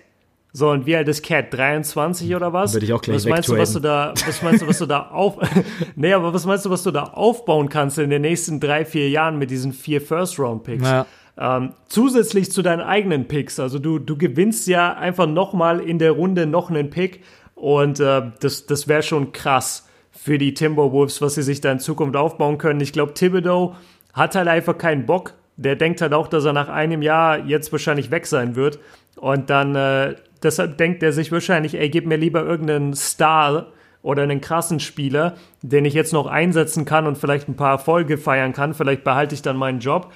So, 0.57 0.71
und 0.71 0.87
wie 0.87 0.97
alt 0.97 1.07
ist 1.07 1.23
Cat? 1.23 1.53
23 1.53 2.35
oder 2.35 2.51
was? 2.51 2.73
Würde 2.73 2.87
ich 2.87 2.93
auch 2.95 3.03
gleich 3.03 3.17
was 3.17 3.27
meinst 3.27 3.51
du, 3.51 3.59
was 3.59 3.75
du 3.75 3.81
da, 3.81 4.15
was 4.27 4.41
meinst 4.41 4.63
du, 4.63 4.67
was 4.67 4.79
du 4.79 4.87
da 4.87 5.09
auf, 5.09 5.37
nee, 5.97 6.15
aber 6.15 6.33
was 6.33 6.47
meinst 6.47 6.65
du, 6.65 6.71
was 6.71 6.83
du 6.83 6.91
da 6.93 7.03
aufbauen 7.03 7.69
kannst 7.69 7.99
in 7.99 8.09
den 8.09 8.23
nächsten 8.23 8.59
drei, 8.59 8.87
vier 8.87 9.11
Jahren 9.11 9.37
mit 9.39 9.51
diesen 9.51 9.75
vier 9.75 10.01
First-Round-Picks? 10.01 10.83
Ja. 10.83 11.07
Ähm, 11.37 11.75
zusätzlich 11.89 12.51
zu 12.51 12.63
deinen 12.63 12.81
eigenen 12.81 13.29
Picks. 13.29 13.61
Also 13.61 13.79
du, 13.79 13.99
du 13.99 14.17
gewinnst 14.17 14.67
ja 14.67 14.95
einfach 14.95 15.27
nochmal 15.27 15.79
in 15.79 15.99
der 15.99 16.13
Runde 16.13 16.47
noch 16.47 16.71
einen 16.71 16.89
Pick 16.89 17.23
und 17.55 18.01
äh, 18.01 18.23
das, 18.41 18.65
das 18.65 18.89
wäre 18.89 19.03
schon 19.03 19.33
krass 19.33 19.87
für 20.11 20.39
die 20.39 20.55
Timberwolves, 20.55 21.21
was 21.21 21.35
sie 21.35 21.43
sich 21.43 21.61
da 21.61 21.71
in 21.71 21.81
Zukunft 21.81 22.17
aufbauen 22.17 22.57
können. 22.57 22.81
Ich 22.81 22.95
glaube, 22.95 23.13
Thibodeau 23.13 23.77
hat 24.15 24.35
halt 24.35 24.49
einfach 24.49 24.79
keinen 24.79 25.05
Bock. 25.05 25.35
Der 25.59 25.77
denkt 25.77 26.01
halt 26.01 26.15
auch, 26.15 26.29
dass 26.29 26.47
er 26.47 26.55
nach 26.55 26.71
einem 26.71 27.03
Jahr 27.03 27.45
jetzt 27.45 27.73
wahrscheinlich 27.73 28.11
weg 28.11 28.27
sein 28.27 28.57
wird. 28.57 28.79
Und 29.17 29.49
dann, 29.51 29.75
äh, 29.75 30.15
deshalb 30.43 30.79
denkt 30.79 31.03
er 31.03 31.13
sich 31.13 31.33
wahrscheinlich, 31.33 31.75
ey, 31.75 31.89
gib 31.89 32.07
mir 32.07 32.17
lieber 32.17 32.43
irgendeinen 32.45 32.95
Star 32.95 33.69
oder 34.03 34.23
einen 34.23 34.41
krassen 34.41 34.79
Spieler, 34.79 35.35
den 35.63 35.85
ich 35.85 35.95
jetzt 35.95 36.13
noch 36.13 36.27
einsetzen 36.27 36.85
kann 36.85 37.07
und 37.07 37.19
vielleicht 37.19 37.49
ein 37.49 37.57
paar 37.57 37.73
Erfolge 37.73 38.19
feiern 38.19 38.53
kann. 38.53 38.73
Vielleicht 38.73 39.03
behalte 39.03 39.35
ich 39.35 39.43
dann 39.43 39.57
meinen 39.57 39.81
Job. 39.81 40.13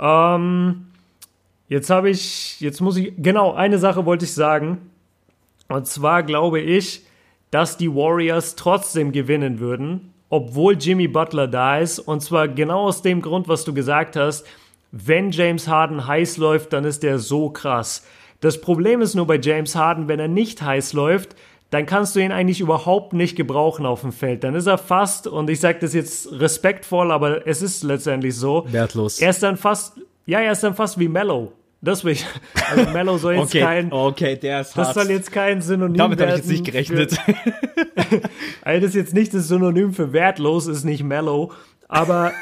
Ähm, 0.00 0.86
jetzt 1.68 1.88
habe 1.88 2.10
ich, 2.10 2.60
jetzt 2.60 2.80
muss 2.80 2.96
ich, 2.96 3.12
genau, 3.16 3.54
eine 3.54 3.78
Sache 3.78 4.06
wollte 4.06 4.24
ich 4.24 4.34
sagen. 4.34 4.90
Und 5.68 5.86
zwar 5.86 6.22
glaube 6.22 6.60
ich, 6.60 7.06
dass 7.50 7.76
die 7.76 7.94
Warriors 7.94 8.56
trotzdem 8.56 9.12
gewinnen 9.12 9.60
würden, 9.60 10.12
obwohl 10.30 10.76
Jimmy 10.76 11.08
Butler 11.08 11.46
da 11.46 11.78
ist. 11.78 11.98
Und 11.98 12.20
zwar 12.20 12.48
genau 12.48 12.86
aus 12.86 13.02
dem 13.02 13.22
Grund, 13.22 13.48
was 13.48 13.64
du 13.64 13.72
gesagt 13.72 14.16
hast. 14.16 14.46
Wenn 14.90 15.30
James 15.30 15.68
Harden 15.68 16.06
heiß 16.06 16.38
läuft, 16.38 16.72
dann 16.72 16.84
ist 16.84 17.02
der 17.02 17.18
so 17.18 17.50
krass. 17.50 18.06
Das 18.40 18.60
Problem 18.60 19.02
ist 19.02 19.14
nur 19.14 19.26
bei 19.26 19.38
James 19.38 19.74
Harden, 19.74 20.08
wenn 20.08 20.20
er 20.20 20.28
nicht 20.28 20.62
heiß 20.62 20.92
läuft, 20.92 21.34
dann 21.70 21.84
kannst 21.86 22.16
du 22.16 22.20
ihn 22.20 22.32
eigentlich 22.32 22.60
überhaupt 22.60 23.12
nicht 23.12 23.36
gebrauchen 23.36 23.84
auf 23.84 24.00
dem 24.00 24.12
Feld. 24.12 24.42
Dann 24.44 24.54
ist 24.54 24.66
er 24.66 24.78
fast, 24.78 25.26
und 25.26 25.50
ich 25.50 25.60
sage 25.60 25.78
das 25.80 25.92
jetzt 25.92 26.32
respektvoll, 26.32 27.12
aber 27.12 27.46
es 27.46 27.60
ist 27.60 27.82
letztendlich 27.82 28.36
so. 28.36 28.64
Wertlos. 28.70 29.20
Er 29.20 29.30
ist 29.30 29.42
dann 29.42 29.56
fast, 29.56 30.00
ja, 30.24 30.40
er 30.40 30.52
ist 30.52 30.62
dann 30.62 30.74
fast 30.74 30.98
wie 30.98 31.08
Mellow. 31.08 31.52
Das 31.80 32.04
will 32.04 32.12
ich. 32.12 32.26
Also 32.70 32.90
Mellow 32.90 33.18
soll 33.18 33.34
jetzt 33.34 33.50
Okay, 33.50 33.60
kein, 33.60 33.92
okay, 33.92 34.36
der 34.36 34.62
ist 34.62 34.76
das 34.76 34.88
hart. 34.88 34.94
soll 34.94 35.10
jetzt 35.10 35.30
kein 35.30 35.62
Synonym 35.62 35.96
Damit 35.96 36.20
habe 36.20 36.32
ich 36.32 36.36
jetzt 36.38 36.48
nicht 36.48 36.64
gerechnet. 36.64 37.12
Für, 37.12 37.34
also 38.62 38.80
das 38.80 38.88
ist 38.90 38.94
jetzt 38.94 39.14
nicht 39.14 39.32
das 39.34 39.46
Synonym 39.46 39.92
für 39.92 40.12
wertlos, 40.12 40.66
ist 40.66 40.84
nicht 40.84 41.04
mellow, 41.04 41.52
aber 41.86 42.32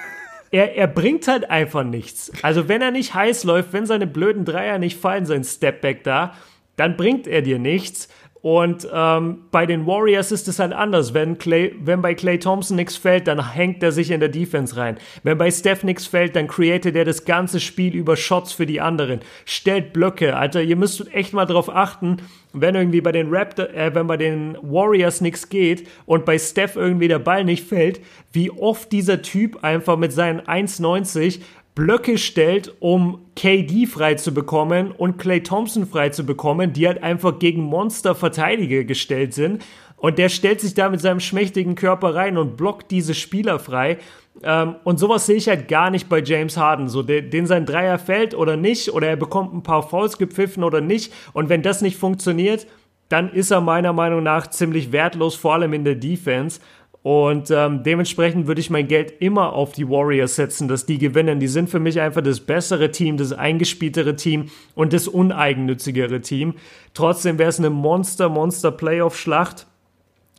er, 0.57 0.75
er 0.75 0.87
bringt 0.87 1.29
halt 1.29 1.51
einfach 1.51 1.85
nichts. 1.85 2.33
Also 2.43 2.67
wenn 2.67 2.81
er 2.81 2.91
nicht 2.91 3.15
heiß 3.15 3.45
läuft, 3.45 3.75
wenn 3.75 3.85
seine 3.85 4.07
blöden 4.07 4.47
Dreier 4.47 4.79
nicht 4.79 4.99
fallen, 4.99 5.27
sein 5.27 5.45
Stepback 5.45 6.03
da, 6.03 6.35
dann 6.77 6.97
bringt 6.97 7.27
er 7.27 7.43
dir 7.43 7.59
nichts. 7.59 8.09
Und 8.47 8.87
ähm, 8.95 9.39
bei 9.51 9.67
den 9.67 9.89
Warriors 9.89 10.31
ist 10.31 10.47
es 10.47 10.61
halt 10.61 10.73
anders. 10.73 11.15
Wenn, 11.15 11.37
Clay, 11.37 11.75
wenn 11.81 12.01
bei 12.01 12.15
Clay 12.15 12.39
Thompson 12.39 12.77
nichts 12.77 12.97
fällt, 12.97 13.27
dann 13.27 13.53
hängt 13.53 13.83
er 13.83 13.91
sich 13.91 14.13
in 14.13 14.21
der 14.21 14.29
Defense 14.29 14.77
rein. 14.77 14.99
Wenn 15.25 15.37
bei 15.37 15.51
Steph 15.51 15.83
nichts 15.83 16.07
fällt, 16.07 16.37
dann 16.37 16.47
createt 16.47 16.95
er 16.95 17.05
das 17.05 17.25
ganze 17.25 17.59
Spiel 17.59 17.93
über 17.93 18.17
Shots 18.17 18.53
für 18.53 18.65
die 18.65 18.81
anderen. 18.81 19.19
Stellt 19.47 19.93
Blöcke. 19.93 20.37
Alter, 20.37 20.63
ihr 20.63 20.77
müsst 20.77 21.13
echt 21.13 21.33
mal 21.33 21.47
drauf 21.47 21.69
achten, 21.69 22.19
wenn 22.53 22.77
irgendwie 22.77 23.01
bei 23.01 23.11
den 23.11 23.35
Raptor, 23.35 23.69
äh, 23.71 23.93
wenn 23.97 24.07
bei 24.07 24.17
den 24.17 24.57
Warriors 24.63 25.21
nichts 25.21 25.49
geht 25.49 25.89
und 26.07 26.25
bei 26.25 26.39
Steph 26.39 26.77
irgendwie 26.77 27.09
der 27.09 27.19
Ball 27.19 27.43
nicht 27.43 27.67
fällt, 27.67 28.01
wie 28.31 28.53
oft 28.53 28.93
dieser 28.93 29.23
Typ 29.23 29.65
einfach 29.65 29.97
mit 29.97 30.13
seinen 30.13 30.41
1,90 30.43 31.41
Blöcke 31.77 32.17
stellt, 32.17 32.75
um 32.81 33.27
KD 33.37 33.85
frei 33.85 34.15
zu 34.15 34.33
bekommen 34.33 34.93
und 34.93 35.19
Clay 35.19 35.43
Thompson 35.43 35.87
frei 35.87 36.09
zu 36.09 36.25
bekommen, 36.25 36.73
die 36.73 36.87
halt 36.87 37.03
einfach 37.03 37.39
gegen 37.39 37.63
Monster-Verteidiger 37.63 38.85
gestellt 38.85 39.35
sind. 39.35 39.63
Und 39.99 40.17
der 40.17 40.31
stellt 40.31 40.63
sich 40.63 40.73
da 40.73 40.89
mit 40.89 41.03
seinem 41.03 41.21
schmächtigen 41.21 41.75
Körper 41.75 42.15
rein 42.15 42.39
und 42.39 42.57
blockt 42.57 42.91
diese 42.91 43.13
Spieler 43.13 43.59
frei. 43.59 43.99
Ähm, 44.43 44.77
und 44.85 44.99
sowas 44.99 45.27
sehe 45.27 45.37
ich 45.37 45.49
halt 45.49 45.69
gar 45.69 45.91
nicht 45.91 46.09
bei 46.09 46.23
James 46.23 46.57
Harden. 46.57 46.89
So, 46.89 47.03
den, 47.03 47.29
den 47.29 47.47
sein 47.47 47.67
Dreier 47.67 47.99
fällt 47.99 48.35
oder 48.35 48.57
nicht, 48.57 48.95
oder 48.95 49.09
er 49.09 49.17
bekommt 49.17 49.53
ein 49.53 49.63
paar 49.63 49.83
Fouls 49.83 50.17
gepfiffen 50.17 50.65
oder 50.65 50.81
nicht. 50.81 51.13
Und 51.35 51.51
wenn 51.51 51.61
das 51.61 51.83
nicht 51.83 51.99
funktioniert, 51.99 52.67
dann 53.11 53.31
ist 53.31 53.51
er 53.51 53.61
meiner 53.61 53.93
Meinung 53.93 54.23
nach 54.23 54.47
ziemlich 54.47 54.93
wertlos, 54.93 55.35
vor 55.35 55.53
allem 55.53 55.75
in 55.75 55.85
der 55.85 55.95
Defense. 55.95 56.59
Und 57.07 57.53
ähm, 57.53 57.85
dementsprechend 57.85 58.49
würde 58.49 58.61
ich 58.61 58.69
mein 58.69 58.89
Geld 58.89 59.15
immer 59.21 59.53
auf 59.53 59.71
die 59.71 59.89
Warriors 59.89 60.35
setzen, 60.35 60.67
dass 60.67 60.87
die 60.87 60.99
gewinnen. 60.99 61.39
Die 61.39 61.47
sind 61.47 61.71
für 61.71 61.79
mich 61.79 62.01
einfach 62.01 62.21
das 62.21 62.41
bessere 62.41 62.91
Team, 62.91 63.17
das 63.17 63.33
eingespieltere 63.33 64.17
Team 64.17 64.51
und 64.75 64.93
das 64.93 65.07
uneigennützigere 65.07 66.21
Team. 66.21 66.55
Trotzdem 66.95 67.39
wäre 67.39 67.49
es 67.49 67.61
eine 67.61 67.71
Monster, 67.71 68.29
Monster 68.29 68.73
Playoff-Schlacht. 68.73 69.69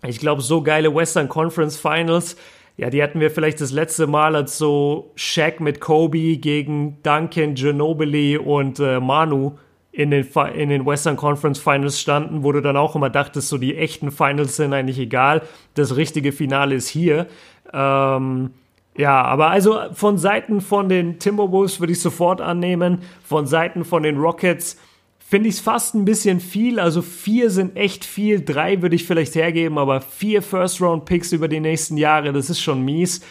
Ich 0.05 0.19
glaube, 0.19 0.41
so 0.41 0.61
geile 0.61 0.93
Western 0.93 1.29
Conference 1.29 1.79
Finals. 1.79 2.35
Ja, 2.75 2.89
die 2.89 3.01
hatten 3.01 3.21
wir 3.21 3.31
vielleicht 3.31 3.61
das 3.61 3.71
letzte 3.71 4.05
Mal, 4.05 4.35
als 4.35 4.57
so 4.57 5.13
Shaq 5.15 5.61
mit 5.61 5.79
Kobe 5.79 6.35
gegen 6.35 7.01
Duncan, 7.01 7.53
Ginobili 7.53 8.37
und 8.37 8.81
äh, 8.81 8.99
Manu 8.99 9.53
in 9.97 10.11
den, 10.11 10.27
in 10.53 10.69
den 10.69 10.85
Western 10.85 11.17
Conference 11.17 11.57
Finals 11.57 11.99
standen, 11.99 12.43
wo 12.43 12.51
du 12.51 12.61
dann 12.61 12.77
auch 12.77 12.95
immer 12.95 13.09
dachtest, 13.09 13.49
so 13.49 13.57
die 13.57 13.75
echten 13.75 14.11
Finals 14.11 14.55
sind 14.55 14.71
eigentlich 14.71 14.99
egal. 14.99 15.41
Das 15.73 15.95
richtige 15.95 16.31
Finale 16.31 16.75
ist 16.75 16.87
hier. 16.87 17.25
Ähm, 17.73 18.51
ja, 18.95 19.23
aber 19.23 19.49
also 19.49 19.79
von 19.93 20.19
Seiten 20.19 20.61
von 20.61 20.87
den 20.87 21.17
Timberwolves 21.17 21.79
würde 21.79 21.93
ich 21.93 21.99
sofort 21.99 22.41
annehmen. 22.41 22.99
Von 23.23 23.47
Seiten 23.47 23.83
von 23.83 24.03
den 24.03 24.17
Rockets 24.17 24.77
finde 25.17 25.49
ich 25.49 25.55
es 25.55 25.61
fast 25.61 25.95
ein 25.95 26.05
bisschen 26.05 26.41
viel. 26.41 26.79
Also 26.79 27.01
vier 27.01 27.49
sind 27.49 27.75
echt 27.75 28.05
viel. 28.05 28.45
Drei 28.45 28.83
würde 28.83 28.95
ich 28.95 29.07
vielleicht 29.07 29.33
hergeben, 29.33 29.79
aber 29.79 30.01
vier 30.01 30.43
First-Round-Picks 30.43 31.31
über 31.31 31.47
die 31.47 31.59
nächsten 31.59 31.97
Jahre, 31.97 32.33
das 32.33 32.51
ist 32.51 32.61
schon 32.61 32.85
mies 32.85 33.21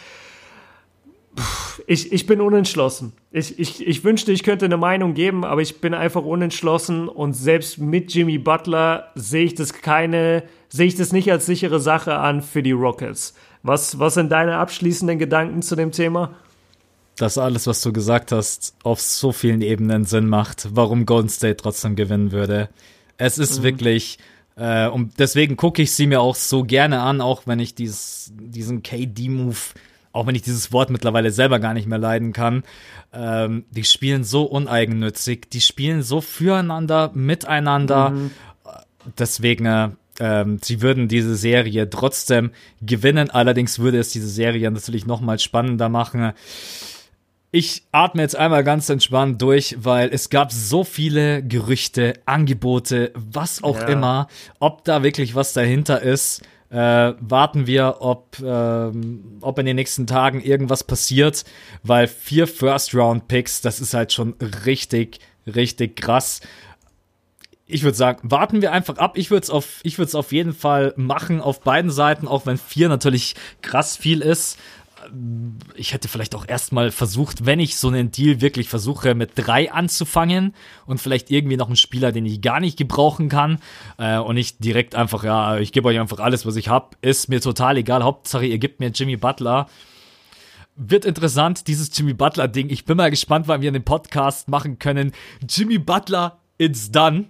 ich, 1.87 2.13
ich 2.13 2.27
bin 2.27 2.41
unentschlossen. 2.41 3.13
Ich, 3.31 3.59
ich, 3.59 3.87
ich 3.87 4.05
wünschte, 4.05 4.33
ich 4.33 4.43
könnte 4.43 4.65
eine 4.65 4.77
Meinung 4.77 5.15
geben, 5.15 5.45
aber 5.45 5.61
ich 5.61 5.81
bin 5.81 5.95
einfach 5.95 6.25
unentschlossen 6.25 7.09
und 7.09 7.35
selbst 7.35 7.79
mit 7.79 8.13
Jimmy 8.15 8.39
Butler 8.39 9.11
sehe 9.15 9.45
ich 9.45 9.55
das 9.55 9.73
keine, 9.73 10.45
sehe 10.69 10.87
ich 10.87 10.95
das 10.95 11.13
nicht 11.13 11.31
als 11.31 11.47
sichere 11.47 11.81
Sache 11.81 12.17
an 12.17 12.43
für 12.43 12.63
die 12.63 12.73
Rockets. 12.73 13.35
Was, 13.63 13.99
was 13.99 14.15
sind 14.15 14.31
deine 14.31 14.59
abschließenden 14.59 15.19
Gedanken 15.19 15.63
zu 15.63 15.77
dem 15.77 15.93
Thema? 15.93 16.35
Dass 17.17 17.39
alles, 17.39 17.67
was 17.67 17.81
du 17.81 17.93
gesagt 17.93 18.33
hast, 18.33 18.75
auf 18.83 19.01
so 19.01 19.33
vielen 19.33 19.63
Ebenen 19.63 20.05
Sinn 20.05 20.29
macht, 20.29 20.69
warum 20.73 21.07
Golden 21.07 21.29
State 21.29 21.57
trotzdem 21.57 21.97
gewinnen 21.97 22.31
würde. 22.33 22.69
Es 23.19 23.39
ist 23.39 23.61
mhm. 23.61 23.65
wirklich, 23.65 24.19
äh, 24.57 24.89
und 24.89 25.19
deswegen 25.19 25.57
gucke 25.57 25.83
ich 25.83 25.93
sie 25.93 26.07
mir 26.07 26.21
auch 26.21 26.35
so 26.35 26.63
gerne 26.65 27.01
an, 27.01 27.21
auch 27.21 27.43
wenn 27.47 27.59
ich 27.59 27.75
dieses, 27.75 28.33
diesen 28.35 28.83
KD-Move 28.83 29.57
auch 30.17 30.27
wenn 30.27 30.35
ich 30.35 30.43
dieses 30.43 30.73
Wort 30.73 30.91
mittlerweile 30.91 31.31
selber 31.31 31.59
gar 31.61 31.75
nicht 31.75 31.87
mehr 31.87 31.99
leiden 31.99 32.33
kann, 32.33 32.65
ähm, 33.13 33.67
die 33.71 33.85
spielen 33.85 34.25
so 34.25 34.45
uneigennützig, 34.45 35.51
die 35.51 35.61
spielen 35.61 36.03
so 36.03 36.21
füreinander, 36.21 37.11
miteinander. 37.15 38.11
Mhm. 38.11 38.31
Deswegen, 39.19 39.67
äh, 39.67 39.91
ähm, 40.19 40.59
sie 40.63 40.81
würden 40.81 41.09
diese 41.09 41.37
Serie 41.37 41.89
trotzdem 41.91 42.51
gewinnen. 42.81 43.31
Allerdings 43.31 43.79
würde 43.79 43.99
es 43.99 44.11
diese 44.11 44.29
Serie 44.29 44.71
natürlich 44.71 45.07
noch 45.07 45.21
mal 45.21 45.39
spannender 45.39 45.91
machen. 45.91 46.33
Ich 47.53 47.85
atme 47.93 48.23
jetzt 48.23 48.37
einmal 48.37 48.65
ganz 48.65 48.89
entspannt 48.89 49.41
durch, 49.41 49.77
weil 49.79 50.09
es 50.13 50.31
gab 50.31 50.51
so 50.51 50.83
viele 50.83 51.43
Gerüchte, 51.43 52.15
Angebote, 52.25 53.13
was 53.15 53.63
auch 53.63 53.81
ja. 53.81 53.89
immer, 53.89 54.29
ob 54.59 54.85
da 54.85 55.03
wirklich 55.03 55.35
was 55.35 55.53
dahinter 55.53 56.03
ist 56.03 56.43
äh, 56.71 57.13
warten 57.21 57.67
wir, 57.67 57.97
ob, 58.01 58.39
ähm, 58.43 59.39
ob 59.41 59.59
in 59.59 59.67
den 59.67 59.77
nächsten 59.77 60.07
Tagen 60.07 60.41
irgendwas 60.41 60.85
passiert, 60.85 61.45
weil 61.83 62.07
vier 62.07 62.47
First-Round-Picks, 62.47 63.61
das 63.61 63.81
ist 63.81 63.95
halt 63.95 64.13
schon 64.13 64.35
richtig, 64.65 65.21
richtig 65.47 65.97
krass. 65.97 66.41
Ich 67.69 67.83
würde 67.83 67.97
sagen, 67.97 68.21
warten 68.31 68.63
wir 68.63 68.73
einfach 68.73 68.99
ab. 68.99 69.19
Ich 69.19 69.31
würde 69.31 69.43
es 69.43 69.51
auf, 69.51 69.81
ich 69.83 69.99
würde 69.99 70.09
es 70.09 70.15
auf 70.15 70.31
jeden 70.31 70.55
Fall 70.55 70.93
machen 70.97 71.41
auf 71.41 71.61
beiden 71.61 71.91
Seiten, 71.91 72.29
auch 72.29 72.47
wenn 72.47 72.59
vier 72.59 72.89
natürlich 72.89 73.35
krass 73.61 73.97
viel 73.97 74.21
ist 74.21 74.57
ich 75.75 75.93
hätte 75.93 76.09
vielleicht 76.09 76.35
auch 76.35 76.47
erstmal 76.47 76.91
versucht, 76.91 77.47
wenn 77.47 77.61
ich 77.61 77.77
so 77.77 77.89
einen 77.89 78.11
Deal 78.11 78.41
wirklich 78.41 78.69
versuche, 78.69 79.15
mit 79.15 79.33
drei 79.35 79.73
anzufangen 79.73 80.55
und 80.87 81.01
vielleicht 81.01 81.31
irgendwie 81.31 81.57
noch 81.57 81.67
einen 81.67 81.77
Spieler, 81.77 82.13
den 82.13 82.27
ich 82.27 82.41
gar 82.41 82.61
nicht 82.61 82.77
gebrauchen 82.77 83.29
kann 83.29 83.59
äh, 83.99 84.19
und 84.19 84.35
nicht 84.35 84.65
direkt 84.65 84.95
einfach, 84.95 85.25
ja, 85.25 85.59
ich 85.59 85.73
gebe 85.73 85.89
euch 85.89 85.99
einfach 85.99 86.21
alles, 86.21 86.47
was 86.47 86.57
ich 86.57 86.69
habe, 86.69 86.97
ist 87.03 87.29
mir 87.29 87.41
total 87.41 87.77
egal. 87.77 88.03
Hauptsache, 88.03 88.47
ihr 88.47 88.59
gebt 88.59 88.81
mir 88.81 88.89
Jimmy 88.89 89.17
Butler. 89.17 89.69
Wird 90.77 91.05
interessant, 91.07 91.69
dieses 91.69 91.97
Jimmy 91.97 92.13
Butler-Ding. 92.13 92.69
Ich 92.69 92.85
bin 92.85 92.99
mal 92.99 93.11
gespannt, 93.11 93.49
wann 93.49 93.63
wir 93.63 93.69
einen 93.69 93.85
Podcast 93.85 94.49
machen 94.49 94.79
können. 94.79 95.13
Jimmy 95.49 95.79
Butler 95.79 96.39
it's 96.59 96.91
done. 96.91 97.27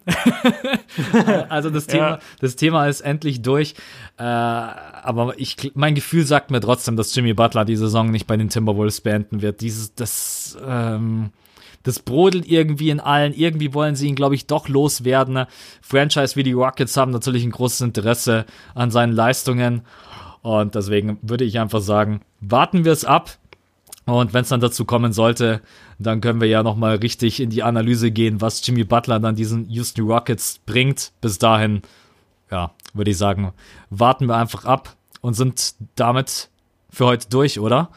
also 1.48 1.70
das 1.70 1.86
Thema, 1.86 2.10
ja. 2.10 2.18
das 2.40 2.56
Thema 2.56 2.86
ist 2.86 3.00
endlich 3.00 3.42
durch. 3.42 3.74
Äh, 4.18 4.22
aber 4.22 5.34
ich, 5.38 5.72
mein 5.74 5.94
Gefühl 5.94 6.24
sagt 6.24 6.50
mir 6.50 6.60
trotzdem, 6.60 6.96
dass 6.96 7.14
Jimmy 7.14 7.34
Butler 7.34 7.64
die 7.64 7.76
Saison 7.76 8.10
nicht 8.10 8.26
bei 8.26 8.36
den 8.36 8.48
Timberwolves 8.48 9.00
beenden 9.00 9.42
wird. 9.42 9.60
Dieses, 9.60 9.94
das, 9.94 10.56
ähm, 10.66 11.30
das 11.82 12.00
brodelt 12.00 12.48
irgendwie 12.48 12.90
in 12.90 13.00
allen. 13.00 13.32
Irgendwie 13.32 13.74
wollen 13.74 13.96
sie 13.96 14.08
ihn, 14.08 14.16
glaube 14.16 14.34
ich, 14.34 14.46
doch 14.46 14.68
loswerden. 14.68 15.46
Franchise 15.80 16.36
wie 16.36 16.42
die 16.42 16.52
Rockets 16.52 16.96
haben 16.96 17.12
natürlich 17.12 17.44
ein 17.44 17.52
großes 17.52 17.80
Interesse 17.80 18.46
an 18.74 18.90
seinen 18.90 19.12
Leistungen. 19.12 19.82
Und 20.42 20.74
deswegen 20.74 21.18
würde 21.22 21.44
ich 21.44 21.58
einfach 21.58 21.80
sagen, 21.80 22.20
warten 22.40 22.84
wir 22.84 22.92
es 22.92 23.04
ab. 23.04 23.30
Und 24.04 24.32
wenn 24.32 24.42
es 24.42 24.48
dann 24.48 24.60
dazu 24.60 24.84
kommen 24.84 25.12
sollte, 25.12 25.60
dann 25.98 26.20
können 26.20 26.40
wir 26.40 26.48
ja 26.48 26.62
nochmal 26.62 26.96
richtig 26.96 27.40
in 27.40 27.50
die 27.50 27.62
Analyse 27.62 28.10
gehen, 28.10 28.40
was 28.40 28.66
Jimmy 28.66 28.84
Butler 28.84 29.20
dann 29.20 29.34
diesen 29.34 29.68
Houston 29.70 30.06
Rockets 30.06 30.60
bringt. 30.66 31.12
Bis 31.20 31.38
dahin, 31.38 31.82
ja, 32.50 32.72
würde 32.92 33.10
ich 33.10 33.18
sagen, 33.18 33.52
warten 33.90 34.26
wir 34.26 34.36
einfach 34.36 34.64
ab 34.64 34.96
und 35.20 35.34
sind 35.34 35.74
damit 35.94 36.50
für 36.90 37.06
heute 37.06 37.28
durch, 37.28 37.58
oder? 37.58 37.90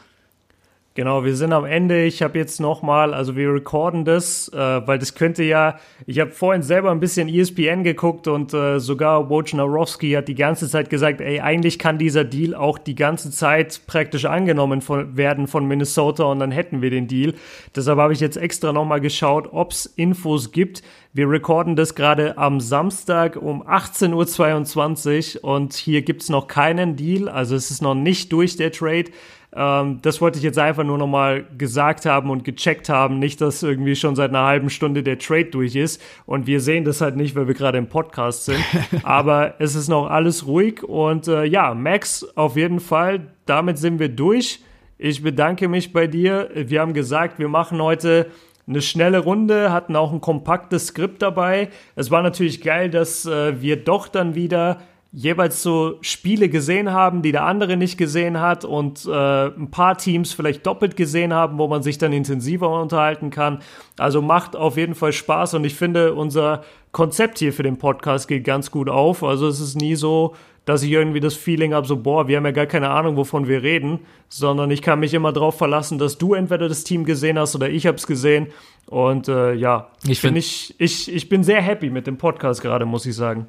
Genau, 1.00 1.24
wir 1.24 1.34
sind 1.34 1.54
am 1.54 1.64
Ende. 1.64 2.04
Ich 2.04 2.20
habe 2.20 2.36
jetzt 2.36 2.60
nochmal, 2.60 3.14
also 3.14 3.34
wir 3.34 3.54
recorden 3.54 4.04
das, 4.04 4.50
äh, 4.52 4.58
weil 4.58 4.98
das 4.98 5.14
könnte 5.14 5.42
ja, 5.42 5.78
ich 6.04 6.20
habe 6.20 6.30
vorhin 6.30 6.62
selber 6.62 6.90
ein 6.90 7.00
bisschen 7.00 7.26
ESPN 7.26 7.84
geguckt 7.84 8.28
und 8.28 8.52
äh, 8.52 8.78
sogar 8.80 9.30
Wojnarowski 9.30 10.10
hat 10.12 10.28
die 10.28 10.34
ganze 10.34 10.68
Zeit 10.68 10.90
gesagt, 10.90 11.22
ey, 11.22 11.40
eigentlich 11.40 11.78
kann 11.78 11.96
dieser 11.96 12.24
Deal 12.24 12.54
auch 12.54 12.76
die 12.76 12.96
ganze 12.96 13.30
Zeit 13.30 13.80
praktisch 13.86 14.26
angenommen 14.26 14.82
von, 14.82 15.16
werden 15.16 15.46
von 15.46 15.64
Minnesota 15.64 16.24
und 16.24 16.38
dann 16.38 16.50
hätten 16.50 16.82
wir 16.82 16.90
den 16.90 17.08
Deal. 17.08 17.32
Deshalb 17.74 17.98
habe 17.98 18.12
ich 18.12 18.20
jetzt 18.20 18.36
extra 18.36 18.70
nochmal 18.70 19.00
geschaut, 19.00 19.48
ob 19.52 19.72
es 19.72 19.86
Infos 19.86 20.52
gibt. 20.52 20.82
Wir 21.14 21.30
recorden 21.30 21.76
das 21.76 21.94
gerade 21.94 22.36
am 22.36 22.60
Samstag 22.60 23.36
um 23.36 23.66
18.22 23.66 25.42
Uhr 25.42 25.50
und 25.50 25.72
hier 25.72 26.02
gibt's 26.02 26.28
noch 26.28 26.46
keinen 26.46 26.94
Deal, 26.96 27.30
also 27.30 27.56
es 27.56 27.70
ist 27.70 27.80
noch 27.80 27.94
nicht 27.94 28.30
durch 28.32 28.56
der 28.56 28.70
Trade. 28.70 29.06
Ähm, 29.54 29.98
das 30.02 30.20
wollte 30.20 30.38
ich 30.38 30.44
jetzt 30.44 30.58
einfach 30.58 30.84
nur 30.84 30.98
nochmal 30.98 31.44
gesagt 31.58 32.06
haben 32.06 32.30
und 32.30 32.44
gecheckt 32.44 32.88
haben. 32.88 33.18
Nicht, 33.18 33.40
dass 33.40 33.62
irgendwie 33.62 33.96
schon 33.96 34.14
seit 34.14 34.30
einer 34.30 34.44
halben 34.44 34.70
Stunde 34.70 35.02
der 35.02 35.18
Trade 35.18 35.46
durch 35.46 35.74
ist 35.74 36.00
und 36.26 36.46
wir 36.46 36.60
sehen 36.60 36.84
das 36.84 37.00
halt 37.00 37.16
nicht, 37.16 37.34
weil 37.34 37.48
wir 37.48 37.54
gerade 37.54 37.78
im 37.78 37.88
Podcast 37.88 38.44
sind. 38.44 38.64
Aber 39.02 39.54
es 39.58 39.74
ist 39.74 39.88
noch 39.88 40.08
alles 40.08 40.46
ruhig 40.46 40.82
und 40.84 41.28
äh, 41.28 41.44
ja, 41.44 41.74
Max, 41.74 42.26
auf 42.36 42.56
jeden 42.56 42.80
Fall, 42.80 43.28
damit 43.46 43.78
sind 43.78 43.98
wir 43.98 44.08
durch. 44.08 44.60
Ich 44.98 45.22
bedanke 45.22 45.66
mich 45.66 45.92
bei 45.92 46.06
dir. 46.06 46.50
Wir 46.54 46.80
haben 46.80 46.92
gesagt, 46.92 47.38
wir 47.38 47.48
machen 47.48 47.80
heute 47.80 48.26
eine 48.68 48.82
schnelle 48.82 49.18
Runde, 49.18 49.72
hatten 49.72 49.96
auch 49.96 50.12
ein 50.12 50.20
kompaktes 50.20 50.88
Skript 50.88 51.22
dabei. 51.22 51.70
Es 51.96 52.10
war 52.10 52.22
natürlich 52.22 52.60
geil, 52.60 52.88
dass 52.88 53.26
äh, 53.26 53.60
wir 53.60 53.82
doch 53.82 54.06
dann 54.06 54.34
wieder 54.36 54.78
jeweils 55.12 55.62
so 55.62 55.98
Spiele 56.02 56.48
gesehen 56.48 56.92
haben, 56.92 57.22
die 57.22 57.32
der 57.32 57.44
andere 57.44 57.76
nicht 57.76 57.98
gesehen 57.98 58.40
hat 58.40 58.64
und 58.64 59.06
äh, 59.06 59.46
ein 59.46 59.70
paar 59.70 59.98
Teams 59.98 60.32
vielleicht 60.32 60.64
doppelt 60.66 60.96
gesehen 60.96 61.34
haben, 61.34 61.58
wo 61.58 61.66
man 61.66 61.82
sich 61.82 61.98
dann 61.98 62.12
intensiver 62.12 62.80
unterhalten 62.80 63.30
kann. 63.30 63.58
Also 63.98 64.22
macht 64.22 64.54
auf 64.54 64.76
jeden 64.76 64.94
Fall 64.94 65.12
Spaß 65.12 65.54
und 65.54 65.64
ich 65.64 65.74
finde, 65.74 66.14
unser 66.14 66.62
Konzept 66.92 67.38
hier 67.38 67.52
für 67.52 67.64
den 67.64 67.76
Podcast 67.76 68.28
geht 68.28 68.44
ganz 68.44 68.70
gut 68.70 68.88
auf. 68.88 69.24
Also 69.24 69.48
es 69.48 69.60
ist 69.60 69.74
nie 69.74 69.96
so, 69.96 70.34
dass 70.64 70.84
ich 70.84 70.92
irgendwie 70.92 71.20
das 71.20 71.34
Feeling 71.34 71.74
habe, 71.74 71.88
so, 71.88 71.96
boah, 71.96 72.28
wir 72.28 72.36
haben 72.36 72.44
ja 72.44 72.52
gar 72.52 72.66
keine 72.66 72.90
Ahnung, 72.90 73.16
wovon 73.16 73.48
wir 73.48 73.64
reden, 73.64 74.00
sondern 74.28 74.70
ich 74.70 74.82
kann 74.82 75.00
mich 75.00 75.14
immer 75.14 75.32
darauf 75.32 75.58
verlassen, 75.58 75.98
dass 75.98 76.18
du 76.18 76.34
entweder 76.34 76.68
das 76.68 76.84
Team 76.84 77.04
gesehen 77.04 77.38
hast 77.38 77.56
oder 77.56 77.68
ich 77.68 77.86
habe 77.86 77.96
es 77.96 78.06
gesehen. 78.06 78.48
Und 78.86 79.26
äh, 79.26 79.54
ja, 79.54 79.90
ich, 80.06 80.20
find, 80.20 80.36
ich, 80.36 80.76
ich, 80.78 81.12
ich 81.12 81.28
bin 81.28 81.42
sehr 81.42 81.62
happy 81.62 81.90
mit 81.90 82.06
dem 82.06 82.18
Podcast 82.18 82.62
gerade, 82.62 82.84
muss 82.86 83.06
ich 83.06 83.16
sagen. 83.16 83.48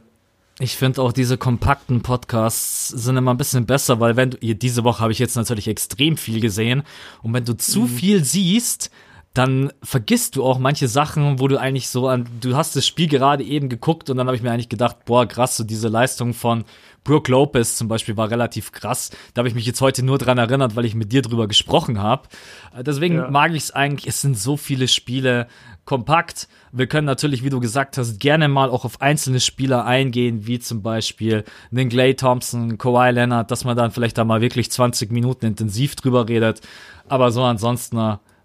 Ich 0.61 0.77
finde 0.77 1.01
auch 1.01 1.11
diese 1.11 1.39
kompakten 1.39 2.01
Podcasts 2.01 2.89
sind 2.89 3.17
immer 3.17 3.33
ein 3.33 3.37
bisschen 3.37 3.65
besser, 3.65 3.99
weil 3.99 4.15
wenn 4.15 4.29
du, 4.29 4.37
diese 4.55 4.83
Woche 4.83 4.99
habe 5.01 5.11
ich 5.11 5.17
jetzt 5.17 5.35
natürlich 5.35 5.67
extrem 5.67 6.17
viel 6.17 6.39
gesehen 6.39 6.83
und 7.23 7.33
wenn 7.33 7.45
du 7.45 7.57
zu 7.57 7.81
mhm. 7.81 7.87
viel 7.87 8.23
siehst, 8.23 8.91
dann 9.33 9.71
vergisst 9.81 10.35
du 10.35 10.43
auch 10.43 10.59
manche 10.59 10.89
Sachen, 10.89 11.39
wo 11.39 11.47
du 11.47 11.57
eigentlich 11.57 11.87
so 11.87 12.09
an, 12.09 12.27
du 12.41 12.55
hast 12.55 12.75
das 12.75 12.85
Spiel 12.85 13.07
gerade 13.07 13.43
eben 13.43 13.69
geguckt 13.69 14.09
und 14.09 14.17
dann 14.17 14.27
habe 14.27 14.35
ich 14.35 14.43
mir 14.43 14.51
eigentlich 14.51 14.67
gedacht, 14.67 15.05
boah, 15.05 15.25
krass, 15.25 15.55
so 15.55 15.63
diese 15.63 15.87
Leistung 15.87 16.33
von 16.33 16.65
Brooke 17.03 17.31
Lopez 17.31 17.77
zum 17.77 17.87
Beispiel 17.87 18.17
war 18.17 18.29
relativ 18.29 18.73
krass. 18.73 19.09
Da 19.33 19.39
habe 19.39 19.47
ich 19.47 19.55
mich 19.55 19.65
jetzt 19.65 19.81
heute 19.81 20.03
nur 20.03 20.17
dran 20.17 20.37
erinnert, 20.37 20.75
weil 20.75 20.85
ich 20.85 20.95
mit 20.95 21.11
dir 21.13 21.21
drüber 21.21 21.47
gesprochen 21.47 21.99
habe. 21.99 22.27
Äh, 22.75 22.83
deswegen 22.83 23.15
ja. 23.15 23.31
mag 23.31 23.51
ich 23.51 23.63
es 23.63 23.71
eigentlich. 23.71 24.07
Es 24.07 24.21
sind 24.21 24.37
so 24.37 24.57
viele 24.57 24.87
Spiele 24.87 25.47
kompakt. 25.85 26.47
Wir 26.71 26.87
können 26.87 27.07
natürlich, 27.07 27.43
wie 27.43 27.49
du 27.49 27.59
gesagt 27.59 27.97
hast, 27.97 28.19
gerne 28.19 28.47
mal 28.49 28.69
auch 28.69 28.85
auf 28.85 29.01
einzelne 29.01 29.39
Spieler 29.39 29.85
eingehen, 29.85 30.45
wie 30.45 30.59
zum 30.59 30.83
Beispiel 30.83 31.43
den 31.71 31.89
Clay 31.89 32.15
Thompson, 32.15 32.77
Kawhi 32.77 33.11
Leonard, 33.11 33.49
dass 33.49 33.65
man 33.65 33.75
dann 33.75 33.91
vielleicht 33.91 34.17
da 34.17 34.25
mal 34.25 34.41
wirklich 34.41 34.71
20 34.71 35.11
Minuten 35.11 35.45
intensiv 35.45 35.95
drüber 35.95 36.27
redet. 36.27 36.61
Aber 37.07 37.31
so 37.31 37.43
ansonsten 37.43 37.97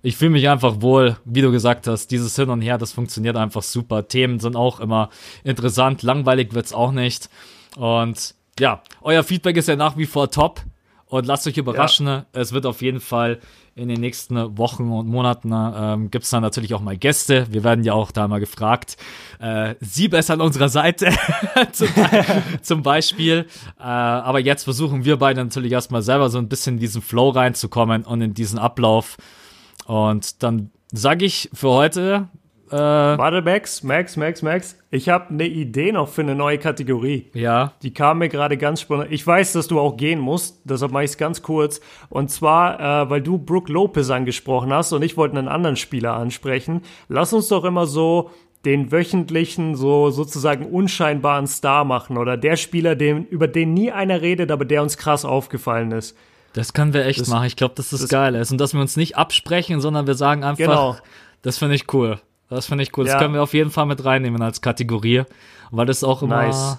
ich 0.06 0.16
fühle 0.16 0.30
mich 0.30 0.48
einfach 0.48 0.82
wohl, 0.82 1.16
wie 1.24 1.40
du 1.40 1.50
gesagt 1.50 1.88
hast, 1.88 2.12
dieses 2.12 2.36
Hin 2.36 2.48
und 2.48 2.60
Her, 2.60 2.78
das 2.78 2.92
funktioniert 2.92 3.36
einfach 3.36 3.62
super. 3.62 4.06
Themen 4.06 4.38
sind 4.38 4.54
auch 4.54 4.78
immer 4.78 5.10
interessant, 5.42 6.04
langweilig 6.04 6.54
wird's 6.54 6.72
auch 6.72 6.92
nicht. 6.92 7.28
Und 7.76 8.36
ja, 8.60 8.82
euer 9.02 9.24
Feedback 9.24 9.56
ist 9.56 9.66
ja 9.66 9.74
nach 9.74 9.96
wie 9.96 10.06
vor 10.06 10.30
top. 10.30 10.60
Und 11.06 11.26
lasst 11.26 11.46
euch 11.48 11.56
überraschen, 11.56 12.06
ja. 12.06 12.26
es 12.32 12.52
wird 12.52 12.66
auf 12.66 12.82
jeden 12.82 13.00
Fall 13.00 13.40
in 13.74 13.88
den 13.88 14.00
nächsten 14.00 14.56
Wochen 14.56 14.90
und 14.92 15.08
Monaten 15.08 15.52
ähm, 15.52 16.10
gibt 16.12 16.24
es 16.24 16.30
dann 16.30 16.42
natürlich 16.42 16.72
auch 16.74 16.80
mal 16.80 16.96
Gäste. 16.96 17.48
Wir 17.50 17.64
werden 17.64 17.82
ja 17.82 17.92
auch 17.92 18.12
da 18.12 18.28
mal 18.28 18.38
gefragt. 18.38 18.96
Äh, 19.40 19.74
sie 19.80 20.06
besser 20.06 20.34
an 20.34 20.40
unserer 20.40 20.68
Seite 20.68 21.10
zum, 21.72 21.88
zum, 22.62 22.82
Beispiel. 22.82 23.46
Äh, 23.78 23.82
aber 23.82 24.38
jetzt 24.38 24.64
versuchen 24.64 25.04
wir 25.04 25.16
beide 25.16 25.42
natürlich 25.42 25.72
erstmal 25.72 26.02
selber 26.02 26.28
so 26.28 26.38
ein 26.38 26.48
bisschen 26.48 26.74
in 26.74 26.80
diesen 26.80 27.02
Flow 27.02 27.30
reinzukommen 27.30 28.04
und 28.04 28.20
in 28.20 28.34
diesen 28.34 28.60
Ablauf. 28.60 29.16
Und 29.86 30.42
dann 30.42 30.70
sage 30.92 31.24
ich 31.24 31.50
für 31.52 31.70
heute. 31.70 32.28
Äh, 32.70 32.76
Warte, 32.76 33.42
Max, 33.42 33.84
Max, 33.84 34.16
Max, 34.16 34.42
Max. 34.42 34.76
Ich 34.90 35.08
habe 35.08 35.30
eine 35.30 35.46
Idee 35.46 35.92
noch 35.92 36.08
für 36.08 36.22
eine 36.22 36.34
neue 36.34 36.58
Kategorie. 36.58 37.26
Ja. 37.32 37.74
Die 37.82 37.94
kam 37.94 38.18
mir 38.18 38.28
gerade 38.28 38.56
ganz 38.56 38.80
spontan. 38.80 39.06
Ich 39.10 39.24
weiß, 39.24 39.52
dass 39.52 39.68
du 39.68 39.78
auch 39.78 39.96
gehen 39.96 40.18
musst, 40.18 40.62
deshalb 40.64 40.90
mache 40.90 41.04
ich 41.04 41.12
es 41.12 41.18
ganz 41.18 41.42
kurz. 41.42 41.80
Und 42.08 42.30
zwar, 42.30 42.80
äh, 42.80 43.10
weil 43.10 43.22
du 43.22 43.38
Brooke 43.38 43.72
Lopez 43.72 44.10
angesprochen 44.10 44.72
hast 44.72 44.92
und 44.92 45.02
ich 45.02 45.16
wollte 45.16 45.38
einen 45.38 45.48
anderen 45.48 45.76
Spieler 45.76 46.14
ansprechen. 46.14 46.82
Lass 47.08 47.32
uns 47.32 47.46
doch 47.48 47.64
immer 47.64 47.86
so 47.86 48.30
den 48.64 48.90
wöchentlichen, 48.90 49.76
so 49.76 50.10
sozusagen 50.10 50.66
unscheinbaren 50.66 51.46
Star 51.46 51.84
machen 51.84 52.18
oder 52.18 52.36
der 52.36 52.56
Spieler, 52.56 52.96
den, 52.96 53.24
über 53.26 53.46
den 53.46 53.74
nie 53.74 53.92
einer 53.92 54.22
redet, 54.22 54.50
aber 54.50 54.64
der 54.64 54.82
uns 54.82 54.96
krass 54.96 55.24
aufgefallen 55.24 55.92
ist. 55.92 56.16
Das 56.56 56.72
können 56.72 56.94
wir 56.94 57.04
echt 57.04 57.20
das, 57.20 57.28
machen. 57.28 57.46
Ich 57.46 57.56
glaube, 57.56 57.74
dass 57.74 57.90
das, 57.90 58.00
das 58.00 58.08
geil 58.08 58.34
ist. 58.34 58.50
Und 58.50 58.58
dass 58.58 58.72
wir 58.72 58.80
uns 58.80 58.96
nicht 58.96 59.18
absprechen, 59.18 59.82
sondern 59.82 60.06
wir 60.06 60.14
sagen 60.14 60.42
einfach, 60.42 60.56
genau. 60.56 60.96
das 61.42 61.58
finde 61.58 61.74
ich 61.74 61.92
cool. 61.92 62.18
Das 62.48 62.64
finde 62.64 62.82
ich 62.82 62.96
cool. 62.96 63.04
Das 63.04 63.18
können 63.18 63.34
wir 63.34 63.42
auf 63.42 63.52
jeden 63.52 63.70
Fall 63.70 63.84
mit 63.84 64.02
reinnehmen 64.02 64.40
als 64.40 64.62
Kategorie. 64.62 65.24
Weil 65.70 65.84
das 65.84 66.02
auch 66.02 66.22
immer. 66.22 66.44
Nice. 66.44 66.78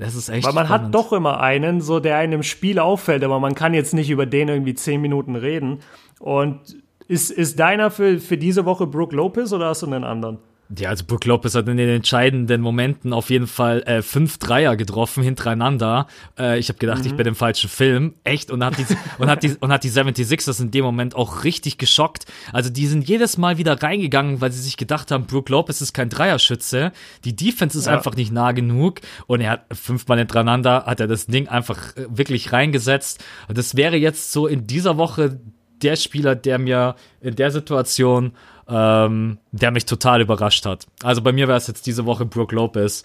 Das 0.00 0.16
ist 0.16 0.28
echt. 0.28 0.44
Weil 0.44 0.54
man 0.54 0.66
spannend. 0.66 0.86
hat 0.86 0.94
doch 0.94 1.12
immer 1.12 1.38
einen, 1.40 1.80
so 1.80 2.00
der 2.00 2.16
einem 2.16 2.32
im 2.32 2.42
Spiel 2.42 2.80
auffällt, 2.80 3.22
aber 3.22 3.38
man 3.38 3.54
kann 3.54 3.74
jetzt 3.74 3.94
nicht 3.94 4.10
über 4.10 4.26
den 4.26 4.48
irgendwie 4.48 4.74
zehn 4.74 5.00
Minuten 5.00 5.36
reden. 5.36 5.82
Und 6.18 6.58
ist, 7.06 7.30
ist 7.30 7.60
deiner 7.60 7.92
für, 7.92 8.18
für 8.18 8.36
diese 8.36 8.64
Woche 8.64 8.88
Brooke 8.88 9.14
Lopez 9.14 9.52
oder 9.52 9.66
hast 9.66 9.82
du 9.82 9.86
einen 9.86 10.02
anderen? 10.02 10.38
Ja, 10.76 10.88
also 10.88 11.04
Brook 11.04 11.24
Lopez 11.26 11.54
hat 11.54 11.68
in 11.68 11.76
den 11.76 11.88
entscheidenden 11.88 12.60
Momenten 12.60 13.12
auf 13.12 13.30
jeden 13.30 13.46
Fall 13.46 13.82
äh, 13.82 14.02
fünf 14.02 14.38
Dreier 14.38 14.76
getroffen 14.76 15.22
hintereinander. 15.22 16.08
Äh, 16.36 16.58
ich 16.58 16.68
habe 16.68 16.78
gedacht, 16.78 17.00
mhm. 17.00 17.06
ich 17.06 17.14
bin 17.14 17.26
im 17.26 17.36
falschen 17.36 17.70
Film. 17.70 18.14
Echt. 18.24 18.50
Und 18.50 18.64
hat 18.64 18.76
die, 18.76 18.84
und 19.18 19.30
hat 19.30 19.44
die, 19.44 19.54
und 19.60 19.72
hat 19.72 19.84
die 19.84 19.90
76ers 19.90 20.60
in 20.60 20.72
dem 20.72 20.84
Moment 20.84 21.14
auch 21.14 21.44
richtig 21.44 21.78
geschockt. 21.78 22.26
Also 22.52 22.68
die 22.68 22.86
sind 22.88 23.08
jedes 23.08 23.38
Mal 23.38 23.58
wieder 23.58 23.80
reingegangen, 23.80 24.40
weil 24.40 24.50
sie 24.50 24.60
sich 24.60 24.76
gedacht 24.76 25.12
haben, 25.12 25.26
Brook 25.26 25.48
Lopez 25.50 25.80
ist 25.80 25.92
kein 25.92 26.08
Dreierschütze. 26.08 26.92
Die 27.24 27.36
Defense 27.36 27.78
ist 27.78 27.86
ja. 27.86 27.92
einfach 27.94 28.16
nicht 28.16 28.32
nah 28.32 28.50
genug. 28.50 29.00
Und 29.28 29.42
er 29.42 29.50
hat 29.50 29.66
fünfmal 29.72 30.18
hintereinander, 30.18 30.84
hat 30.86 30.98
er 30.98 31.06
das 31.06 31.26
Ding 31.26 31.46
einfach 31.46 31.96
äh, 31.96 32.06
wirklich 32.08 32.52
reingesetzt. 32.52 33.24
Und 33.46 33.56
das 33.56 33.76
wäre 33.76 33.96
jetzt 33.96 34.32
so 34.32 34.48
in 34.48 34.66
dieser 34.66 34.96
Woche 34.96 35.38
der 35.82 35.96
Spieler, 35.96 36.34
der 36.34 36.58
mir 36.58 36.96
in 37.20 37.36
der 37.36 37.50
Situation 37.50 38.32
ähm, 38.68 39.38
der 39.52 39.70
mich 39.70 39.86
total 39.86 40.20
überrascht 40.20 40.66
hat. 40.66 40.86
Also 41.02 41.22
bei 41.22 41.32
mir 41.32 41.48
wäre 41.48 41.58
es 41.58 41.66
jetzt 41.66 41.86
diese 41.86 42.06
Woche 42.06 42.24
Brooke 42.24 42.54
Lopez. 42.54 43.04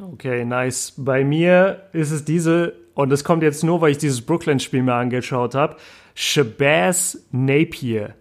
Okay, 0.00 0.44
nice. 0.44 0.94
Bei 0.96 1.24
mir 1.24 1.82
ist 1.92 2.10
es 2.10 2.24
diese, 2.24 2.74
und 2.94 3.10
das 3.10 3.24
kommt 3.24 3.42
jetzt 3.42 3.64
nur, 3.64 3.80
weil 3.80 3.90
ich 3.90 3.98
dieses 3.98 4.22
Brooklyn-Spiel 4.22 4.82
mir 4.82 4.94
angeschaut 4.94 5.54
habe, 5.54 5.76
Shabazz 6.14 7.26
Napier. 7.32 8.14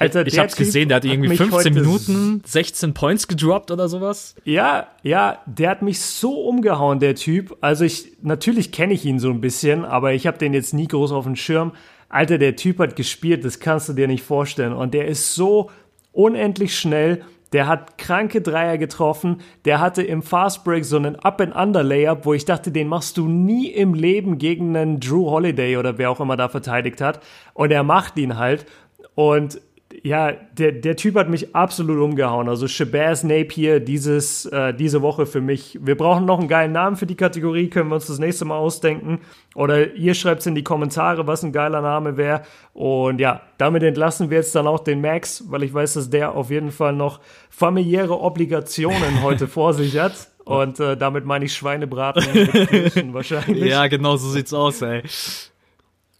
Alter, 0.00 0.26
ich 0.26 0.38
hab's 0.38 0.54
typ 0.54 0.64
gesehen, 0.64 0.88
der 0.88 0.96
hat 0.96 1.04
irgendwie 1.04 1.36
15 1.36 1.74
Minuten 1.74 2.42
16 2.46 2.94
Points 2.94 3.28
gedroppt 3.28 3.70
oder 3.70 3.86
sowas. 3.86 4.34
Ja, 4.44 4.86
ja, 5.02 5.42
der 5.44 5.68
hat 5.68 5.82
mich 5.82 6.00
so 6.00 6.40
umgehauen, 6.40 7.00
der 7.00 7.14
Typ. 7.14 7.58
Also 7.60 7.84
ich, 7.84 8.12
natürlich 8.22 8.72
kenne 8.72 8.94
ich 8.94 9.04
ihn 9.04 9.18
so 9.18 9.28
ein 9.28 9.42
bisschen, 9.42 9.84
aber 9.84 10.14
ich 10.14 10.26
habe 10.26 10.38
den 10.38 10.54
jetzt 10.54 10.72
nie 10.72 10.88
groß 10.88 11.12
auf 11.12 11.24
dem 11.24 11.36
Schirm. 11.36 11.72
Alter, 12.10 12.38
der 12.38 12.56
Typ 12.56 12.80
hat 12.80 12.96
gespielt, 12.96 13.44
das 13.44 13.60
kannst 13.60 13.88
du 13.88 13.92
dir 13.94 14.08
nicht 14.08 14.24
vorstellen. 14.24 14.72
Und 14.72 14.92
der 14.92 15.06
ist 15.06 15.34
so 15.34 15.70
unendlich 16.12 16.76
schnell. 16.76 17.22
Der 17.52 17.66
hat 17.66 17.98
kranke 17.98 18.42
Dreier 18.42 18.78
getroffen. 18.78 19.38
Der 19.64 19.80
hatte 19.80 20.02
im 20.02 20.22
Fastbreak 20.22 20.84
so 20.84 20.96
einen 20.96 21.16
Up-and-Under-Layup, 21.16 22.26
wo 22.26 22.34
ich 22.34 22.44
dachte, 22.44 22.70
den 22.70 22.88
machst 22.88 23.16
du 23.16 23.28
nie 23.28 23.68
im 23.68 23.94
Leben 23.94 24.38
gegen 24.38 24.76
einen 24.76 25.00
Drew 25.00 25.30
Holiday 25.30 25.76
oder 25.76 25.98
wer 25.98 26.10
auch 26.10 26.20
immer 26.20 26.36
da 26.36 26.48
verteidigt 26.48 27.00
hat. 27.00 27.20
Und 27.54 27.70
er 27.70 27.84
macht 27.84 28.18
ihn 28.18 28.36
halt. 28.36 28.66
Und 29.14 29.60
ja, 30.02 30.32
der, 30.32 30.72
der 30.72 30.96
Typ 30.96 31.16
hat 31.16 31.28
mich 31.28 31.54
absolut 31.54 31.98
umgehauen. 31.98 32.48
Also 32.48 32.68
Shabazz 32.68 33.22
Napier 33.22 33.80
dieses, 33.80 34.46
äh, 34.46 34.72
diese 34.72 35.02
Woche 35.02 35.26
für 35.26 35.40
mich. 35.40 35.78
Wir 35.82 35.96
brauchen 35.96 36.24
noch 36.24 36.38
einen 36.38 36.48
geilen 36.48 36.72
Namen 36.72 36.96
für 36.96 37.06
die 37.06 37.16
Kategorie, 37.16 37.68
können 37.68 37.90
wir 37.90 37.96
uns 37.96 38.06
das 38.06 38.18
nächste 38.18 38.44
Mal 38.44 38.56
ausdenken. 38.56 39.20
Oder 39.54 39.94
ihr 39.94 40.14
schreibt 40.14 40.40
es 40.40 40.46
in 40.46 40.54
die 40.54 40.64
Kommentare, 40.64 41.26
was 41.26 41.42
ein 41.42 41.52
geiler 41.52 41.82
Name 41.82 42.16
wäre. 42.16 42.42
Und 42.72 43.20
ja, 43.20 43.42
damit 43.58 43.82
entlassen 43.82 44.30
wir 44.30 44.38
jetzt 44.38 44.54
dann 44.54 44.66
auch 44.66 44.80
den 44.80 45.00
Max, 45.00 45.44
weil 45.48 45.62
ich 45.62 45.74
weiß, 45.74 45.94
dass 45.94 46.08
der 46.08 46.34
auf 46.34 46.50
jeden 46.50 46.70
Fall 46.70 46.94
noch 46.94 47.20
familiäre 47.50 48.18
Obligationen 48.18 49.22
heute 49.22 49.48
vor 49.48 49.74
sich 49.74 49.98
hat. 49.98 50.28
Und 50.44 50.80
äh, 50.80 50.96
damit 50.96 51.26
meine 51.26 51.44
ich 51.44 51.54
Schweinebraten 51.54 52.24
wahrscheinlich. 53.12 53.64
Ja, 53.64 53.86
genau 53.86 54.16
so 54.16 54.30
sieht's 54.30 54.54
aus, 54.54 54.80
ey. 54.82 55.02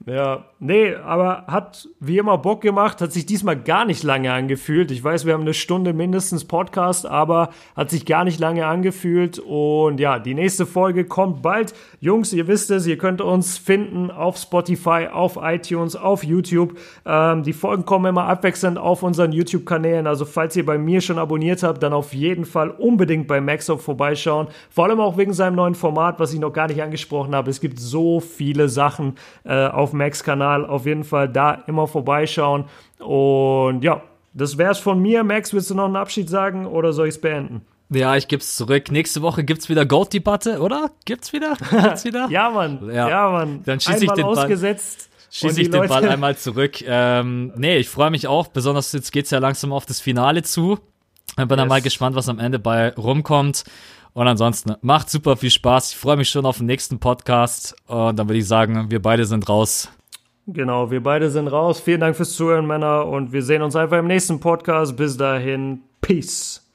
Ja, 0.07 0.50
nee, 0.61 0.95
aber 0.95 1.45
hat 1.47 1.89
wie 1.99 2.19
immer 2.19 2.39
Bock 2.39 2.61
gemacht, 2.61 3.01
hat 3.01 3.13
sich 3.13 3.27
diesmal 3.27 3.57
gar 3.57 3.85
nicht 3.85 4.03
lange 4.03 4.33
angefühlt. 4.33 4.91
Ich 4.91 5.03
weiß, 5.03 5.27
wir 5.27 5.33
haben 5.33 5.41
eine 5.41 5.55
Stunde 5.55 5.93
mindestens 5.93 6.45
Podcast, 6.45 7.07
aber 7.07 7.51
hat 7.75 7.91
sich 7.91 8.07
gar 8.07 8.25
nicht 8.25 8.39
lange 8.39 8.67
angefühlt. 8.67 9.39
Und 9.39 9.99
ja, 9.99 10.19
die 10.19 10.35
nächste 10.35 10.67
Folge 10.67 11.05
kommt 11.05 11.43
bald. 11.43 11.75
Jungs, 12.01 12.33
ihr 12.33 12.47
wisst 12.47 12.71
es, 12.71 12.87
ihr 12.87 12.99
könnt 12.99 13.21
uns 13.21 13.59
finden 13.59 14.11
auf 14.11 14.37
Spotify, 14.37 15.09
auf 15.11 15.39
iTunes, 15.41 15.97
auf 15.97 16.23
YouTube. 16.23 16.79
Ähm, 17.07 17.43
die 17.43 17.55
Folgen 17.55 17.87
kommen 17.87 18.07
immer 18.07 18.25
abwechselnd 18.25 18.79
auf 18.79 19.03
unseren 19.03 19.33
YouTube-Kanälen. 19.33 20.07
Also 20.07 20.27
falls 20.27 20.55
ihr 20.57 20.67
bei 20.67 20.77
mir 20.77 21.01
schon 21.01 21.19
abonniert 21.19 21.63
habt, 21.63 21.83
dann 21.83 21.93
auf 21.93 22.13
jeden 22.13 22.45
Fall 22.45 22.71
unbedingt 22.71 23.27
bei 23.27 23.41
Maxop 23.41 23.81
vorbeischauen. 23.81 24.49
Vor 24.69 24.85
allem 24.85 25.01
auch 25.01 25.17
wegen 25.17 25.33
seinem 25.33 25.57
neuen 25.57 25.75
Format, 25.75 26.21
was 26.21 26.35
ich 26.35 26.39
noch 26.39 26.53
gar 26.53 26.69
nicht 26.69 26.83
angesprochen 26.83 27.35
habe. 27.35 27.49
Es 27.49 27.61
gibt 27.61 27.81
so 27.81 28.21
viele 28.21 28.69
Sachen 28.69 29.15
äh, 29.45 29.67
auf 29.67 29.95
Max-Kanal. 29.95 30.50
Auf 30.59 30.87
jeden 30.87 31.05
Fall 31.05 31.29
da 31.29 31.55
immer 31.67 31.87
vorbeischauen. 31.87 32.65
Und 32.99 33.83
ja, 33.83 34.03
das 34.33 34.59
wär's 34.59 34.79
von 34.79 35.01
mir. 35.01 35.25
Max, 35.25 35.53
willst 35.53 35.71
du 35.71 35.75
noch 35.75 35.87
einen 35.87 35.97
Abschied 35.97 36.29
sagen 36.29 36.67
oder 36.67 36.93
soll 36.93 37.09
ich's 37.09 37.21
beenden? 37.21 37.63
Ja, 37.93 38.17
ich 38.17 38.29
geb's 38.29 38.57
zurück. 38.57 38.93
Nächste 38.93 39.21
Woche 39.21 39.43
gibt's 39.43 39.69
wieder 39.69 39.85
Goat-Debatte, 39.85 40.61
oder? 40.61 40.91
Gibt's 41.05 41.33
wieder? 41.33 41.57
Gibt's 41.71 42.05
wieder? 42.05 42.29
ja, 42.31 42.49
Mann. 42.51 42.79
Ja, 42.87 43.09
ja 43.09 43.31
Mann. 43.31 43.63
Dann 43.65 43.81
schieße 43.81 44.05
ich 44.05 44.13
den 44.13 44.25
ausgesetzt. 44.25 45.09
Ball. 45.11 45.27
Schieße 45.33 45.63
ich 45.63 45.71
den 45.71 45.89
Ball 45.89 46.09
einmal 46.09 46.37
zurück. 46.37 46.83
Ähm, 46.83 47.53
nee, 47.57 47.79
ich 47.79 47.89
freue 47.89 48.11
mich 48.11 48.29
auch. 48.29 48.49
Besonders 48.49 48.93
jetzt 48.93 49.13
geht's 49.13 49.31
ja 49.31 49.39
langsam 49.39 49.73
auf 49.73 49.87
das 49.87 50.01
Finale 50.01 50.43
zu. 50.43 50.79
Ich 51.31 51.37
bin 51.37 51.49
yes. 51.49 51.57
dann 51.57 51.69
mal 51.69 51.83
gespannt, 51.83 52.17
was 52.17 52.29
am 52.29 52.39
Ende 52.39 52.59
bei 52.59 52.91
rumkommt. 52.95 53.65
Und 54.13 54.27
ansonsten 54.27 54.75
macht 54.83 55.11
super 55.11 55.37
viel 55.37 55.51
Spaß. 55.51 55.91
Ich 55.91 55.97
freue 55.97 56.17
mich 56.17 56.29
schon 56.29 56.47
auf 56.47 56.59
den 56.59 56.67
nächsten 56.67 56.99
Podcast. 56.99 57.77
Und 57.87 58.19
dann 58.19 58.29
würde 58.29 58.39
ich 58.39 58.47
sagen, 58.47 58.91
wir 58.91 59.01
beide 59.01 59.25
sind 59.25 59.49
raus. 59.49 59.89
Genau, 60.53 60.91
wir 60.91 61.03
beide 61.03 61.31
sind 61.31 61.49
raus. 61.49 61.81
Vielen 61.81 62.01
Dank 62.01 62.17
fürs 62.17 62.35
Zuhören, 62.35 62.67
Männer. 62.67 63.07
Und 63.07 63.33
wir 63.33 63.43
sehen 63.43 63.63
uns 63.63 63.77
einfach 63.77 63.99
im 63.99 64.07
nächsten 64.07 64.41
Podcast. 64.41 64.97
Bis 64.97 65.17
dahin, 65.17 65.83
Peace. 66.01 66.70